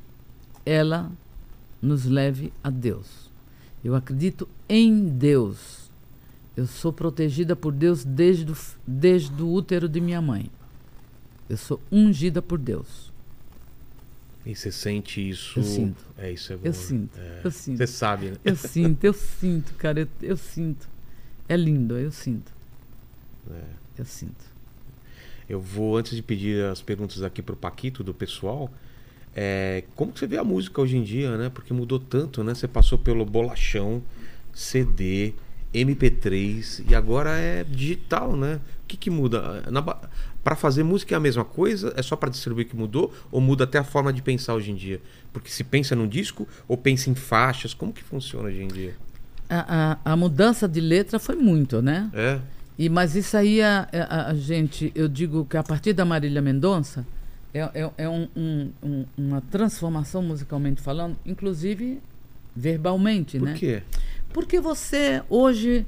ela 0.65 1.11
nos 1.81 2.05
leve 2.05 2.53
a 2.63 2.71
Deus. 2.71 3.31
Eu 3.83 3.95
acredito 3.95 4.49
em 4.69 5.09
Deus. 5.09 5.91
Eu 6.57 6.67
sou 6.67 6.93
protegida 6.93 7.55
por 7.55 7.73
Deus 7.73 8.05
desde 8.05 8.51
o, 8.51 8.57
desde 8.87 9.43
o 9.43 9.53
útero 9.53 9.89
de 9.89 10.01
minha 10.01 10.21
mãe. 10.21 10.51
Eu 11.49 11.57
sou 11.57 11.81
ungida 11.91 12.43
por 12.43 12.59
Deus. 12.59 13.13
E 14.45 14.55
você 14.55 14.73
sente 14.73 15.27
isso? 15.27 15.61
Eu 15.61 15.63
sinto. 15.63 16.05
É, 16.17 16.33
isso 16.33 16.53
é 16.53 16.57
bom. 16.57 16.63
Eu 16.65 16.73
né? 16.73 16.79
sinto. 16.79 17.19
É. 17.19 17.41
Eu 17.45 17.51
sinto. 17.51 17.77
Você 17.79 17.87
sabe, 17.87 18.31
né? 18.31 18.37
Eu 18.45 18.57
sinto, 18.57 19.05
eu 19.05 19.13
sinto, 19.13 19.75
cara. 19.75 20.01
Eu, 20.01 20.09
eu 20.23 20.37
sinto. 20.37 20.89
É 21.49 21.57
lindo, 21.57 21.97
eu 21.97 22.11
sinto. 22.11 22.58
É. 23.51 24.01
Eu 24.01 24.05
sinto. 24.05 24.45
Eu 25.49 25.61
vou, 25.61 25.97
antes 25.97 26.15
de 26.15 26.23
pedir 26.23 26.65
as 26.65 26.83
perguntas 26.83 27.23
aqui 27.23 27.41
pro 27.41 27.57
Paquito, 27.57 28.05
do 28.05 28.13
pessoal, 28.13 28.71
é, 29.35 29.85
como 29.95 30.13
que 30.13 30.19
você 30.19 30.27
vê 30.27 30.37
a 30.37 30.45
música 30.45 30.81
hoje 30.81 30.97
em 30.97 31.03
dia, 31.03 31.37
né? 31.37 31.49
Porque 31.49 31.73
mudou 31.73 31.99
tanto, 31.99 32.45
né? 32.45 32.55
Você 32.55 32.69
passou 32.69 32.99
pelo 32.99 33.25
bolachão, 33.25 34.03
CD, 34.53 35.33
MP3 35.73 36.85
e 36.89 36.95
agora 36.95 37.31
é 37.39 37.65
digital, 37.65 38.37
né? 38.37 38.61
O 38.85 38.87
que 38.89 38.97
que 38.97 39.11
muda? 39.11 39.63
Pra 40.43 40.57
fazer 40.57 40.83
música 40.83 41.15
é 41.15 41.17
a 41.17 41.21
mesma 41.21 41.45
coisa? 41.45 41.93
É 41.97 42.03
só 42.03 42.17
pra 42.17 42.31
distribuir 42.31 42.67
que 42.67 42.77
mudou? 42.77 43.13
Ou 43.31 43.41
muda 43.41 43.65
até 43.65 43.79
a 43.79 43.85
forma 43.85 44.13
de 44.13 44.23
pensar 44.23 44.55
hoje 44.55 44.71
em 44.71 44.75
dia? 44.75 45.01
Porque 45.33 45.51
se 45.51 45.63
pensa 45.63 45.95
num 45.95 46.09
disco 46.09 46.49
ou 46.67 46.77
pensa 46.77 47.11
em 47.11 47.15
faixas, 47.15 47.75
como 47.75 47.93
que 47.93 48.03
funciona 48.03 48.49
hoje 48.49 48.63
em 48.63 48.69
dia? 48.69 48.97
A, 49.49 49.99
a, 50.05 50.13
a 50.13 50.17
mudança 50.17 50.67
de 50.67 50.81
letra 50.81 51.19
foi 51.19 51.37
muito, 51.37 51.81
né? 51.81 52.11
É? 52.13 52.41
E, 52.79 52.89
mas 52.89 53.17
isso 53.17 53.37
aí, 53.37 53.61
a, 53.61 53.89
a, 53.93 54.27
a 54.31 54.35
gente, 54.35 54.93
eu 54.95 55.09
digo 55.09 55.45
que 55.45 55.57
a 55.57 55.63
partir 55.63 55.93
da 55.93 56.05
Marília 56.05 56.41
Mendonça, 56.41 57.05
É, 57.55 57.61
é, 57.75 57.91
é 57.97 58.09
um- 58.09 58.29
um- 58.37 58.71
um- 58.83 59.05
uma 59.17 59.41
transformação 59.41 60.23
musicalmente 60.23 60.83
falando, 60.83 61.17
inclusive 61.25 61.99
verbalmente, 62.55 63.39
Por 63.39 63.47
né? 63.49 63.55
quê? 63.55 63.83
Porque 64.33 64.61
você 64.61 65.23
hoje. 65.31 65.87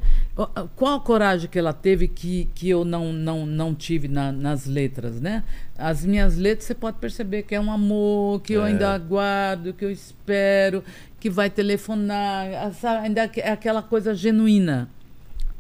Qual 0.75 0.97
a 0.97 1.01
coragem 1.01 1.51
que 1.51 1.59
ela 1.59 1.75
teve 1.75 2.09
que, 2.09 2.49
que 2.55 2.71
eu 2.71 2.83
não, 2.85 3.13
não, 3.13 3.45
não 3.45 3.75
tive 3.75 4.09
na- 4.09 4.33
nas 4.33 4.65
letras, 4.65 5.21
né? 5.21 5.45
As 5.77 6.03
minhas 6.05 6.39
letras 6.39 6.65
você 6.67 6.75
pode 6.75 6.97
perceber 6.99 7.43
que 7.43 7.55
é 7.55 7.61
um 7.61 7.71
amor, 7.71 8.41
que 8.41 8.55
eu 8.55 8.65
É. 8.65 8.69
ainda 8.69 8.95
aguardo, 8.95 9.75
que 9.75 9.85
eu 9.85 9.91
espero, 9.91 10.83
que 11.21 11.29
vai 11.29 11.51
telefonar, 11.51 12.73
sabe? 12.81 13.07
ainda 13.07 13.31
é 13.37 13.51
aquela 13.51 13.83
coisa 13.83 14.15
genuína. 14.15 14.89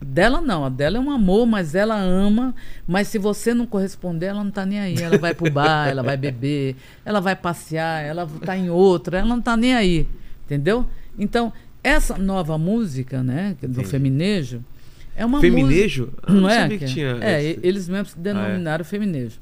Dela 0.02 0.40
não, 0.40 0.64
a 0.64 0.68
dela 0.70 0.96
é 0.96 1.00
um 1.00 1.10
amor, 1.10 1.46
mas 1.46 1.74
ela 1.74 1.94
ama. 1.96 2.54
Mas 2.86 3.08
se 3.08 3.18
você 3.18 3.52
não 3.52 3.66
corresponder, 3.66 4.26
ela 4.26 4.42
não 4.42 4.50
tá 4.50 4.64
nem 4.64 4.80
aí. 4.80 4.96
Ela 4.96 5.18
vai 5.18 5.34
pro 5.34 5.50
bar, 5.50 5.88
ela 5.88 6.02
vai 6.02 6.16
beber, 6.16 6.74
ela 7.04 7.20
vai 7.20 7.36
passear, 7.36 8.02
ela 8.02 8.26
tá 8.44 8.56
em 8.56 8.70
outra, 8.70 9.18
ela 9.18 9.28
não 9.28 9.42
tá 9.42 9.56
nem 9.56 9.74
aí. 9.74 10.08
Entendeu? 10.46 10.86
Então, 11.18 11.52
essa 11.84 12.16
nova 12.16 12.56
música, 12.56 13.22
né, 13.22 13.54
é 13.62 13.66
do 13.66 13.72
Entendi. 13.72 13.88
feminejo, 13.88 14.64
é 15.14 15.24
uma 15.26 15.40
Feminejo? 15.40 16.04
música. 16.04 16.22
Ah, 16.26 16.32
não 16.32 16.40
Não 16.42 16.48
é? 16.50 16.68
que 16.68 16.84
tinha 16.86 17.18
é, 17.20 17.42
esse- 17.42 17.60
eles 17.62 17.88
mesmos 17.88 18.10
se 18.12 18.16
Ah, 18.16 18.20
é? 18.20 18.22
denominaram 18.22 18.84
feminejo. 18.84 19.38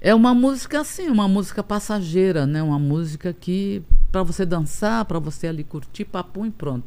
É 0.00 0.14
uma 0.14 0.34
música 0.34 0.80
assim, 0.80 1.08
uma 1.08 1.26
música 1.26 1.62
passageira, 1.62 2.46
né? 2.46 2.62
Uma 2.62 2.78
música 2.78 3.32
que 3.32 3.82
para 4.12 4.22
você 4.22 4.44
dançar, 4.44 5.04
para 5.06 5.18
você 5.18 5.46
ali 5.48 5.64
curtir, 5.64 6.04
papum 6.04 6.46
e 6.46 6.50
pronto. 6.50 6.84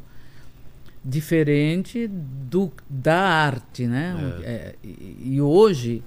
Diferente 1.08 2.06
do 2.06 2.70
da 2.88 3.18
arte, 3.18 3.86
né? 3.86 4.14
É, 4.42 4.74
e, 4.84 5.34
e 5.34 5.40
hoje 5.40 6.02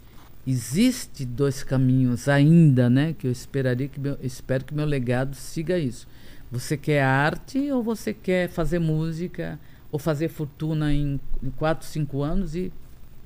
existe 0.45 1.25
dois 1.25 1.63
caminhos 1.63 2.27
ainda, 2.27 2.87
né? 2.87 3.15
Que 3.17 3.25
eu 3.25 3.31
esperaria 3.31 3.87
que 3.87 3.99
meu, 3.99 4.15
espero 4.21 4.63
que 4.63 4.75
meu 4.75 4.85
legado 4.85 5.35
siga 5.35 5.79
isso. 5.79 6.07
Você 6.51 6.77
quer 6.77 7.01
arte 7.01 7.71
ou 7.71 7.81
você 7.81 8.13
quer 8.13 8.47
fazer 8.49 8.77
música 8.77 9.59
ou 9.91 9.97
fazer 9.97 10.29
fortuna 10.29 10.93
em, 10.93 11.19
em 11.41 11.49
quatro, 11.49 11.87
cinco 11.87 12.21
anos 12.21 12.55
e 12.55 12.71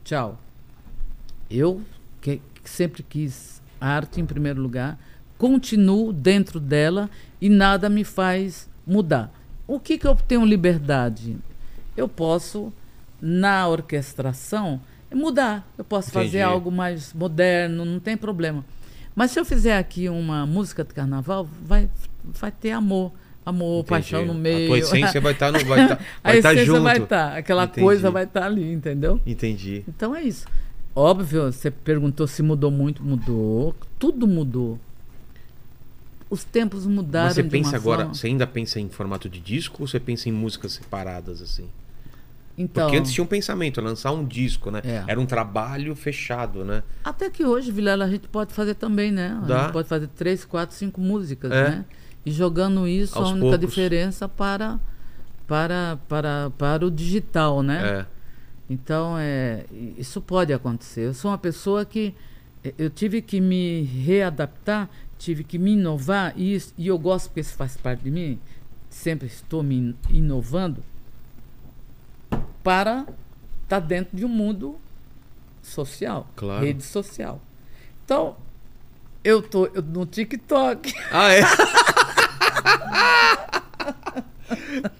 tchau. 0.03 0.41
Eu 1.49 1.81
que, 2.21 2.41
que 2.63 2.69
sempre 2.69 3.03
quis 3.03 3.61
arte 3.81 4.21
em 4.21 4.25
primeiro 4.25 4.61
lugar, 4.61 4.97
continuo 5.37 6.13
dentro 6.13 6.59
dela 6.59 7.09
e 7.41 7.49
nada 7.49 7.89
me 7.89 8.03
faz 8.03 8.69
mudar. 8.87 9.33
O 9.67 9.79
que, 9.79 9.97
que 9.97 10.07
eu 10.07 10.15
tenho 10.15 10.45
liberdade? 10.45 11.37
Eu 11.95 12.07
posso, 12.07 12.71
na 13.21 13.67
orquestração, 13.67 14.79
mudar. 15.13 15.65
Eu 15.77 15.83
posso 15.85 16.09
Entendi. 16.09 16.25
fazer 16.25 16.41
algo 16.41 16.71
mais 16.71 17.13
moderno, 17.13 17.85
não 17.85 17.99
tem 17.99 18.17
problema. 18.17 18.65
Mas 19.15 19.31
se 19.31 19.39
eu 19.39 19.45
fizer 19.45 19.77
aqui 19.77 20.09
uma 20.09 20.45
música 20.45 20.83
de 20.83 20.93
carnaval, 20.93 21.47
vai, 21.63 21.89
vai 22.23 22.51
ter 22.51 22.71
amor. 22.71 23.11
Amor, 23.45 23.75
Entendi. 23.81 23.89
paixão 23.89 24.25
no 24.25 24.31
A 24.31 24.35
meio. 24.35 24.67
tua 24.67 24.79
essência 24.79 25.21
vai 25.21 25.31
estar 25.33 25.51
no. 25.51 25.63
Vai 25.65 25.87
tá, 25.87 25.93
A 26.23 26.31
vai 26.31 26.41
tá 26.41 26.51
essência 26.51 26.65
junto. 26.65 26.81
vai 26.81 26.97
estar. 26.97 27.37
Aquela 27.37 27.63
Entendi. 27.65 27.81
coisa 27.85 28.09
vai 28.11 28.23
estar 28.23 28.43
ali, 28.43 28.73
entendeu? 28.73 29.21
Entendi. 29.25 29.83
Então 29.87 30.15
é 30.15 30.23
isso. 30.23 30.45
Óbvio, 30.95 31.43
você 31.51 31.69
perguntou 31.69 32.25
se 32.25 32.41
mudou 32.41 32.71
muito, 32.71 33.03
mudou. 33.03 33.75
Tudo 33.99 34.25
mudou. 34.27 34.79
Os 36.29 36.43
tempos 36.43 36.85
mudaram. 36.87 37.27
Mas 37.27 37.35
você 37.35 37.43
pensa 37.43 37.75
agora, 37.75 37.99
forma- 37.99 38.13
você 38.15 38.27
ainda 38.27 38.47
pensa 38.47 38.79
em 38.79 38.89
formato 38.89 39.29
de 39.29 39.39
disco 39.39 39.83
ou 39.83 39.87
você 39.87 39.99
pensa 39.99 40.27
em 40.27 40.31
músicas 40.31 40.73
separadas 40.73 41.41
assim? 41.41 41.69
Então, 42.57 42.85
Porque 42.85 42.97
antes 42.97 43.11
tinha 43.11 43.23
um 43.23 43.27
pensamento, 43.27 43.81
lançar 43.81 44.11
um 44.13 44.23
disco, 44.25 44.71
né? 44.71 44.81
É. 44.85 45.03
Era 45.07 45.19
um 45.19 45.25
trabalho 45.25 45.93
fechado, 45.95 46.63
né? 46.63 46.83
até 47.03 47.29
que 47.29 47.43
hoje, 47.45 47.69
Vilela, 47.71 48.05
a 48.05 48.09
gente 48.09 48.27
pode 48.29 48.53
fazer 48.53 48.75
também, 48.75 49.11
né? 49.11 49.37
A 49.43 49.45
Dá. 49.45 49.63
gente 49.63 49.73
pode 49.73 49.87
fazer 49.89 50.07
três, 50.07 50.45
quatro, 50.45 50.73
cinco 50.75 51.01
músicas, 51.01 51.51
É. 51.51 51.69
né? 51.69 51.85
E 52.25 52.31
jogando 52.31 52.87
isso, 52.87 53.17
Aos 53.19 53.27
a 53.29 53.31
única 53.33 53.49
poucos. 53.49 53.59
diferença 53.69 54.29
para, 54.29 54.79
para, 55.45 55.99
para, 56.07 56.49
para 56.57 56.85
o 56.85 56.89
digital, 56.91 57.61
né? 57.61 57.99
É. 58.01 58.05
Então, 58.69 59.15
é, 59.19 59.65
isso 59.97 60.21
pode 60.21 60.51
acontecer. 60.53 61.01
Eu 61.07 61.13
sou 61.13 61.29
uma 61.31 61.37
pessoa 61.37 61.85
que 61.85 62.15
eh, 62.63 62.73
eu 62.79 62.89
tive 62.89 63.21
que 63.21 63.39
me 63.39 63.83
readaptar, 63.83 64.89
tive 65.19 65.43
que 65.43 65.59
me 65.59 65.73
inovar, 65.73 66.33
e, 66.35 66.55
isso- 66.55 66.73
e 66.77 66.87
eu 66.87 66.97
gosto 66.97 67.27
porque 67.27 67.41
isso 67.41 67.53
faz 67.53 67.77
parte 67.77 68.01
de 68.03 68.09
mim, 68.09 68.39
sempre 68.89 69.27
estou 69.27 69.61
me 69.61 69.75
in- 69.75 69.95
inovando 70.09 70.81
para 72.65 73.05
estar 73.63 73.79
dentro 73.79 74.17
de 74.17 74.25
um 74.25 74.27
mundo 74.27 74.75
social, 75.61 76.27
Claro. 76.35 76.65
rede 76.65 76.81
social. 76.83 77.39
Então, 78.03 78.35
eu 79.23 79.39
tô 79.43 79.67
eu- 79.67 79.83
no 79.83 80.03
TikTok. 80.05 80.91
Ah, 81.11 81.31
é? 81.31 81.41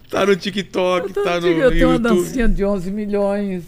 tá 0.08 0.24
no 0.26 0.36
TikTok, 0.36 1.12
tá 1.12 1.40
no 1.40 1.48
no 1.48 1.48
eu 1.48 1.70
tenho 1.72 1.88
uma 1.90 1.98
dancinha 1.98 2.48
de 2.48 2.64
11 2.64 2.88
milhões. 2.90 3.64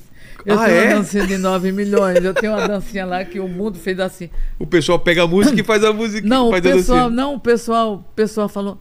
Eu 0.47 0.59
Ah, 0.59 0.67
tenho 0.67 0.79
é? 0.79 0.85
uma 0.87 0.95
dancinha 0.99 1.27
de 1.27 1.37
9 1.37 1.73
milhões. 1.73 2.25
Eu 2.25 2.33
tenho 2.35 2.53
uma 2.53 2.67
dancinha 2.69 3.05
lá 3.05 3.25
que 3.25 3.41
o 3.41 3.49
mundo 3.49 3.79
fez 3.79 3.99
assim. 3.99 4.31
O 4.61 4.67
pessoal 4.67 4.99
pega 5.01 5.25
a 5.25 5.27
música 5.27 5.61
e 5.61 5.65
faz 5.65 5.83
a 5.85 5.93
música. 5.93 6.27
Não, 6.27 6.51
o 6.51 6.63
pessoal, 6.63 7.11
não, 7.11 7.35
o 7.35 7.41
pessoal, 7.41 7.95
o 7.95 8.03
pessoal 8.15 8.49
falou. 8.49 8.79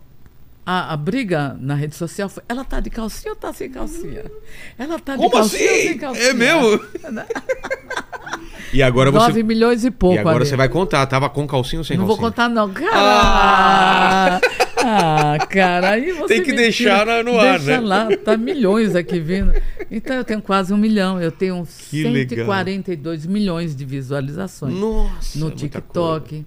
A, 0.70 0.92
a 0.94 0.98
briga 0.98 1.56
na 1.62 1.76
rede 1.76 1.96
social 1.96 2.28
foi. 2.28 2.44
Ela 2.50 2.66
tá 2.66 2.82
de 2.82 2.90
calcinha 2.90 3.32
ou 3.32 3.38
tá 3.38 3.54
sem 3.54 3.70
calcinha? 3.70 4.26
Ela 4.78 5.00
tá 5.00 5.14
de 5.14 5.20
Como 5.20 5.32
calcinha 5.32 5.64
ou 5.70 5.76
assim? 5.78 5.88
sem 5.88 5.98
calcinha? 5.98 6.26
É 6.28 6.34
mesmo? 6.34 6.80
E 8.74 8.84
agora 8.84 9.10
você. 9.10 9.28
9 9.28 9.44
milhões 9.44 9.86
e 9.86 9.92
pouco. 9.92 10.16
E 10.16 10.20
agora 10.20 10.38
ali. 10.40 10.46
você 10.46 10.58
vai 10.58 10.68
contar, 10.68 11.06
tava 11.08 11.30
com 11.30 11.48
calcinha 11.48 11.80
ou 11.80 11.84
sem 11.86 11.96
Não 11.98 12.06
vou 12.06 12.18
calcinha? 12.18 12.32
contar, 12.32 12.50
não. 12.50 12.70
Cara! 12.74 14.42
Ah, 14.90 15.38
cara, 15.50 15.92
aí 15.92 16.12
você. 16.12 16.34
Tem 16.36 16.44
que 16.44 16.52
me 16.52 16.58
deixar 16.58 17.00
tira- 17.00 17.24
no 17.24 17.40
ar, 17.40 17.58
Deixa 17.60 17.80
né? 17.82 17.88
lá, 17.88 18.10
tá 18.18 18.36
milhões 18.38 18.94
aqui 18.96 19.20
vindo. 19.20 19.54
Então 19.90 20.16
eu 20.18 20.24
tenho 20.26 20.42
quase 20.42 20.74
um 20.74 20.78
milhão. 20.78 21.22
Eu 21.22 21.32
tenho 21.32 21.66
Que 21.90 22.04
legal. 22.04 22.46
142 22.46 23.26
milhões 23.26 23.74
de 23.76 23.86
visualizações. 23.86 24.74
Nossa, 24.74 25.40
no 25.40 25.46
é 25.48 25.50
muita 25.50 25.58
TikTok. 25.58 26.46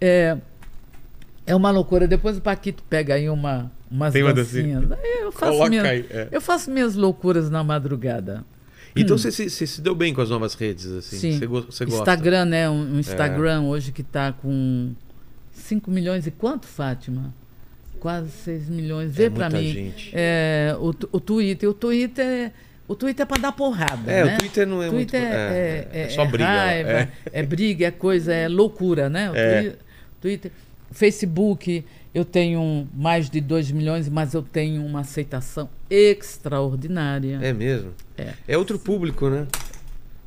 É, 0.00 0.36
é 1.46 1.54
uma 1.54 1.70
loucura. 1.70 2.06
Depois 2.08 2.36
o 2.38 2.40
Paquito 2.40 2.82
pega 2.88 3.14
aí 3.14 3.28
uma, 3.28 3.70
umas 3.90 4.12
Tem 4.12 4.22
uma 4.22 4.32
dancinhas. 4.32 4.90
Aí 4.92 4.98
Eu 5.20 5.32
faço, 5.32 5.52
Coloca 5.52 5.70
minha- 5.70 5.82
aí, 5.82 6.04
é. 6.10 6.28
eu 6.30 6.40
faço 6.40 6.70
minhas 6.70 6.94
loucuras 6.94 7.50
na 7.50 7.62
madrugada. 7.64 8.44
Então 8.96 9.18
você, 9.18 9.32
se- 9.32 9.50
você 9.50 9.66
se 9.66 9.80
deu 9.80 9.94
bem 9.94 10.14
com 10.14 10.20
as 10.20 10.30
novas 10.30 10.54
redes, 10.54 10.86
assim? 10.86 11.16
Sim. 11.18 11.38
Você, 11.38 11.46
go- 11.46 11.62
você 11.62 11.84
gosta? 11.84 11.98
É. 11.98 12.00
Instagram, 12.14 12.44
né? 12.44 12.70
Um, 12.70 12.94
um 12.94 12.98
Instagram 13.00 13.62
hoje 13.62 13.90
que 13.90 14.02
está 14.02 14.32
com 14.32 14.92
5 15.52 15.90
milhões 15.90 16.26
e 16.26 16.30
quanto, 16.30 16.66
Fátima? 16.66 17.34
Quase 17.98 18.30
6 18.30 18.68
milhões. 18.68 19.12
Vê 19.12 19.24
É 19.24 19.30
pra 19.30 19.50
muita 19.50 19.60
mim. 19.62 19.72
gente. 19.72 20.10
É, 20.14 20.76
o, 20.78 20.94
o 21.10 21.20
Twitter. 21.20 21.68
O 21.68 21.74
Twitter. 21.74 22.52
O 22.86 22.94
Twitter 22.94 23.22
é 23.22 23.26
para 23.26 23.40
dar 23.40 23.52
porrada. 23.52 24.12
É, 24.12 24.24
né? 24.26 24.34
o 24.34 24.38
Twitter 24.38 24.66
não 24.66 24.82
é 24.82 24.90
muito- 24.90 25.10
Twitter 25.10 25.22
é, 25.22 25.88
é 25.90 26.08
só 26.10 26.24
briga, 26.26 26.44
raiva, 26.46 26.90
é. 26.90 27.08
é. 27.32 27.42
briga, 27.42 27.86
é 27.86 27.90
coisa, 27.90 28.32
é 28.34 28.46
loucura, 28.46 29.08
né? 29.08 29.30
O 29.30 29.34
É. 29.34 29.62
Twi- 29.62 29.76
Twitter. 30.20 30.52
Facebook, 30.94 31.84
eu 32.14 32.24
tenho 32.24 32.88
mais 32.94 33.28
de 33.28 33.40
2 33.40 33.72
milhões, 33.72 34.08
mas 34.08 34.32
eu 34.32 34.42
tenho 34.42 34.84
uma 34.86 35.00
aceitação 35.00 35.68
extraordinária. 35.90 37.40
É 37.42 37.52
mesmo? 37.52 37.90
É. 38.16 38.56
outro 38.56 38.78
público, 38.78 39.28
né? 39.28 39.46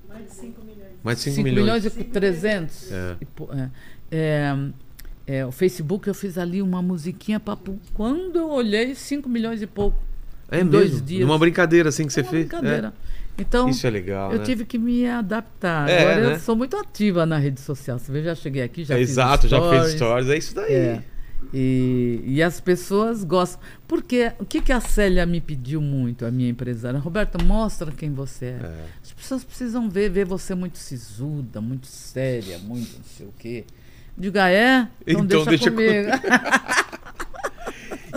Mais 0.10 0.26
de 0.26 0.32
5 0.32 0.62
milhões. 0.62 0.92
Mais 1.04 1.18
de 1.18 1.24
5 1.24 1.36
5 1.38 1.44
milhões. 1.46 1.66
milhões 1.66 1.86
e 1.86 2.04
300. 2.04 2.92
É. 2.92 3.16
E 3.22 3.28
é. 3.62 3.70
É, 4.10 5.38
é, 5.40 5.46
o 5.46 5.52
Facebook 5.52 6.08
eu 6.08 6.14
fiz 6.14 6.38
ali 6.38 6.62
uma 6.62 6.82
musiquinha 6.82 7.40
para 7.40 7.58
quando 7.94 8.38
eu 8.38 8.50
olhei 8.50 8.94
5 8.94 9.28
milhões 9.30 9.62
e 9.62 9.68
pouco. 9.68 9.98
É 10.50 10.58
em 10.58 10.64
mesmo? 10.64 10.72
dois 10.72 11.02
dias. 11.02 11.22
Numa 11.22 11.38
brincadeira 11.38 11.90
assim 11.90 12.06
que 12.06 12.14
você 12.14 12.22
Uma 12.22 12.30
fez? 12.30 12.48
brincadeira. 12.48 12.94
Então. 13.38 13.70
Isso 13.70 13.86
é 13.86 13.90
legal, 13.90 14.32
eu 14.32 14.40
né? 14.40 14.46
tive 14.46 14.66
que 14.66 14.78
me 14.78 15.08
adaptar. 15.08 15.88
É, 15.88 16.02
Agora 16.02 16.28
né? 16.28 16.36
eu 16.36 16.40
sou 16.40 16.56
muito 16.56 16.76
ativa 16.76 17.26
na 17.26 17.38
rede 17.38 17.62
social. 17.62 18.00
Você 18.00 18.12
vê, 18.12 18.24
já 18.24 18.34
cheguei 18.34 18.64
aqui, 18.64 18.84
já 18.84 18.96
É, 18.96 18.98
fiz 19.00 19.12
exato, 19.12 19.48
já 19.48 19.60
fez 19.60 19.94
stories. 19.94 19.96
stories, 19.96 20.30
é 20.30 20.38
isso 20.38 20.56
daí. 20.56 20.74
É. 20.74 21.04
E, 21.54 22.22
e 22.26 22.44
as 22.44 22.60
pessoas 22.60 23.24
gostam. 23.24 23.62
Porque 23.88 24.32
o 24.40 24.46
que, 24.46 24.60
que 24.60 24.72
a 24.72 24.82
Célia 24.82 25.26
me 25.26 25.40
pediu 25.40 25.80
muito, 25.80 26.26
a 26.26 26.32
minha 26.32 26.50
empresária? 26.50 27.00
Roberta, 27.00 27.42
mostra 27.44 27.92
quem 27.92 28.12
você 28.12 28.46
é. 28.46 28.50
É. 28.64 28.86
As 29.04 29.12
pessoas 29.14 29.44
precisam 29.44 29.90
ver, 29.90 30.10
ver 30.10 30.26
você 30.26 30.56
muito 30.56 30.78
sisuda, 30.80 31.62
muito 31.62 31.88
séria, 31.88 32.58
muito 32.58 32.98
não 32.98 33.06
sei 33.06 33.28
o 33.28 33.34
quê. 33.38 33.66
Diga, 34.18 34.46
ah, 34.46 34.50
é? 34.50 34.88
Então, 35.06 35.24
Então 35.24 35.46
deixa 35.46 35.70
deixa, 35.70 35.72
comigo. 35.72 36.10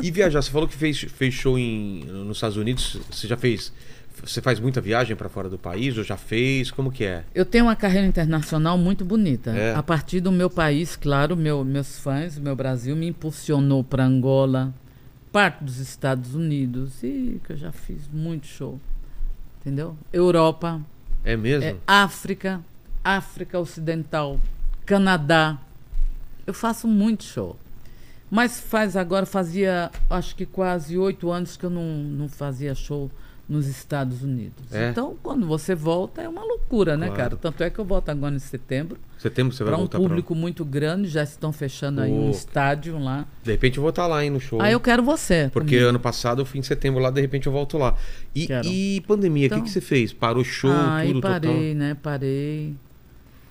E 0.03 0.11
viajar, 0.11 0.41
você 0.41 0.51
falou 0.51 0.67
que 0.67 0.75
fez, 0.75 0.99
fez 1.03 1.35
show 1.35 1.59
em, 1.59 2.05
nos 2.05 2.39
Estados 2.39 2.57
Unidos, 2.57 2.99
você 3.11 3.27
já 3.29 3.37
fez... 3.37 3.71
Você 4.25 4.41
faz 4.41 4.61
muita 4.61 4.81
viagem 4.81 5.17
pra 5.17 5.29
fora 5.29 5.49
do 5.49 5.59
país 5.59 5.97
ou 5.97 6.05
já 6.05 6.17
fez? 6.17 6.71
Como 6.71 6.91
que 6.93 7.05
é? 7.05 7.25
Eu 7.35 7.45
tenho 7.45 7.65
uma 7.65 7.77
carreira 7.77 8.07
internacional 8.07 8.77
muito 8.77 9.05
bonita. 9.05 9.51
É. 9.51 9.75
A 9.75 9.83
partir 9.83 10.21
do 10.21 10.31
meu 10.31 10.51
país, 10.51 10.97
claro, 10.97 11.37
meu, 11.37 11.65
meus 11.65 11.99
fãs, 11.99 12.37
o 12.37 12.41
meu 12.43 12.55
Brasil 12.55 12.95
me 12.95 13.07
impulsionou 13.09 13.83
para 13.83 14.05
Angola, 14.05 14.75
parte 15.33 15.65
dos 15.65 15.79
Estados 15.79 16.35
Unidos, 16.35 17.03
e 17.03 17.41
que 17.45 17.53
eu 17.53 17.57
já 17.57 17.73
fiz 17.73 18.09
muito 18.13 18.47
show. 18.47 18.79
Entendeu? 19.61 19.97
Europa, 20.13 20.81
É 21.25 21.37
mesmo? 21.37 21.65
é, 21.69 21.77
África, 21.87 22.61
África 23.05 23.59
Ocidental, 23.59 24.39
Canadá, 24.87 25.59
Eu 26.47 26.55
faço 26.55 26.89
muito 26.89 27.23
show. 27.25 27.57
Mas 28.31 28.59
faz 28.61 28.97
agora, 28.97 29.27
fazia 29.27 29.91
acho 30.09 30.35
que 30.35 30.47
quase 30.47 30.97
oito 30.97 31.31
anos 31.31 31.57
que 31.57 31.65
eu 31.65 31.71
não, 31.71 31.85
não 31.99 32.29
fazia 32.29 32.75
show 32.75 33.11
nos 33.51 33.67
Estados 33.67 34.23
Unidos. 34.23 34.73
É? 34.73 34.91
Então, 34.91 35.17
quando 35.23 35.45
você 35.45 35.75
volta, 35.75 36.23
é 36.23 36.29
uma 36.29 36.45
loucura, 36.45 36.97
né, 36.97 37.07
Claro. 37.07 37.21
cara? 37.23 37.37
Tanto 37.37 37.63
é 37.65 37.69
que 37.69 37.79
eu 37.81 37.85
volto 37.85 38.09
agora 38.09 38.33
em 38.35 38.39
setembro 38.39 38.97
Setembro 39.19 39.53
você 39.55 39.63
vai 39.65 39.73
para 39.73 39.77
um 39.77 39.81
voltar 39.83 39.99
público 39.99 40.35
muito 40.35 40.65
grande, 40.65 41.07
já 41.09 41.23
estão 41.23 41.53
fechando 41.53 42.01
aí 42.01 42.11
um 42.11 42.31
estádio 42.31 42.99
lá. 42.99 43.25
pra... 43.25 43.27
De 43.45 43.51
repente 43.51 43.77
eu 43.77 43.83
vou 43.83 43.91
estar 43.91 44.07
lá, 44.07 44.25
hein, 44.25 44.31
no 44.31 44.41
show. 44.41 44.63
Aí 44.63 44.73
eu 44.73 44.81
quero 44.81 45.03
você. 45.03 45.51
Porque 45.53 45.73
comigo. 45.75 45.89
ano 45.91 46.01
passado 46.01 46.41
eu 46.41 46.47
fui 46.47 46.59
em 46.59 46.63
setembro 46.63 47.03
lá, 47.03 47.11
de 47.11 47.21
repente 47.21 47.47
eu 47.47 47.53
volto 47.53 47.77
lá. 47.77 47.95
E, 48.35 48.49
e 48.65 49.01
pandemia, 49.03 49.43
o 49.43 49.47
Então- 49.47 49.59
que, 49.59 49.65
que 49.65 49.71
você 49.71 49.81
fez? 49.83 50.13
Parou 50.13 50.43
show, 50.45 50.71
Aí 50.73 51.09
tudo 51.09 51.21
parei, 51.21 51.51
total? 51.51 51.75
né? 51.75 51.97
Parei. 52.01 52.77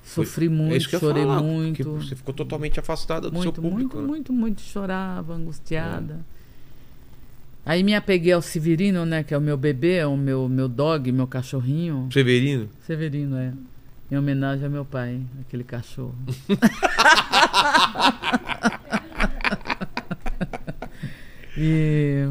Foi- 0.01 0.25
Sofri 0.25 0.47
É 0.47 0.49
muito, 0.49 0.75
isso 0.77 0.89
que 0.89 0.95
eu 0.95 0.99
ia 1.01 1.07
chorei 1.07 1.23
falar, 1.23 1.43
muito. 1.43 1.91
Você 1.97 2.15
ficou 2.15 2.33
totalmente 2.33 2.79
afastada 2.79 3.29
do 3.29 3.35
seu 3.35 3.43
Muito, 3.43 3.61
público. 3.61 3.77
muito, 3.97 4.01
né? 4.01 4.07
muito, 4.07 4.33
muito. 4.33 4.61
Chorava, 4.61 5.35
angustiada. 5.35 6.25
Aí 7.69 7.83
me 7.83 7.93
apeguei 7.93 8.33
ao 8.33 8.41
Severino, 8.41 9.05
né? 9.05 9.23
Que 9.23 9.31
é 9.31 9.37
o 9.37 9.41
meu 9.41 9.55
bebê, 9.55 9.97
é 9.97 10.07
o 10.07 10.17
meu, 10.17 10.49
meu 10.49 10.67
dog, 10.67 11.11
meu 11.11 11.27
cachorrinho. 11.27 12.09
Severino? 12.11 12.67
Severino, 12.81 13.37
é. 13.37 13.53
Em 14.09 14.17
homenagem 14.17 14.65
ao 14.65 14.71
meu 14.71 14.83
pai, 14.83 15.21
aquele 15.41 15.63
cachorro. 15.63 16.15
e 21.55 22.23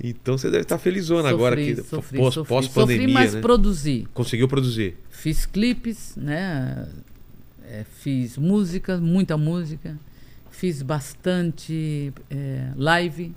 Então 0.00 0.38
você 0.38 0.52
deve 0.52 0.62
estar 0.62 0.78
felizona 0.78 1.22
sofri, 1.22 1.34
agora 1.34 1.56
que 1.56 1.74
sofri, 1.82 2.18
pós, 2.18 2.34
sofri. 2.34 2.48
pós-pandemia, 2.48 3.00
Sofri, 3.00 3.12
mas 3.12 3.34
né? 3.34 3.40
produzi. 3.40 4.06
Conseguiu 4.14 4.46
produzir. 4.46 4.94
Fiz 5.10 5.46
clipes, 5.46 6.14
né? 6.14 6.88
É, 7.64 7.84
fiz 7.98 8.38
música, 8.38 8.98
muita 8.98 9.36
música. 9.36 9.98
Fiz 10.48 10.80
bastante 10.80 12.12
é, 12.30 12.68
live 12.76 13.34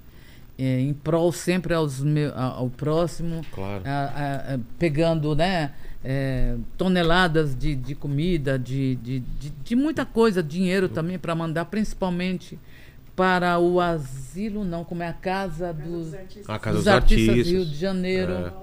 é, 0.57 0.79
em 0.79 0.93
prol 0.93 1.31
sempre 1.31 1.73
aos 1.73 1.99
meu, 2.01 2.31
ao 2.37 2.69
próximo, 2.69 3.41
Claro. 3.51 3.83
a- 3.85 3.89
a- 3.89 4.53
a- 4.55 4.59
pegando, 4.79 5.35
né? 5.35 5.71
é, 6.07 6.55
toneladas 6.77 7.55
de, 7.57 7.73
de 7.75 7.95
comida, 7.95 8.59
de, 8.59 8.95
de, 8.97 9.19
de, 9.21 9.49
de 9.49 9.75
muita 9.75 10.05
coisa, 10.05 10.43
dinheiro 10.43 10.87
também 10.87 11.17
para 11.17 11.33
mandar, 11.33 11.65
principalmente 11.65 12.59
para 13.15 13.57
o 13.57 13.79
asilo, 13.81 14.63
não, 14.63 14.83
como 14.83 15.01
é 15.01 15.07
a 15.07 15.13
casa 15.13 15.73
dos, 15.73 16.13
A 16.47 16.59
Casa 16.59 16.75
dos 16.75 16.83
dos 16.83 16.87
artistas 16.87 17.29
Artistas. 17.29 17.35
do 17.47 17.51
Rio 17.51 17.65
de 17.65 17.75
Janeiro. 17.75 18.33
É. 18.33 18.53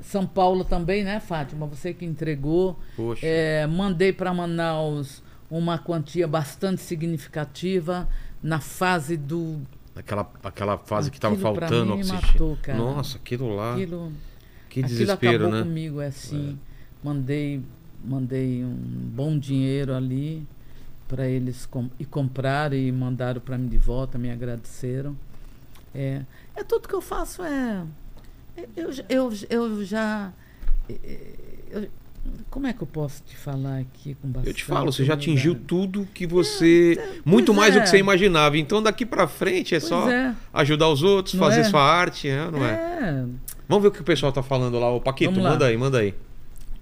São 0.00 0.26
Paulo 0.26 0.64
também, 0.64 1.04
né, 1.04 1.20
Fátima? 1.20 1.64
Você 1.66 1.94
que 1.94 2.04
entregou. 2.04 2.76
Poxa. 2.96 3.24
É, 3.24 3.66
mandei 3.68 4.12
para 4.12 4.34
Manaus 4.34 5.22
uma 5.48 5.78
quantia 5.78 6.26
bastante 6.26 6.80
significativa 6.82 8.08
na 8.42 8.58
fase 8.60 9.16
do. 9.16 9.60
Aquela, 9.96 10.30
aquela 10.42 10.78
fase 10.78 11.10
que 11.10 11.20
tava 11.20 11.34
Aquilo 11.34 11.52
pra 11.54 11.68
faltando 11.68 11.90
mim 11.92 11.96
me 11.96 12.00
oxigênio. 12.02 12.26
matou, 12.32 12.58
cara. 12.62 12.78
Nossa, 12.78 13.16
aquilo 13.16 13.54
lá. 13.54 13.74
Aquilo, 13.74 14.12
que 14.68 14.80
aquilo 14.80 14.88
desespero, 14.98 15.34
acabou 15.44 15.58
né? 15.58 15.62
comigo, 15.62 16.00
é 16.00 16.06
assim. 16.08 16.58
Mandei, 17.02 17.62
mandei 18.04 18.64
um 18.64 18.74
bom 18.74 19.38
dinheiro 19.38 19.94
ali 19.94 20.44
para 21.06 21.28
eles 21.28 21.64
com, 21.66 21.88
e 21.98 22.04
compraram 22.04 22.74
e 22.76 22.90
mandaram 22.90 23.40
para 23.40 23.56
mim 23.56 23.68
de 23.68 23.78
volta, 23.78 24.18
me 24.18 24.30
agradeceram. 24.30 25.16
É, 25.94 26.22
é 26.56 26.64
tudo 26.64 26.88
que 26.88 26.94
eu 26.94 27.00
faço 27.00 27.42
é. 27.44 27.84
Eu, 28.76 28.90
eu, 29.08 29.32
eu 29.48 29.84
já. 29.84 30.32
eu- 31.70 31.88
como 32.50 32.66
é 32.66 32.72
que 32.72 32.82
eu 32.82 32.86
posso 32.86 33.22
te 33.26 33.36
falar 33.36 33.78
aqui 33.78 34.16
com 34.20 34.28
bastante 34.28 34.48
Eu 34.48 34.54
te 34.54 34.64
falo, 34.64 34.92
você 34.92 35.04
já 35.04 35.14
atingiu 35.14 35.54
tudo 35.54 36.06
que 36.14 36.26
você. 36.26 36.98
muito 37.24 37.46
pois 37.46 37.58
mais 37.58 37.74
do 37.74 37.80
é. 37.80 37.82
que 37.82 37.88
você 37.88 37.98
imaginava. 37.98 38.56
Então 38.58 38.82
daqui 38.82 39.04
pra 39.04 39.26
frente 39.26 39.74
é 39.74 39.80
Pois 39.80 39.88
só 39.88 40.08
é. 40.10 40.34
ajudar 40.52 40.88
os 40.88 41.02
outros, 41.02 41.34
Não 41.34 41.40
fazer 41.40 41.60
é? 41.60 41.64
sua 41.64 41.82
arte, 41.82 42.28
é, 42.28 42.50
não 42.50 42.64
é? 42.64 42.72
É. 42.72 43.24
Vamos 43.68 43.82
ver 43.82 43.88
o 43.88 43.90
que 43.90 44.00
o 44.00 44.04
pessoal 44.04 44.30
tá 44.32 44.42
falando 44.42 44.78
lá. 44.78 44.90
Ô, 44.90 45.00
Paquito, 45.00 45.40
manda 45.40 45.66
aí, 45.66 45.76
manda 45.76 45.98
aí. 45.98 46.14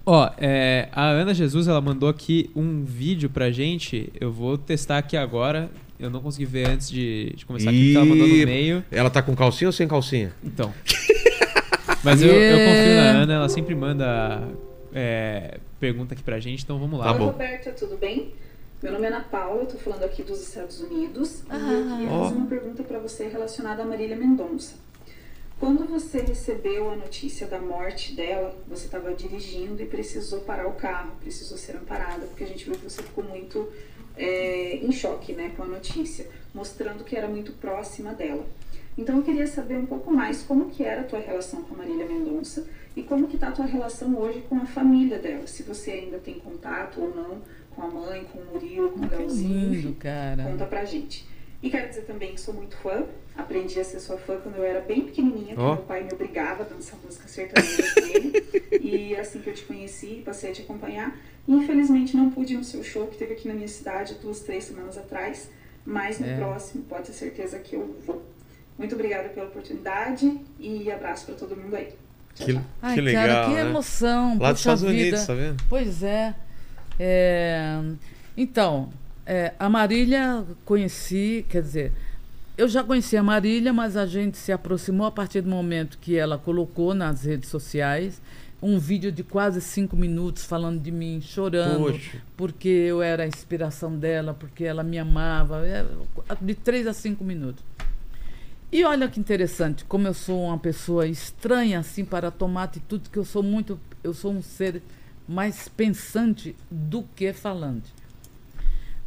Ó, 0.05 0.29
é, 0.37 0.89
a 0.91 1.05
Ana 1.05 1.33
Jesus 1.33 1.67
ela 1.67 1.79
mandou 1.79 2.09
aqui 2.09 2.49
um 2.55 2.83
vídeo 2.83 3.29
pra 3.29 3.49
gente. 3.51 4.11
Eu 4.19 4.31
vou 4.31 4.57
testar 4.57 4.97
aqui 4.97 5.15
agora. 5.15 5.69
Eu 5.97 6.09
não 6.09 6.19
consegui 6.19 6.45
ver 6.45 6.67
antes 6.67 6.89
de, 6.89 7.33
de 7.35 7.45
começar 7.45 7.69
aqui, 7.69 7.93
porque 7.93 7.97
ela 7.97 8.05
mandou 8.05 8.27
no 8.27 8.45
meio. 8.45 8.83
Ela 8.91 9.09
tá 9.09 9.21
com 9.21 9.33
calcinha 9.35 9.69
ou 9.69 9.71
sem 9.71 9.87
calcinha? 9.87 10.33
Então. 10.43 10.73
Mas 12.03 12.21
eu, 12.21 12.29
eu 12.33 12.57
confio 12.67 12.95
na. 12.95 13.21
Ana, 13.21 13.33
ela 13.33 13.49
sempre 13.49 13.73
manda 13.73 14.41
é, 14.93 15.59
pergunta 15.79 16.13
aqui 16.13 16.23
pra 16.23 16.39
gente, 16.39 16.63
então 16.63 16.79
vamos 16.79 16.99
lá. 16.99 17.05
Tá 17.05 17.11
Oi, 17.13 17.19
bom. 17.19 17.25
Roberta, 17.27 17.71
tudo 17.71 17.97
bem? 17.97 18.33
Meu 18.81 18.91
nome 18.91 19.05
é 19.05 19.07
Ana 19.07 19.21
Paula, 19.21 19.61
eu 19.61 19.65
tô 19.65 19.77
falando 19.77 20.03
aqui 20.03 20.23
dos 20.23 20.45
Estados 20.45 20.81
Unidos 20.81 21.41
e 21.41 22.03
eu 22.03 22.19
fazer 22.19 22.35
uma 22.35 22.47
pergunta 22.47 22.83
para 22.83 22.99
você 22.99 23.29
relacionada 23.29 23.81
a 23.81 23.85
Marília 23.85 24.17
Mendonça. 24.17 24.75
Quando 25.57 25.85
você 25.85 26.19
recebeu 26.19 26.91
a 26.91 26.95
notícia 26.97 27.47
da 27.47 27.59
morte 27.59 28.13
dela, 28.13 28.53
você 28.67 28.85
estava 28.85 29.13
dirigindo 29.13 29.81
e 29.81 29.85
precisou 29.85 30.41
parar 30.41 30.67
o 30.67 30.73
carro, 30.73 31.13
precisou 31.21 31.57
ser 31.57 31.77
amparada, 31.77 32.25
porque 32.25 32.43
a 32.43 32.47
gente 32.47 32.65
viu 32.65 32.73
que 32.73 32.83
você 32.83 33.01
ficou 33.01 33.23
muito 33.23 33.71
é, 34.17 34.75
em 34.75 34.91
choque 34.91 35.31
né, 35.31 35.53
com 35.55 35.63
a 35.63 35.67
notícia, 35.67 36.27
mostrando 36.53 37.05
que 37.05 37.15
era 37.15 37.29
muito 37.29 37.53
próxima 37.53 38.13
dela. 38.13 38.45
Então 38.97 39.17
eu 39.17 39.23
queria 39.23 39.47
saber 39.47 39.77
um 39.77 39.85
pouco 39.85 40.11
mais 40.11 40.43
como 40.43 40.69
que 40.69 40.83
era 40.83 41.01
a 41.01 41.05
tua 41.05 41.19
relação 41.19 41.63
com 41.63 41.75
a 41.75 41.77
Marília 41.77 42.05
Mendonça 42.05 42.67
e 42.95 43.03
como 43.03 43.27
que 43.27 43.37
tá 43.37 43.49
a 43.49 43.51
tua 43.51 43.65
relação 43.65 44.15
hoje 44.17 44.41
com 44.47 44.55
a 44.57 44.65
família 44.65 45.17
dela, 45.19 45.47
se 45.47 45.63
você 45.63 45.91
ainda 45.91 46.17
tem 46.19 46.35
contato 46.35 47.01
ou 47.01 47.15
não 47.15 47.41
com 47.75 47.81
a 47.81 47.87
mãe, 47.87 48.23
com 48.25 48.39
o 48.39 48.45
Murilo, 48.53 48.91
com 48.91 49.05
o 49.05 49.09
Que 49.09 49.15
Leozinho, 49.15 49.73
lindo, 49.73 49.93
cara. 49.95 50.43
Conta 50.43 50.65
pra 50.65 50.85
gente. 50.85 51.27
E 51.61 51.69
quero 51.69 51.87
dizer 51.89 52.01
também 52.03 52.33
que 52.33 52.41
sou 52.41 52.53
muito 52.53 52.75
fã. 52.77 53.05
Aprendi 53.35 53.79
a 53.79 53.83
ser 53.83 53.99
sua 53.99 54.17
fã 54.17 54.37
quando 54.37 54.57
eu 54.57 54.63
era 54.63 54.79
bem 54.81 55.01
pequenininha, 55.05 55.55
que 55.55 55.61
meu 55.61 55.77
pai 55.77 56.03
me 56.03 56.13
obrigava 56.13 56.61
a 56.63 56.65
dançar 56.67 56.99
música 57.03 57.27
sertaneja 57.27 57.83
com 57.93 57.99
ele. 58.01 58.43
E 58.83 59.15
assim 59.15 59.39
que 59.39 59.49
eu 59.49 59.53
te 59.53 59.63
conheci, 59.63 60.21
passei 60.25 60.51
a 60.51 60.53
te 60.53 60.61
acompanhar. 60.61 61.17
E 61.47 61.53
infelizmente 61.53 62.15
não 62.17 62.29
pude 62.29 62.53
ir 62.53 62.57
no 62.57 62.63
seu 62.63 62.83
show 62.83 63.07
que 63.07 63.17
teve 63.17 63.33
aqui 63.33 63.47
na 63.47 63.53
minha 63.53 63.67
cidade 63.67 64.15
duas, 64.21 64.41
três 64.41 64.65
semanas 64.65 64.97
atrás. 64.97 65.49
Mas 65.85 66.19
no 66.19 66.27
É. 66.27 66.35
próximo, 66.37 66.83
pode 66.83 67.07
ter 67.07 67.13
certeza 67.13 67.57
que 67.59 67.75
eu 67.75 67.95
vou. 68.05 68.21
Muito 68.77 68.93
obrigada 68.93 69.29
pela 69.29 69.47
oportunidade 69.47 70.39
e 70.59 70.91
abraço 70.91 71.25
pra 71.25 71.35
todo 71.35 71.55
mundo 71.55 71.75
aí. 71.75 71.93
Que. 72.35 72.59
Ai, 72.81 72.95
que 72.95 73.01
legal. 73.01 73.27
cara, 73.27 73.47
que 73.47 73.53
né? 73.53 73.61
emoção. 73.69 74.37
Lá 74.39 74.51
dos 74.51 74.61
Estados 74.61 74.81
vida. 74.81 74.93
Unidos, 74.93 75.25
tá 75.25 75.33
vendo? 75.33 75.63
Pois 75.69 76.03
é. 76.03 76.33
É, 76.99 77.79
Então, 78.35 78.89
é, 79.25 79.53
a 79.59 79.69
Marília 79.69 80.43
conheci, 80.65 81.45
quer 81.49 81.61
dizer, 81.61 81.91
eu 82.57 82.67
já 82.67 82.83
conhecia 82.83 83.19
a 83.19 83.23
Marília, 83.23 83.73
mas 83.73 83.97
a 83.97 84.05
gente 84.05 84.37
se 84.37 84.51
aproximou 84.51 85.07
a 85.07 85.11
partir 85.11 85.41
do 85.41 85.49
momento 85.49 85.97
que 85.99 86.17
ela 86.17 86.37
colocou 86.37 86.93
nas 86.93 87.23
redes 87.23 87.49
sociais 87.49 88.21
um 88.61 88.79
vídeo 88.79 89.11
de 89.11 89.23
quase 89.23 89.59
cinco 89.59 89.95
minutos 89.95 90.45
falando 90.45 90.79
de 90.81 90.89
mim, 90.89 91.19
chorando, 91.21 91.91
Poxa. 91.91 92.17
porque 92.37 92.69
eu 92.69 93.01
era 93.01 93.23
a 93.23 93.27
inspiração 93.27 93.93
dela, 93.93 94.33
porque 94.33 94.63
ela 94.63 94.83
me 94.83 94.97
amava, 94.97 95.67
é, 95.67 95.85
de 96.41 96.55
três 96.55 96.87
a 96.87 96.93
cinco 96.93 97.25
minutos. 97.25 97.61
E 98.73 98.83
olha 98.83 99.07
que 99.07 99.19
interessante, 99.19 99.85
como 99.85 100.07
eu 100.07 100.15
sou 100.15 100.45
uma 100.45 100.57
pessoa 100.57 101.05
estranha 101.05 101.77
assim 101.77 102.03
para 102.03 102.31
tomar 102.31 102.63
atitude, 102.63 103.07
que 103.07 103.19
eu 103.19 103.23
sou 103.23 103.43
muito, 103.43 103.79
eu 104.03 104.15
sou 104.15 104.31
um 104.31 104.41
ser 104.41 104.81
mais 105.27 105.67
pensante 105.67 106.55
do 106.71 107.03
que 107.15 107.31
falante. 107.33 107.93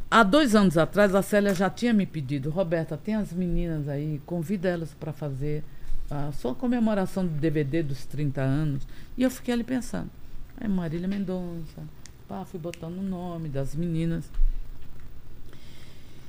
Há 0.09 0.23
dois 0.23 0.55
anos 0.55 0.77
atrás, 0.77 1.13
a 1.13 1.21
Célia 1.21 1.53
já 1.53 1.69
tinha 1.69 1.91
me 1.91 2.05
pedido, 2.05 2.49
Roberta, 2.49 2.95
tem 2.95 3.15
as 3.15 3.33
meninas 3.33 3.89
aí, 3.89 4.21
convida 4.25 4.69
elas 4.69 4.93
para 4.93 5.11
fazer 5.11 5.65
a 6.09 6.31
sua 6.31 6.55
comemoração 6.55 7.27
do 7.27 7.33
DVD 7.33 7.83
dos 7.83 8.05
30 8.05 8.39
anos. 8.39 8.87
E 9.17 9.23
eu 9.23 9.29
fiquei 9.29 9.53
ali 9.53 9.65
pensando, 9.65 10.09
é 10.61 10.67
Marília 10.69 11.09
Mendonça, 11.09 11.83
pá, 12.25 12.45
fui 12.45 12.57
botando 12.57 12.99
o 12.99 13.03
nome 13.03 13.49
das 13.49 13.75
meninas. 13.75 14.31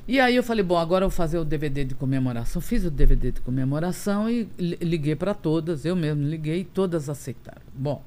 E 0.09 0.19
aí 0.19 0.35
eu 0.37 0.43
falei, 0.43 0.65
bom, 0.65 0.79
agora 0.79 1.05
eu 1.05 1.11
vou 1.11 1.17
fazer 1.17 1.37
o 1.39 1.45
DVD 1.45 1.85
de 1.85 1.95
comemoração. 1.95 2.63
Fiz 2.63 2.83
o 2.83 2.91
DVD 2.91 3.31
de 3.31 3.43
comemoração 3.43 4.29
e 4.31 4.49
li- 4.59 4.79
liguei 4.81 5.15
para 5.15 5.35
todas, 5.35 5.85
eu 5.85 5.95
mesmo 5.95 6.23
liguei 6.27 6.61
e 6.61 6.65
todas 6.65 7.11
aceitaram. 7.11 7.61
Bom, 7.75 8.03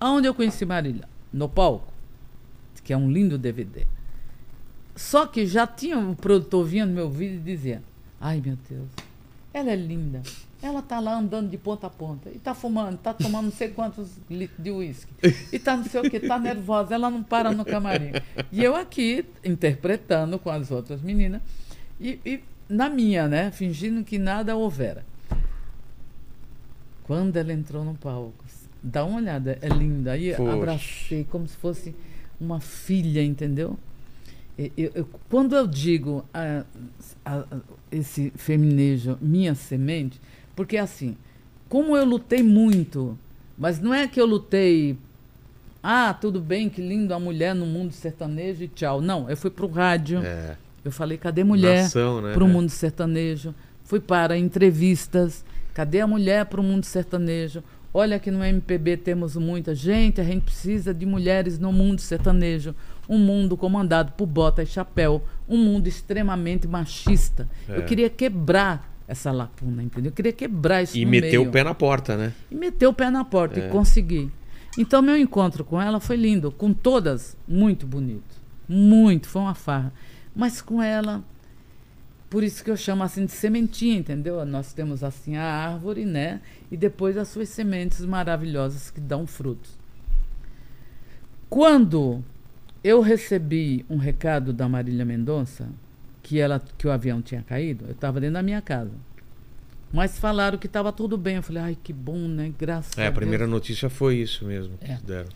aonde 0.00 0.26
eu 0.26 0.34
conheci 0.34 0.64
Marília? 0.66 1.08
No 1.32 1.48
palco, 1.48 1.92
que 2.82 2.92
é 2.92 2.96
um 2.96 3.08
lindo 3.10 3.38
DVD. 3.38 3.86
Só 4.96 5.26
que 5.26 5.46
já 5.46 5.64
tinha 5.64 5.96
um 5.96 6.12
produtor 6.14 6.64
vindo 6.66 6.90
meu 6.92 7.08
vídeo 7.08 7.36
e 7.36 7.40
dizia, 7.40 7.82
ai 8.20 8.42
meu 8.44 8.58
Deus, 8.68 8.88
ela 9.54 9.70
é 9.70 9.76
linda. 9.76 10.22
Ela 10.66 10.82
tá 10.82 10.98
lá 10.98 11.16
andando 11.16 11.48
de 11.48 11.56
ponta 11.56 11.86
a 11.86 11.90
ponta 11.90 12.28
e 12.30 12.38
tá 12.38 12.52
fumando, 12.54 12.98
tá 12.98 13.14
tomando 13.14 13.44
não 13.46 13.52
sei 13.52 13.68
quantos 13.68 14.10
litros 14.28 14.58
de 14.62 14.70
uísque. 14.72 15.12
E 15.52 15.58
tá 15.60 15.76
não 15.76 15.84
sei 15.84 16.00
o 16.00 16.10
que, 16.10 16.18
tá 16.18 16.38
nervosa, 16.38 16.94
ela 16.94 17.08
não 17.08 17.22
para 17.22 17.52
no 17.52 17.64
camarim. 17.64 18.10
E 18.50 18.64
eu 18.64 18.74
aqui 18.74 19.24
interpretando 19.44 20.38
com 20.40 20.50
as 20.50 20.70
outras 20.72 21.00
meninas 21.00 21.40
e, 22.00 22.18
e 22.26 22.40
na 22.68 22.88
minha, 22.90 23.28
né, 23.28 23.50
fingindo 23.52 24.02
que 24.02 24.18
nada 24.18 24.56
houvera. 24.56 25.04
Quando 27.04 27.36
ela 27.36 27.52
entrou 27.52 27.84
no 27.84 27.94
palco, 27.94 28.44
dá 28.82 29.04
uma 29.04 29.18
olhada, 29.18 29.58
é 29.62 29.68
linda. 29.68 30.12
Aí 30.12 30.34
Poxa. 30.34 30.52
abracei 30.52 31.24
como 31.30 31.46
se 31.46 31.56
fosse 31.56 31.94
uma 32.40 32.58
filha, 32.60 33.22
entendeu? 33.22 33.78
Eu- 34.58 34.90
eu- 34.94 35.08
quando 35.30 35.54
eu 35.54 35.66
digo 35.66 36.24
ah, 36.32 36.64
a- 37.24 37.36
a- 37.38 37.60
esse 37.92 38.32
feminejo, 38.36 39.18
minha 39.20 39.54
semente, 39.54 40.20
porque 40.56 40.76
assim, 40.76 41.16
como 41.68 41.96
eu 41.96 42.04
lutei 42.04 42.42
muito, 42.42 43.16
mas 43.56 43.78
não 43.78 43.94
é 43.94 44.08
que 44.08 44.20
eu 44.20 44.26
lutei, 44.26 44.98
ah, 45.82 46.12
tudo 46.14 46.40
bem, 46.40 46.68
que 46.68 46.80
lindo 46.80 47.14
a 47.14 47.20
mulher 47.20 47.54
no 47.54 47.66
mundo 47.66 47.92
sertanejo 47.92 48.64
e 48.64 48.68
tchau. 48.68 49.00
Não, 49.00 49.30
eu 49.30 49.36
fui 49.36 49.50
pro 49.50 49.68
rádio, 49.68 50.20
É. 50.24 50.56
eu 50.84 50.90
falei, 50.90 51.16
cadê 51.18 51.44
mulher 51.44 51.82
Nação, 51.84 52.20
né? 52.20 52.32
para 52.32 52.42
o 52.42 52.48
É. 52.48 52.50
mundo 52.50 52.70
sertanejo? 52.70 53.54
Fui 53.84 54.00
para 54.00 54.36
entrevistas, 54.36 55.44
cadê 55.72 56.00
a 56.00 56.06
mulher 56.06 56.46
para 56.46 56.60
o 56.60 56.64
mundo 56.64 56.84
sertanejo? 56.84 57.62
Olha 57.94 58.18
que 58.18 58.30
no 58.30 58.44
MPB 58.44 58.96
temos 58.98 59.36
muita 59.36 59.74
gente, 59.74 60.20
a 60.20 60.24
gente 60.24 60.42
precisa 60.42 60.92
de 60.92 61.06
mulheres 61.06 61.58
no 61.58 61.72
mundo 61.72 62.00
sertanejo. 62.00 62.74
Um 63.08 63.16
mundo 63.18 63.56
comandado 63.56 64.12
por 64.12 64.26
bota 64.26 64.62
e 64.62 64.66
chapéu, 64.66 65.22
um 65.48 65.56
mundo 65.56 65.86
extremamente 65.86 66.66
machista. 66.66 67.48
É. 67.68 67.78
Eu 67.78 67.84
queria 67.84 68.10
quebrar 68.10 68.95
essa 69.08 69.30
lacuna, 69.30 69.82
entendeu? 69.82 70.10
Eu 70.10 70.14
queria 70.14 70.32
quebrar 70.32 70.82
isso 70.82 70.96
E 70.96 71.04
no 71.04 71.10
meteu 71.10 71.40
meio 71.40 71.48
o 71.48 71.52
pé 71.52 71.62
na 71.62 71.74
porta, 71.74 72.16
né? 72.16 72.32
e 72.50 72.54
meteu 72.54 72.90
o 72.90 72.94
pé 72.94 73.10
na 73.10 73.24
porta 73.24 73.60
É. 73.60 73.66
e 73.68 73.70
consegui. 73.70 74.30
Então, 74.78 75.00
meu 75.00 75.16
encontro 75.16 75.64
com 75.64 75.80
ela 75.80 76.00
foi 76.00 76.16
lindo, 76.16 76.50
com 76.52 76.72
todas, 76.72 77.36
muito 77.48 77.86
bonito. 77.86 78.36
Muito, 78.68 79.28
foi 79.28 79.40
uma 79.42 79.54
farra. 79.54 79.92
Mas 80.34 80.60
com 80.60 80.82
ela, 80.82 81.24
por 82.28 82.42
isso 82.42 82.62
que 82.62 82.70
eu 82.70 82.76
chamo 82.76 83.02
assim 83.02 83.24
de 83.24 83.32
sementinha, 83.32 83.96
entendeu? 83.98 84.44
Nós 84.44 84.72
temos 84.74 85.02
assim 85.02 85.36
a 85.36 85.44
árvore, 85.44 86.04
né? 86.04 86.40
E 86.70 86.76
depois 86.76 87.16
as 87.16 87.28
suas 87.28 87.48
sementes 87.48 88.04
maravilhosas 88.04 88.90
que 88.90 89.00
dão 89.00 89.26
frutos. 89.26 89.78
Quando 91.48 92.22
eu 92.82 93.00
recebi 93.00 93.84
um 93.88 93.96
recado 93.96 94.52
da 94.52 94.68
Marília 94.68 95.04
Mendonça, 95.04 95.68
que, 96.26 96.40
ela, 96.40 96.60
que 96.76 96.88
o 96.88 96.90
avião 96.90 97.22
tinha 97.22 97.40
caído, 97.42 97.84
eu 97.86 97.92
estava 97.92 98.18
dentro 98.18 98.34
da 98.34 98.42
minha 98.42 98.60
casa. 98.60 98.90
Mas 99.92 100.18
falaram 100.18 100.58
que 100.58 100.66
estava 100.66 100.90
tudo 100.90 101.16
bem. 101.16 101.36
Eu 101.36 101.42
falei, 101.44 101.62
ai, 101.62 101.78
que 101.80 101.92
bom, 101.92 102.18
né? 102.26 102.52
Graças 102.58 102.98
É, 102.98 103.06
a 103.06 103.10
a 103.10 103.12
primeira 103.12 103.44
Deus. 103.44 103.54
notícia 103.54 103.88
foi 103.88 104.16
isso 104.16 104.44
mesmo. 104.44 104.76
que 104.78 104.90
É. 104.90 104.98
deram. 105.06 105.28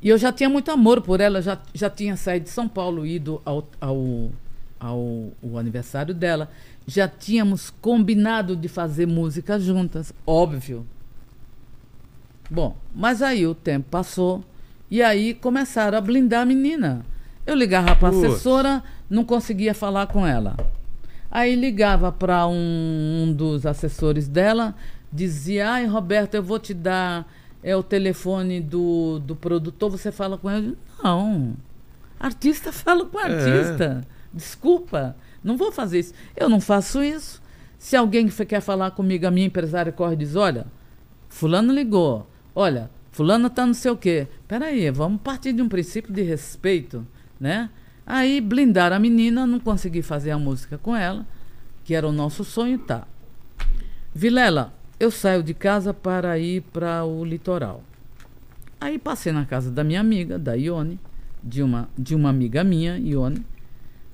E 0.00 0.08
eu 0.08 0.16
já 0.16 0.30
tinha 0.32 0.48
muito 0.48 0.70
amor 0.70 1.00
por 1.02 1.20
ela, 1.20 1.42
já, 1.42 1.60
já 1.74 1.90
tinha 1.90 2.16
saído 2.16 2.44
de 2.44 2.50
São 2.50 2.68
Paulo, 2.68 3.04
ido 3.04 3.42
ao, 3.44 3.68
ao, 3.80 4.30
ao, 4.78 5.32
ao 5.42 5.58
aniversário 5.58 6.14
dela. 6.14 6.48
Já 6.86 7.08
tínhamos 7.08 7.70
combinado 7.80 8.54
de 8.54 8.68
fazer 8.68 9.06
música 9.06 9.58
juntas, 9.58 10.14
óbvio. 10.24 10.86
Bom, 12.48 12.76
mas 12.94 13.20
aí 13.20 13.44
o 13.46 13.54
tempo 13.54 13.88
passou 13.90 14.44
e 14.88 15.02
aí 15.02 15.34
começaram 15.34 15.98
a 15.98 16.00
blindar 16.00 16.42
a 16.42 16.46
menina. 16.46 17.04
Eu 17.46 17.54
ligava 17.56 17.96
para 17.96 18.08
a 18.08 18.10
assessora, 18.10 18.82
não 19.08 19.24
conseguia 19.24 19.74
falar 19.74 20.06
com 20.06 20.26
ela. 20.26 20.56
Aí 21.30 21.56
ligava 21.56 22.12
para 22.12 22.46
um, 22.46 23.24
um 23.24 23.32
dos 23.32 23.66
assessores 23.66 24.28
dela, 24.28 24.74
dizia: 25.12 25.70
Ai, 25.70 25.86
Roberto, 25.86 26.34
eu 26.34 26.42
vou 26.42 26.58
te 26.58 26.72
dar 26.72 27.26
é, 27.62 27.74
o 27.76 27.82
telefone 27.82 28.60
do, 28.60 29.18
do 29.18 29.34
produtor, 29.34 29.90
você 29.90 30.12
fala 30.12 30.38
com 30.38 30.50
ele. 30.50 30.76
Não. 31.02 31.54
Artista 32.20 32.70
fala 32.72 33.04
com 33.04 33.18
artista. 33.18 34.02
Desculpa, 34.32 35.16
não 35.42 35.56
vou 35.56 35.72
fazer 35.72 36.00
isso. 36.00 36.14
Eu 36.36 36.48
não 36.48 36.60
faço 36.60 37.02
isso. 37.02 37.42
Se 37.78 37.96
alguém 37.96 38.28
que 38.28 38.44
quer 38.46 38.60
falar 38.60 38.92
comigo, 38.92 39.26
a 39.26 39.30
minha 39.30 39.46
empresária 39.46 39.92
corre 39.92 40.14
e 40.14 40.18
diz: 40.18 40.36
Olha, 40.36 40.66
Fulano 41.28 41.72
ligou. 41.72 42.26
Olha, 42.54 42.90
Fulano 43.10 43.50
tá 43.50 43.66
não 43.66 43.74
sei 43.74 43.90
o 43.90 43.96
quê. 43.96 44.28
Peraí, 44.46 44.90
vamos 44.90 45.20
partir 45.20 45.52
de 45.52 45.60
um 45.60 45.68
princípio 45.68 46.12
de 46.12 46.22
respeito, 46.22 47.06
né? 47.38 47.70
Aí 48.06 48.40
blindaram 48.40 48.96
a 48.96 48.98
menina, 48.98 49.46
não 49.46 49.58
consegui 49.58 50.02
fazer 50.02 50.30
a 50.30 50.38
música 50.38 50.76
com 50.76 50.94
ela, 50.94 51.26
que 51.84 51.94
era 51.94 52.06
o 52.06 52.12
nosso 52.12 52.44
sonho, 52.44 52.78
tá. 52.78 53.06
Vilela, 54.14 54.72
eu 55.00 55.10
saio 55.10 55.42
de 55.42 55.54
casa 55.54 55.92
para 55.92 56.38
ir 56.38 56.62
para 56.72 57.04
o 57.04 57.24
litoral. 57.24 57.82
Aí 58.80 58.98
passei 58.98 59.32
na 59.32 59.46
casa 59.46 59.70
da 59.70 59.82
minha 59.82 60.00
amiga, 60.00 60.38
da 60.38 60.54
Ione, 60.54 61.00
de 61.42 61.62
uma, 61.62 61.88
de 61.96 62.14
uma 62.14 62.28
amiga 62.28 62.62
minha, 62.62 62.98
Ione. 62.98 63.44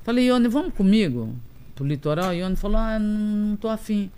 Falei, 0.03 0.29
Ione, 0.29 0.49
vamos 0.49 0.73
comigo 0.75 1.35
pro 1.75 1.85
litoral? 1.85 2.31
A 2.31 2.33
Ione 2.33 2.57
falou, 2.57 2.79
ah, 2.79 2.99
não, 2.99 3.57
tô 3.57 3.69
afim. 3.69 4.11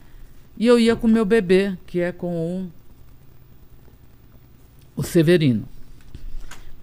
E 0.59 0.67
eu 0.67 0.79
ia 0.79 0.95
com 0.95 1.09
meu 1.09 1.25
bebê, 1.25 1.77
que 1.87 2.01
é 2.01 2.13
com 2.13 2.67
o, 4.97 5.01
o 5.01 5.03
Severino. 5.03 5.67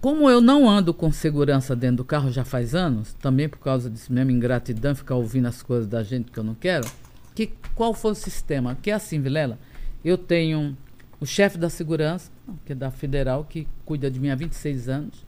Como 0.00 0.30
eu 0.30 0.40
não 0.40 0.68
ando 0.68 0.94
com 0.94 1.12
segurança 1.12 1.76
dentro 1.76 1.98
do 1.98 2.04
carro 2.04 2.30
já 2.30 2.42
faz 2.42 2.74
anos, 2.74 3.12
também 3.14 3.48
por 3.48 3.58
causa 3.58 3.90
disso 3.90 4.10
mesmo, 4.10 4.30
ingratidão, 4.30 4.94
ficar 4.94 5.16
ouvindo 5.16 5.46
as 5.46 5.62
coisas 5.62 5.86
da 5.86 6.02
gente 6.02 6.30
que 6.30 6.38
eu 6.38 6.44
não 6.44 6.54
quero, 6.54 6.90
que, 7.34 7.50
qual 7.74 7.92
foi 7.92 8.12
o 8.12 8.14
sistema? 8.14 8.76
Que 8.80 8.90
é 8.90 8.94
assim, 8.94 9.20
Vilela, 9.20 9.58
eu 10.02 10.16
tenho 10.16 10.76
o 11.20 11.26
chefe 11.26 11.58
da 11.58 11.68
segurança, 11.68 12.30
que 12.64 12.72
é 12.72 12.74
da 12.74 12.90
Federal, 12.90 13.44
que 13.44 13.68
cuida 13.84 14.10
de 14.10 14.18
mim 14.18 14.30
há 14.30 14.34
26 14.34 14.88
anos, 14.88 15.24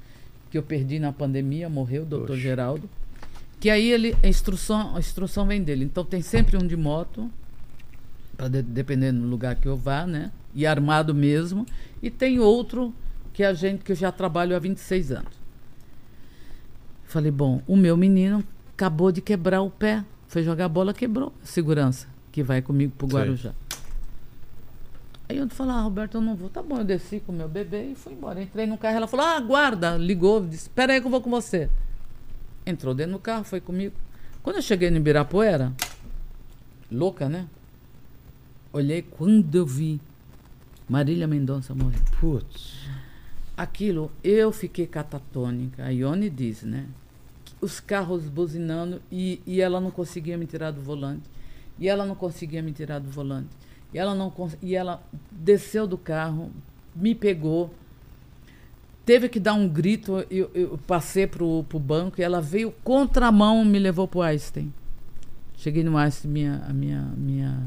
que 0.50 0.56
eu 0.56 0.62
perdi 0.62 0.98
na 0.98 1.12
pandemia, 1.12 1.68
morreu, 1.68 2.02
o 2.02 2.06
doutor 2.06 2.28
Poxa. 2.28 2.40
Geraldo. 2.40 2.88
Que 3.60 3.68
aí 3.68 3.90
ele, 3.90 4.16
a 4.22 4.26
instrução, 4.26 4.96
a 4.96 4.98
instrução 4.98 5.46
vem 5.46 5.62
dele. 5.62 5.84
Então 5.84 6.04
tem 6.04 6.22
sempre 6.22 6.56
um 6.56 6.66
de 6.66 6.76
moto, 6.76 7.30
para 8.36 8.48
dependendo 8.48 9.20
do 9.20 9.28
lugar 9.28 9.54
que 9.54 9.68
eu 9.68 9.76
vá, 9.76 10.06
né? 10.06 10.32
E 10.54 10.66
armado 10.66 11.14
mesmo. 11.14 11.66
E 12.02 12.10
tem 12.10 12.40
outro 12.40 12.92
que 13.32 13.42
é 13.42 13.46
a 13.46 13.54
gente 13.54 13.84
que 13.84 13.92
eu 13.92 13.96
já 13.96 14.12
trabalho 14.12 14.54
há 14.54 14.58
26 14.58 15.12
anos. 15.12 15.32
Falei, 17.04 17.30
bom, 17.30 17.62
o 17.66 17.76
meu 17.76 17.96
menino 17.96 18.44
acabou 18.72 19.12
de 19.12 19.20
quebrar 19.20 19.62
o 19.62 19.70
pé. 19.70 20.04
Foi 20.28 20.42
jogar 20.42 20.68
bola, 20.68 20.94
quebrou. 20.94 21.32
Segurança, 21.42 22.08
que 22.30 22.42
vai 22.42 22.62
comigo 22.62 22.92
pro 22.96 23.06
Sei. 23.06 23.18
Guarujá. 23.18 23.52
Aí 25.28 25.36
eu 25.38 25.48
falei, 25.48 25.74
ah, 25.74 25.80
Roberto, 25.82 26.16
eu 26.16 26.20
não 26.20 26.34
vou. 26.34 26.48
Tá 26.48 26.62
bom, 26.62 26.78
eu 26.78 26.84
desci 26.84 27.20
com 27.20 27.32
o 27.32 27.34
meu 27.34 27.48
bebê 27.48 27.92
e 27.92 27.94
fui 27.94 28.12
embora. 28.12 28.42
Entrei 28.42 28.66
no 28.66 28.76
carro, 28.76 28.96
ela 28.96 29.06
falou, 29.06 29.26
ah, 29.26 29.40
guarda. 29.40 29.96
Ligou, 29.96 30.44
disse, 30.44 30.64
espera 30.64 30.92
aí 30.92 31.00
que 31.00 31.06
eu 31.06 31.10
vou 31.10 31.20
com 31.20 31.30
você. 31.30 31.70
Entrou 32.66 32.94
dentro 32.94 33.12
do 33.12 33.18
carro, 33.18 33.44
foi 33.44 33.60
comigo. 33.60 33.94
Quando 34.42 34.56
eu 34.56 34.62
cheguei 34.62 34.90
no 34.90 34.96
Ibirapuera, 34.96 35.72
louca, 36.90 37.28
né? 37.28 37.46
Olhei 38.72 39.02
quando 39.02 39.54
eu 39.54 39.66
vi 39.66 40.00
Marília 40.88 41.26
Mendonça 41.26 41.74
morrer. 41.74 41.98
Putz. 42.20 42.81
Aquilo, 43.62 44.10
eu 44.24 44.50
fiquei 44.50 44.88
catatônica. 44.88 45.84
A 45.84 45.90
Ione 45.90 46.28
diz, 46.28 46.64
né? 46.64 46.84
Os 47.60 47.78
carros 47.78 48.24
buzinando 48.24 49.00
e, 49.08 49.40
e 49.46 49.60
ela 49.60 49.80
não 49.80 49.92
conseguia 49.92 50.36
me 50.36 50.46
tirar 50.46 50.72
do 50.72 50.80
volante. 50.80 51.30
E 51.78 51.88
ela 51.88 52.04
não 52.04 52.16
conseguia 52.16 52.60
me 52.60 52.72
tirar 52.72 52.98
do 52.98 53.08
volante. 53.08 53.50
E 53.94 53.98
ela 54.00 54.16
não 54.16 54.32
e 54.60 54.74
ela 54.74 55.00
desceu 55.30 55.86
do 55.86 55.96
carro, 55.96 56.50
me 56.92 57.14
pegou, 57.14 57.72
teve 59.06 59.28
que 59.28 59.38
dar 59.38 59.54
um 59.54 59.68
grito. 59.68 60.26
Eu, 60.28 60.50
eu 60.52 60.76
passei 60.84 61.28
pro, 61.28 61.62
pro 61.68 61.78
banco 61.78 62.20
e 62.20 62.24
ela 62.24 62.40
veio 62.40 62.72
contramão, 62.82 63.64
me 63.64 63.78
levou 63.78 64.08
pro 64.08 64.22
Einstein. 64.22 64.74
Cheguei 65.56 65.84
no 65.84 65.96
Einstein, 65.96 66.32
minha, 66.32 66.64
a 66.68 66.72
minha, 66.72 67.02
minha, 67.16 67.62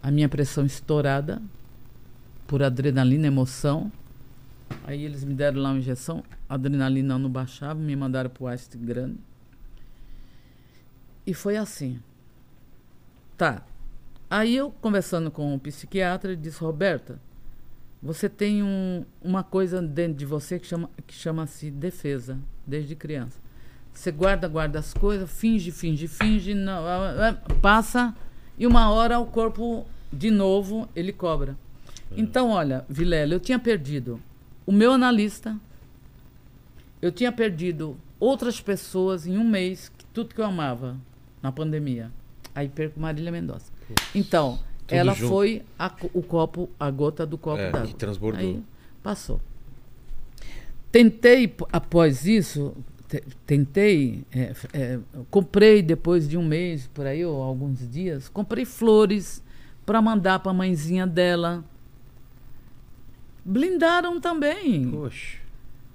a 0.00 0.12
minha 0.12 0.28
pressão 0.28 0.64
estourada 0.64 1.42
por 2.46 2.62
adrenalina, 2.62 3.26
emoção. 3.26 3.90
Aí 4.84 5.04
eles 5.04 5.24
me 5.24 5.34
deram 5.34 5.60
lá 5.60 5.70
uma 5.70 5.78
injeção, 5.78 6.22
a 6.48 6.54
adrenalina 6.54 7.18
não 7.18 7.28
baixava, 7.28 7.78
me 7.78 7.94
mandaram 7.96 8.30
pro 8.30 8.46
Einstein 8.46 8.84
grande. 8.84 9.18
E 11.26 11.34
foi 11.34 11.56
assim. 11.56 12.00
Tá. 13.36 13.62
Aí 14.30 14.56
eu, 14.56 14.70
conversando 14.80 15.30
com 15.30 15.54
o 15.54 15.58
psiquiatra, 15.58 16.32
ele 16.32 16.40
disse, 16.40 16.60
Roberta, 16.60 17.20
você 18.02 18.28
tem 18.28 18.62
um, 18.62 19.04
uma 19.20 19.42
coisa 19.42 19.82
dentro 19.82 20.14
de 20.14 20.26
você 20.26 20.58
que 20.58 20.66
chama 20.66 20.90
que 21.06 21.14
chama-se 21.14 21.70
defesa, 21.70 22.38
desde 22.66 22.94
criança. 22.94 23.38
Você 23.92 24.12
guarda, 24.12 24.46
guarda 24.46 24.78
as 24.78 24.92
coisas, 24.92 25.30
finge, 25.30 25.72
finge, 25.72 26.06
finge, 26.06 26.54
não, 26.54 26.84
ah, 26.86 27.30
ah, 27.30 27.54
passa 27.60 28.14
e 28.58 28.66
uma 28.66 28.90
hora 28.90 29.18
o 29.18 29.26
corpo 29.26 29.86
de 30.12 30.30
novo 30.30 30.88
ele 30.94 31.12
cobra. 31.12 31.56
Então, 32.16 32.50
olha, 32.50 32.84
Vilela, 32.88 33.34
eu 33.34 33.40
tinha 33.40 33.58
perdido 33.58 34.20
o 34.66 34.72
meu 34.72 34.92
analista, 34.92 35.56
eu 37.00 37.12
tinha 37.12 37.30
perdido 37.32 37.96
outras 38.18 38.60
pessoas 38.60 39.26
em 39.26 39.38
um 39.38 39.44
mês, 39.48 39.90
tudo 40.12 40.34
que 40.34 40.40
eu 40.40 40.44
amava 40.44 40.96
na 41.42 41.52
pandemia. 41.52 42.10
Aí 42.54 42.68
perco 42.68 42.98
Marília 42.98 43.30
Mendonça. 43.30 43.70
Então, 44.14 44.58
ela 44.88 45.12
junto. 45.14 45.28
foi 45.32 45.62
a 45.78 45.92
o 46.14 46.22
copo, 46.22 46.68
a 46.80 46.90
gota 46.90 47.26
do 47.26 47.36
copo 47.38 47.60
É, 47.60 47.70
d'água. 47.70 47.86
que 47.88 47.94
transbordou. 47.94 48.40
Aí 48.40 48.62
passou. 49.02 49.40
Tentei, 50.90 51.54
após 51.72 52.26
isso, 52.26 52.74
te- 53.08 53.22
tentei, 53.46 54.24
é, 54.32 54.52
é, 54.72 54.98
comprei 55.30 55.82
depois 55.82 56.26
de 56.28 56.38
um 56.38 56.44
mês, 56.44 56.88
por 56.94 57.06
aí, 57.06 57.24
ou 57.24 57.42
alguns 57.42 57.88
dias, 57.90 58.28
comprei 58.28 58.64
flores 58.64 59.42
para 59.84 60.00
mandar 60.00 60.38
para 60.38 60.50
a 60.50 60.54
mãezinha 60.54 61.06
dela. 61.06 61.62
Blindaram 63.46 64.20
também. 64.20 64.90
Poxa. 64.90 65.38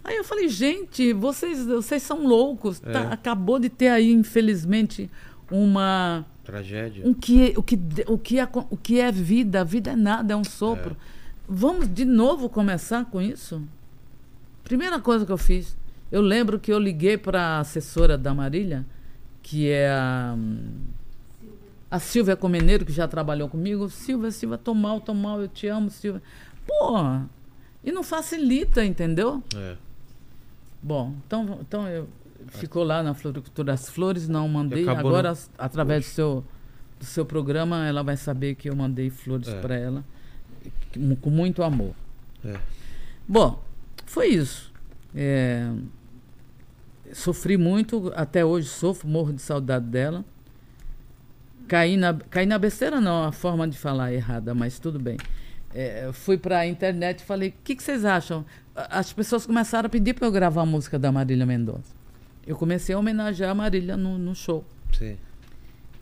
Aí 0.03 0.15
eu 0.15 0.23
falei, 0.23 0.48
gente, 0.48 1.11
vocês, 1.14 1.65
vocês 1.65 2.02
são 2.02 2.26
loucos. 2.26 2.80
Tá- 2.80 2.91
É. 3.10 3.14
acabou 3.14 3.60
de 3.60 3.69
ter 3.69 3.90
aí, 3.90 4.11
infelizmente, 4.11 5.10
uma. 5.52 6.26
Tragédia. 6.44 7.06
Um 7.06 7.14
que, 7.14 7.53
o, 7.56 7.61
que, 7.61 7.78
o, 8.07 8.18
que 8.18 8.40
é, 8.40 8.48
o 8.69 8.78
que 8.78 8.99
é 8.99 9.11
vida? 9.11 9.61
A 9.61 9.64
vida 9.64 9.91
é 9.91 9.95
nada, 9.95 10.34
é 10.34 10.36
um 10.36 10.44
sopro. 10.44 10.95
Vamos 11.48 11.88
de 11.94 12.06
novo 12.06 12.49
começar 12.49 13.06
com 13.06 13.22
isso? 13.22 13.61
Primeira 14.64 14.99
coisa 14.99 15.26
que 15.26 15.32
eu 15.32 15.38
fiz. 15.38 15.78
Eu 16.11 16.22
lembro 16.22 16.60
que 16.60 16.72
eu 16.72 16.80
liguei 16.80 17.18
para 17.18 17.41
a 17.41 17.60
assessora 17.60 18.18
da 18.18 18.34
Marília, 18.34 18.86
que 19.44 19.69
é 19.69 19.90
a. 19.90 20.36
A 21.91 21.99
Silvia 21.99 22.38
Comeneiro, 22.38 22.86
que 22.86 22.91
já 22.94 23.06
trabalhou 23.06 23.49
comigo. 23.49 23.90
Silvia, 23.90 24.32
Silvia, 24.32 24.57
tô 24.57 24.73
mal, 24.73 25.02
tô 25.02 25.14
mal, 25.14 25.41
eu 25.41 25.48
te 25.49 25.68
amo, 25.68 25.90
Silvia. 25.90 26.23
Pô, 26.65 27.19
e 27.84 27.91
não 27.91 28.03
facilita, 28.03 28.84
entendeu? 28.86 29.44
É. 29.56 29.76
Bom, 30.82 31.16
então, 31.26 31.60
então 31.62 31.88
eu 31.88 32.08
ficou 32.48 32.84
lá 32.84 33.03
na 33.03 33.14
Floricultura 33.14 33.72
das 33.74 33.90
Flores, 33.90 34.28
não 34.28 34.48
mandei. 34.48 34.84
acabou 34.84 35.12
Agora, 35.12 35.30
as- 35.32 35.49
através 35.58 36.06
do 36.06 36.10
seu, 36.10 36.45
do 36.99 37.06
seu 37.06 37.26
programa, 37.26 37.86
ela 37.88 38.03
vai 38.03 38.18
saber 38.18 38.56
que 38.56 38.70
eu 38.70 38.76
mandei 38.76 39.10
flores 39.10 39.48
É. 39.48 39.60
para 39.62 39.76
ela 39.76 40.03
com 41.22 41.30
muito 41.30 41.64
amor. 41.64 41.94
É. 42.44 42.60
Bom, 43.28 43.64
foi 44.06 44.28
isso. 44.30 44.72
É, 45.16 45.72
sofri 47.14 47.58
muito, 47.58 48.12
até 48.16 48.44
hoje 48.44 48.68
sofro, 48.68 49.08
morro 49.08 49.32
de 49.34 49.41
saudade 49.41 49.86
dela. 49.86 50.26
Caí 51.68 51.95
na, 51.95 52.14
caí 52.14 52.45
na 52.45 52.58
besteira, 52.58 52.99
não, 52.99 53.24
a 53.26 53.32
forma 53.32 53.68
de 53.68 53.78
falar 53.78 54.12
é 54.12 54.16
errada, 54.16 54.53
mas 54.53 54.80
tudo 54.80 54.99
bem. 54.99 55.18
É, 55.73 56.10
fui 56.14 56.38
para 56.38 56.60
a 56.60 56.68
internet 56.68 57.19
e 57.19 57.23
falei: 57.23 57.49
o 57.49 57.53
que, 57.64 57.76
que 57.76 57.84
vocês 57.84 58.06
acham? 58.06 58.45
As 58.76 59.11
pessoas 59.11 59.45
começaram 59.45 59.88
a 59.88 59.89
pedir 59.89 60.14
para 60.14 60.27
eu 60.27 60.31
gravar 60.31 60.61
a 60.61 60.65
música 60.65 60.98
da 60.98 61.11
Marília 61.11 61.45
Mendonça. 61.45 61.93
Eu 62.45 62.56
comecei 62.56 62.95
a 62.95 62.99
homenagear 62.99 63.52
a 63.52 63.56
Marília 63.56 63.95
no, 63.95 64.18
no 64.18 64.34
show. 64.34 64.65
Sim. 64.98 65.18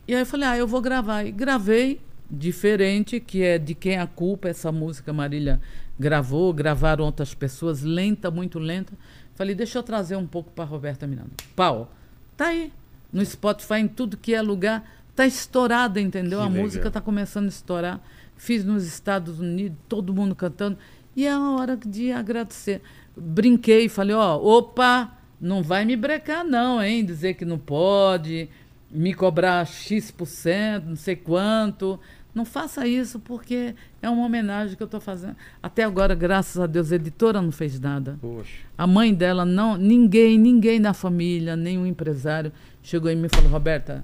E 0.08 0.14
aí 0.14 0.22
eu 0.22 0.26
falei, 0.26 0.48
ah, 0.48 0.56
eu 0.56 0.66
vou 0.66 0.80
gravar. 0.80 1.24
E 1.24 1.30
gravei 1.30 2.00
diferente, 2.30 3.20
que 3.20 3.42
é 3.42 3.58
de 3.58 3.74
quem 3.74 3.98
a 3.98 4.06
culpa, 4.06 4.48
essa 4.48 4.70
música 4.70 5.12
Marília 5.12 5.60
gravou, 5.98 6.52
gravaram 6.52 7.04
outras 7.04 7.34
pessoas, 7.34 7.82
lenta, 7.82 8.30
muito 8.30 8.58
lenta. 8.58 8.92
Falei, 9.34 9.54
deixa 9.54 9.78
eu 9.78 9.82
trazer 9.82 10.16
um 10.16 10.26
pouco 10.26 10.50
para 10.50 10.64
Roberta 10.64 11.06
Miranda. 11.06 11.30
Pau, 11.54 11.92
tá 12.36 12.46
aí. 12.46 12.72
No 13.12 13.24
Spotify, 13.24 13.74
em 13.80 13.88
tudo 13.88 14.16
que 14.16 14.34
é 14.34 14.40
lugar, 14.40 14.84
tá 15.14 15.26
estourada, 15.26 16.00
entendeu? 16.00 16.38
Que 16.38 16.44
a 16.44 16.48
legal. 16.48 16.62
música 16.62 16.90
tá 16.90 17.00
começando 17.00 17.46
a 17.46 17.48
estourar. 17.48 18.00
Fiz 18.40 18.64
nos 18.64 18.86
Estados 18.86 19.38
Unidos, 19.38 19.76
todo 19.86 20.14
mundo 20.14 20.34
cantando. 20.34 20.78
E 21.14 21.26
é 21.26 21.30
a 21.30 21.50
hora 21.50 21.76
de 21.76 22.10
agradecer. 22.10 22.80
Brinquei, 23.14 23.86
falei, 23.86 24.16
ó, 24.16 24.34
opa, 24.38 25.12
não 25.38 25.62
vai 25.62 25.84
me 25.84 25.94
brecar 25.94 26.42
não, 26.42 26.82
hein? 26.82 27.04
Dizer 27.04 27.34
que 27.34 27.44
não 27.44 27.58
pode, 27.58 28.48
me 28.90 29.12
cobrar 29.12 29.66
X%, 29.66 30.86
não 30.86 30.96
sei 30.96 31.16
quanto. 31.16 32.00
Não 32.34 32.46
faça 32.46 32.86
isso 32.86 33.20
porque 33.20 33.74
é 34.00 34.08
uma 34.08 34.24
homenagem 34.24 34.74
que 34.74 34.82
eu 34.82 34.86
estou 34.86 35.02
fazendo. 35.02 35.36
Até 35.62 35.84
agora, 35.84 36.14
graças 36.14 36.58
a 36.58 36.66
Deus, 36.66 36.90
a 36.92 36.96
editora 36.96 37.42
não 37.42 37.52
fez 37.52 37.78
nada. 37.78 38.16
Poxa. 38.22 38.64
A 38.78 38.86
mãe 38.86 39.12
dela 39.12 39.44
não, 39.44 39.76
ninguém, 39.76 40.38
ninguém 40.38 40.80
da 40.80 40.94
família, 40.94 41.56
nenhum 41.56 41.84
empresário 41.84 42.50
chegou 42.82 43.10
em 43.10 43.16
mim 43.16 43.26
e 43.30 43.36
falou: 43.36 43.50
"Roberta, 43.50 44.02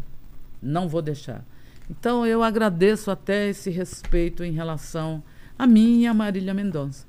não 0.63 0.87
vou 0.89 1.01
deixar". 1.01 1.43
Então 1.91 2.27
eu 2.27 2.43
agradeço 2.43 3.11
até 3.11 3.49
esse 3.49 3.71
respeito 3.71 4.45
em 4.45 4.53
relação 4.53 5.23
a 5.59 5.67
mim 5.67 6.03
e 6.03 6.07
a 6.07 6.15
Marília 6.15 6.53
Mendonça. 6.53 7.07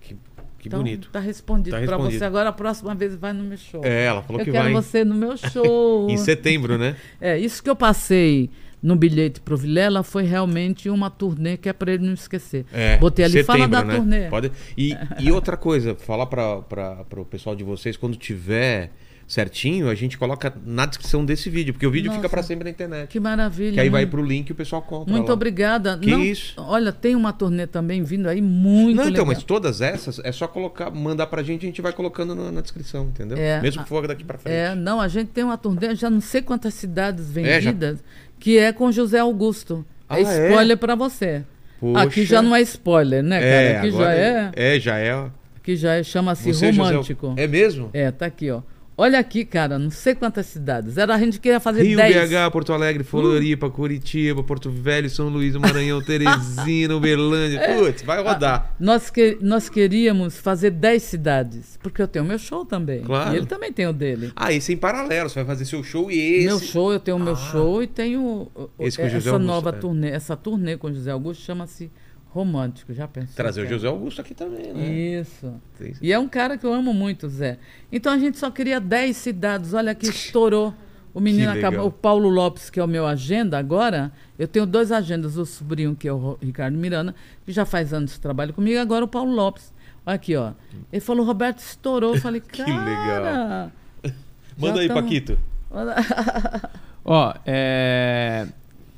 Que, 0.00 0.16
que 0.58 0.68
então, 0.68 0.80
bonito. 0.80 1.08
Tá 1.10 1.20
respondido 1.20 1.76
Tá 1.76 1.84
para 1.84 1.96
você. 1.96 2.24
Agora 2.24 2.50
a 2.50 2.52
próxima 2.52 2.94
vez 2.94 3.14
vai 3.14 3.32
no 3.32 3.44
meu 3.44 3.58
show. 3.58 3.82
É, 3.84 4.04
ela 4.04 4.22
falou 4.22 4.40
eu 4.40 4.44
que 4.44 4.52
quero 4.52 4.64
vai. 4.64 4.72
você 4.72 5.04
no 5.04 5.14
meu 5.14 5.36
show. 5.36 6.08
Em 6.10 6.16
setembro, 6.16 6.78
né? 6.78 6.96
É, 7.20 7.38
isso 7.38 7.62
que 7.62 7.70
eu 7.70 7.76
passei 7.76 8.50
no 8.82 8.96
bilhete 8.96 9.40
pro 9.40 9.56
Vilela 9.56 10.02
foi 10.02 10.24
realmente 10.24 10.90
uma 10.90 11.08
turnê 11.08 11.56
que 11.56 11.68
é 11.68 11.72
para 11.72 11.92
ele 11.92 12.04
não 12.04 12.14
esquecer. 12.14 12.66
É, 12.72 12.96
Botei 12.98 13.24
ali, 13.24 13.44
fala 13.44 13.60
setembro, 13.60 13.80
da 13.80 13.84
né? 13.84 13.96
turnê. 13.96 14.28
Pode... 14.28 14.52
E, 14.76 14.96
e 15.20 15.30
outra 15.30 15.56
coisa, 15.56 15.94
falar 15.94 16.26
para 16.26 17.04
o 17.16 17.24
pessoal 17.24 17.54
de 17.54 17.62
vocês, 17.62 17.96
quando 17.96 18.16
tiver 18.16 18.90
certinho, 19.26 19.88
a 19.88 19.94
gente 19.94 20.18
coloca 20.18 20.52
na 20.64 20.84
descrição 20.86 21.24
desse 21.24 21.48
vídeo, 21.48 21.72
porque 21.72 21.86
o 21.86 21.90
vídeo 21.90 22.10
fica 22.10 22.22
Nossa. 22.24 22.28
para 22.28 22.42
sempre 22.42 22.64
na 22.64 22.70
internet. 22.70 23.08
Que 23.08 23.18
maravilha. 23.20 23.72
Que 23.72 23.80
aí 23.80 23.86
né? 23.86 23.90
vai 23.92 24.06
pro 24.06 24.22
link 24.22 24.48
e 24.48 24.52
o 24.52 24.54
pessoal 24.54 24.82
compra. 24.82 25.12
Muito 25.12 25.28
lá. 25.28 25.34
obrigada. 25.34 25.98
Que 25.98 26.10
Não, 26.10 26.22
isso? 26.22 26.54
Olha, 26.58 26.92
tem 26.92 27.16
uma 27.16 27.32
turnê 27.32 27.66
também 27.66 28.02
vindo 28.02 28.28
aí 28.28 28.40
muito 28.42 28.96
Não, 28.96 29.02
então, 29.04 29.24
legal. 29.24 29.26
mas 29.26 29.42
todas 29.42 29.80
essas 29.80 30.18
é 30.24 30.32
só 30.32 30.46
colocar, 30.46 30.90
mandar 30.90 31.26
pra 31.26 31.42
gente, 31.42 31.62
a 31.64 31.66
gente 31.68 31.80
vai 31.82 31.92
colocando 31.92 32.34
na, 32.34 32.52
na 32.52 32.60
descrição, 32.60 33.04
entendeu? 33.04 33.38
É, 33.38 33.60
Mesmo 33.60 33.82
que 33.82 33.88
for 33.88 34.06
daqui 34.06 34.24
pra 34.24 34.38
frente. 34.38 34.54
É, 34.54 34.74
não, 34.74 35.00
a 35.00 35.08
gente 35.08 35.28
tem 35.28 35.44
uma 35.44 35.56
turnê, 35.56 35.94
já 35.94 36.10
não 36.10 36.20
sei 36.20 36.42
quantas 36.42 36.74
cidades 36.74 37.36
É, 37.36 37.60
já- 37.60 37.70
vendidas, 37.70 38.04
que 38.38 38.58
é 38.58 38.72
com 38.72 38.90
José 38.92 39.18
Augusto. 39.18 39.84
Ah, 40.08 40.18
é 40.18 40.22
é? 40.22 40.48
spoiler 40.48 40.76
pra 40.76 40.94
você. 40.94 41.42
Poxa. 41.80 42.02
Aqui 42.02 42.24
já 42.24 42.40
não 42.42 42.54
é 42.54 42.60
spoiler, 42.62 43.22
né, 43.22 43.40
cara? 43.40 43.78
Aqui 43.78 43.88
agora 43.88 44.04
já 44.04 44.12
é, 44.14 44.50
É, 44.54 44.78
já 44.80 44.98
é. 44.98 45.30
aqui 45.56 45.74
já 45.76 45.94
é, 45.94 46.02
chama-se 46.02 46.52
Você, 46.52 46.72
José, 46.72 46.82
romântico. 46.90 47.34
É 47.36 47.46
mesmo? 47.48 47.90
É, 47.92 48.10
tá 48.10 48.26
aqui, 48.26 48.50
ó. 48.50 48.62
Olha 48.96 49.18
aqui, 49.18 49.44
cara, 49.44 49.78
não 49.78 49.90
sei 49.90 50.14
quantas 50.14 50.46
cidades. 50.46 50.98
Era 50.98 51.14
a 51.14 51.18
gente 51.18 51.40
queria 51.40 51.58
fazer 51.58 51.82
Rio, 51.82 51.96
10. 51.96 52.28
BH, 52.30 52.50
Porto 52.52 52.72
Alegre, 52.74 53.02
Floripa, 53.02 53.70
Curitiba, 53.70 54.42
Porto 54.42 54.70
Velho, 54.70 55.08
São 55.08 55.28
Luís, 55.28 55.54
do 55.54 55.60
Maranhão, 55.60 56.00
Teresina, 56.04 56.94
Uberlândia. 56.94 57.60
Putz, 57.78 58.02
vai 58.02 58.22
rodar. 58.22 58.74
Nós, 58.78 59.08
que, 59.10 59.38
nós 59.40 59.68
queríamos 59.70 60.36
fazer 60.38 60.70
10 60.70 61.02
cidades, 61.02 61.78
porque 61.82 62.02
eu 62.02 62.06
tenho 62.06 62.24
meu 62.24 62.38
show 62.38 62.66
também. 62.66 63.00
Claro. 63.02 63.32
E 63.34 63.38
ele 63.38 63.46
também 63.46 63.72
tem 63.72 63.86
o 63.86 63.92
dele. 63.94 64.30
Ah, 64.36 64.52
esse 64.52 64.72
é 64.72 64.74
em 64.74 64.78
paralelo. 64.78 65.28
Você 65.30 65.36
vai 65.36 65.46
fazer 65.46 65.64
seu 65.64 65.82
show 65.82 66.10
e 66.10 66.18
esse. 66.36 66.46
Meu 66.46 66.58
show, 66.60 66.92
eu 66.92 67.00
tenho 67.00 67.16
o 67.16 67.20
meu 67.20 67.32
Ah. 67.32 67.36
show 67.36 67.82
e 67.82 67.86
tenho 67.86 68.48
Esse 68.78 68.98
com 68.98 69.04
o 69.04 69.06
José 69.08 69.18
essa 69.18 69.30
Augusto, 69.30 69.46
nova 69.46 69.70
é. 69.70 69.72
turnê. 69.72 70.10
Essa 70.10 70.36
turnê 70.36 70.76
com 70.76 70.88
o 70.88 70.92
José 70.94 71.10
Augusto 71.10 71.42
chama-se 71.42 71.90
Romântico, 72.32 72.94
já 72.94 73.06
pensou? 73.06 73.36
Trazer 73.36 73.62
o? 73.62 73.68
José 73.68 73.86
Augusto 73.88 74.20
aqui 74.22 74.32
também, 74.34 74.72
né? 74.72 74.86
Isso. 75.20 75.52
E 76.00 76.10
é 76.12 76.18
um 76.18 76.26
cara 76.26 76.56
que 76.56 76.64
eu 76.64 76.72
amo 76.72 76.94
muito, 76.94 77.28
Zé. 77.28 77.58
Então 77.92 78.10
a 78.12 78.18
gente 78.18 78.38
só 78.38 78.50
queria 78.50 78.80
10 78.80 79.14
cidades. 79.16 79.74
Olha 79.74 79.94
que 79.94 80.06
estourou. 80.06 80.72
O 81.14 81.20
menino 81.20 81.50
Que 81.50 81.56
legal. 81.56 81.72
acabou. 81.72 81.88
O 81.88 81.92
Paulo 81.92 82.30
Lopes, 82.30 82.70
que 82.70 82.80
é 82.80 82.84
o 82.84 82.86
meu 82.88 83.06
agenda 83.06 83.58
agora, 83.58 84.10
eu 84.38 84.48
tenho 84.48 84.64
dois 84.64 84.90
agendas. 84.90 85.36
O 85.36 85.44
sobrinho, 85.44 85.94
que 85.94 86.08
é 86.08 86.12
o 86.12 86.38
Ricardo 86.40 86.74
Miranda, 86.78 87.14
que 87.44 87.52
já 87.52 87.66
faz 87.66 87.92
anos 87.92 88.14
que 88.14 88.20
trabalha 88.20 88.50
comigo, 88.50 88.80
agora 88.80 89.04
o 89.04 89.08
Paulo 89.08 89.30
Lopes. 89.30 89.70
Olha 90.06 90.14
aqui, 90.16 90.34
ó. 90.34 90.52
Ele 90.90 91.00
falou, 91.00 91.26
Roberto, 91.26 91.58
estourou. 91.58 92.14
Eu 92.14 92.20
falei, 92.22 92.40
Que 92.50 92.64
cara. 92.64 92.82
legal. 92.82 93.72
Manda 94.58 94.80
aí, 94.80 94.88
tamo- 94.88 95.02
Paquito. 95.02 95.38
Ó, 97.04 97.34
é. 97.44 98.46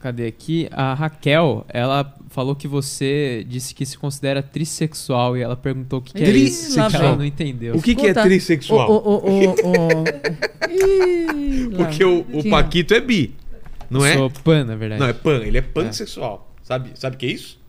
Cadê 0.04 0.26
aqui? 0.26 0.68
A 0.70 0.92
Raquel, 0.92 1.64
ela 1.66 2.14
falou 2.28 2.54
que 2.54 2.68
você 2.68 3.42
disse 3.48 3.74
que 3.74 3.86
se 3.86 3.96
considera 3.96 4.42
trissexual 4.42 5.34
e 5.34 5.40
ela 5.40 5.56
perguntou 5.56 6.00
o 6.00 6.02
que, 6.02 6.12
que 6.12 6.22
é 6.22 6.28
isso. 6.30 6.78
ela 6.78 7.16
não 7.16 7.24
entendeu. 7.24 7.74
O 7.74 7.80
que, 7.80 7.94
que 7.94 8.08
é 8.08 8.12
trissexual? 8.12 8.90
O, 8.90 8.96
o, 8.96 9.54
o, 9.54 10.04
Ih, 10.70 11.70
Porque 11.74 12.04
o, 12.04 12.18
o. 12.34 12.50
Paquito 12.50 12.92
é 12.92 13.00
bi, 13.00 13.34
não 13.88 14.04
é? 14.04 14.12
Sou 14.12 14.28
pan, 14.28 14.64
na 14.64 14.76
verdade. 14.76 15.00
Não, 15.00 15.08
é 15.08 15.14
pan. 15.14 15.38
Ele 15.42 15.56
é 15.56 15.62
pansexual. 15.62 16.54
Sabe, 16.62 16.90
sabe 16.96 17.16
o 17.16 17.18
que 17.18 17.24
é 17.24 17.30
isso? 17.30 17.64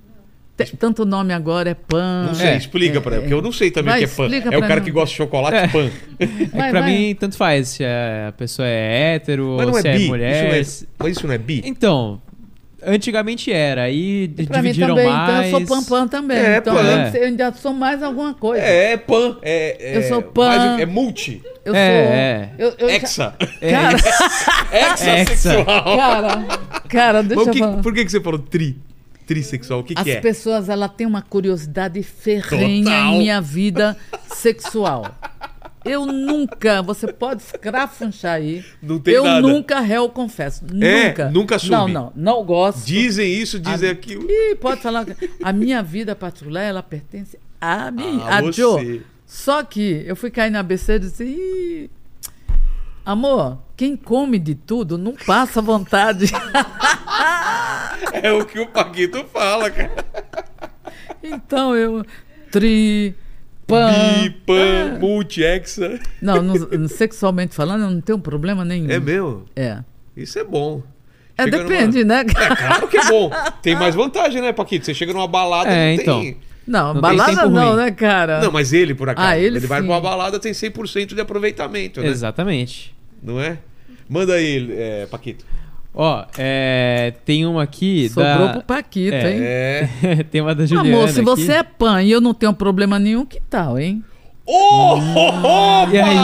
Tanto 0.80 1.04
nome 1.06 1.34
agora 1.34 1.70
é 1.70 1.74
Pan. 1.74 2.28
Não 2.28 2.34
sei, 2.36 2.48
É, 2.48 2.58
explica 2.58 3.02
pra 3.02 3.16
ela, 3.16 3.22
porque 3.24 3.34
eu 3.34 3.42
não 3.42 3.52
sei 3.52 3.72
também 3.72 3.94
o 3.94 3.98
que 3.98 4.04
é 4.06 4.08
pan. 4.08 4.30
É 4.34 4.58
o 4.58 4.62
cara 4.62 4.78
mim. 4.78 4.86
que 4.86 4.92
gosta 4.92 5.10
de 5.12 5.18
chocolate 5.18 5.72
pan. 5.72 5.90
É 6.18 6.28
que 6.28 6.46
Vai, 6.46 6.72
pra 6.72 6.80
vai. 6.80 6.92
mim, 6.94 7.16
tanto 7.16 7.36
faz 7.36 7.68
se 7.68 7.84
a 7.84 8.34
pessoa 8.38 8.66
é 8.66 9.16
hétero 9.16 9.56
Mas 9.58 9.66
ou 9.66 9.72
não 9.74 9.78
é 9.80 9.82
se 9.82 9.88
é 9.90 9.98
bi. 9.98 10.08
mulher. 10.08 10.32
Isso 10.62 10.86
não 10.86 10.88
é, 10.88 10.88
mas 11.00 11.18
isso 11.18 11.28
não 11.28 11.34
é 11.34 11.38
bi? 11.38 11.62
Então, 11.66 12.22
antigamente 12.86 13.52
era, 13.52 13.84
aí 13.84 14.24
E 14.38 14.46
pra 14.48 14.58
mim 14.62 14.70
dividiram 14.72 14.96
também, 14.96 15.10
mais. 15.12 15.48
então 15.48 15.60
eu 15.62 15.68
sou 15.68 15.78
Pan 15.78 15.84
Pan 15.84 16.08
também. 16.08 16.38
É, 16.38 16.58
então 16.58 16.76
Pan. 16.76 17.12
eu, 17.16 17.24
ainda 17.26 17.52
sou 17.54 17.74
mais 17.74 18.02
alguma 18.04 18.34
coisa. 18.34 18.64
É, 18.64 18.94
é 18.94 18.98
pan. 18.98 19.38
É, 19.42 19.94
é, 19.94 19.98
Eu 19.98 20.04
sou 20.04 20.22
pan. 20.22 20.48
mais- 20.48 20.82
É 20.82 20.86
multi. 20.86 21.42
Eu 21.64 21.74
É, 21.76 21.88
sou. 22.06 22.14
é. 22.14 22.50
Eu, 22.58 22.74
eu 22.78 22.90
já- 22.90 22.96
Hexa. 22.96 23.36
cara, 23.60 23.98
Hexa 24.72 25.10
Hexa. 25.12 25.36
sexual. 25.36 25.66
cara, 25.98 26.46
cara, 26.88 27.24
deixa 27.24 27.36
Mas 27.36 27.46
o 27.46 27.50
eu 27.50 27.54
que, 27.54 27.60
falar. 27.60 27.82
por 27.82 27.94
que, 27.94 28.06
que 28.06 28.12
você 28.12 28.22
falou 28.22 28.40
tri? 28.40 28.78
Trissexual? 29.28 29.80
O 29.80 29.84
que, 29.84 29.96
As 29.98 30.04
que 30.04 30.12
é? 30.12 30.22
pessoas, 30.22 30.70
ela 30.70 30.88
tem 30.88 31.08
uma 31.08 31.22
curiosidade 31.24 32.04
ferrenha 32.04 32.84
Total. 32.86 33.14
em 33.14 33.18
minha 33.18 33.42
vida 33.42 33.98
sexual. 34.28 35.06
Eu 35.86 36.06
nunca, 36.06 36.82
você 36.82 37.08
pode 37.14 37.44
escrafunchar 37.44 38.34
aí. 38.34 38.66
Não 38.82 39.00
tem 39.00 39.14
eu 39.14 39.24
nada. 39.24 39.42
nunca 39.42 39.80
réu 39.80 40.10
confesso. 40.10 40.66
É, 40.82 41.08
nunca. 41.10 41.30
nunca 41.30 41.56
assume. 41.58 41.72
Não, 41.72 41.88
não, 41.88 42.12
não 42.16 42.44
gosto. 42.44 42.84
Dizem 42.86 43.32
isso, 43.32 43.60
dizem 43.60 43.90
A- 43.90 43.92
aquilo. 43.92 44.26
Ih, 44.30 44.56
pode 44.56 44.82
falar. 44.82 45.06
A 45.44 45.54
minha 45.54 45.84
vida 45.84 46.16
particular, 46.16 46.64
ela 46.64 46.82
pertence 46.82 47.38
a 47.62 47.92
mim, 47.92 48.20
Ah, 48.26 48.38
a 48.38 48.42
você. 48.42 48.62
Joe. 48.62 49.06
Só 49.28 49.64
que 49.64 50.04
eu 50.08 50.16
fui 50.16 50.32
cair 50.32 50.50
na 50.50 50.64
besteira 50.64 51.06
e 51.06 51.08
disse, 51.08 51.24
Ih, 51.24 51.90
amor, 53.06 53.60
quem 53.78 53.96
come 53.96 54.40
de 54.40 54.56
tudo 54.56 54.98
não 54.98 55.14
passa 55.14 55.62
vontade. 55.62 56.26
É 58.12 58.32
o 58.32 58.46
que 58.46 58.60
o 58.60 58.68
Paquito 58.68 59.24
fala, 59.26 59.70
cara. 59.70 59.92
então 61.24 61.76
eu, 61.76 62.04
tri, 62.52 63.16
Pan. 63.68 63.92
Bi, 64.24 64.30
pan, 64.46 65.00
multi, 65.00 65.42
hexa. 65.44 66.00
Não, 66.22 66.88
sexualmente 66.88 67.56
falando, 67.56 67.84
eu 67.84 67.90
não 67.92 68.02
tenho 68.02 68.20
problema 68.20 68.64
nenhum. 68.64 68.90
É 68.92 69.00
meu. 69.00 69.46
É. 69.56 69.80
Isso 70.16 70.38
é 70.38 70.44
bom. 70.44 70.84
É, 71.38 71.44
Chega 71.44 71.58
depende, 71.64 72.04
numa- 72.04 72.24
né? 72.24 72.26
É 72.30 72.56
claro 72.56 72.88
que 72.88 72.98
é 72.98 73.06
bom. 73.10 73.30
Tem 73.62 73.76
mais 73.76 73.94
vantagem, 73.96 74.42
né, 74.42 74.54
Paquito? 74.54 74.86
Você 74.86 74.94
chega 74.94 75.12
numa 75.14 75.28
balada 75.28 75.70
É, 75.70 75.96
não 75.96 76.02
então. 76.02 76.22
tem. 76.22 76.38
Não, 76.68 76.94
Não 76.94 77.02
balada 77.02 77.48
não, 77.48 77.72
ruim. 77.74 77.76
né, 77.78 77.92
cara? 77.92 78.40
Não, 78.42 78.52
mas 78.52 78.72
ele, 78.74 78.96
por 78.96 79.10
acaso. 79.10 79.28
Ah, 79.28 79.38
ele 79.38 79.60
vai 79.60 79.82
sim. 79.82 79.86
pra 79.88 79.96
uma 79.96 80.02
balada, 80.02 80.40
tem 80.40 80.52
100% 80.54 81.14
de 81.14 81.22
aproveitamento, 81.22 82.02
né? 82.02 82.08
Exatamente. 82.08 82.96
Não 83.22 83.40
é? 83.40 83.58
Manda 84.08 84.34
aí, 84.34 84.68
é, 84.72 85.06
Paquito. 85.08 85.46
Ó, 85.98 86.26
é, 86.38 87.14
tem 87.24 87.46
uma 87.46 87.64
aqui 87.64 88.10
Sobrou 88.10 88.48
da... 88.48 88.50
pro 88.50 88.62
Paquito, 88.64 89.16
É. 89.16 89.32
hein? 89.32 89.40
É. 89.42 90.24
tem 90.30 90.42
uma 90.42 90.54
da 90.54 90.66
Juliana 90.66 90.90
Amor, 90.98 91.08
se 91.08 91.22
aqui. 91.22 91.26
você 91.26 91.54
é 91.54 91.64
pan 91.64 92.04
e 92.04 92.12
eu 92.12 92.20
não 92.20 92.34
tenho 92.34 92.54
problema 92.54 93.00
nenhum, 93.00 93.26
que 93.26 93.40
tal, 93.50 93.80
hein? 93.80 94.04
Oh, 94.46 94.98
opa! 95.16 95.90
E 95.92 95.98
aí? 96.00 96.18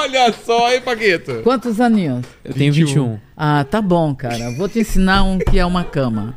Olha 0.00 0.32
só, 0.32 0.72
hein, 0.72 0.80
Paquito? 0.80 1.40
Quantos 1.42 1.80
aninhos? 1.80 2.24
Eu 2.44 2.54
tenho 2.54 2.72
21. 2.72 2.86
21. 3.04 3.18
Ah, 3.36 3.64
tá 3.68 3.82
bom, 3.82 4.14
cara. 4.14 4.50
Vou 4.56 4.68
te 4.68 4.78
ensinar 4.78 5.24
um 5.24 5.38
que 5.38 5.58
é 5.58 5.66
uma 5.66 5.84
cama. 5.84 6.34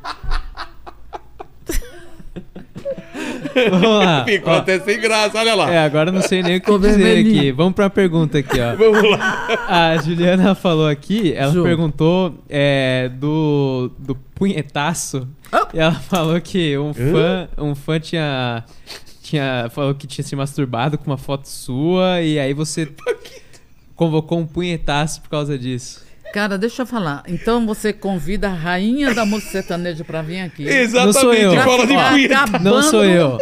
Vamos 3.69 4.06
lá. 4.06 4.23
Ficou 4.28 4.53
ó. 4.53 4.57
até 4.57 4.80
sem 4.80 4.99
graça, 4.99 5.38
olha 5.38 5.56
lá. 5.56 5.72
É, 5.72 5.84
agora 5.84 6.10
eu 6.10 6.14
não 6.14 6.22
sei 6.22 6.41
nem 6.44 6.57
o 6.57 6.61
que 6.61 6.78
dizer 6.80 7.19
aqui. 7.19 7.52
Vamos 7.52 7.73
pra 7.73 7.90
pergunta 7.90 8.38
aqui, 8.38 8.60
ó. 8.60 8.76
Vamos 8.78 9.10
lá. 9.11 9.48
A 9.68 9.98
Juliana 9.98 10.56
falou 10.56 10.88
aqui, 10.88 11.34
ela 11.34 11.52
Ju. 11.52 11.64
perguntou 11.64 12.36
é, 12.49 13.10
do, 13.14 13.91
do 13.98 14.15
punhetaço. 14.36 15.28
Oh. 15.52 15.68
E 15.73 15.80
ela 15.80 15.94
falou 15.94 16.40
que 16.40 16.78
um 16.78 16.94
fã, 16.94 17.49
um 17.57 17.76
fã 17.76 17.99
tinha, 17.99 18.64
tinha. 19.22 19.69
Falou 19.72 19.94
que 19.94 20.07
tinha 20.07 20.26
se 20.26 20.36
masturbado 20.36 20.98
com 20.98 21.06
uma 21.10 21.18
foto 21.18 21.48
sua 21.48 22.22
e 22.22 22.40
aí 22.40 22.53
você 22.53 22.90
convocou 23.95 24.40
um 24.40 24.45
punhetaço 24.45 25.22
por 25.22 25.30
causa 25.30 25.57
disso. 25.57 26.11
Cara, 26.34 26.58
deixa 26.58 26.84
eu 26.84 26.86
falar. 26.86 27.24
Então 27.28 27.66
você 27.66 27.91
convida 27.91 28.48
a 28.48 28.53
rainha 28.53 29.14
da 29.14 29.26
música 29.26 29.52
sertaneja 29.52 30.03
pra 30.03 30.22
vir 30.22 30.41
aqui. 30.41 30.68
Exatamente, 30.68 31.14
Não 31.14 31.22
sou 31.22 31.34
eu. 31.34 31.56
fala 31.62 31.88
de 31.88 31.94
punheta. 31.94 32.60
Não 32.60 32.84
sou 32.84 33.03
eu. 33.06 33.38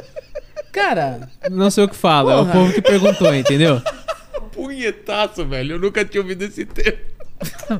Cara, 0.72 1.30
Não 1.52 1.70
sou 1.72 1.84
eu 1.84 1.88
que 1.90 1.96
falo, 1.96 2.30
é 2.30 2.36
o 2.36 2.40
Porra. 2.46 2.52
povo 2.52 2.74
que 2.74 2.82
perguntou, 2.82 3.34
entendeu? 3.34 3.82
Punhetaço, 4.54 5.46
velho. 5.46 5.76
Eu 5.76 5.80
nunca 5.80 6.04
tinha 6.06 6.22
ouvido 6.22 6.44
esse 6.44 6.66
termo. 6.66 7.00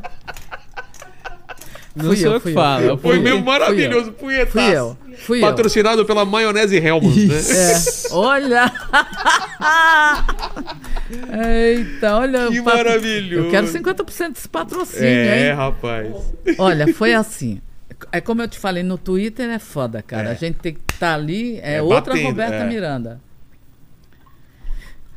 Não 1.96 2.06
Fui 2.06 2.18
sou 2.18 2.28
eu, 2.28 2.34
eu, 2.34 2.42
que 2.42 2.50
eu. 2.50 2.54
falo. 2.54 2.86
é 2.86 2.94
o 2.94 2.98
Foi 2.98 3.20
fui 3.22 3.42
maravilhoso, 3.42 4.12
punhetaço. 4.14 4.52
fui 4.52 4.76
eu. 4.78 4.98
Fui 5.18 5.38
eu. 5.40 5.42
Patrocinado 5.42 6.06
pela 6.06 6.24
maionese 6.24 6.78
Helmans, 6.78 7.16
né? 7.28 7.36
É. 7.36 8.14
Olha! 8.14 8.72
Eita, 11.12 12.16
olha. 12.18 12.48
Que 12.50 12.62
papo- 12.62 12.78
maravilhoso. 12.78 13.46
Eu 13.46 13.52
quero 13.52 13.68
50% 13.68 14.34
desse 14.34 14.48
patrocínio, 14.50 15.06
É, 15.08 15.50
hein? 15.50 15.56
rapaz. 15.56 16.16
Olha, 16.58 16.94
foi 16.94 17.14
assim. 17.16 17.62
É 18.12 18.22
como 18.22 18.42
eu 18.42 18.48
te 18.48 18.58
falei, 18.58 18.82
no 18.84 18.98
Twitter 18.98 19.50
é 19.50 19.60
foda, 19.60 20.02
cara. 20.02 20.30
É. 20.30 20.32
A 20.32 20.36
gente 20.36 20.56
tem 20.60 20.74
que 20.74 20.80
estar 20.94 21.16
ali, 21.16 21.58
é, 21.62 21.76
É, 21.76 21.82
outra 21.82 22.14
batendo, 22.14 22.28
Roberta 22.28 22.56
é. 22.56 22.68
Miranda. 22.68 23.22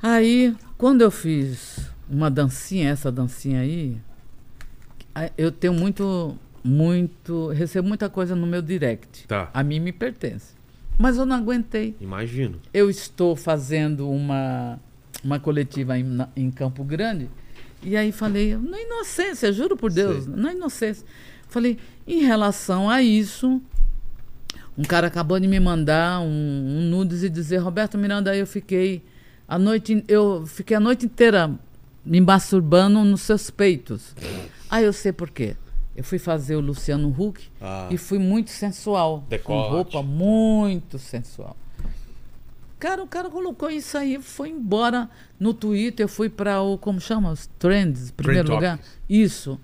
Aí, 0.02 0.52
quando 0.76 1.02
eu 1.02 1.10
fiz 1.10 1.78
uma 2.10 2.28
dancinha, 2.30 2.90
essa 2.90 3.12
dancinha 3.12 3.60
aí, 3.60 3.96
a- 5.14 5.30
eu 5.38 5.52
tenho 5.52 5.72
muito, 5.72 6.36
muito, 6.64 7.48
recebo 7.48 7.88
muita 7.88 8.08
coisa 8.08 8.34
no 8.36 8.46
meu 8.46 8.62
direct. 8.62 9.26
Tá. 9.26 9.50
A 9.52 9.62
mim 9.62 9.80
me 9.80 9.92
pertence. 9.92 10.54
Mas 10.98 11.16
eu 11.16 11.26
não 11.26 11.36
aguentei. 11.36 11.96
Imagino. 12.00 12.60
Eu 12.72 12.88
estou 12.90 13.34
fazendo 13.34 14.08
uma, 14.08 14.78
uma 15.24 15.40
coletiva 15.40 15.98
em, 15.98 16.04
na- 16.04 16.28
em 16.36 16.50
Campo 16.50 16.84
Grande. 16.84 17.28
E 17.82 17.96
aí 17.96 18.12
falei, 18.12 18.56
na 18.56 18.80
inocência, 18.80 19.52
juro 19.52 19.76
por 19.76 19.90
Deus, 19.90 20.24
Sei. 20.24 20.34
na 20.36 20.52
inocência. 20.52 21.04
Falei, 21.48 21.78
em 22.06 22.20
relação 22.24 22.88
a 22.88 23.02
isso, 23.02 23.60
um 24.78 24.82
cara 24.84 25.08
acabou 25.08 25.40
de 25.40 25.48
me 25.48 25.58
mandar 25.58 26.20
um, 26.20 26.26
um 26.28 26.88
nudes 26.88 27.24
e 27.24 27.28
dizer, 27.28 27.56
Roberto 27.58 27.98
Miranda, 27.98 28.30
aí 28.30 28.38
eu 28.38 28.46
fiquei 28.46 29.02
a 29.48 29.58
noite, 29.58 30.04
eu 30.06 30.44
fiquei 30.46 30.76
a 30.76 30.80
noite 30.80 31.06
inteira 31.06 31.50
me 32.04 32.20
masturbando 32.20 33.02
nos 33.04 33.22
seus 33.22 33.50
peitos. 33.50 34.14
Aí 34.70 34.84
eu 34.84 34.92
sei 34.92 35.12
por 35.12 35.28
quê. 35.30 35.56
Eu 35.94 36.02
fui 36.04 36.18
fazer 36.18 36.56
o 36.56 36.60
Luciano 36.60 37.08
Huck 37.18 37.42
Ah. 37.60 37.88
e 37.90 37.98
fui 37.98 38.18
muito 38.18 38.50
sensual. 38.50 39.24
Decote. 39.28 39.44
Com 39.68 39.74
roupa 39.76 40.02
muito 40.02 40.98
sensual. 40.98 41.56
Cara, 42.78 43.02
o 43.02 43.06
cara 43.06 43.30
colocou 43.30 43.70
isso 43.70 43.96
aí, 43.96 44.20
foi 44.20 44.48
embora 44.48 45.08
no 45.38 45.54
Twitter, 45.54 46.02
eu 46.04 46.08
fui 46.08 46.28
para 46.28 46.60
o, 46.62 46.76
como 46.76 47.00
chama? 47.00 47.30
Os 47.30 47.46
trends, 47.58 48.10
primeiro 48.10 48.46
Trend 48.46 48.56
lugar. 48.56 48.80
Isso. 49.08 49.60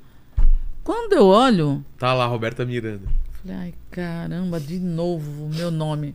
Quando 0.84 1.14
eu 1.14 1.26
olho, 1.26 1.84
Tá 1.98 2.14
lá, 2.14 2.26
Roberta 2.26 2.64
Miranda. 2.64 3.08
falei, 3.42 3.56
ai 3.56 3.74
caramba, 3.90 4.60
de 4.60 4.78
novo 4.78 5.46
o 5.46 5.48
meu 5.48 5.70
nome. 5.70 6.14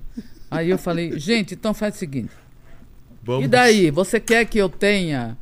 Aí 0.50 0.70
eu 0.70 0.78
falei, 0.78 1.20
gente, 1.20 1.56
então 1.56 1.74
faz 1.74 1.96
o 1.96 1.98
seguinte. 1.98 2.32
Vamos. 3.22 3.46
E 3.46 3.48
daí, 3.48 3.90
você 3.92 4.20
quer 4.20 4.46
que 4.46 4.58
eu 4.58 4.70
tenha 4.70 5.38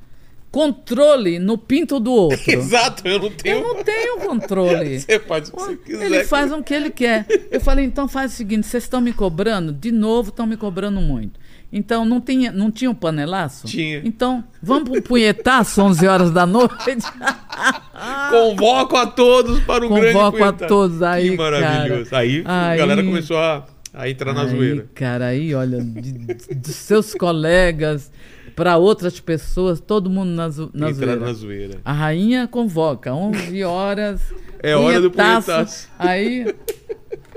controle 0.52 1.40
no 1.40 1.58
pinto 1.58 2.00
do 2.00 2.12
outro? 2.12 2.40
Exato, 2.52 3.08
eu 3.08 3.20
não 3.20 3.32
tenho. 3.32 3.56
Eu 3.58 3.62
não 3.76 3.84
tenho 3.84 4.18
controle. 4.20 5.00
Você 5.02 5.20
faz 5.20 5.48
o 5.50 5.52
que 5.54 5.60
você 5.60 5.76
quiser. 5.78 6.06
Ele 6.06 6.24
faz 6.26 6.52
o 6.52 6.62
que 6.64 6.74
ele 6.74 6.90
quer. 6.90 7.26
Eu 7.50 7.62
falei, 7.62 7.86
então 7.86 8.08
faz 8.08 8.34
o 8.34 8.36
seguinte, 8.36 8.68
vocês 8.68 8.84
estão 8.84 9.00
me 9.02 9.14
cobrando? 9.14 9.72
De 9.72 9.92
novo, 9.92 10.30
estão 10.30 10.46
me 10.46 10.58
cobrando 10.58 11.00
muito. 11.02 11.40
Então, 11.74 12.04
não 12.04 12.20
tinha, 12.20 12.52
não 12.52 12.70
tinha 12.70 12.92
um 12.92 12.94
panelaço? 12.94 13.66
Tinha. 13.66 14.02
Então, 14.04 14.44
vamos 14.62 14.90
pro 14.90 15.02
punhetaço, 15.02 15.82
11 15.82 16.06
horas 16.06 16.30
da 16.32 16.46
noite? 16.46 16.74
Convoco 18.30 18.98
a 18.98 19.08
todos 19.08 19.60
para 19.62 19.86
o 19.86 19.90
grande 19.90 20.14
Convoco 20.14 20.44
a 20.44 20.52
todos 20.52 21.02
aí, 21.02 21.32
Que 21.32 21.38
maravilhoso. 21.38 22.10
cara. 22.10 22.22
Aí, 22.24 22.42
a 22.46 22.68
Aí- 22.70 22.78
galera 22.78 23.04
começou 23.04 23.38
a, 23.38 23.66
a 23.94 24.10
entrar 24.10 24.34
na 24.34 24.42
aí, 24.44 24.50
zoeira. 24.50 24.86
cara, 24.94 25.28
aí, 25.28 25.54
olha, 25.56 25.82
de, 25.82 26.56
de 26.56 26.74
seus 26.74 27.14
colegas 27.14 28.12
para 28.56 28.78
outras 28.78 29.20
pessoas, 29.20 29.80
todo 29.80 30.10
mundo 30.10 30.30
na, 30.30 30.50
zo, 30.50 30.70
na 30.74 30.92
zoeira. 30.92 31.16
na 31.16 31.34
zoeira. 31.34 31.78
A 31.84 31.94
rainha 31.94 32.48
convoca, 32.48 33.14
11 33.14 33.64
horas. 33.64 34.22
É 34.64 34.76
hora 34.76 35.02
do 35.02 35.10
punhetaço. 35.10 35.90
Aí, 35.98 36.46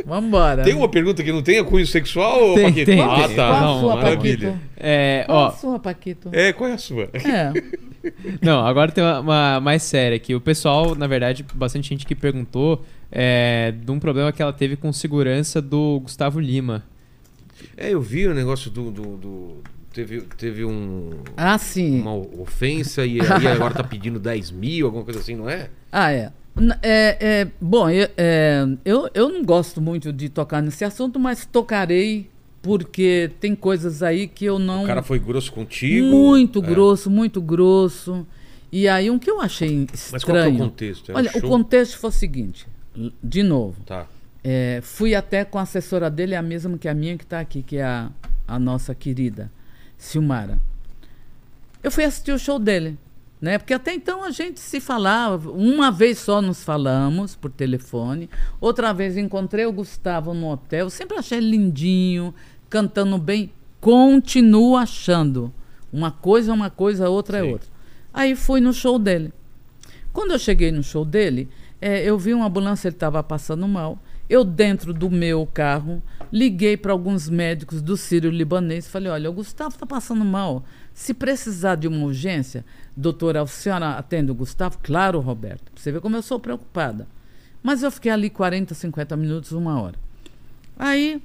vambora. 0.05 0.63
Tem 0.63 0.75
uma 0.75 0.91
pergunta 0.91 1.23
que 1.23 1.33
não 1.33 1.43
tem 1.43 1.65
cunho 1.65 1.87
sexual, 1.87 2.55
Tem, 2.55 2.65
Paquito? 2.67 2.85
tem, 2.91 3.01
ah, 3.01 3.27
tem. 3.27 3.37
tá. 3.37 3.49
Qual 3.49 3.55
a 3.57 3.61
Não, 3.63 3.81
sua, 3.81 3.97
maravilha. 3.97 4.49
Paquito? 4.51 4.61
É, 4.77 5.25
Qual 5.27 5.39
ó, 5.39 5.47
a 5.47 5.51
sua, 5.53 5.79
Paquito? 5.79 6.29
É, 6.33 6.53
qual 6.53 6.69
é 6.69 6.75
a 6.75 6.79
sua? 6.79 7.09
É. 7.15 7.53
Não, 8.43 8.67
agora 8.67 8.93
tem 8.93 9.03
uma, 9.03 9.21
uma 9.21 9.61
mais 9.61 9.83
séria 9.85 10.17
aqui. 10.17 10.35
O 10.35 10.41
pessoal, 10.41 10.95
na 10.95 11.07
verdade, 11.07 11.47
bastante 11.55 11.89
gente 11.89 12.05
que 12.05 12.15
perguntou 12.15 12.85
é, 13.11 13.73
de 13.73 13.91
um 13.91 13.99
problema 13.99 14.31
que 14.31 14.43
ela 14.43 14.53
teve 14.53 14.77
com 14.77 14.93
segurança 14.93 15.63
do 15.63 16.01
Gustavo 16.01 16.39
Lima. 16.39 16.85
É, 17.75 17.89
eu 17.95 18.03
vi 18.03 18.27
o 18.27 18.35
negócio 18.35 18.71
do. 18.71 18.91
do- 18.91 19.17
do- 19.17 19.63
teve, 19.95 20.21
teve 20.37 20.65
um, 20.65 21.11
Ah, 21.37 21.57
sim. 21.57 22.01
uma 22.01 22.15
ofensa 22.17 23.05
e 23.07 23.21
aí 23.21 23.47
agora 23.49 23.73
tá 23.75 23.85
pedindo 23.85 24.19
10 24.19 24.51
mil, 24.51 24.87
alguma 24.87 25.05
coisa 25.05 25.21
assim, 25.21 25.35
não 25.37 25.49
é? 25.49 25.71
Ah, 25.91 26.13
é. 26.13 26.33
É, 26.83 27.17
é, 27.21 27.49
bom, 27.61 27.89
eu, 27.91 28.09
é, 28.17 28.65
eu, 28.85 29.09
eu 29.13 29.29
não 29.29 29.43
gosto 29.43 29.81
muito 29.81 30.13
de 30.13 30.29
tocar 30.29 30.63
nesse 30.63 30.85
assunto, 30.85 31.19
mas 31.19 31.45
tocarei 31.45 32.31
porque 32.63 33.31
tem 33.41 33.55
coisas 33.57 34.03
aí 34.03 34.27
que 34.29 34.45
eu 34.45 34.59
não. 34.59 34.85
O 34.85 34.87
cara 34.87 35.03
foi 35.03 35.19
grosso 35.19 35.53
contigo. 35.53 36.07
muito 36.07 36.61
É. 36.61 36.63
grosso, 36.67 37.11
muito 37.11 37.43
grosso. 37.43 38.25
E 38.73 38.89
aí, 38.89 39.11
um 39.11 39.19
que 39.19 39.31
eu 39.31 39.41
achei 39.41 39.87
Mas 40.13 40.25
qual 40.25 40.37
é 40.37 40.41
o 40.41 40.49
estranho. 40.49 40.59
contexto? 40.71 41.11
É 41.11 41.15
um 41.15 41.17
Olha, 41.19 41.31
o 41.31 41.41
show? 41.41 41.51
contexto 41.51 41.99
foi 41.99 42.11
o 42.11 42.13
seguinte: 42.13 42.67
de 43.23 43.43
novo, 43.43 43.77
Tá. 43.85 44.07
é, 44.43 44.81
fui 44.83 45.15
até 45.15 45.45
com 45.45 45.59
a 45.59 45.63
assessora 45.63 46.09
dele, 46.11 46.35
a 46.37 46.43
mesma 46.43 46.79
que 46.79 46.89
a 46.89 46.95
minha 46.95 47.17
que 47.19 47.25
está 47.25 47.41
aqui, 47.41 47.63
que 47.63 47.77
é 47.79 47.85
a, 47.85 48.11
a 48.49 48.59
nossa 48.61 48.95
querida 48.95 49.51
Silmara. 49.97 50.61
Eu 51.83 51.91
fui 51.91 52.05
assistir 52.05 52.33
o 52.33 52.39
show 52.39 52.59
dele, 52.59 52.99
né? 53.41 53.59
Porque 53.59 53.75
até 53.75 53.93
então 53.95 54.25
a 54.25 54.31
gente 54.31 54.59
se 54.59 54.81
falava, 54.81 55.51
uma 55.51 55.91
vez 55.91 56.19
só 56.19 56.41
nos 56.41 56.65
falamos 56.65 57.37
por 57.37 57.51
telefone, 57.51 58.31
outra 58.61 58.93
vez 58.93 59.17
encontrei 59.17 59.67
o 59.67 59.73
Gustavo 59.73 60.33
no 60.33 60.51
hotel, 60.51 60.89
sempre 60.89 61.19
achei 61.19 61.39
ele 61.39 61.51
lindinho, 61.51 62.35
cantando 62.71 63.19
bem, 63.19 63.53
continuo 63.81 64.77
achando. 64.77 65.53
Uma 65.93 66.11
coisa 66.11 66.51
é 66.51 66.55
uma 66.55 66.71
coisa, 66.71 67.09
outra 67.09 67.41
Sim. 67.41 67.49
é 67.49 67.53
outra. 67.53 67.69
Aí 68.13 68.35
fui 68.35 68.61
no 68.61 68.73
show 68.73 68.99
dele. 68.99 69.33
Quando 70.13 70.31
eu 70.31 70.39
cheguei 70.39 70.73
no 70.73 70.83
show 70.83 71.05
dele, 71.05 71.49
eh, 71.81 72.03
eu 72.03 72.17
vi 72.19 72.33
uma 72.33 72.47
ambulância, 72.47 72.89
ele 72.89 72.97
estava 72.97 73.23
passando 73.23 73.69
mal. 73.69 73.99
Eu, 74.29 74.45
dentro 74.45 74.93
do 74.95 75.11
meu 75.11 75.47
carro, 75.47 76.03
liguei 76.33 76.77
para 76.77 76.93
alguns 76.93 77.29
médicos 77.29 77.83
do 77.83 77.97
Sírio 77.97 78.31
Libanês. 78.31 78.89
Falei: 78.89 79.11
olha, 79.11 79.31
o 79.31 79.33
Gustavo 79.35 79.75
está 79.75 79.87
passando 79.87 80.25
mal. 80.25 80.65
Se 80.93 81.13
precisar 81.13 81.75
de 81.75 81.89
uma 81.89 82.05
urgência, 82.05 82.65
doutora, 82.97 83.43
a 83.43 83.47
senhora 83.47 83.93
atende 83.93 84.31
o 84.31 84.35
Gustavo? 84.35 84.79
Claro, 84.83 85.21
Roberto. 85.21 85.73
Você 85.75 85.93
vê 85.93 86.01
como 86.01 86.17
eu 86.17 86.23
sou 86.23 86.41
preocupada. 86.41 87.07
Mas 87.63 87.83
eu 87.83 87.91
fiquei 87.91 88.13
ali 88.13 88.31
40, 88.31 88.75
50 88.75 89.17
minutos, 89.17 89.53
uma 89.53 89.81
hora. 89.81 89.99
Aí, 90.79 91.23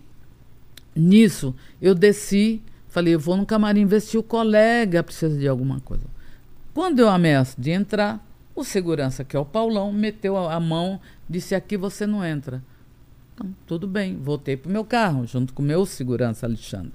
nisso, 0.95 1.55
eu 1.81 1.93
desci 1.93 2.61
Falei, 2.89 3.13
eu 3.13 3.19
vou 3.19 3.37
no 3.37 3.45
camarim 3.45 3.87
se 3.99 4.17
o 4.17 4.23
colega 4.23 5.03
precisa 5.03 5.37
de 5.37 5.47
alguma 5.47 5.79
coisa. 5.79 6.05
Quando 6.73 6.99
eu 6.99 7.07
ameaço 7.07 7.59
de 7.59 7.69
entrar, 7.69 8.25
o 8.55 8.63
segurança, 8.63 9.23
que 9.23 9.37
é 9.37 9.39
o 9.39 9.45
Paulão, 9.45 9.93
meteu 9.93 10.35
a 10.35 10.59
mão, 10.59 10.99
disse: 11.29 11.53
aqui 11.53 11.77
você 11.77 12.07
não 12.07 12.25
entra. 12.25 12.63
Então, 13.39 13.55
tudo 13.65 13.87
bem, 13.87 14.17
voltei 14.17 14.57
pro 14.57 14.69
meu 14.69 14.83
carro, 14.83 15.25
junto 15.25 15.53
com 15.53 15.63
o 15.63 15.65
meu 15.65 15.85
segurança, 15.85 16.45
Alexandre. 16.45 16.91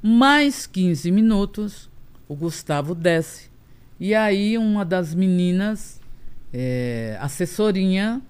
Mais 0.00 0.64
15 0.64 1.10
minutos, 1.10 1.90
o 2.28 2.36
Gustavo 2.36 2.94
desce. 2.94 3.50
E 3.98 4.14
aí, 4.14 4.56
uma 4.56 4.84
das 4.84 5.12
meninas, 5.12 6.00
é, 6.52 7.18
assessorinha, 7.20 8.22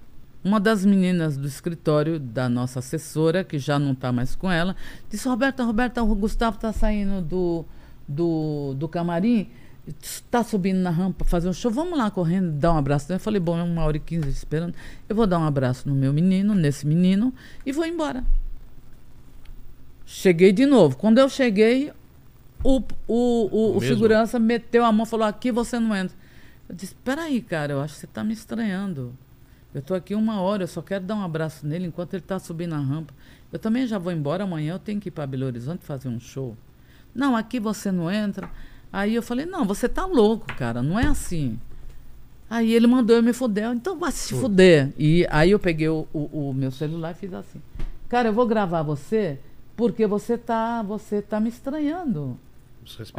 uma 0.43 0.59
das 0.59 0.83
meninas 0.83 1.37
do 1.37 1.47
escritório 1.47 2.19
da 2.19 2.49
nossa 2.49 2.79
assessora, 2.79 3.43
que 3.43 3.59
já 3.59 3.77
não 3.77 3.91
está 3.91 4.11
mais 4.11 4.35
com 4.35 4.51
ela, 4.51 4.75
disse: 5.11 5.29
Roberta, 5.29 5.63
Roberta, 5.63 6.01
o 6.01 6.15
Gustavo 6.15 6.55
está 6.55 6.73
saindo 6.73 7.21
do, 7.21 7.65
do, 8.07 8.73
do 8.73 8.87
camarim, 8.87 9.47
está 9.87 10.43
subindo 10.43 10.77
na 10.77 10.89
rampa 10.89 11.25
fazer 11.25 11.49
um 11.49 11.53
show, 11.53 11.71
vamos 11.71 11.97
lá 11.97 12.11
correndo, 12.11 12.51
dar 12.51 12.73
um 12.73 12.77
abraço. 12.77 13.11
Eu 13.11 13.19
falei: 13.19 13.39
bom, 13.39 13.57
é 13.57 13.63
uma 13.63 13.83
hora 13.83 13.97
e 13.97 13.99
quinze 13.99 14.29
esperando. 14.29 14.75
Eu 15.07 15.15
vou 15.15 15.25
dar 15.25 15.39
um 15.39 15.45
abraço 15.45 15.87
no 15.87 15.95
meu 15.95 16.13
menino, 16.13 16.53
nesse 16.53 16.85
menino, 16.85 17.33
e 17.65 17.71
vou 17.71 17.85
embora. 17.85 18.23
Cheguei 20.05 20.51
de 20.51 20.65
novo. 20.65 20.97
Quando 20.97 21.19
eu 21.19 21.29
cheguei, 21.29 21.91
o, 22.63 22.81
o, 23.07 23.73
o, 23.73 23.77
o 23.77 23.81
segurança 23.81 24.39
meteu 24.39 24.83
a 24.85 24.91
mão 24.91 25.05
e 25.05 25.09
falou: 25.09 25.25
aqui 25.25 25.51
você 25.51 25.79
não 25.79 25.95
entra. 25.95 26.15
Eu 26.67 26.75
disse: 26.75 26.95
peraí, 27.03 27.41
cara, 27.41 27.73
eu 27.73 27.81
acho 27.81 27.95
que 27.95 27.99
você 28.01 28.05
está 28.05 28.23
me 28.23 28.33
estranhando. 28.33 29.13
Eu 29.73 29.81
estou 29.81 29.95
aqui 29.95 30.15
uma 30.15 30.41
hora, 30.41 30.63
eu 30.63 30.67
só 30.67 30.81
quero 30.81 31.05
dar 31.05 31.15
um 31.15 31.21
abraço 31.21 31.65
nele 31.65 31.85
enquanto 31.85 32.15
ele 32.15 32.23
está 32.23 32.39
subindo 32.39 32.73
a 32.73 32.79
rampa. 32.79 33.13
Eu 33.51 33.59
também 33.59 33.85
já 33.85 33.99
vou 33.99 34.11
embora 34.11 34.43
amanhã, 34.43 34.73
eu 34.73 34.79
tenho 34.79 34.99
que 34.99 35.09
ir 35.09 35.11
para 35.11 35.27
Belo 35.27 35.45
Horizonte 35.45 35.85
fazer 35.85 36.09
um 36.09 36.19
show. 36.19 36.57
Não, 37.13 37.35
aqui 37.35 37.59
você 37.59 37.91
não 37.91 38.11
entra. 38.11 38.49
Aí 38.91 39.13
eu 39.15 39.21
falei, 39.21 39.45
não, 39.45 39.65
você 39.65 39.87
tá 39.87 40.05
louco, 40.05 40.47
cara, 40.55 40.81
não 40.81 40.99
é 40.99 41.05
assim. 41.05 41.59
Aí 42.49 42.73
ele 42.73 42.87
mandou 42.87 43.15
eu 43.15 43.21
me 43.23 43.31
fuder, 43.33 43.71
então 43.71 43.97
vai 43.99 44.11
se 44.11 44.33
fuder. 44.41 44.91
E 44.97 45.27
aí 45.29 45.51
eu 45.51 45.59
peguei 45.59 45.87
o, 45.89 46.07
o- 46.11 46.49
o 46.49 46.53
meu 46.53 46.71
celular 46.71 47.11
e 47.11 47.13
fiz 47.15 47.33
assim. 47.33 47.61
Cara, 48.07 48.29
eu 48.29 48.33
vou 48.33 48.47
gravar 48.47 48.81
você 48.81 49.39
porque 49.75 50.07
você 50.07 50.37
tá, 50.37 50.81
você 50.81 51.21
tá 51.21 51.39
me 51.39 51.49
estranhando. 51.49 52.37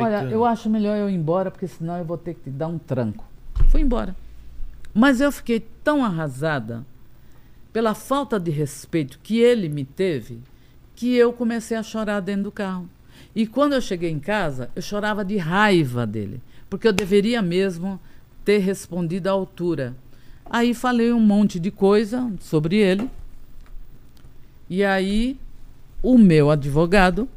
Olha, 0.04 0.16
eu 0.32 0.44
acho 0.44 0.68
melhor 0.68 0.96
eu 0.96 1.08
ir 1.08 1.14
embora, 1.14 1.50
porque 1.50 1.68
senão 1.68 1.96
eu 1.98 2.04
vou 2.04 2.18
ter 2.18 2.34
que 2.34 2.40
te 2.42 2.50
dar 2.50 2.66
um 2.66 2.76
tranco. 2.78 3.24
Fui 3.68 3.80
embora. 3.80 4.16
Mas 4.92 5.20
eu 5.20 5.30
fiquei 5.30 5.60
tão 5.84 6.04
arrasada 6.04 6.84
pela 7.72 7.94
falta 7.94 8.40
de 8.40 8.50
respeito 8.50 9.20
que 9.22 9.38
ele 9.38 9.68
me 9.68 9.84
teve, 9.84 10.40
que 10.96 11.14
eu 11.14 11.32
comecei 11.32 11.76
a 11.76 11.82
chorar 11.84 12.18
dentro 12.18 12.42
do 12.44 12.52
carro. 12.52 12.88
E 13.34 13.46
quando 13.46 13.74
eu 13.74 13.80
cheguei 13.80 14.10
em 14.10 14.18
casa, 14.18 14.70
eu 14.74 14.82
chorava 14.82 15.24
de 15.24 15.36
raiva 15.36 16.06
dele, 16.06 16.42
porque 16.68 16.88
eu 16.88 16.92
deveria 16.92 17.40
mesmo 17.40 18.00
ter 18.44 18.58
respondido 18.58 19.28
à 19.28 19.32
altura. 19.32 19.96
Aí 20.44 20.74
falei 20.74 21.12
um 21.12 21.20
monte 21.20 21.60
de 21.60 21.70
coisa 21.70 22.32
sobre 22.40 22.76
ele. 22.76 23.08
E 24.68 24.84
aí 24.84 25.38
o 26.02 26.18
meu 26.18 26.50
advogado 26.50 27.28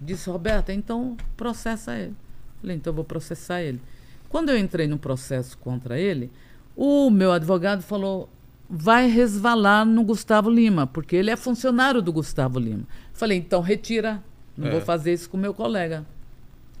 disse, 0.00 0.30
Roberta, 0.30 0.72
então 0.72 1.16
processa 1.36 1.96
ele. 1.96 2.14
Falei, 2.60 2.76
então 2.76 2.90
eu 2.90 2.96
vou 2.96 3.04
processar 3.04 3.62
ele. 3.62 3.80
Quando 4.28 4.48
eu 4.48 4.58
entrei 4.58 4.86
no 4.86 4.98
processo 4.98 5.58
contra 5.58 5.98
ele, 5.98 6.30
o 6.76 7.10
meu 7.10 7.32
advogado 7.32 7.82
falou, 7.82 8.28
vai 8.68 9.08
resvalar 9.08 9.84
no 9.84 10.04
Gustavo 10.04 10.48
Lima, 10.48 10.86
porque 10.86 11.16
ele 11.16 11.30
é 11.30 11.36
funcionário 11.36 12.00
do 12.00 12.12
Gustavo 12.12 12.58
Lima. 12.58 12.84
Falei, 13.12 13.38
então 13.38 13.60
retira, 13.60 14.22
não 14.60 14.68
É. 14.68 14.72
vou 14.72 14.80
fazer 14.80 15.12
isso 15.12 15.28
com 15.30 15.36
meu 15.36 15.54
colega. 15.54 16.04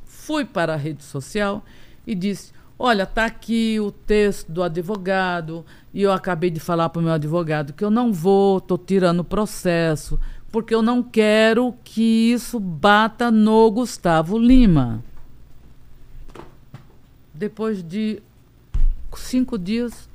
Fui 0.04 0.44
para 0.44 0.74
a 0.74 0.76
rede 0.76 1.02
social 1.02 1.64
e 2.06 2.14
disse, 2.14 2.52
olha, 2.78 3.04
tá 3.06 3.24
aqui 3.26 3.78
o 3.80 3.90
texto 3.90 4.50
do 4.50 4.62
advogado, 4.62 5.64
e 5.92 6.02
eu 6.02 6.12
acabei 6.12 6.50
de 6.50 6.60
falar 6.60 6.88
para 6.88 7.00
o 7.00 7.02
meu 7.02 7.12
advogado 7.12 7.72
que 7.72 7.84
eu 7.84 7.90
não 7.90 8.12
vou, 8.12 8.58
estou 8.58 8.78
tirando 8.78 9.20
o 9.20 9.24
processo, 9.24 10.18
porque 10.52 10.74
eu 10.74 10.82
não 10.82 11.02
quero 11.02 11.74
que 11.84 12.32
isso 12.32 12.58
bata 12.60 13.30
no 13.30 13.70
Gustavo 13.70 14.38
Lima. 14.38 15.02
Depois 17.32 17.82
de 17.82 18.22
cinco 19.16 19.58
dias, 19.58 20.08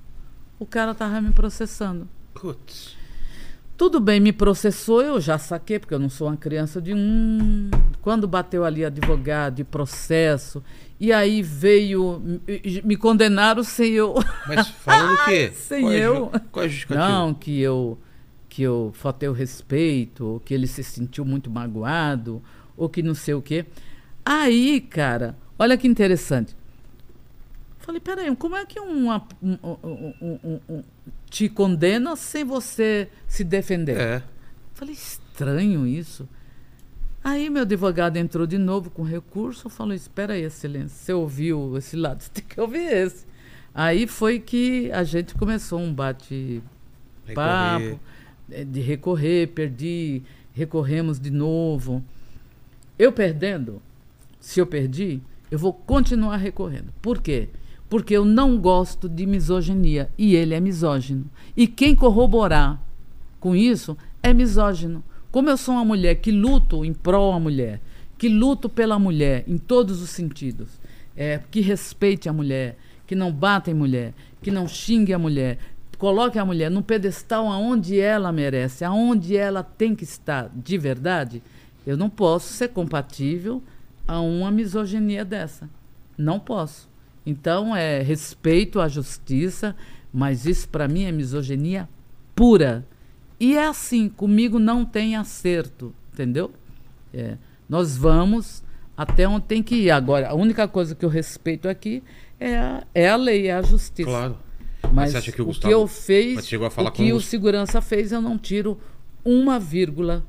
o 0.60 0.66
cara 0.66 0.92
estava 0.92 1.22
me 1.22 1.32
processando. 1.32 2.08
Putz. 2.34 2.96
Tudo 3.78 4.00
bem, 4.00 4.22
me 4.22 4.32
processou, 4.32 5.02
eu 5.02 5.20
já 5.20 5.38
saquei, 5.38 5.78
porque 5.80 5.94
eu 5.94 6.00
não 6.00 6.10
sou 6.10 6.28
uma 6.28 6.38
criança 6.38 6.82
de 6.82 6.94
um. 6.94 7.70
Quando 8.02 8.26
bateu 8.28 8.64
ali 8.64 8.86
advogado 8.86 9.56
de 9.56 9.64
processo, 9.66 10.64
e 10.98 11.12
aí 11.12 11.42
veio. 11.42 12.22
Me, 12.24 12.82
me 12.86 12.96
condenaram 12.96 13.64
sem 13.64 13.92
eu. 13.92 14.14
Mas 14.48 14.70
falando 14.70 15.16
o 15.16 15.26
quê? 15.26 15.52
Sem 15.56 15.82
Qual 15.82 15.92
é 15.94 15.98
eu. 16.00 16.32
ju- 16.70 16.88
Qual 16.88 17.00
é? 17.00 17.10
Não, 17.10 17.34
que 17.34 17.60
eu 17.60 17.98
que 18.48 18.62
eu 18.62 18.92
faltei 18.94 19.28
o 19.28 19.34
respeito, 19.34 20.26
ou 20.26 20.40
que 20.40 20.54
ele 20.54 20.66
se 20.68 20.82
sentiu 20.82 21.26
muito 21.26 21.50
magoado, 21.52 22.42
ou 22.78 22.88
que 22.88 23.04
não 23.04 23.14
sei 23.14 23.34
o 23.34 23.42
quê. 23.42 23.66
Aí, 24.26 24.80
cara, 24.80 25.36
olha 25.60 25.78
que 25.78 25.86
interessante. 25.86 26.56
Falei, 27.80 28.00
peraí, 28.00 28.34
como 28.38 28.56
é 28.56 28.66
que 28.66 28.80
um, 28.80 29.10
um, 29.12 29.20
um- 29.44 29.58
um- 29.84 30.40
um- 30.46 30.60
um- 30.70 30.84
te 31.36 31.50
condena 31.50 32.16
sem 32.16 32.46
você 32.46 33.10
se 33.28 33.44
defender? 33.44 33.98
É. 33.98 34.24
Falei, 34.74 34.94
estranho 34.94 35.86
isso. 35.86 36.30
Aí 37.22 37.50
meu 37.50 37.64
advogado 37.64 38.16
entrou 38.16 38.48
de 38.48 38.58
novo 38.58 38.90
com 38.90 39.04
recurso, 39.04 39.70
falou, 39.70 39.94
espera 39.94 40.36
aí, 40.36 40.44
excelência, 40.44 40.96
você 40.96 41.12
ouviu 41.12 41.78
esse 41.78 41.98
lado, 41.98 42.24
você 42.24 42.30
tem 42.40 42.46
que 42.48 42.62
ouvir 42.62 42.86
esse. 42.86 43.26
Aí 43.74 44.08
foi 44.08 44.40
que 44.40 44.90
a 44.94 45.04
gente 45.04 45.36
começou 45.36 45.78
um 45.78 45.94
bate 45.94 46.64
papo 47.34 47.84
Recorrer. 47.84 48.00
eh, 48.50 48.64
de 48.64 48.80
recorrer, 48.80 49.48
perdi, 49.50 50.24
recorremos 50.54 51.20
de 51.20 51.32
novo. 51.32 52.02
Eu 52.98 53.12
perdendo, 53.12 53.82
se 54.40 54.62
eu 54.62 54.66
perdi, 54.66 55.22
eu 55.52 55.60
vou 55.60 55.74
continuar 55.74 56.38
recorrendo. 56.38 56.94
Por 57.02 57.22
quê? 57.22 57.50
Porque 57.52 57.65
eu 58.04 58.26
não 58.26 58.58
gosto 58.60 59.08
de 59.08 59.26
misoginia 59.26 60.10
e 60.18 60.36
ele 60.36 60.54
é 60.54 60.60
misógino. 60.60 61.30
E 61.56 61.68
quem 61.68 61.96
corroborar 61.96 62.82
com 63.40 63.56
isso 63.56 63.98
é 64.22 64.34
misógino. 64.34 65.04
Como 65.32 65.50
eu 65.50 65.58
sou 65.58 65.76
uma 65.76 65.86
mulher 65.86 66.16
que 66.16 66.32
luto 66.32 66.84
em 66.84 66.94
prol 66.94 67.34
da 67.34 67.40
mulher, 67.40 67.82
que 68.18 68.28
luto 68.28 68.68
pela 68.68 68.98
mulher 68.98 69.44
em 69.48 69.58
todos 69.58 70.02
os 70.02 70.10
sentidos, 70.10 70.80
é, 71.16 71.40
que 71.52 71.62
respeite 71.62 72.28
a 72.28 72.34
mulher, 72.34 72.78
que 73.06 73.16
não 73.16 73.32
bata 73.32 73.70
em 73.70 73.74
mulher, 73.74 74.14
que 74.42 74.52
não 74.52 74.68
xingue 74.68 75.14
a 75.14 75.20
mulher, 75.20 75.60
coloque 75.98 76.40
a 76.40 76.46
mulher 76.46 76.70
no 76.72 76.82
pedestal 76.82 77.48
aonde 77.48 78.00
ela 78.00 78.32
merece, 78.32 78.84
aonde 78.84 79.36
ela 79.36 79.64
tem 79.64 79.96
que 79.96 80.04
estar 80.04 80.50
de 80.56 80.78
verdade, 80.78 81.42
eu 81.86 81.96
não 81.96 82.10
posso 82.10 82.52
ser 82.54 82.70
compatível 82.70 83.62
a 84.08 84.20
uma 84.20 84.52
misoginia 84.52 85.24
dessa. 85.24 85.70
Não 86.18 86.40
posso. 86.40 86.90
Então, 87.26 87.76
é 87.76 88.02
respeito 88.02 88.80
à 88.80 88.88
justiça, 88.88 89.76
mas 90.14 90.46
isso 90.46 90.68
para 90.70 90.88
mim 90.88 91.04
é 91.04 91.12
misoginia 91.12 91.90
pura. 92.36 92.86
E 93.40 93.56
é 93.58 93.68
assim, 93.68 94.08
comigo 94.08 94.60
não 94.60 94.86
tem 94.86 95.16
acerto, 95.16 95.94
entendeu? 96.14 96.52
É, 97.14 97.38
nós 97.68 97.98
vamos 97.98 98.64
até 98.96 99.28
onde 99.28 99.46
tem 99.46 99.62
que 99.64 99.76
ir. 99.76 99.92
Agora, 99.92 100.30
a 100.30 100.34
única 100.34 100.68
coisa 100.68 100.96
que 100.96 101.04
eu 101.04 101.10
respeito 101.10 101.68
aqui 101.68 102.02
é 102.40 102.58
a, 102.58 102.84
é 102.94 103.10
a 103.10 103.16
lei, 103.16 103.48
é 103.48 103.54
a 103.54 103.62
justiça. 103.62 104.10
Claro. 104.10 104.38
Mas 104.94 105.16
acha 105.16 105.32
que 105.32 105.42
o 105.42 105.46
o 105.46 105.48
Gustavo- 105.48 105.68
que 105.68 105.74
eu 105.74 105.88
fiz, 105.88 106.36
Mas 106.36 106.46
o 106.88 106.92
que 106.92 107.12
o 107.12 107.20
segurança 107.20 107.82
fez, 107.82 108.12
eu 108.12 108.22
não 108.22 108.38
tiro 108.38 108.78
uma 109.24 109.60
vírgula. 109.60 110.24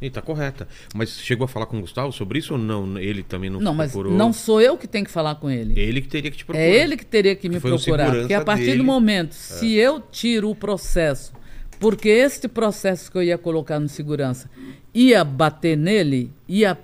E 0.00 0.08
tá 0.08 0.22
correta. 0.22 0.66
Mas 0.94 1.20
chegou 1.20 1.44
a 1.44 1.48
falar 1.48 1.66
com 1.66 1.76
o 1.78 1.80
Gustavo 1.82 2.10
sobre 2.12 2.38
isso 2.38 2.54
ou 2.54 2.58
não? 2.58 2.98
Ele 2.98 3.22
também 3.22 3.50
não, 3.50 3.60
Não, 3.60 3.74
mas 3.74 3.92
procurou? 3.92 4.16
não 4.16 4.32
sou 4.32 4.60
eu 4.60 4.76
que 4.76 4.86
tenho 4.86 5.04
que 5.04 5.10
falar 5.10 5.34
com 5.34 5.50
ele. 5.50 5.78
Ele 5.78 6.00
que 6.00 6.08
teria 6.08 6.30
que 6.30 6.38
te 6.38 6.44
procurar. 6.44 6.64
É 6.64 6.70
ele 6.74 6.96
que 6.96 7.04
teria 7.04 7.36
que 7.36 7.48
me 7.48 7.60
procurar. 7.60 8.10
Porque 8.10 8.32
a 8.34 8.42
partir 8.42 8.62
dele. 8.64 8.74
É. 8.74 8.78
do 8.78 8.84
momento, 8.84 9.32
se 9.34 9.74
eu 9.74 10.00
tiro 10.00 10.48
o 10.50 10.54
processo, 10.54 11.32
porque 11.78 12.08
este 12.08 12.48
processo 12.48 13.10
que 13.12 13.18
eu 13.18 13.22
ia 13.22 13.36
colocar 13.38 13.78
no 13.78 13.88
segurança 13.88 14.50
ia 14.94 15.22
bater 15.22 15.76
nele, 15.76 16.32
ia 16.48 16.78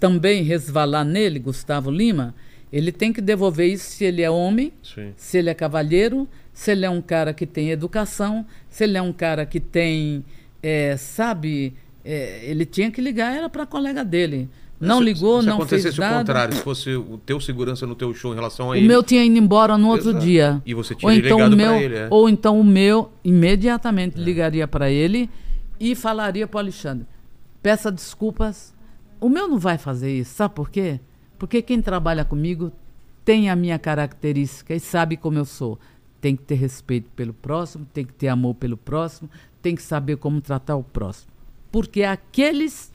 também 0.00 0.42
resvalar 0.42 1.04
nele, 1.04 1.38
Gustavo 1.38 1.90
Lima, 1.90 2.34
ele 2.72 2.90
tem 2.90 3.12
que 3.12 3.20
devolver 3.20 3.68
isso 3.68 3.84
se 3.90 4.04
ele 4.04 4.22
é 4.22 4.30
homem, 4.30 4.72
Sim. 4.82 5.12
se 5.16 5.38
ele 5.38 5.50
é 5.50 5.54
cavalheiro, 5.54 6.26
se 6.52 6.72
ele 6.72 6.84
é 6.86 6.90
um 6.90 7.02
cara 7.02 7.32
que 7.34 7.46
tem 7.46 7.70
educação, 7.70 8.44
se 8.68 8.84
ele 8.84 8.96
é 8.96 9.02
um 9.02 9.12
cara 9.12 9.44
que 9.46 9.60
tem, 9.60 10.24
é, 10.62 10.96
sabe, 10.96 11.74
é, 12.04 12.40
ele 12.44 12.64
tinha 12.66 12.90
que 12.90 13.00
ligar, 13.00 13.34
era 13.34 13.48
para 13.48 13.64
colega 13.66 14.04
dele. 14.04 14.48
Não 14.80 14.98
Se- 14.98 15.04
ligou, 15.04 15.40
se 15.40 15.46
não 15.46 15.58
fez 15.58 15.66
acontecesse 15.86 15.98
o 15.98 16.00
nada. 16.00 16.18
contrário, 16.18 16.54
se 16.56 16.60
fosse 16.62 16.90
o 16.96 17.16
teu 17.24 17.40
segurança 17.40 17.86
no 17.86 17.94
teu 17.94 18.12
show 18.12 18.32
em 18.32 18.34
relação 18.34 18.66
a 18.66 18.68
O 18.70 18.74
ele. 18.74 18.88
meu 18.88 19.00
tinha 19.02 19.24
ido 19.24 19.38
embora 19.38 19.78
no 19.78 19.88
outro 19.88 20.10
Exato. 20.10 20.24
dia. 20.24 20.62
E 20.66 20.74
você 20.74 20.92
ou 20.94 20.98
tinha 20.98 21.14
então 21.14 21.36
o 21.38 21.40
ligado 21.48 21.56
meu, 21.56 21.74
ele, 21.74 21.94
é. 21.94 22.08
ou 22.10 22.28
então 22.28 22.58
o 22.58 22.64
meu 22.64 23.12
imediatamente 23.22 24.18
ligaria 24.18 24.66
para 24.66 24.90
ele 24.90 25.30
e 25.78 25.94
falaria 25.94 26.46
para 26.48 26.56
o 26.56 26.60
Alexandre: 26.60 27.06
peça 27.62 27.92
desculpas, 27.92 28.74
O 29.20 29.28
meu 29.28 29.46
não 29.46 29.56
vai 29.56 29.78
fazer 29.78 30.12
isso, 30.18 30.34
sabe 30.34 30.52
por 30.54 30.68
quê? 30.68 30.98
Porque 31.38 31.62
quem 31.62 31.80
trabalha 31.80 32.24
comigo 32.24 32.72
tem 33.24 33.48
a 33.48 33.54
minha 33.54 33.78
característica 33.78 34.74
e 34.74 34.80
sabe 34.80 35.16
como 35.16 35.38
eu 35.38 35.44
sou. 35.44 35.78
Tem 36.20 36.34
que 36.34 36.42
ter 36.42 36.56
respeito 36.56 37.08
pelo 37.14 37.32
próximo, 37.32 37.86
tem 37.92 38.04
que 38.04 38.12
ter 38.12 38.26
amor 38.26 38.54
pelo 38.56 38.76
próximo, 38.76 39.30
tem 39.60 39.76
que 39.76 39.82
saber 39.82 40.16
como 40.16 40.40
tratar 40.40 40.74
o 40.74 40.82
próximo. 40.82 41.30
Porque 41.72 42.04
aqueles 42.04 42.92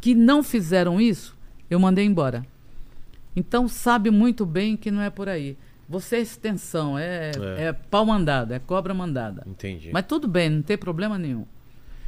que 0.00 0.14
não 0.14 0.42
fizeram 0.42 1.00
isso, 1.00 1.36
eu 1.68 1.78
mandei 1.80 2.04
embora. 2.06 2.46
Então 3.36 3.68
sabe 3.68 4.10
muito 4.10 4.46
bem 4.46 4.76
que 4.76 4.90
não 4.90 5.02
é 5.02 5.10
por 5.10 5.28
aí. 5.28 5.56
Você 5.88 6.16
é 6.16 6.20
extensão, 6.20 6.98
é, 6.98 7.30
É. 7.58 7.64
é. 7.64 7.72
pau 7.72 8.06
mandado, 8.06 8.52
é 8.54 8.58
cobra 8.58 8.94
mandada. 8.94 9.42
Entendi. 9.46 9.90
Mas 9.92 10.06
tudo 10.06 10.28
bem, 10.28 10.48
não 10.48 10.62
tem 10.62 10.78
problema 10.78 11.18
nenhum. 11.18 11.44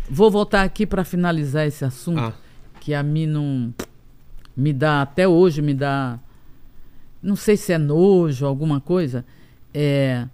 Vou 0.09 0.31
voltar 0.31 0.63
aqui 0.63 0.87
para 0.87 1.05
finalizar 1.05 1.67
esse 1.67 1.85
assunto, 1.85 2.21
Ah. 2.21 2.33
que 2.81 2.95
a 2.95 3.03
mim 3.03 3.27
não 3.27 3.75
me 4.57 4.73
dá, 4.73 5.03
até 5.03 5.27
hoje 5.27 5.63
me 5.63 5.73
dá, 5.75 6.19
não 7.23 7.37
sei 7.37 7.57
se 7.57 7.73
é 7.73 7.79
nojo, 7.79 8.45
alguma 8.47 8.81
coisa. 8.81 9.25
É, 9.73 10.27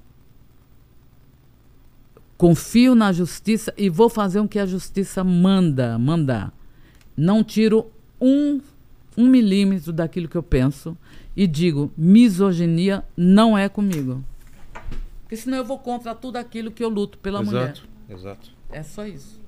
confio 2.36 2.94
na 2.94 3.12
justiça 3.12 3.72
e 3.76 3.88
vou 3.88 4.08
fazer 4.08 4.40
o 4.40 4.48
que 4.48 4.58
a 4.58 4.66
justiça 4.66 5.24
manda, 5.24 5.98
mandar. 5.98 6.52
Não 7.16 7.42
tiro 7.42 7.86
um, 8.20 8.60
um 9.16 9.26
milímetro 9.26 9.92
daquilo 9.92 10.28
que 10.28 10.36
eu 10.36 10.42
penso 10.42 10.96
e 11.36 11.46
digo, 11.46 11.90
misoginia 11.96 13.04
não 13.16 13.56
é 13.56 13.68
comigo. 13.68 14.24
Porque 15.22 15.36
senão 15.36 15.58
eu 15.58 15.64
vou 15.64 15.78
contra 15.78 16.14
tudo 16.14 16.36
aquilo 16.36 16.70
que 16.70 16.84
eu 16.84 16.88
luto 16.88 17.18
pela 17.18 17.42
mulher. 17.42 17.70
Exato, 17.70 17.88
exato. 18.08 18.50
É 18.70 18.82
só 18.82 19.06
isso. 19.06 19.40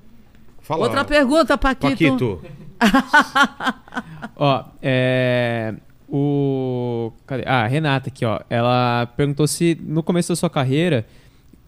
Fala, 0.61 0.83
Outra 0.83 1.05
pergunta, 1.05 1.57
Paquito. 1.57 1.89
Paquito. 1.89 2.41
Ó, 4.35 4.65
é. 4.81 5.75
O. 6.07 7.11
Cadê? 7.25 7.43
Ah, 7.45 7.63
a 7.63 7.67
Renata 7.67 8.09
aqui, 8.09 8.25
ó. 8.25 8.39
Ela 8.49 9.07
perguntou 9.15 9.47
se 9.47 9.77
no 9.81 10.01
começo 10.01 10.29
da 10.29 10.35
sua 10.35 10.49
carreira. 10.49 11.05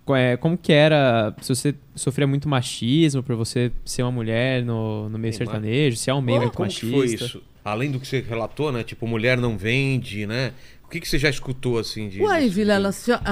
É, 0.10 0.36
Como 0.38 0.58
que 0.58 0.74
era, 0.74 1.34
se 1.42 1.54
você 1.56 1.76
sofria 1.96 2.26
muito 2.28 2.50
machismo 2.50 3.22
por 3.24 3.36
você 3.36 3.72
ser 3.86 4.04
uma 4.04 4.12
mulher 4.12 4.64
no, 4.66 5.08
no 5.10 5.18
meio 5.18 5.34
Sim, 5.34 5.40
mas- 5.40 5.48
sertanejo, 5.50 5.96
se 5.98 6.10
é 6.10 6.14
um 6.14 6.22
meio 6.22 6.38
Fala 6.40 6.46
muito 6.48 6.56
como 6.58 6.70
que 6.70 6.86
machista. 6.86 7.18
foi 7.18 7.28
isso? 7.28 7.44
Além 7.64 7.92
do 7.92 8.00
que 8.00 8.08
você 8.08 8.20
relatou, 8.22 8.72
né? 8.72 8.84
Tipo, 8.84 9.06
mulher 9.08 9.38
não 9.38 9.56
vende, 9.58 10.26
né? 10.26 10.52
O 10.84 10.88
que, 10.90 11.00
que 11.00 11.08
você 11.08 11.18
já 11.20 11.30
escutou 11.30 11.78
assim 11.80 12.10
de. 12.10 12.22
Uai, 12.22 12.50
Vilela, 12.50 12.90
a 12.90 12.92
senhora- 12.92 13.24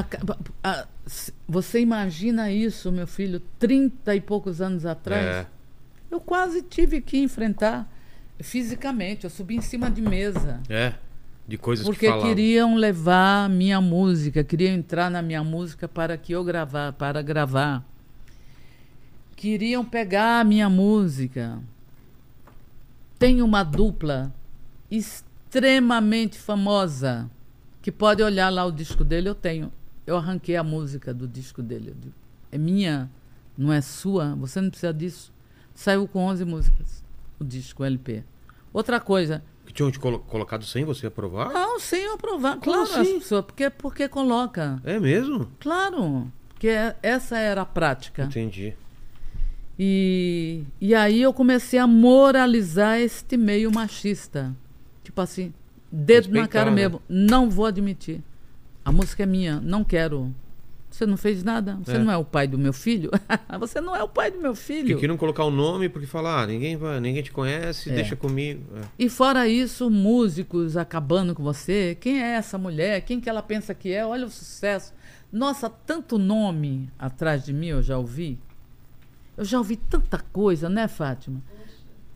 a- 0.63 0.69
a- 0.69 0.87
se- 1.05 1.33
você 1.47 1.79
imagina 1.79 2.51
isso, 2.51 2.91
meu 2.91 3.07
filho, 3.07 3.41
30 3.57 4.15
e 4.15 4.21
poucos 4.21 4.61
anos 4.61 4.85
atrás? 4.85 5.25
É. 5.25 5.45
Eu 6.11 6.19
quase 6.21 6.61
tive 6.61 7.01
que 7.01 7.17
enfrentar 7.17 7.91
fisicamente. 8.39 9.23
Eu 9.25 9.29
subi 9.29 9.55
em 9.55 9.61
cima 9.61 9.89
de 9.89 10.01
mesa. 10.01 10.61
É. 10.69 10.93
De 11.49 11.57
coisas 11.57 11.84
Porque 11.84 12.01
que 12.01 12.11
falavam. 12.11 12.30
queriam 12.30 12.76
levar 12.76 13.49
minha 13.49 13.81
música, 13.81 14.43
queriam 14.43 14.71
entrar 14.71 15.09
na 15.09 15.19
minha 15.19 15.43
música 15.43 15.88
para 15.88 16.15
que 16.15 16.31
eu 16.31 16.43
gravar, 16.43 16.93
para 16.93 17.23
gravar. 17.23 17.84
Queriam 19.35 19.84
pegar 19.84 20.41
a 20.41 20.43
minha 20.43 20.69
música. 20.69 21.59
Tem 23.17 23.41
uma 23.41 23.63
dupla 23.63 24.31
extremamente 24.91 26.38
famosa 26.38 27.27
que 27.81 27.91
pode 27.91 28.21
olhar 28.21 28.49
lá 28.49 28.63
o 28.65 28.71
disco 28.71 29.03
dele, 29.03 29.27
eu 29.27 29.34
tenho. 29.34 29.71
Eu 30.05 30.17
arranquei 30.17 30.55
a 30.55 30.63
música 30.63 31.11
do 31.11 31.27
disco 31.27 31.63
dele. 31.63 31.95
Digo, 31.99 32.13
É 32.51 32.59
minha, 32.59 33.09
não 33.57 33.73
é 33.73 33.81
sua, 33.81 34.35
você 34.35 34.61
não 34.61 34.69
precisa 34.69 34.93
disso. 34.93 35.34
Saiu 35.73 36.07
com 36.07 36.19
11 36.26 36.45
músicas, 36.45 37.03
o 37.39 37.43
disco, 37.43 37.81
o 37.81 37.85
LP. 37.88 38.23
Outra 38.71 38.99
coisa, 38.99 39.43
tinham 39.80 39.91
te 39.91 39.97
colo- 39.99 40.19
colocado 40.19 40.65
sem 40.65 40.84
você 40.84 41.07
aprovar? 41.07 41.53
não, 41.53 41.80
sem 41.80 42.01
eu 42.03 42.15
aprovar. 42.15 42.57
Como 42.57 42.64
Claro, 42.64 42.81
as 42.81 42.97
assim? 42.97 43.19
pessoas. 43.19 43.45
Porque, 43.45 43.69
porque 43.69 44.10
coloca. 44.10 44.81
É 44.84 44.99
mesmo? 44.99 45.49
Claro. 45.60 46.30
Porque 46.49 46.68
essa 47.01 47.38
era 47.38 47.61
a 47.61 47.65
prática. 47.65 48.23
Entendi. 48.23 48.73
E, 49.77 50.64
e 50.81 50.93
aí 50.93 51.22
eu 51.22 51.34
comecei 51.34 51.80
a 51.80 51.88
moralizar 51.88 52.99
este 52.99 53.38
meio 53.38 53.72
machista. 53.72 54.53
Tipo 55.03 55.22
assim, 55.22 55.53
dedo 55.89 56.27
na 56.27 56.41
Respeitar, 56.41 56.47
cara 56.49 56.69
né? 56.69 56.76
mesmo. 56.76 57.01
Não 57.07 57.49
vou 57.49 57.65
admitir. 57.65 58.22
A 58.84 58.91
música 58.91 59.23
é 59.23 59.26
minha, 59.26 59.61
não 59.61 59.84
quero. 59.85 60.34
Você 60.99 61.05
não 61.05 61.15
fez 61.15 61.45
nada? 61.45 61.80
Você 61.81 61.95
É. 61.95 61.97
não 61.97 62.11
é 62.11 62.17
o 62.17 62.26
pai 62.26 62.45
do 62.45 62.57
meu 62.57 62.73
filho? 62.73 63.09
Você 63.57 63.80
não 63.80 63.95
é 63.95 64.03
o 64.03 64.09
pai 64.09 64.30
do 64.31 64.38
meu 64.38 64.53
filho. 64.53 64.97
queriam 64.99 65.15
colocar 65.15 65.45
o 65.45 65.49
nome 65.49 65.88
porque 65.88 66.05
falar, 66.05 66.43
ah, 66.43 66.45
ninguém, 66.47 66.76
vai, 66.76 66.99
ninguém 66.99 67.23
te 67.23 67.31
conhece, 67.31 67.89
É. 67.89 67.93
deixa 67.95 68.17
comigo. 68.17 68.61
É. 68.76 68.81
E 68.99 69.07
fora 69.07 69.47
isso, 69.47 69.89
músicos 69.89 70.76
acabando 70.76 71.34
com 71.34 71.41
você. 71.41 71.95
Quem 72.01 72.21
é 72.21 72.34
essa 72.34 72.57
mulher? 72.57 72.99
Quem 73.03 73.21
que 73.21 73.30
ela 73.30 73.41
pensa 73.41 73.73
que 73.73 73.93
é? 73.93 74.05
Olha 74.05 74.26
o 74.26 74.30
sucesso. 74.30 74.93
Nossa, 75.31 75.69
tanto 75.69 76.17
nome 76.17 76.89
atrás 76.99 77.45
de 77.45 77.53
mim 77.53 77.67
eu 77.67 77.81
já 77.81 77.97
ouvi. 77.97 78.38
Eu 79.38 79.45
já 79.45 79.57
ouvi 79.57 79.77
tanta 79.77 80.19
coisa, 80.34 80.67
né, 80.67 80.89
Fátima? 80.89 81.41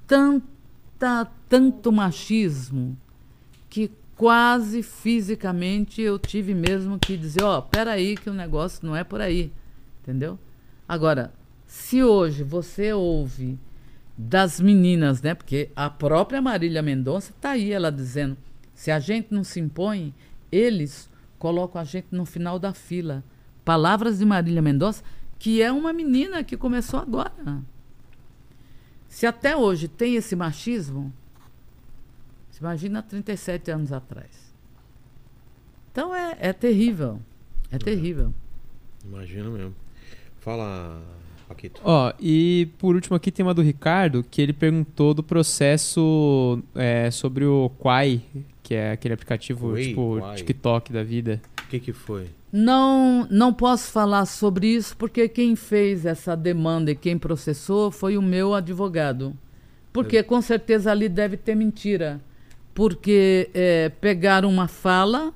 Tanta, 0.05 1.25
tanto 1.47 1.89
machismo 1.89 2.97
que 3.69 3.89
quase 4.23 4.81
fisicamente 4.81 6.01
eu 6.01 6.17
tive 6.17 6.55
mesmo 6.55 6.97
que 6.97 7.17
dizer, 7.17 7.43
ó, 7.43 7.59
peraí 7.59 8.15
que 8.15 8.29
o 8.29 8.33
negócio 8.33 8.79
não 8.87 8.95
é 8.95 9.03
por 9.03 9.19
aí, 9.19 9.51
entendeu? 10.01 10.39
Agora, 10.87 11.33
se 11.67 12.01
hoje 12.01 12.41
você 12.41 12.93
ouve 12.93 13.59
das 14.17 14.61
meninas, 14.61 15.21
né? 15.21 15.35
Porque 15.35 15.71
a 15.75 15.89
própria 15.89 16.41
Marília 16.41 16.81
Mendonça 16.81 17.31
está 17.31 17.49
aí, 17.49 17.73
ela 17.73 17.91
dizendo: 17.91 18.37
se 18.73 18.91
a 18.91 18.97
gente 18.97 19.27
não 19.29 19.43
se 19.43 19.59
impõe, 19.59 20.15
eles 20.49 21.09
colocam 21.37 21.81
a 21.81 21.83
gente 21.83 22.07
no 22.09 22.25
final 22.25 22.57
da 22.57 22.73
fila. 22.73 23.25
Palavras 23.65 24.19
de 24.19 24.25
Marília 24.25 24.61
Mendonça, 24.61 25.03
que 25.37 25.61
é 25.61 25.69
uma 25.69 25.91
menina 25.91 26.45
que 26.45 26.55
começou 26.55 26.97
agora. 26.97 27.61
Se 29.09 29.25
até 29.25 29.53
hoje 29.53 29.89
tem 29.89 30.15
esse 30.15 30.33
machismo, 30.33 31.11
se 32.53 32.59
imagina 32.59 33.01
37 33.01 33.71
anos 33.71 33.91
atrás. 33.91 34.53
Então 35.91 36.13
é, 36.13 36.37
é 36.39 36.53
terrível. 36.53 37.19
É 37.71 37.79
terrível. 37.79 38.31
Imagina 39.03 39.49
mesmo. 39.49 39.73
Fala, 40.39 41.01
Paquito. 41.47 41.81
Ó, 41.83 42.13
e 42.19 42.69
por 42.77 42.93
último 42.93 43.15
aqui 43.15 43.31
tem 43.31 43.43
uma 43.43 43.55
do 43.55 43.63
Ricardo, 43.63 44.23
que 44.23 44.39
ele 44.39 44.53
perguntou 44.53 45.15
do 45.15 45.23
processo 45.23 46.61
é, 46.75 47.09
sobre 47.09 47.43
o 47.43 47.71
Quai, 47.79 48.21
que 48.61 48.75
é 48.75 48.91
aquele 48.91 49.15
aplicativo 49.15 49.71
Quai, 49.71 49.83
tipo 49.85 50.19
Quai. 50.19 50.35
TikTok 50.35 50.93
da 50.93 51.03
vida. 51.03 51.41
O 51.65 51.67
que 51.69 51.79
que 51.79 51.91
foi? 51.91 52.27
Não, 52.51 53.27
não 53.31 53.51
posso 53.51 53.91
falar 53.91 54.27
sobre 54.27 54.67
isso 54.67 54.95
porque 54.95 55.27
quem 55.27 55.55
fez 55.55 56.05
essa 56.05 56.37
demanda 56.37 56.91
e 56.91 56.95
quem 56.95 57.17
processou 57.17 57.89
foi 57.89 58.15
o 58.15 58.21
meu 58.21 58.53
advogado. 58.53 59.35
Porque 59.91 60.21
com 60.21 60.39
certeza 60.39 60.91
ali 60.91 61.09
deve 61.09 61.35
ter 61.35 61.55
mentira. 61.55 62.21
Porque 62.73 63.49
é, 63.53 63.89
pegaram 64.01 64.49
uma 64.49 64.67
fala, 64.67 65.31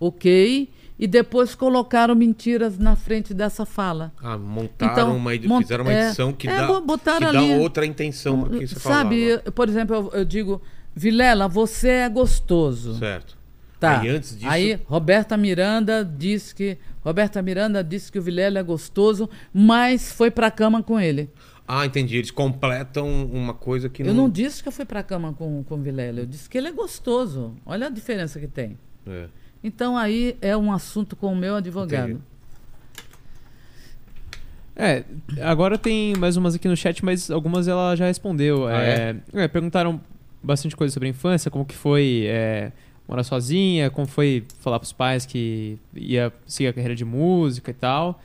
ok, 0.00 0.68
e 0.98 1.06
depois 1.06 1.54
colocaram 1.54 2.14
mentiras 2.14 2.78
na 2.78 2.96
frente 2.96 3.32
dessa 3.34 3.64
fala. 3.64 4.12
Ah, 4.22 4.36
montaram 4.36 4.92
Então, 4.92 5.16
uma, 5.16 5.30
mont- 5.48 5.62
fizeram 5.62 5.84
uma 5.84 5.92
é, 5.92 6.06
edição 6.06 6.32
que 6.32 6.48
é, 6.48 6.56
dá, 6.56 6.66
bo- 6.66 6.80
botaram 6.80 7.26
que 7.28 7.32
dá 7.32 7.38
ali. 7.40 7.54
outra 7.58 7.86
intenção 7.86 8.42
pro 8.42 8.58
que 8.58 8.66
você 8.66 8.78
Sabe, 8.78 9.28
falava. 9.30 9.52
por 9.52 9.68
exemplo, 9.68 9.96
eu, 9.96 10.10
eu 10.20 10.24
digo, 10.24 10.60
Vilela, 10.94 11.48
você 11.48 11.88
é 11.88 12.08
gostoso. 12.08 12.98
Certo. 12.98 13.36
Tá. 13.80 14.00
Aí 14.00 14.08
antes 14.08 14.34
disso- 14.36 14.48
Aí 14.48 14.78
Roberta 14.86 15.36
Miranda 15.36 16.04
disse 16.04 16.54
que 16.54 16.78
Roberta 17.04 17.42
Miranda 17.42 17.82
disse 17.82 18.12
que 18.12 18.18
o 18.18 18.22
Vilela 18.22 18.60
é 18.60 18.62
gostoso, 18.62 19.28
mas 19.52 20.12
foi 20.12 20.30
pra 20.30 20.52
cama 20.52 20.82
com 20.84 21.00
ele. 21.00 21.28
Ah, 21.66 21.86
entendi. 21.86 22.16
Eles 22.16 22.30
completam 22.30 23.26
uma 23.26 23.54
coisa 23.54 23.88
que 23.88 24.02
Eu 24.02 24.14
não 24.14 24.28
disse 24.28 24.62
que 24.62 24.68
eu 24.68 24.72
fui 24.72 24.84
pra 24.84 25.02
cama 25.02 25.32
com 25.32 25.62
com 25.64 25.74
o 25.76 25.78
Vilela, 25.78 26.20
eu 26.20 26.26
disse 26.26 26.48
que 26.48 26.58
ele 26.58 26.68
é 26.68 26.72
gostoso. 26.72 27.54
Olha 27.64 27.86
a 27.86 27.90
diferença 27.90 28.38
que 28.40 28.48
tem. 28.48 28.78
É. 29.06 29.26
Então 29.62 29.96
aí 29.96 30.36
é 30.40 30.56
um 30.56 30.72
assunto 30.72 31.14
com 31.14 31.32
o 31.32 31.36
meu 31.36 31.56
advogado. 31.56 32.10
Entendi. 32.10 32.32
É, 34.74 35.04
agora 35.42 35.76
tem 35.76 36.14
mais 36.16 36.36
umas 36.36 36.54
aqui 36.54 36.66
no 36.66 36.76
chat, 36.76 37.04
mas 37.04 37.30
algumas 37.30 37.68
ela 37.68 37.94
já 37.94 38.06
respondeu. 38.06 38.66
Ah, 38.66 38.82
é, 38.82 39.16
é, 39.34 39.48
perguntaram 39.48 40.00
bastante 40.42 40.74
coisa 40.74 40.92
sobre 40.92 41.08
a 41.08 41.10
infância, 41.10 41.50
como 41.50 41.64
que 41.64 41.74
foi 41.74 42.24
é, 42.26 42.72
morar 43.06 43.22
sozinha, 43.22 43.90
como 43.90 44.06
foi 44.06 44.44
falar 44.60 44.78
pros 44.78 44.92
pais 44.92 45.26
que 45.26 45.78
ia 45.94 46.32
seguir 46.46 46.68
a 46.68 46.72
carreira 46.72 46.94
de 46.94 47.04
música 47.04 47.70
e 47.70 47.74
tal. 47.74 48.20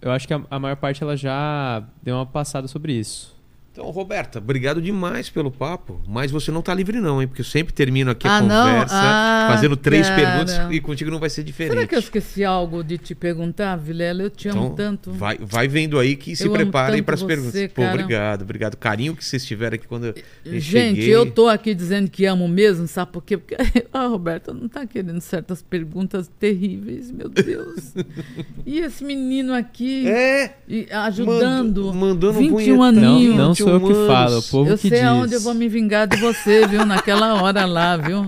Eu 0.00 0.10
acho 0.10 0.26
que 0.26 0.34
a, 0.34 0.40
a 0.50 0.58
maior 0.58 0.76
parte 0.76 1.02
ela 1.02 1.16
já 1.16 1.82
deu 2.02 2.16
uma 2.16 2.26
passada 2.26 2.68
sobre 2.68 2.92
isso. 2.92 3.35
Então, 3.78 3.90
Roberta, 3.90 4.38
obrigado 4.38 4.80
demais 4.80 5.28
pelo 5.28 5.50
papo. 5.50 6.00
Mas 6.08 6.30
você 6.30 6.50
não 6.50 6.62
tá 6.62 6.72
livre, 6.72 6.98
não, 6.98 7.20
hein? 7.20 7.28
Porque 7.28 7.42
eu 7.42 7.44
sempre 7.44 7.74
termino 7.74 8.10
aqui 8.10 8.26
a 8.26 8.38
Ah, 8.38 8.40
não? 8.40 8.64
conversa 8.72 8.94
Ah, 8.94 9.48
fazendo 9.50 9.76
três 9.76 10.08
cara. 10.08 10.22
perguntas 10.22 10.58
e 10.74 10.80
contigo 10.80 11.10
não 11.10 11.18
vai 11.18 11.28
ser 11.28 11.44
diferente. 11.44 11.74
Será 11.74 11.86
que 11.86 11.94
eu 11.94 11.98
esqueci 11.98 12.42
algo 12.42 12.82
de 12.82 12.96
te 12.96 13.14
perguntar, 13.14 13.76
Vilela? 13.76 14.22
Eu 14.22 14.30
te 14.30 14.48
amo 14.48 14.62
Então, 14.72 14.74
tanto. 14.76 15.10
Vai, 15.12 15.36
vai 15.38 15.68
vendo 15.68 15.98
aí 15.98 16.16
que 16.16 16.34
se 16.34 16.46
Eu 16.46 16.54
tanto 16.54 16.70
para 16.70 17.14
as 17.14 17.22
perguntas. 17.22 17.70
Pô, 17.74 17.82
obrigado, 17.84 18.42
obrigado. 18.42 18.76
Carinho 18.78 19.14
que 19.14 19.22
vocês 19.22 19.44
tiveram 19.44 19.74
aqui 19.74 19.86
quando 19.86 20.06
eu 20.06 20.14
Gente, 20.58 20.96
cheguei. 20.96 21.14
eu 21.14 21.30
tô 21.30 21.46
aqui 21.46 21.74
dizendo 21.74 22.08
que 22.08 22.24
amo 22.24 22.48
mesmo, 22.48 22.88
sabe 22.88 23.12
por 23.12 23.22
quê? 23.22 23.36
Porque 23.36 23.56
a 23.92 24.06
Roberta 24.08 24.54
não 24.54 24.68
tá 24.70 24.86
querendo 24.86 25.20
certas 25.20 25.60
perguntas 25.60 26.30
terríveis, 26.40 27.10
meu 27.10 27.28
Deus. 27.28 27.92
e 28.64 28.78
esse 28.78 29.04
menino 29.04 29.52
aqui 29.52 30.08
É, 30.08 30.54
ajudando. 30.92 31.92
Mandando 31.92 32.38
21 32.38 32.50
punhetão. 32.54 32.76
Não, 32.92 33.14
aninhos. 33.16 33.36
não 33.36 33.54
sou 33.66 33.74
eu 33.74 33.80
que 33.80 34.06
falo, 34.06 34.34
é 34.34 34.38
o 34.38 34.42
povo 34.42 34.70
eu 34.70 34.78
que 34.78 34.88
sei 34.88 34.98
diz. 34.98 35.08
aonde 35.08 35.34
eu 35.34 35.40
vou 35.40 35.54
me 35.54 35.68
vingar 35.68 36.06
de 36.06 36.16
você, 36.18 36.66
viu? 36.66 36.86
Naquela 36.86 37.42
hora 37.42 37.64
lá, 37.64 37.96
viu? 37.96 38.24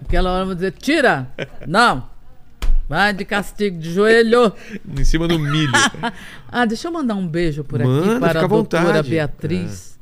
Naquela 0.00 0.32
hora 0.32 0.42
eu 0.42 0.46
vou 0.46 0.54
dizer, 0.54 0.72
tira! 0.72 1.28
Não! 1.66 2.08
Vai 2.88 3.12
de 3.12 3.24
castigo, 3.24 3.78
de 3.78 3.92
joelho! 3.92 4.52
em 4.98 5.04
cima 5.04 5.28
do 5.28 5.38
milho. 5.38 5.72
Ah, 6.48 6.64
deixa 6.64 6.88
eu 6.88 6.92
mandar 6.92 7.14
um 7.16 7.26
beijo 7.26 7.64
por 7.64 7.82
Manda, 7.82 8.12
aqui 8.12 8.20
para 8.20 8.44
a 8.44 8.46
doutora 8.46 8.84
vontade. 8.84 9.10
Beatriz. 9.10 9.98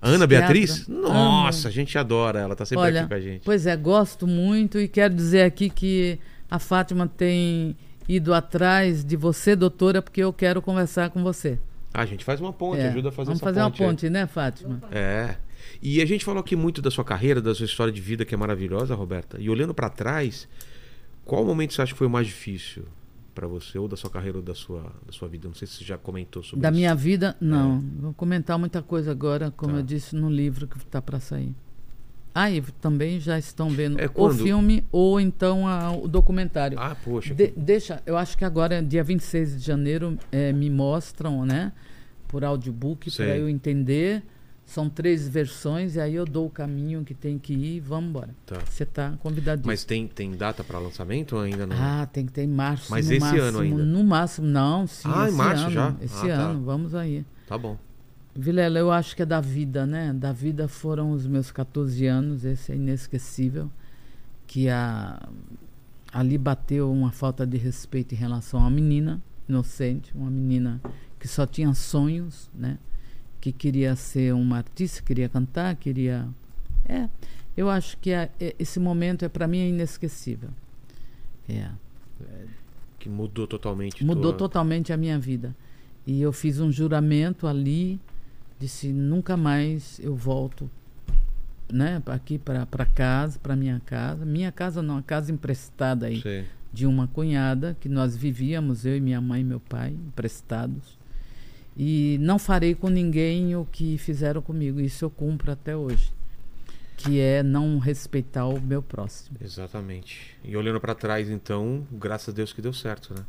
Ana 0.00 0.28
Beatriz? 0.28 0.86
Nossa, 0.86 1.66
a 1.66 1.70
gente 1.72 1.98
adora 1.98 2.38
ela, 2.38 2.54
tá 2.54 2.64
sempre 2.64 2.84
Olha, 2.84 3.00
aqui 3.00 3.08
com 3.08 3.14
a 3.14 3.20
gente. 3.20 3.42
pois 3.44 3.66
é, 3.66 3.76
gosto 3.76 4.28
muito 4.28 4.78
e 4.78 4.86
quero 4.86 5.12
dizer 5.12 5.42
aqui 5.42 5.68
que 5.68 6.20
a 6.48 6.60
Fátima 6.60 7.08
tem 7.08 7.76
ido 8.08 8.32
atrás 8.32 9.02
de 9.02 9.16
você, 9.16 9.56
doutora, 9.56 10.00
porque 10.00 10.22
eu 10.22 10.32
quero 10.32 10.62
conversar 10.62 11.10
com 11.10 11.22
você. 11.22 11.58
Ah, 11.92 12.02
a 12.02 12.06
gente 12.06 12.24
faz 12.24 12.40
uma 12.40 12.52
ponte, 12.52 12.80
É, 12.80 12.88
ajuda 12.88 13.08
a 13.08 13.12
fazer 13.12 13.26
Vamos 13.28 13.38
essa 13.40 13.44
fazer 13.46 13.60
ponte. 13.62 13.82
uma 13.82 13.88
ponte, 13.88 14.10
né, 14.10 14.26
Fátima? 14.26 14.80
É. 14.90 15.36
E 15.82 16.00
a 16.02 16.06
gente 16.06 16.24
falou 16.24 16.40
aqui 16.40 16.54
muito 16.54 16.80
da 16.82 16.90
sua 16.90 17.04
carreira, 17.04 17.40
da 17.40 17.54
sua 17.54 17.64
história 17.66 17.92
de 17.92 18.00
vida 18.00 18.24
que 18.24 18.34
é 18.34 18.38
maravilhosa, 18.38 18.94
Roberta. 18.94 19.38
E 19.40 19.48
olhando 19.50 19.72
pra 19.74 19.88
trás, 19.88 20.48
qual 21.24 21.44
momento 21.44 21.72
você 21.74 21.82
acha 21.82 21.92
que 21.92 21.98
foi 21.98 22.06
o 22.06 22.10
mais 22.10 22.26
difícil 22.26 22.84
pra 23.34 23.46
você, 23.46 23.78
ou 23.78 23.86
da 23.88 23.96
sua 23.96 24.10
carreira 24.10 24.38
ou 24.38 24.42
da 24.42 24.54
sua, 24.54 24.82
da 25.06 25.12
sua 25.12 25.28
vida? 25.28 25.48
Não 25.48 25.54
sei 25.54 25.66
se 25.66 25.74
você 25.78 25.84
já 25.84 25.96
comentou 25.98 26.42
sobre 26.42 26.60
Da 26.62 26.68
isso. 26.68 26.76
minha 26.76 26.94
vida, 26.94 27.36
não. 27.40 27.80
Vou 28.00 28.12
comentar 28.14 28.58
muita 28.58 28.82
coisa 28.82 29.10
agora, 29.10 29.50
como 29.50 29.72
Tá. 29.74 29.78
eu 29.78 29.82
disse 29.82 30.14
no 30.14 30.30
livro 30.30 30.66
que 30.68 30.76
está 30.78 31.00
para 31.02 31.18
sair. 31.20 31.54
Ah, 32.40 32.50
e 32.50 32.60
também 32.80 33.18
já 33.18 33.36
estão 33.36 33.68
vendo 33.68 33.98
É 34.00 34.08
o 34.14 34.30
filme 34.30 34.84
ou 34.92 35.18
então 35.20 35.66
a- 35.66 35.90
o 35.90 36.06
documentário. 36.06 36.78
Ah, 36.78 36.94
poxa. 37.04 37.34
De- 37.34 37.52
deixa, 37.56 38.00
eu 38.06 38.16
acho 38.16 38.38
que 38.38 38.44
agora, 38.44 38.80
dia 38.80 39.02
26 39.02 39.58
de 39.58 39.66
janeiro, 39.66 40.16
eh, 40.30 40.52
me 40.52 40.70
mostram, 40.70 41.44
né? 41.44 41.72
Por 42.28 42.44
audiobook, 42.44 43.10
para 43.16 43.36
eu 43.36 43.48
entender. 43.48 44.22
São 44.64 44.88
três 44.88 45.26
versões, 45.26 45.96
e 45.96 46.00
aí 46.00 46.14
eu 46.14 46.26
dou 46.26 46.46
o 46.46 46.50
caminho 46.50 47.02
que 47.02 47.14
tem 47.14 47.38
que 47.38 47.54
ir 47.54 47.76
e 47.76 47.80
vamos 47.80 48.10
embora. 48.10 48.28
Tá. 48.46 48.58
Você 48.66 48.82
está 48.84 49.14
convidadíssimo. 49.20 49.66
Mas 49.66 49.82
tem, 49.82 50.06
tem 50.06 50.30
data 50.36 50.62
pra 50.62 50.78
lançamento 50.78 51.36
ou 51.36 51.42
ainda 51.42 51.66
não? 51.66 51.74
Ah, 51.76 52.06
tem 52.12 52.26
que 52.26 52.32
ter 52.32 52.42
em 52.42 52.48
março. 52.48 52.90
Mas 52.90 53.10
esse 53.10 53.18
máximo, 53.18 53.42
ano 53.42 53.58
ainda? 53.60 53.82
No 53.84 54.04
máximo, 54.04 54.46
não, 54.46 54.86
sim. 54.86 55.08
Ah, 55.10 55.28
em 55.28 55.32
março 55.32 55.64
ano, 55.64 55.72
já? 55.72 55.94
Esse 56.02 56.30
Ah, 56.30 56.36
tá. 56.36 56.42
ano, 56.42 56.62
vamos 56.64 56.94
aí. 56.94 57.24
Tá 57.48 57.56
bom. 57.58 57.78
Vilela, 58.40 58.78
eu 58.78 58.92
acho 58.92 59.16
que 59.16 59.22
é 59.22 59.26
da 59.26 59.40
vida, 59.40 59.84
né? 59.84 60.12
Da 60.12 60.32
vida 60.32 60.68
foram 60.68 61.10
os 61.10 61.26
meus 61.26 61.50
14 61.50 62.06
anos, 62.06 62.44
esse 62.44 62.70
é 62.70 62.76
inesquecível. 62.76 63.68
Que 64.46 64.68
a, 64.68 65.28
ali 66.12 66.38
bateu 66.38 66.90
uma 66.92 67.10
falta 67.10 67.44
de 67.44 67.56
respeito 67.56 68.14
em 68.14 68.16
relação 68.18 68.60
a 68.60 68.62
uma 68.64 68.70
menina 68.70 69.20
inocente, 69.48 70.12
uma 70.14 70.30
menina 70.30 70.80
que 71.18 71.26
só 71.26 71.44
tinha 71.46 71.74
sonhos, 71.74 72.48
né? 72.54 72.78
Que 73.40 73.50
queria 73.50 73.96
ser 73.96 74.32
uma 74.34 74.58
artista, 74.58 75.02
queria 75.02 75.28
cantar, 75.28 75.74
queria. 75.74 76.28
É, 76.88 77.08
eu 77.56 77.68
acho 77.68 77.96
que 77.98 78.12
a- 78.14 78.28
é- 78.38 78.54
esse 78.56 78.78
momento 78.78 79.24
é 79.24 79.28
para 79.28 79.48
mim 79.48 79.58
é 79.58 79.68
inesquecível. 79.68 80.50
É. 81.48 81.70
Que 83.00 83.08
mudou 83.08 83.46
totalmente. 83.48 84.04
Mudou 84.04 84.32
tua- 84.32 84.38
totalmente 84.48 84.92
a 84.92 84.96
minha 84.96 85.18
vida. 85.18 85.56
E 86.06 86.20
eu 86.22 86.32
fiz 86.32 86.60
um 86.60 86.70
juramento 86.70 87.46
ali, 87.46 88.00
disse 88.58 88.88
nunca 88.88 89.36
mais 89.36 90.00
eu 90.02 90.14
volto, 90.14 90.70
né, 91.72 92.02
aqui 92.06 92.38
para 92.38 92.66
para 92.66 92.84
casa, 92.84 93.38
para 93.38 93.54
minha 93.54 93.80
casa, 93.84 94.24
minha 94.24 94.50
casa 94.50 94.82
não, 94.82 94.98
a 94.98 95.02
casa 95.02 95.30
emprestada 95.30 96.06
aí 96.06 96.20
Sei. 96.20 96.44
de 96.72 96.86
uma 96.86 97.06
cunhada 97.06 97.76
que 97.80 97.88
nós 97.88 98.16
vivíamos 98.16 98.84
eu 98.84 98.96
e 98.96 99.00
minha 99.00 99.20
mãe 99.20 99.42
e 99.42 99.44
meu 99.44 99.60
pai 99.60 99.90
emprestados. 99.90 100.98
E 101.80 102.18
não 102.20 102.40
farei 102.40 102.74
com 102.74 102.88
ninguém 102.88 103.54
o 103.54 103.64
que 103.64 103.96
fizeram 103.98 104.42
comigo. 104.42 104.80
Isso 104.80 105.04
eu 105.04 105.10
cumpro 105.10 105.52
até 105.52 105.76
hoje, 105.76 106.12
que 106.96 107.20
é 107.20 107.40
não 107.40 107.78
respeitar 107.78 108.46
o 108.46 108.60
meu 108.60 108.82
próximo. 108.82 109.38
Exatamente. 109.40 110.36
E 110.42 110.56
olhando 110.56 110.80
pra 110.80 110.92
trás, 110.92 111.30
então, 111.30 111.86
graças 111.92 112.30
a 112.30 112.36
Deus 112.36 112.52
que 112.52 112.60
deu 112.60 112.72
certo, 112.72 113.14
né? 113.14 113.24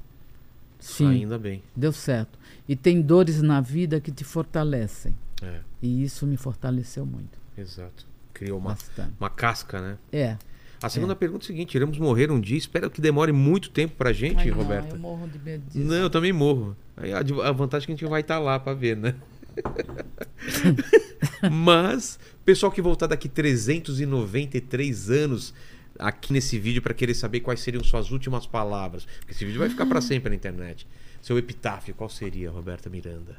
Sim. 0.80 1.10
Ainda 1.10 1.38
bem. 1.38 1.62
Deu 1.76 1.92
certo. 1.92 2.40
E 2.70 2.76
tem 2.76 3.02
dores 3.02 3.42
na 3.42 3.60
vida 3.60 4.00
que 4.00 4.12
te 4.12 4.24
fortalecem. 4.24 5.16
É, 5.42 5.60
E 5.82 6.04
isso 6.04 6.26
me 6.28 6.38
fortaleceu 6.38 7.06
muito. 7.06 7.38
exato. 7.58 8.08
Criou 8.34 8.60
uma, 8.60 8.70
Bastante. 8.70 9.14
uma 9.20 9.30
casca, 9.30 9.82
né? 9.82 9.98
É. 10.14 10.38
A 10.82 10.88
segunda 10.88 11.14
pergunta 11.16 11.44
é 11.44 11.46
a 11.46 11.48
seguinte: 11.48 11.76
iremos 11.76 11.98
morrer 11.98 12.32
um 12.32 12.40
dia? 12.40 12.58
Espero 12.58 12.90
que 12.90 13.02
demore 13.02 13.34
muito 13.34 13.70
tempo 13.70 13.96
pra 13.98 14.14
gente, 14.14 14.38
Ai, 14.40 14.52
não, 14.52 14.58
Roberta. 14.58 14.96
eu 14.96 15.00
morro 15.00 15.28
de 15.28 15.38
medo 15.40 15.64
disso. 15.68 15.80
Não, 15.86 15.96
eu 15.96 16.10
também 16.10 16.32
morro. 16.32 16.78
Aí 16.96 17.12
a, 17.12 17.20
a 17.20 17.52
vantagem 17.52 17.84
é 17.84 17.88
que 17.88 17.92
a 17.92 17.96
gente 17.96 18.10
vai 18.10 18.22
estar 18.22 18.40
lá 18.40 18.58
pra 18.60 18.74
ver, 18.74 18.96
né? 18.96 19.16
Mas, 21.52 22.20
pessoal 22.46 22.72
que 22.72 22.82
voltar 22.82 23.08
daqui 23.08 23.28
393 23.28 25.10
anos 25.10 25.54
aqui 25.98 26.32
nesse 26.32 26.58
vídeo 26.58 26.82
pra 26.82 26.94
querer 26.94 27.14
saber 27.14 27.42
quais 27.42 27.60
seriam 27.60 27.84
suas 27.84 28.10
últimas 28.12 28.46
palavras, 28.48 29.06
porque 29.20 29.34
esse 29.34 29.44
vídeo 29.44 29.60
vai 29.60 29.70
ficar 29.70 29.86
pra 29.86 30.00
sempre 30.00 30.30
na 30.30 30.36
internet. 30.36 30.88
Seu 31.22 31.38
epitáfio, 31.38 31.94
qual 31.96 32.10
seria, 32.10 32.50
Roberta 32.52 32.90
Miranda? 32.90 33.36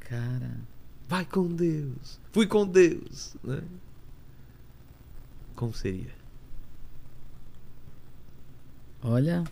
Cara, 0.00 0.50
Vai 1.08 1.24
com 1.26 1.46
Deus. 1.46 2.18
Fui 2.32 2.46
com 2.46 2.66
Deus, 2.66 3.34
né? 3.44 3.62
Como 5.54 5.74
seria? 5.74 6.10
olha. 9.04 9.44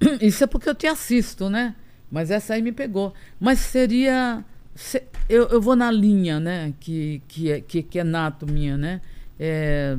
Isso 0.20 0.44
é 0.44 0.46
porque 0.46 0.68
eu 0.68 0.74
te 0.74 0.86
assisto, 0.86 1.48
né? 1.50 1.74
Mas 2.10 2.30
essa 2.30 2.54
aí 2.54 2.62
me 2.62 2.72
pegou. 2.72 3.12
Mas 3.38 3.58
seria. 3.60 4.44
se- 4.74 5.02
eu, 5.28 5.48
eu 5.48 5.60
vou 5.60 5.74
na 5.76 5.90
linha, 5.90 6.38
né? 6.40 6.74
Que, 6.80 7.22
que, 7.28 7.50
é, 7.50 7.60
que, 7.60 7.82
que 7.82 7.98
é 7.98 8.04
nato 8.04 8.46
minha, 8.46 8.76
né? 8.76 9.00
É, 9.38 9.96
é, 9.96 9.98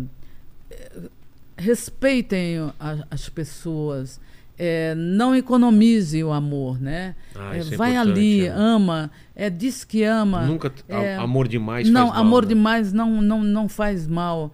respeitem 1.61 2.57
a- 2.79 3.05
as 3.09 3.29
pessoas. 3.29 4.19
É, 4.63 4.93
não 4.95 5.35
economize 5.35 6.23
o 6.23 6.31
amor, 6.31 6.79
né? 6.79 7.15
Ah, 7.35 7.55
É, 7.55 7.59
é 7.61 7.63
vai 7.75 7.97
ali, 7.97 8.45
é. 8.45 8.49
ama, 8.49 9.09
é, 9.35 9.49
diz 9.49 9.83
que 9.83 10.03
ama. 10.03 10.45
Nunca. 10.45 10.71
é, 10.87 11.15
amor 11.15 11.47
demais 11.47 11.89
não, 11.89 12.07
mal, 12.09 12.15
amor 12.17 12.43
né? 12.43 12.49
demais 12.49 12.93
não, 12.93 13.21
não, 13.21 13.41
não 13.43 13.67
faz 13.67 14.05
mal. 14.07 14.51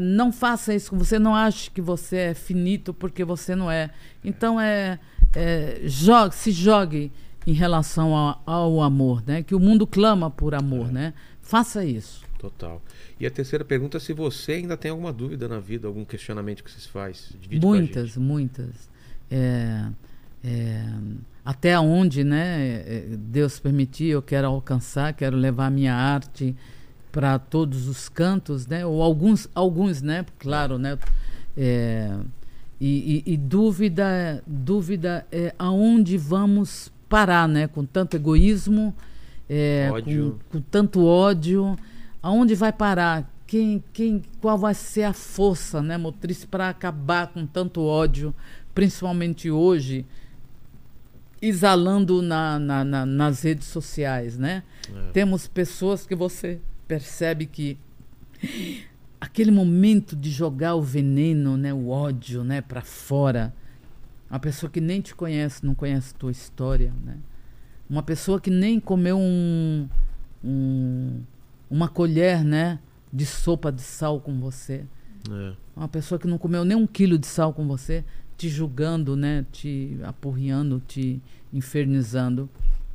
Não 0.00 0.32
faça 0.32 0.74
isso. 0.74 0.94
Você 0.96 1.18
não 1.18 1.34
acha 1.34 1.70
que 1.70 1.80
você 1.80 2.16
é 2.16 2.34
finito 2.34 2.92
porque 2.92 3.24
você 3.24 3.54
não 3.54 3.70
é. 3.70 3.90
Então 4.24 4.60
é, 4.60 4.98
jogue, 5.84 6.34
se 6.34 6.50
jogue 6.50 7.10
em 7.46 7.52
relação 7.52 8.14
ao, 8.14 8.42
ao 8.46 8.82
amor, 8.82 9.22
né? 9.26 9.42
Que 9.42 9.54
o 9.54 9.60
mundo 9.60 9.86
clama 9.86 10.30
por 10.30 10.54
amor, 10.54 10.92
né? 10.92 11.12
Faça 11.40 11.84
isso. 11.84 12.22
Total. 12.38 12.82
E 13.22 13.26
a 13.26 13.30
terceira 13.30 13.64
pergunta 13.64 13.98
é 13.98 14.00
se 14.00 14.12
você 14.12 14.54
ainda 14.54 14.76
tem 14.76 14.90
alguma 14.90 15.12
dúvida 15.12 15.46
na 15.46 15.60
vida, 15.60 15.86
algum 15.86 16.04
questionamento 16.04 16.64
que 16.64 16.68
você 16.68 16.80
se 16.80 16.88
faz. 16.88 17.32
Divide 17.40 17.64
muitas, 17.64 18.16
muitas. 18.16 18.90
É, 19.30 19.84
é, 20.42 20.84
até 21.44 21.78
onde, 21.78 22.24
né? 22.24 22.82
é, 22.84 23.06
Deus 23.16 23.60
permitir, 23.60 24.06
eu 24.06 24.20
quero 24.20 24.48
alcançar, 24.48 25.12
quero 25.12 25.36
levar 25.36 25.66
a 25.66 25.70
minha 25.70 25.94
arte 25.94 26.56
para 27.12 27.38
todos 27.38 27.86
os 27.86 28.08
cantos, 28.08 28.66
né? 28.66 28.84
Ou 28.84 29.00
alguns, 29.00 29.48
alguns, 29.54 30.02
né? 30.02 30.26
Claro, 30.40 30.76
né? 30.76 30.98
É, 31.56 32.12
e, 32.80 33.22
e- 33.24 33.34
e 33.34 33.36
dúvida, 33.36 34.42
dúvida 34.44 35.24
é 35.30 35.54
aonde 35.56 36.18
vamos 36.18 36.90
parar, 37.08 37.46
né? 37.46 37.68
Com 37.68 37.84
tanto 37.84 38.16
egoísmo, 38.16 38.92
é. 39.48 39.88
Com, 40.04 40.38
com 40.50 40.60
tanto 40.60 41.06
ódio, 41.06 41.78
aonde 42.22 42.54
vai 42.54 42.72
parar? 42.72 43.30
Quem, 43.46 43.82
quem, 43.92 44.22
qual 44.40 44.56
vai 44.56 44.72
ser 44.74 45.02
a 45.02 45.12
força, 45.12 45.82
né, 45.82 45.98
motriz 45.98 46.44
para 46.44 46.68
acabar 46.70 47.26
com 47.26 47.46
tanto 47.46 47.82
ódio, 47.82 48.34
principalmente 48.74 49.50
hoje, 49.50 50.06
exalando 51.40 52.22
na, 52.22 52.58
na- 52.58 52.84
na- 52.84 53.06
nas 53.06 53.42
redes 53.42 53.66
sociais, 53.66 54.38
né? 54.38 54.62
É. 54.88 55.10
Temos 55.12 55.46
pessoas 55.48 56.06
que 56.06 56.14
você 56.14 56.60
percebe 56.86 57.46
que 57.46 57.76
aquele 59.20 59.50
momento 59.50 60.16
de 60.16 60.30
jogar 60.30 60.74
o 60.74 60.82
veneno, 60.82 61.56
né, 61.56 61.72
o 61.74 61.88
ódio, 61.88 62.42
né, 62.44 62.60
para 62.60 62.80
fora, 62.82 63.52
a 64.30 64.38
pessoa 64.38 64.70
que 64.70 64.80
nem 64.80 65.00
te 65.00 65.14
conhece, 65.14 65.64
não 65.64 65.74
conhece 65.74 66.14
tua 66.14 66.30
história, 66.30 66.92
né? 67.04 67.18
uma 67.90 68.02
pessoa 68.02 68.40
que 68.40 68.48
nem 68.50 68.80
comeu 68.80 69.18
um, 69.18 69.86
um- 70.42 71.20
uma 71.72 71.88
colher, 71.88 72.44
né, 72.44 72.78
de 73.10 73.24
sopa 73.24 73.72
de 73.72 73.80
sal 73.80 74.20
com 74.20 74.38
você. 74.38 74.84
É. 75.30 75.52
Uma 75.74 75.88
pessoa 75.88 76.18
que 76.18 76.28
não 76.28 76.36
comeu 76.36 76.66
nem 76.66 76.76
um 76.76 76.86
quilo 76.86 77.16
de 77.16 77.26
sal 77.26 77.54
com 77.54 77.66
você, 77.66 78.04
te 78.36 78.46
julgando, 78.48 79.16
né? 79.16 79.46
Te 79.50 79.98
apurriando, 80.02 80.82
te 80.86 81.18
infernizando. 81.50 82.50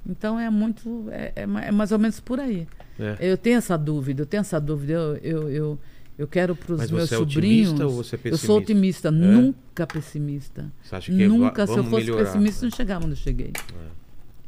Então 0.05 0.39
é 0.39 0.49
muito. 0.49 1.07
É, 1.09 1.33
é 1.35 1.41
é 1.41 1.71
mais 1.71 1.91
ou 1.91 1.97
menos 1.97 2.19
por 2.19 2.39
aí. 2.39 2.67
É. 2.99 3.17
Eu 3.19 3.37
tenho 3.37 3.57
essa 3.57 3.75
dúvida, 3.75 4.21
eu 4.21 4.25
tenho 4.27 4.41
essa 4.41 4.59
dúvida. 4.59 4.93
Eu, 4.93 5.17
eu, 5.17 5.49
eu, 5.49 5.79
eu 6.19 6.27
quero 6.27 6.55
para 6.55 6.73
os 6.73 6.91
meus 6.91 7.09
você 7.09 7.15
é 7.15 7.17
sobrinhos. 7.17 7.71
otimista 7.71 7.87
ou 7.87 8.03
você 8.03 8.15
é 8.15 8.19
eu 8.25 8.37
sou 8.37 8.61
pessimista? 8.61 9.09
otimista, 9.09 9.11
nunca 9.11 9.87
pessimista. 9.87 10.71
Você 10.83 10.95
acha 10.95 11.11
que 11.11 11.27
Nunca, 11.27 11.65
se 11.65 11.75
eu 11.75 11.83
fosse 11.83 12.05
melhorar? 12.05 12.25
pessimista, 12.25 12.65
não 12.65 12.75
chegava 12.75 13.05
onde 13.05 13.13
eu 13.13 13.17
cheguei. 13.17 13.53
É. 13.55 13.87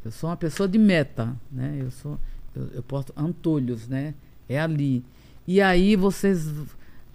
Eu 0.04 0.10
sou 0.12 0.30
uma 0.30 0.36
pessoa 0.36 0.68
de 0.68 0.78
meta, 0.78 1.36
né? 1.50 1.78
Eu 1.80 1.90
sou, 1.90 2.18
eu, 2.54 2.68
eu 2.74 2.82
posto 2.82 3.12
antolhos, 3.16 3.88
né? 3.88 4.14
É 4.48 4.60
ali. 4.60 5.04
E 5.46 5.60
aí 5.60 5.96
vocês 5.96 6.52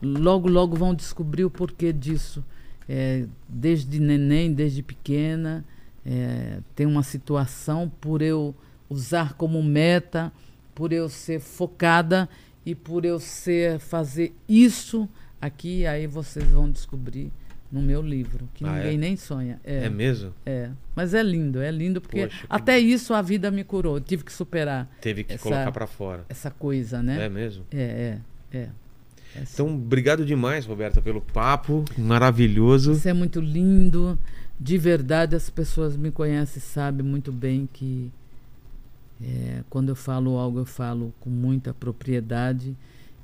logo, 0.02 0.49
logo 0.49 0.76
vão 0.76 0.94
descobrir 0.94 1.45
o 1.45 1.49
porquê 1.49 1.91
disso. 1.91 2.44
É, 2.88 3.26
desde 3.48 3.99
neném, 3.99 4.53
desde 4.53 4.84
pequena, 4.84 5.66
é, 6.06 6.60
tem 6.76 6.86
uma 6.86 7.02
situação 7.02 7.91
por 7.99 8.22
eu 8.22 8.53
usar 8.90 9.34
como 9.34 9.62
meta, 9.64 10.32
por 10.76 10.94
eu 10.94 11.10
ser 11.10 11.40
focada 11.40 12.30
e 12.66 12.76
por 12.76 13.06
eu 13.06 13.20
ser 13.20 13.80
fazer 13.80 14.34
isso 14.48 15.10
aqui, 15.41 15.86
aí 15.86 16.06
vocês 16.06 16.48
vão 16.49 16.70
descobrir 16.70 17.32
no 17.71 17.81
meu 17.81 18.01
livro, 18.01 18.47
que 18.53 18.63
Ah, 18.63 18.77
é? 18.77 18.83
ninguém 18.83 18.97
nem 18.97 19.15
sonha. 19.17 19.59
É 19.63 19.89
mesmo? 19.89 20.33
É, 20.45 20.69
mas 20.95 21.13
é 21.13 21.21
lindo, 21.23 21.59
é 21.61 21.71
lindo 21.71 21.99
porque 21.99 22.23
Poxa, 22.25 22.39
que 22.41 22.45
até 22.49 22.79
isso 22.79 23.13
a 23.13 23.21
vida 23.21 23.49
me 23.51 23.63
curou. 23.63 23.97
Eu 23.97 24.01
tive 24.01 24.23
que 24.23 24.31
superar 24.31 24.87
Teve 25.01 25.23
que 25.23 25.33
Essa- 25.33 25.43
colocar 25.43 25.71
pra 25.71 25.87
fora. 25.87 26.25
essa 26.29 26.49
coisa, 26.51 26.97
É 26.99 27.01
né? 27.01 27.29
mesmo? 27.29 27.65
É, 27.71 28.19
é, 28.53 28.57
é. 28.57 28.69
É 29.37 29.39
sim. 29.45 29.53
Então, 29.53 29.73
obrigado 29.75 30.25
demais, 30.25 30.65
Roberta, 30.65 31.01
pelo 31.01 31.19
papo 31.19 31.83
maravilhoso. 31.97 32.93
Isso 32.93 33.09
é 33.09 33.13
muito 33.13 33.41
lindo. 33.41 34.17
De 34.57 34.77
verdade, 34.77 35.35
as 35.35 35.49
pessoas 35.49 35.97
me 35.97 36.09
conhecem 36.11 36.59
e 36.59 36.61
sabem 36.61 37.05
muito 37.05 37.29
bem 37.33 37.67
que 37.73 38.09
é, 39.21 39.61
quando 39.69 39.89
eu 39.89 39.95
falo 39.95 40.37
algo, 40.37 40.59
eu 40.59 40.65
falo 40.65 41.13
com 41.19 41.29
muita 41.29 41.73
propriedade. 41.73 42.75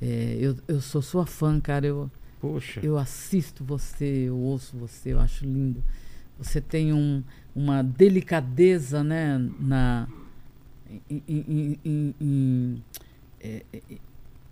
É, 0.02 0.38
eu, 0.40 0.56
eu 0.68 0.82
sou 0.82 1.02
sua 1.02 1.26
fã, 1.26 1.60
cara. 1.62 1.86
Eu, 1.86 2.10
Poxa. 2.42 2.80
Eu 2.84 2.98
assisto 2.98 3.64
você, 3.64 4.26
eu 4.28 4.36
ouço 4.38 4.76
você, 4.78 5.14
eu 5.14 5.20
acho 5.20 5.46
lindo. 5.46 5.84
Você 6.40 6.60
tem 6.60 6.92
um, 6.92 7.24
uma 7.56 7.84
delicadeza, 7.84 9.04
né, 9.04 9.38
na, 9.60 10.08
em- 11.10 11.78
em- 11.86 12.16
em- 12.20 12.84
é, 13.40 13.64
é, 13.72 13.82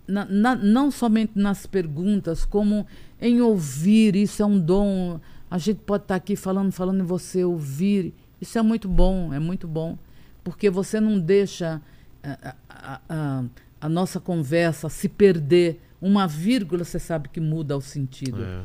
na- 0.06 0.24
na- 0.26 0.54
não 0.56 0.90
somente 0.90 1.32
nas 1.34 1.66
perguntas, 1.66 2.44
como 2.44 2.86
em 3.20 3.40
ouvir. 3.40 4.14
Isso 4.16 4.42
é 4.42 4.46
um 4.46 4.58
dom. 4.58 5.20
A 5.50 5.58
gente 5.58 5.78
pode 5.80 6.04
estar 6.04 6.14
aqui 6.14 6.36
falando, 6.36 6.70
falando 6.72 7.00
e 7.00 7.06
você 7.06 7.44
ouvir. 7.44 8.14
Isso 8.40 8.56
é 8.58 8.62
muito 8.62 8.88
bom, 8.88 9.34
é 9.34 9.38
muito 9.38 9.66
bom, 9.68 9.98
porque 10.44 10.70
você 10.70 11.00
não 11.00 11.18
deixa 11.18 11.82
a, 12.22 12.54
a- 12.68 13.00
a- 13.08 13.44
a 13.80 13.88
nossa 13.88 14.20
conversa 14.20 14.88
se 14.88 15.08
perder. 15.08 15.80
Uma 16.00 16.26
vírgula 16.26 16.84
você 16.84 16.98
sabe 16.98 17.28
que 17.28 17.40
muda 17.40 17.76
o 17.76 17.80
sentido. 17.80 18.42
É. 18.42 18.62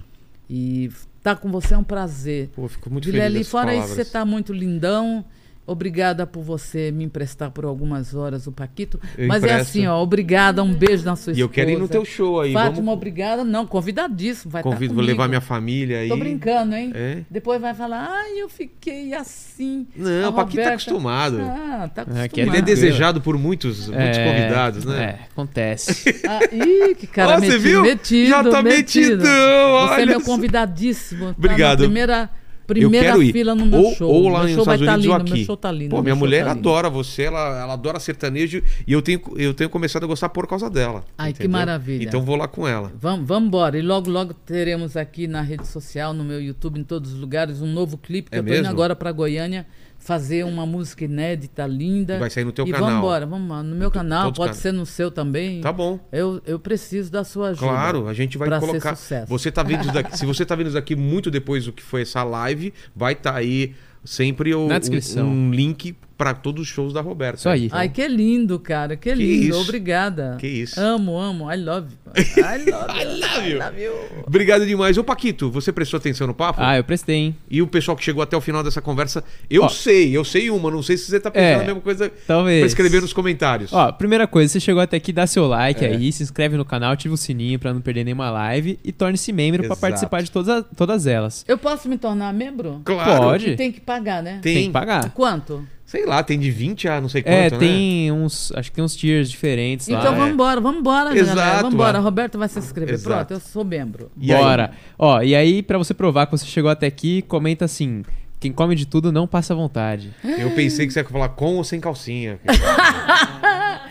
E 0.50 0.86
estar 1.18 1.36
com 1.36 1.52
você 1.52 1.74
é 1.74 1.78
um 1.78 1.84
prazer. 1.84 2.50
Pô, 2.56 2.68
fico 2.68 2.90
muito 2.90 3.06
Guilherme, 3.06 3.34
feliz 3.34 3.50
fora 3.50 3.76
isso, 3.76 3.90
você 3.90 4.02
está 4.02 4.24
muito 4.24 4.54
lindão. 4.54 5.26
Obrigada 5.68 6.28
por 6.28 6.44
você 6.44 6.92
me 6.92 7.04
emprestar 7.04 7.50
por 7.50 7.66
algumas 7.66 8.14
horas 8.14 8.46
o 8.46 8.52
Paquito. 8.52 9.00
Eu 9.18 9.28
Mas 9.28 9.44
é 9.44 9.48
empresto. 9.48 9.62
assim, 9.70 9.88
ó, 9.88 10.00
obrigada, 10.02 10.62
um 10.62 10.74
beijo 10.74 11.04
na 11.04 11.16
sua 11.16 11.32
E 11.32 11.34
esposa. 11.34 11.42
eu 11.42 11.50
quero 11.50 11.72
ir 11.72 11.78
no 11.78 11.88
teu 11.88 12.06
show 12.06 12.40
aí. 12.40 12.54
Fátima, 12.54 12.76
vamos... 12.76 12.94
obrigada. 12.94 13.44
Não, 13.44 13.66
convidadíssimo, 13.66 14.52
vai 14.52 14.62
Convido, 14.62 14.86
estar 14.86 14.96
vou 14.96 15.04
levar 15.04 15.28
minha 15.28 15.42
família 15.42 16.00
aí. 16.00 16.10
Tô 16.10 16.18
brincando, 16.18 16.76
hein? 16.76 16.92
É? 16.94 17.20
Depois 17.32 17.60
vai 17.60 17.74
falar, 17.74 18.08
ai, 18.10 18.40
eu 18.40 18.48
fiquei 18.48 19.14
assim. 19.16 19.88
Não, 19.96 20.30
o 20.30 20.34
Paquito 20.34 20.62
tá 20.64 20.70
acostumado. 20.70 21.40
Ah, 21.42 21.90
tá 21.94 22.02
acostumado. 22.04 22.38
É, 22.38 22.42
Ele 22.42 22.58
é 22.58 22.62
desejado 22.62 23.20
por 23.20 23.38
muitos, 23.38 23.88
muitos 23.90 24.18
É, 24.20 24.24
convidados, 24.32 24.86
né? 24.86 25.04
É, 25.04 25.26
acontece. 25.32 26.16
Ah, 26.28 26.40
ih, 26.52 26.96
que 26.96 27.08
cara 27.08 27.34
Ó, 27.34 27.40
você 27.40 27.42
metido, 27.48 27.60
viu? 27.62 27.82
metido. 27.84 28.30
Já 28.30 28.44
tá 28.44 28.62
metido. 28.64 29.18
metidão, 29.18 29.88
Você 29.88 30.02
é 30.02 30.06
meu 30.06 30.22
convidadíssimo. 30.22 31.26
Tá 31.28 31.36
Obrigado. 31.38 31.88
na 31.88 32.30
primeira 32.68 33.08
Eu 33.08 33.12
quero 33.14 33.24
ir. 33.24 33.32
fila 33.32 33.54
no 33.56 33.66
meu 33.66 33.80
ou, 33.82 33.96
show. 33.96 34.10
ou 34.12 34.30
lá 34.30 34.44
meu 34.44 34.50
nos 34.50 34.58
Estados 34.60 34.82
estar 34.82 34.94
Unidos 34.94 35.06
ou 35.12 35.18
lindo, 35.18 35.24
aqui. 35.32 35.38
meu 35.40 35.46
show 35.46 35.58
tá 35.58 35.72
lindo. 35.72 35.90
Pô, 35.96 36.02
minha 36.02 36.16
mulher 36.16 36.46
tá 36.46 36.52
adora 36.52 36.90
você, 36.90 37.24
ela, 37.24 37.62
ela 37.62 37.74
adora 37.74 38.00
sertanejo 38.00 38.62
e 38.88 38.92
eu 38.94 39.02
tenho, 39.02 39.22
eu 39.38 39.54
tenho 39.54 39.70
começado 39.70 40.04
a 40.04 40.08
gostar 40.08 40.30
por 40.30 40.48
causa 40.48 40.70
dela. 40.70 41.04
Ai, 41.18 41.32
que 41.32 41.40
entendeu? 41.40 41.52
maravilha. 41.60 42.04
Então 42.04 42.22
vou 42.22 42.36
lá 42.36 42.48
com 42.48 42.68
ela. 42.68 42.92
Vamos, 43.00 43.28
vamos 43.28 43.48
embora. 43.48 43.78
E 43.78 43.82
logo, 43.82 44.10
logo 44.10 44.34
teremos 44.34 44.98
aqui 44.98 45.28
na 45.28 45.42
rede 45.42 45.68
social, 45.68 46.14
no 46.14 46.24
meu 46.24 46.42
YouTube, 46.42 46.80
em 46.80 46.84
todos 46.84 47.14
os 47.14 47.20
lugares, 47.20 47.62
um 47.62 47.68
novo 47.72 47.98
clipe. 47.98 48.30
Que 48.30 48.36
É 48.36 48.40
eu 48.40 48.44
tô 48.44 48.50
indo 48.50 48.56
mesmo? 48.58 48.70
agora 48.70 48.96
para 48.96 49.12
Goiânia 49.12 49.66
fazer 50.06 50.46
uma 50.46 50.68
música 50.68 51.04
inédita, 51.04 51.66
linda. 51.66 52.20
Vai 52.20 52.30
sair 52.30 52.44
no 52.44 52.52
teu 52.52 52.68
e 52.68 52.72
canal. 52.72 52.86
vamos 52.86 53.00
embora, 53.00 53.26
vamos 53.26 53.50
lá. 53.50 53.64
No 53.64 53.76
meu 53.76 53.90
canal, 53.90 54.26
todos 54.26 54.38
pode 54.38 54.52
os 54.52 54.58
ser 54.60 54.72
no 54.72 54.86
seu 54.86 55.10
também. 55.10 55.62
Tá 55.62 55.74
bom. 55.74 56.00
Eu, 56.12 56.40
eu 56.46 56.60
preciso 56.60 57.12
da 57.12 57.24
sua 57.24 57.50
ajuda. 57.50 57.68
Claro, 57.68 58.08
a 58.08 58.14
gente 58.14 58.38
vai 58.38 58.48
pra 58.48 58.62
ser 58.62 58.68
colocar. 58.68 58.96
sucesso. 58.96 59.28
Você 59.28 59.52
tá 59.52 59.64
vendo 59.64 59.92
daqui, 59.92 60.16
se 60.16 60.24
você 60.24 60.46
tá 60.46 60.56
vendo 60.56 60.68
isso 60.68 60.76
daqui 60.76 60.96
muito 60.96 61.32
depois 61.32 61.66
do 61.66 61.74
que 61.74 61.82
foi 61.82 62.04
essa 62.04 62.24
live, 62.24 62.72
vai 62.96 63.14
estar 63.14 63.36
aí 63.36 63.74
sempre 64.04 64.54
o, 64.54 64.68
Na 64.68 64.80
um, 65.18 65.24
um 65.24 65.52
link 65.52 65.96
para 66.18 66.34
todos 66.34 66.62
os 66.64 66.68
shows 66.68 66.94
da 66.94 67.02
Roberta. 67.02 67.38
Isso 67.40 67.50
aí. 67.50 67.68
Ai, 67.72 67.90
que 67.90 68.08
lindo, 68.08 68.58
cara. 68.60 68.96
Que 68.96 69.14
lindo. 69.14 69.50
isso. 69.50 69.62
Obrigada. 69.62 70.38
Que 70.40 70.48
isso. 70.48 70.80
Amo, 70.80 71.18
amo. 71.20 71.52
I 71.52 71.58
love 71.58 71.90
you. 71.92 72.16
I 72.46 72.58
love 72.70 72.70
you. 72.70 73.02
I 73.02 73.06
love 73.20 73.50
you. 73.50 73.58
I 73.58 73.60
love 73.60 73.82
you. 73.84 73.94
Obrigado 74.26 74.66
demais. 74.66 74.98
Ô, 74.98 75.04
Paquito, 75.04 75.52
você 75.52 75.72
prestou 75.74 75.98
atenção 75.98 76.26
no 76.28 76.34
papo? 76.34 76.60
Ah, 76.62 76.78
eu 76.78 76.84
prestei, 76.84 77.16
hein? 77.16 77.36
E 77.50 77.62
o 77.62 77.68
pessoal 77.68 77.98
que 77.98 78.04
chegou 78.04 78.24
até 78.24 78.36
o 78.38 78.42
final 78.42 78.64
dessa 78.64 78.82
conversa, 78.82 79.24
eu 79.50 79.64
Ó. 79.64 79.70
sei, 79.70 80.16
eu 80.16 80.24
sei 80.24 80.50
uma, 80.50 80.72
não 80.72 80.82
sei 80.82 80.98
se 80.98 81.06
você 81.06 81.20
tá 81.20 81.30
pensando 81.30 81.46
É, 81.48 81.56
a 81.56 81.66
mesma 81.66 81.82
coisa 81.82 82.12
talvez. 82.26 82.60
pra 82.62 82.68
escrever 82.68 83.02
nos 83.02 83.12
comentários. 83.12 83.74
Ó, 83.74 83.92
primeira 83.92 84.26
coisa, 84.26 84.52
você 84.54 84.60
chegou 84.60 84.82
até 84.82 84.96
aqui, 84.98 85.12
dá 85.12 85.28
seu 85.28 85.46
like 85.48 85.84
É. 85.84 85.90
aí, 85.90 86.12
se 86.12 86.24
inscreve 86.24 86.56
no 86.56 86.64
canal, 86.64 86.94
ativa 86.94 87.14
o 87.14 87.18
sininho 87.18 87.60
pra 87.60 87.74
não 87.74 87.82
perder 87.82 88.06
nenhuma 88.06 88.30
live 88.30 88.80
e 88.84 88.92
torne-se 88.92 89.34
membro 89.34 89.60
pra 89.64 89.68
Exato. 89.68 89.82
participar 89.82 90.22
de 90.24 90.32
todas, 90.32 90.64
todas 90.78 91.06
elas. 91.08 91.44
Eu 91.48 91.58
posso 91.58 91.90
me 91.90 91.98
tornar 91.98 92.34
membro? 92.34 92.82
claro. 92.86 93.24
Pode. 93.24 93.50
E 93.50 93.56
tem 93.58 93.72
que 93.72 93.82
pagar, 93.82 94.24
né? 94.24 94.40
Tem, 94.42 94.54
Tem 94.56 94.66
que 94.68 94.72
pagar. 94.72 95.10
Quanto? 95.12 95.68
Sei 95.86 96.06
lá, 96.06 96.24
tem 96.24 96.40
de 96.40 96.50
20 96.52 96.88
a 96.88 97.00
não 97.00 97.08
sei 97.08 97.22
quanto, 97.22 97.34
É, 97.34 97.50
né? 97.52 97.58
tem 97.58 98.12
uns. 98.12 98.52
Acho 98.56 98.70
que 98.70 98.76
tem 98.76 98.84
uns 98.84 98.96
tiers 98.96 99.30
diferentes 99.30 99.88
lá. 99.88 100.00
Então 100.00 100.14
é. 100.14 100.18
vamos 100.18 100.34
embora, 100.34 100.60
vamos 100.60 100.80
embora, 100.80 101.16
Exato, 101.18 101.36
galera. 101.38 101.58
Vamos 101.58 101.74
embora. 101.74 101.98
é. 101.98 102.02
Roberto 102.02 102.38
vai 102.38 102.48
se 102.50 102.60
inscrever. 102.60 102.94
Exato. 102.96 103.28
Pronto, 103.28 103.32
eu 103.32 103.40
sou 103.40 103.64
membro. 103.64 104.12
E 104.20 104.34
aí? 104.34 104.42
Bora. 104.42 104.72
Ó, 104.98 105.22
e 105.22 105.36
aí, 105.36 105.62
pra 105.64 105.78
você 105.78 105.94
provar 105.94 106.26
que 106.26 106.32
você 106.32 106.46
chegou 106.46 106.70
até 106.70 106.88
aqui, 106.88 107.22
comenta 107.22 107.66
assim: 107.66 108.04
quem 108.46 108.52
come 108.54 108.76
de 108.76 108.86
tudo 108.86 109.12
não 109.12 109.26
passa 109.26 109.56
vontade. 109.56 110.12
Eu 110.24 110.52
pensei 110.52 110.86
que 110.86 110.94
você 110.94 111.00
ia 111.00 111.06
falar 111.06 111.30
com 111.30 111.56
ou 111.56 111.64
sem 111.64 111.80
calcinha. 111.80 112.40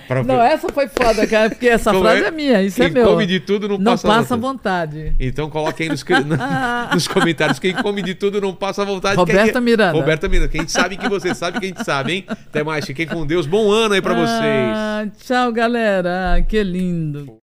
Pra- 0.07 0.23
Não, 0.23 0.41
essa 0.43 0.69
foi 0.69 0.87
foda, 0.87 1.27
cara, 1.27 1.49
porque 1.49 1.67
essa 1.67 1.91
Como 1.91 2.05
frase 2.05 2.25
é? 2.25 2.27
é, 2.27 2.31
minha, 2.31 2.63
isso 2.63 2.77
Quem 2.77 2.87
é 2.87 2.91
meu. 2.91 3.07
come 3.07 3.25
de 3.27 3.41
tudo 3.41 3.67
não, 3.69 3.79
não 3.79 3.93
passa, 3.93 4.07
passa 4.07 4.37
vontade. 4.37 4.97
vontade. 4.99 5.15
Então 5.19 5.49
coloque 5.49 5.83
aí 5.83 5.89
nos, 5.89 6.05
nos 6.93 7.09
comentários. 7.09 7.59
Quem 7.59 7.73
come 7.75 8.03
de 8.03 8.15
tudo 8.15 8.39
não 8.41 8.55
passa 8.55 8.85
vontade. 8.85 9.17
Roberta 9.17 9.53
Quem- 9.55 9.63
Miranda. 9.63 9.99
Roberta 9.99 10.29
Miranda. 10.29 10.49
Quem 10.51 10.69
sabe 10.69 10.99
que 10.99 11.09
você 11.09 11.35
sabe 11.35 11.59
que 11.59 11.65
a 11.65 11.69
gente 11.69 11.83
sabe, 11.85 12.13
hein? 12.13 12.25
Até 12.29 12.63
mais. 12.63 12.85
Fiquem 12.85 13.07
com 13.07 13.27
Deus. 13.27 13.47
Bom 13.47 13.71
ano 13.73 13.95
aí 13.95 14.03
pra 14.03 14.13
vocês. 14.13 14.77
Ah, 14.77 15.07
tchau, 15.25 15.51
galera. 15.53 16.45
Que 16.47 16.63
lindo. 16.63 17.39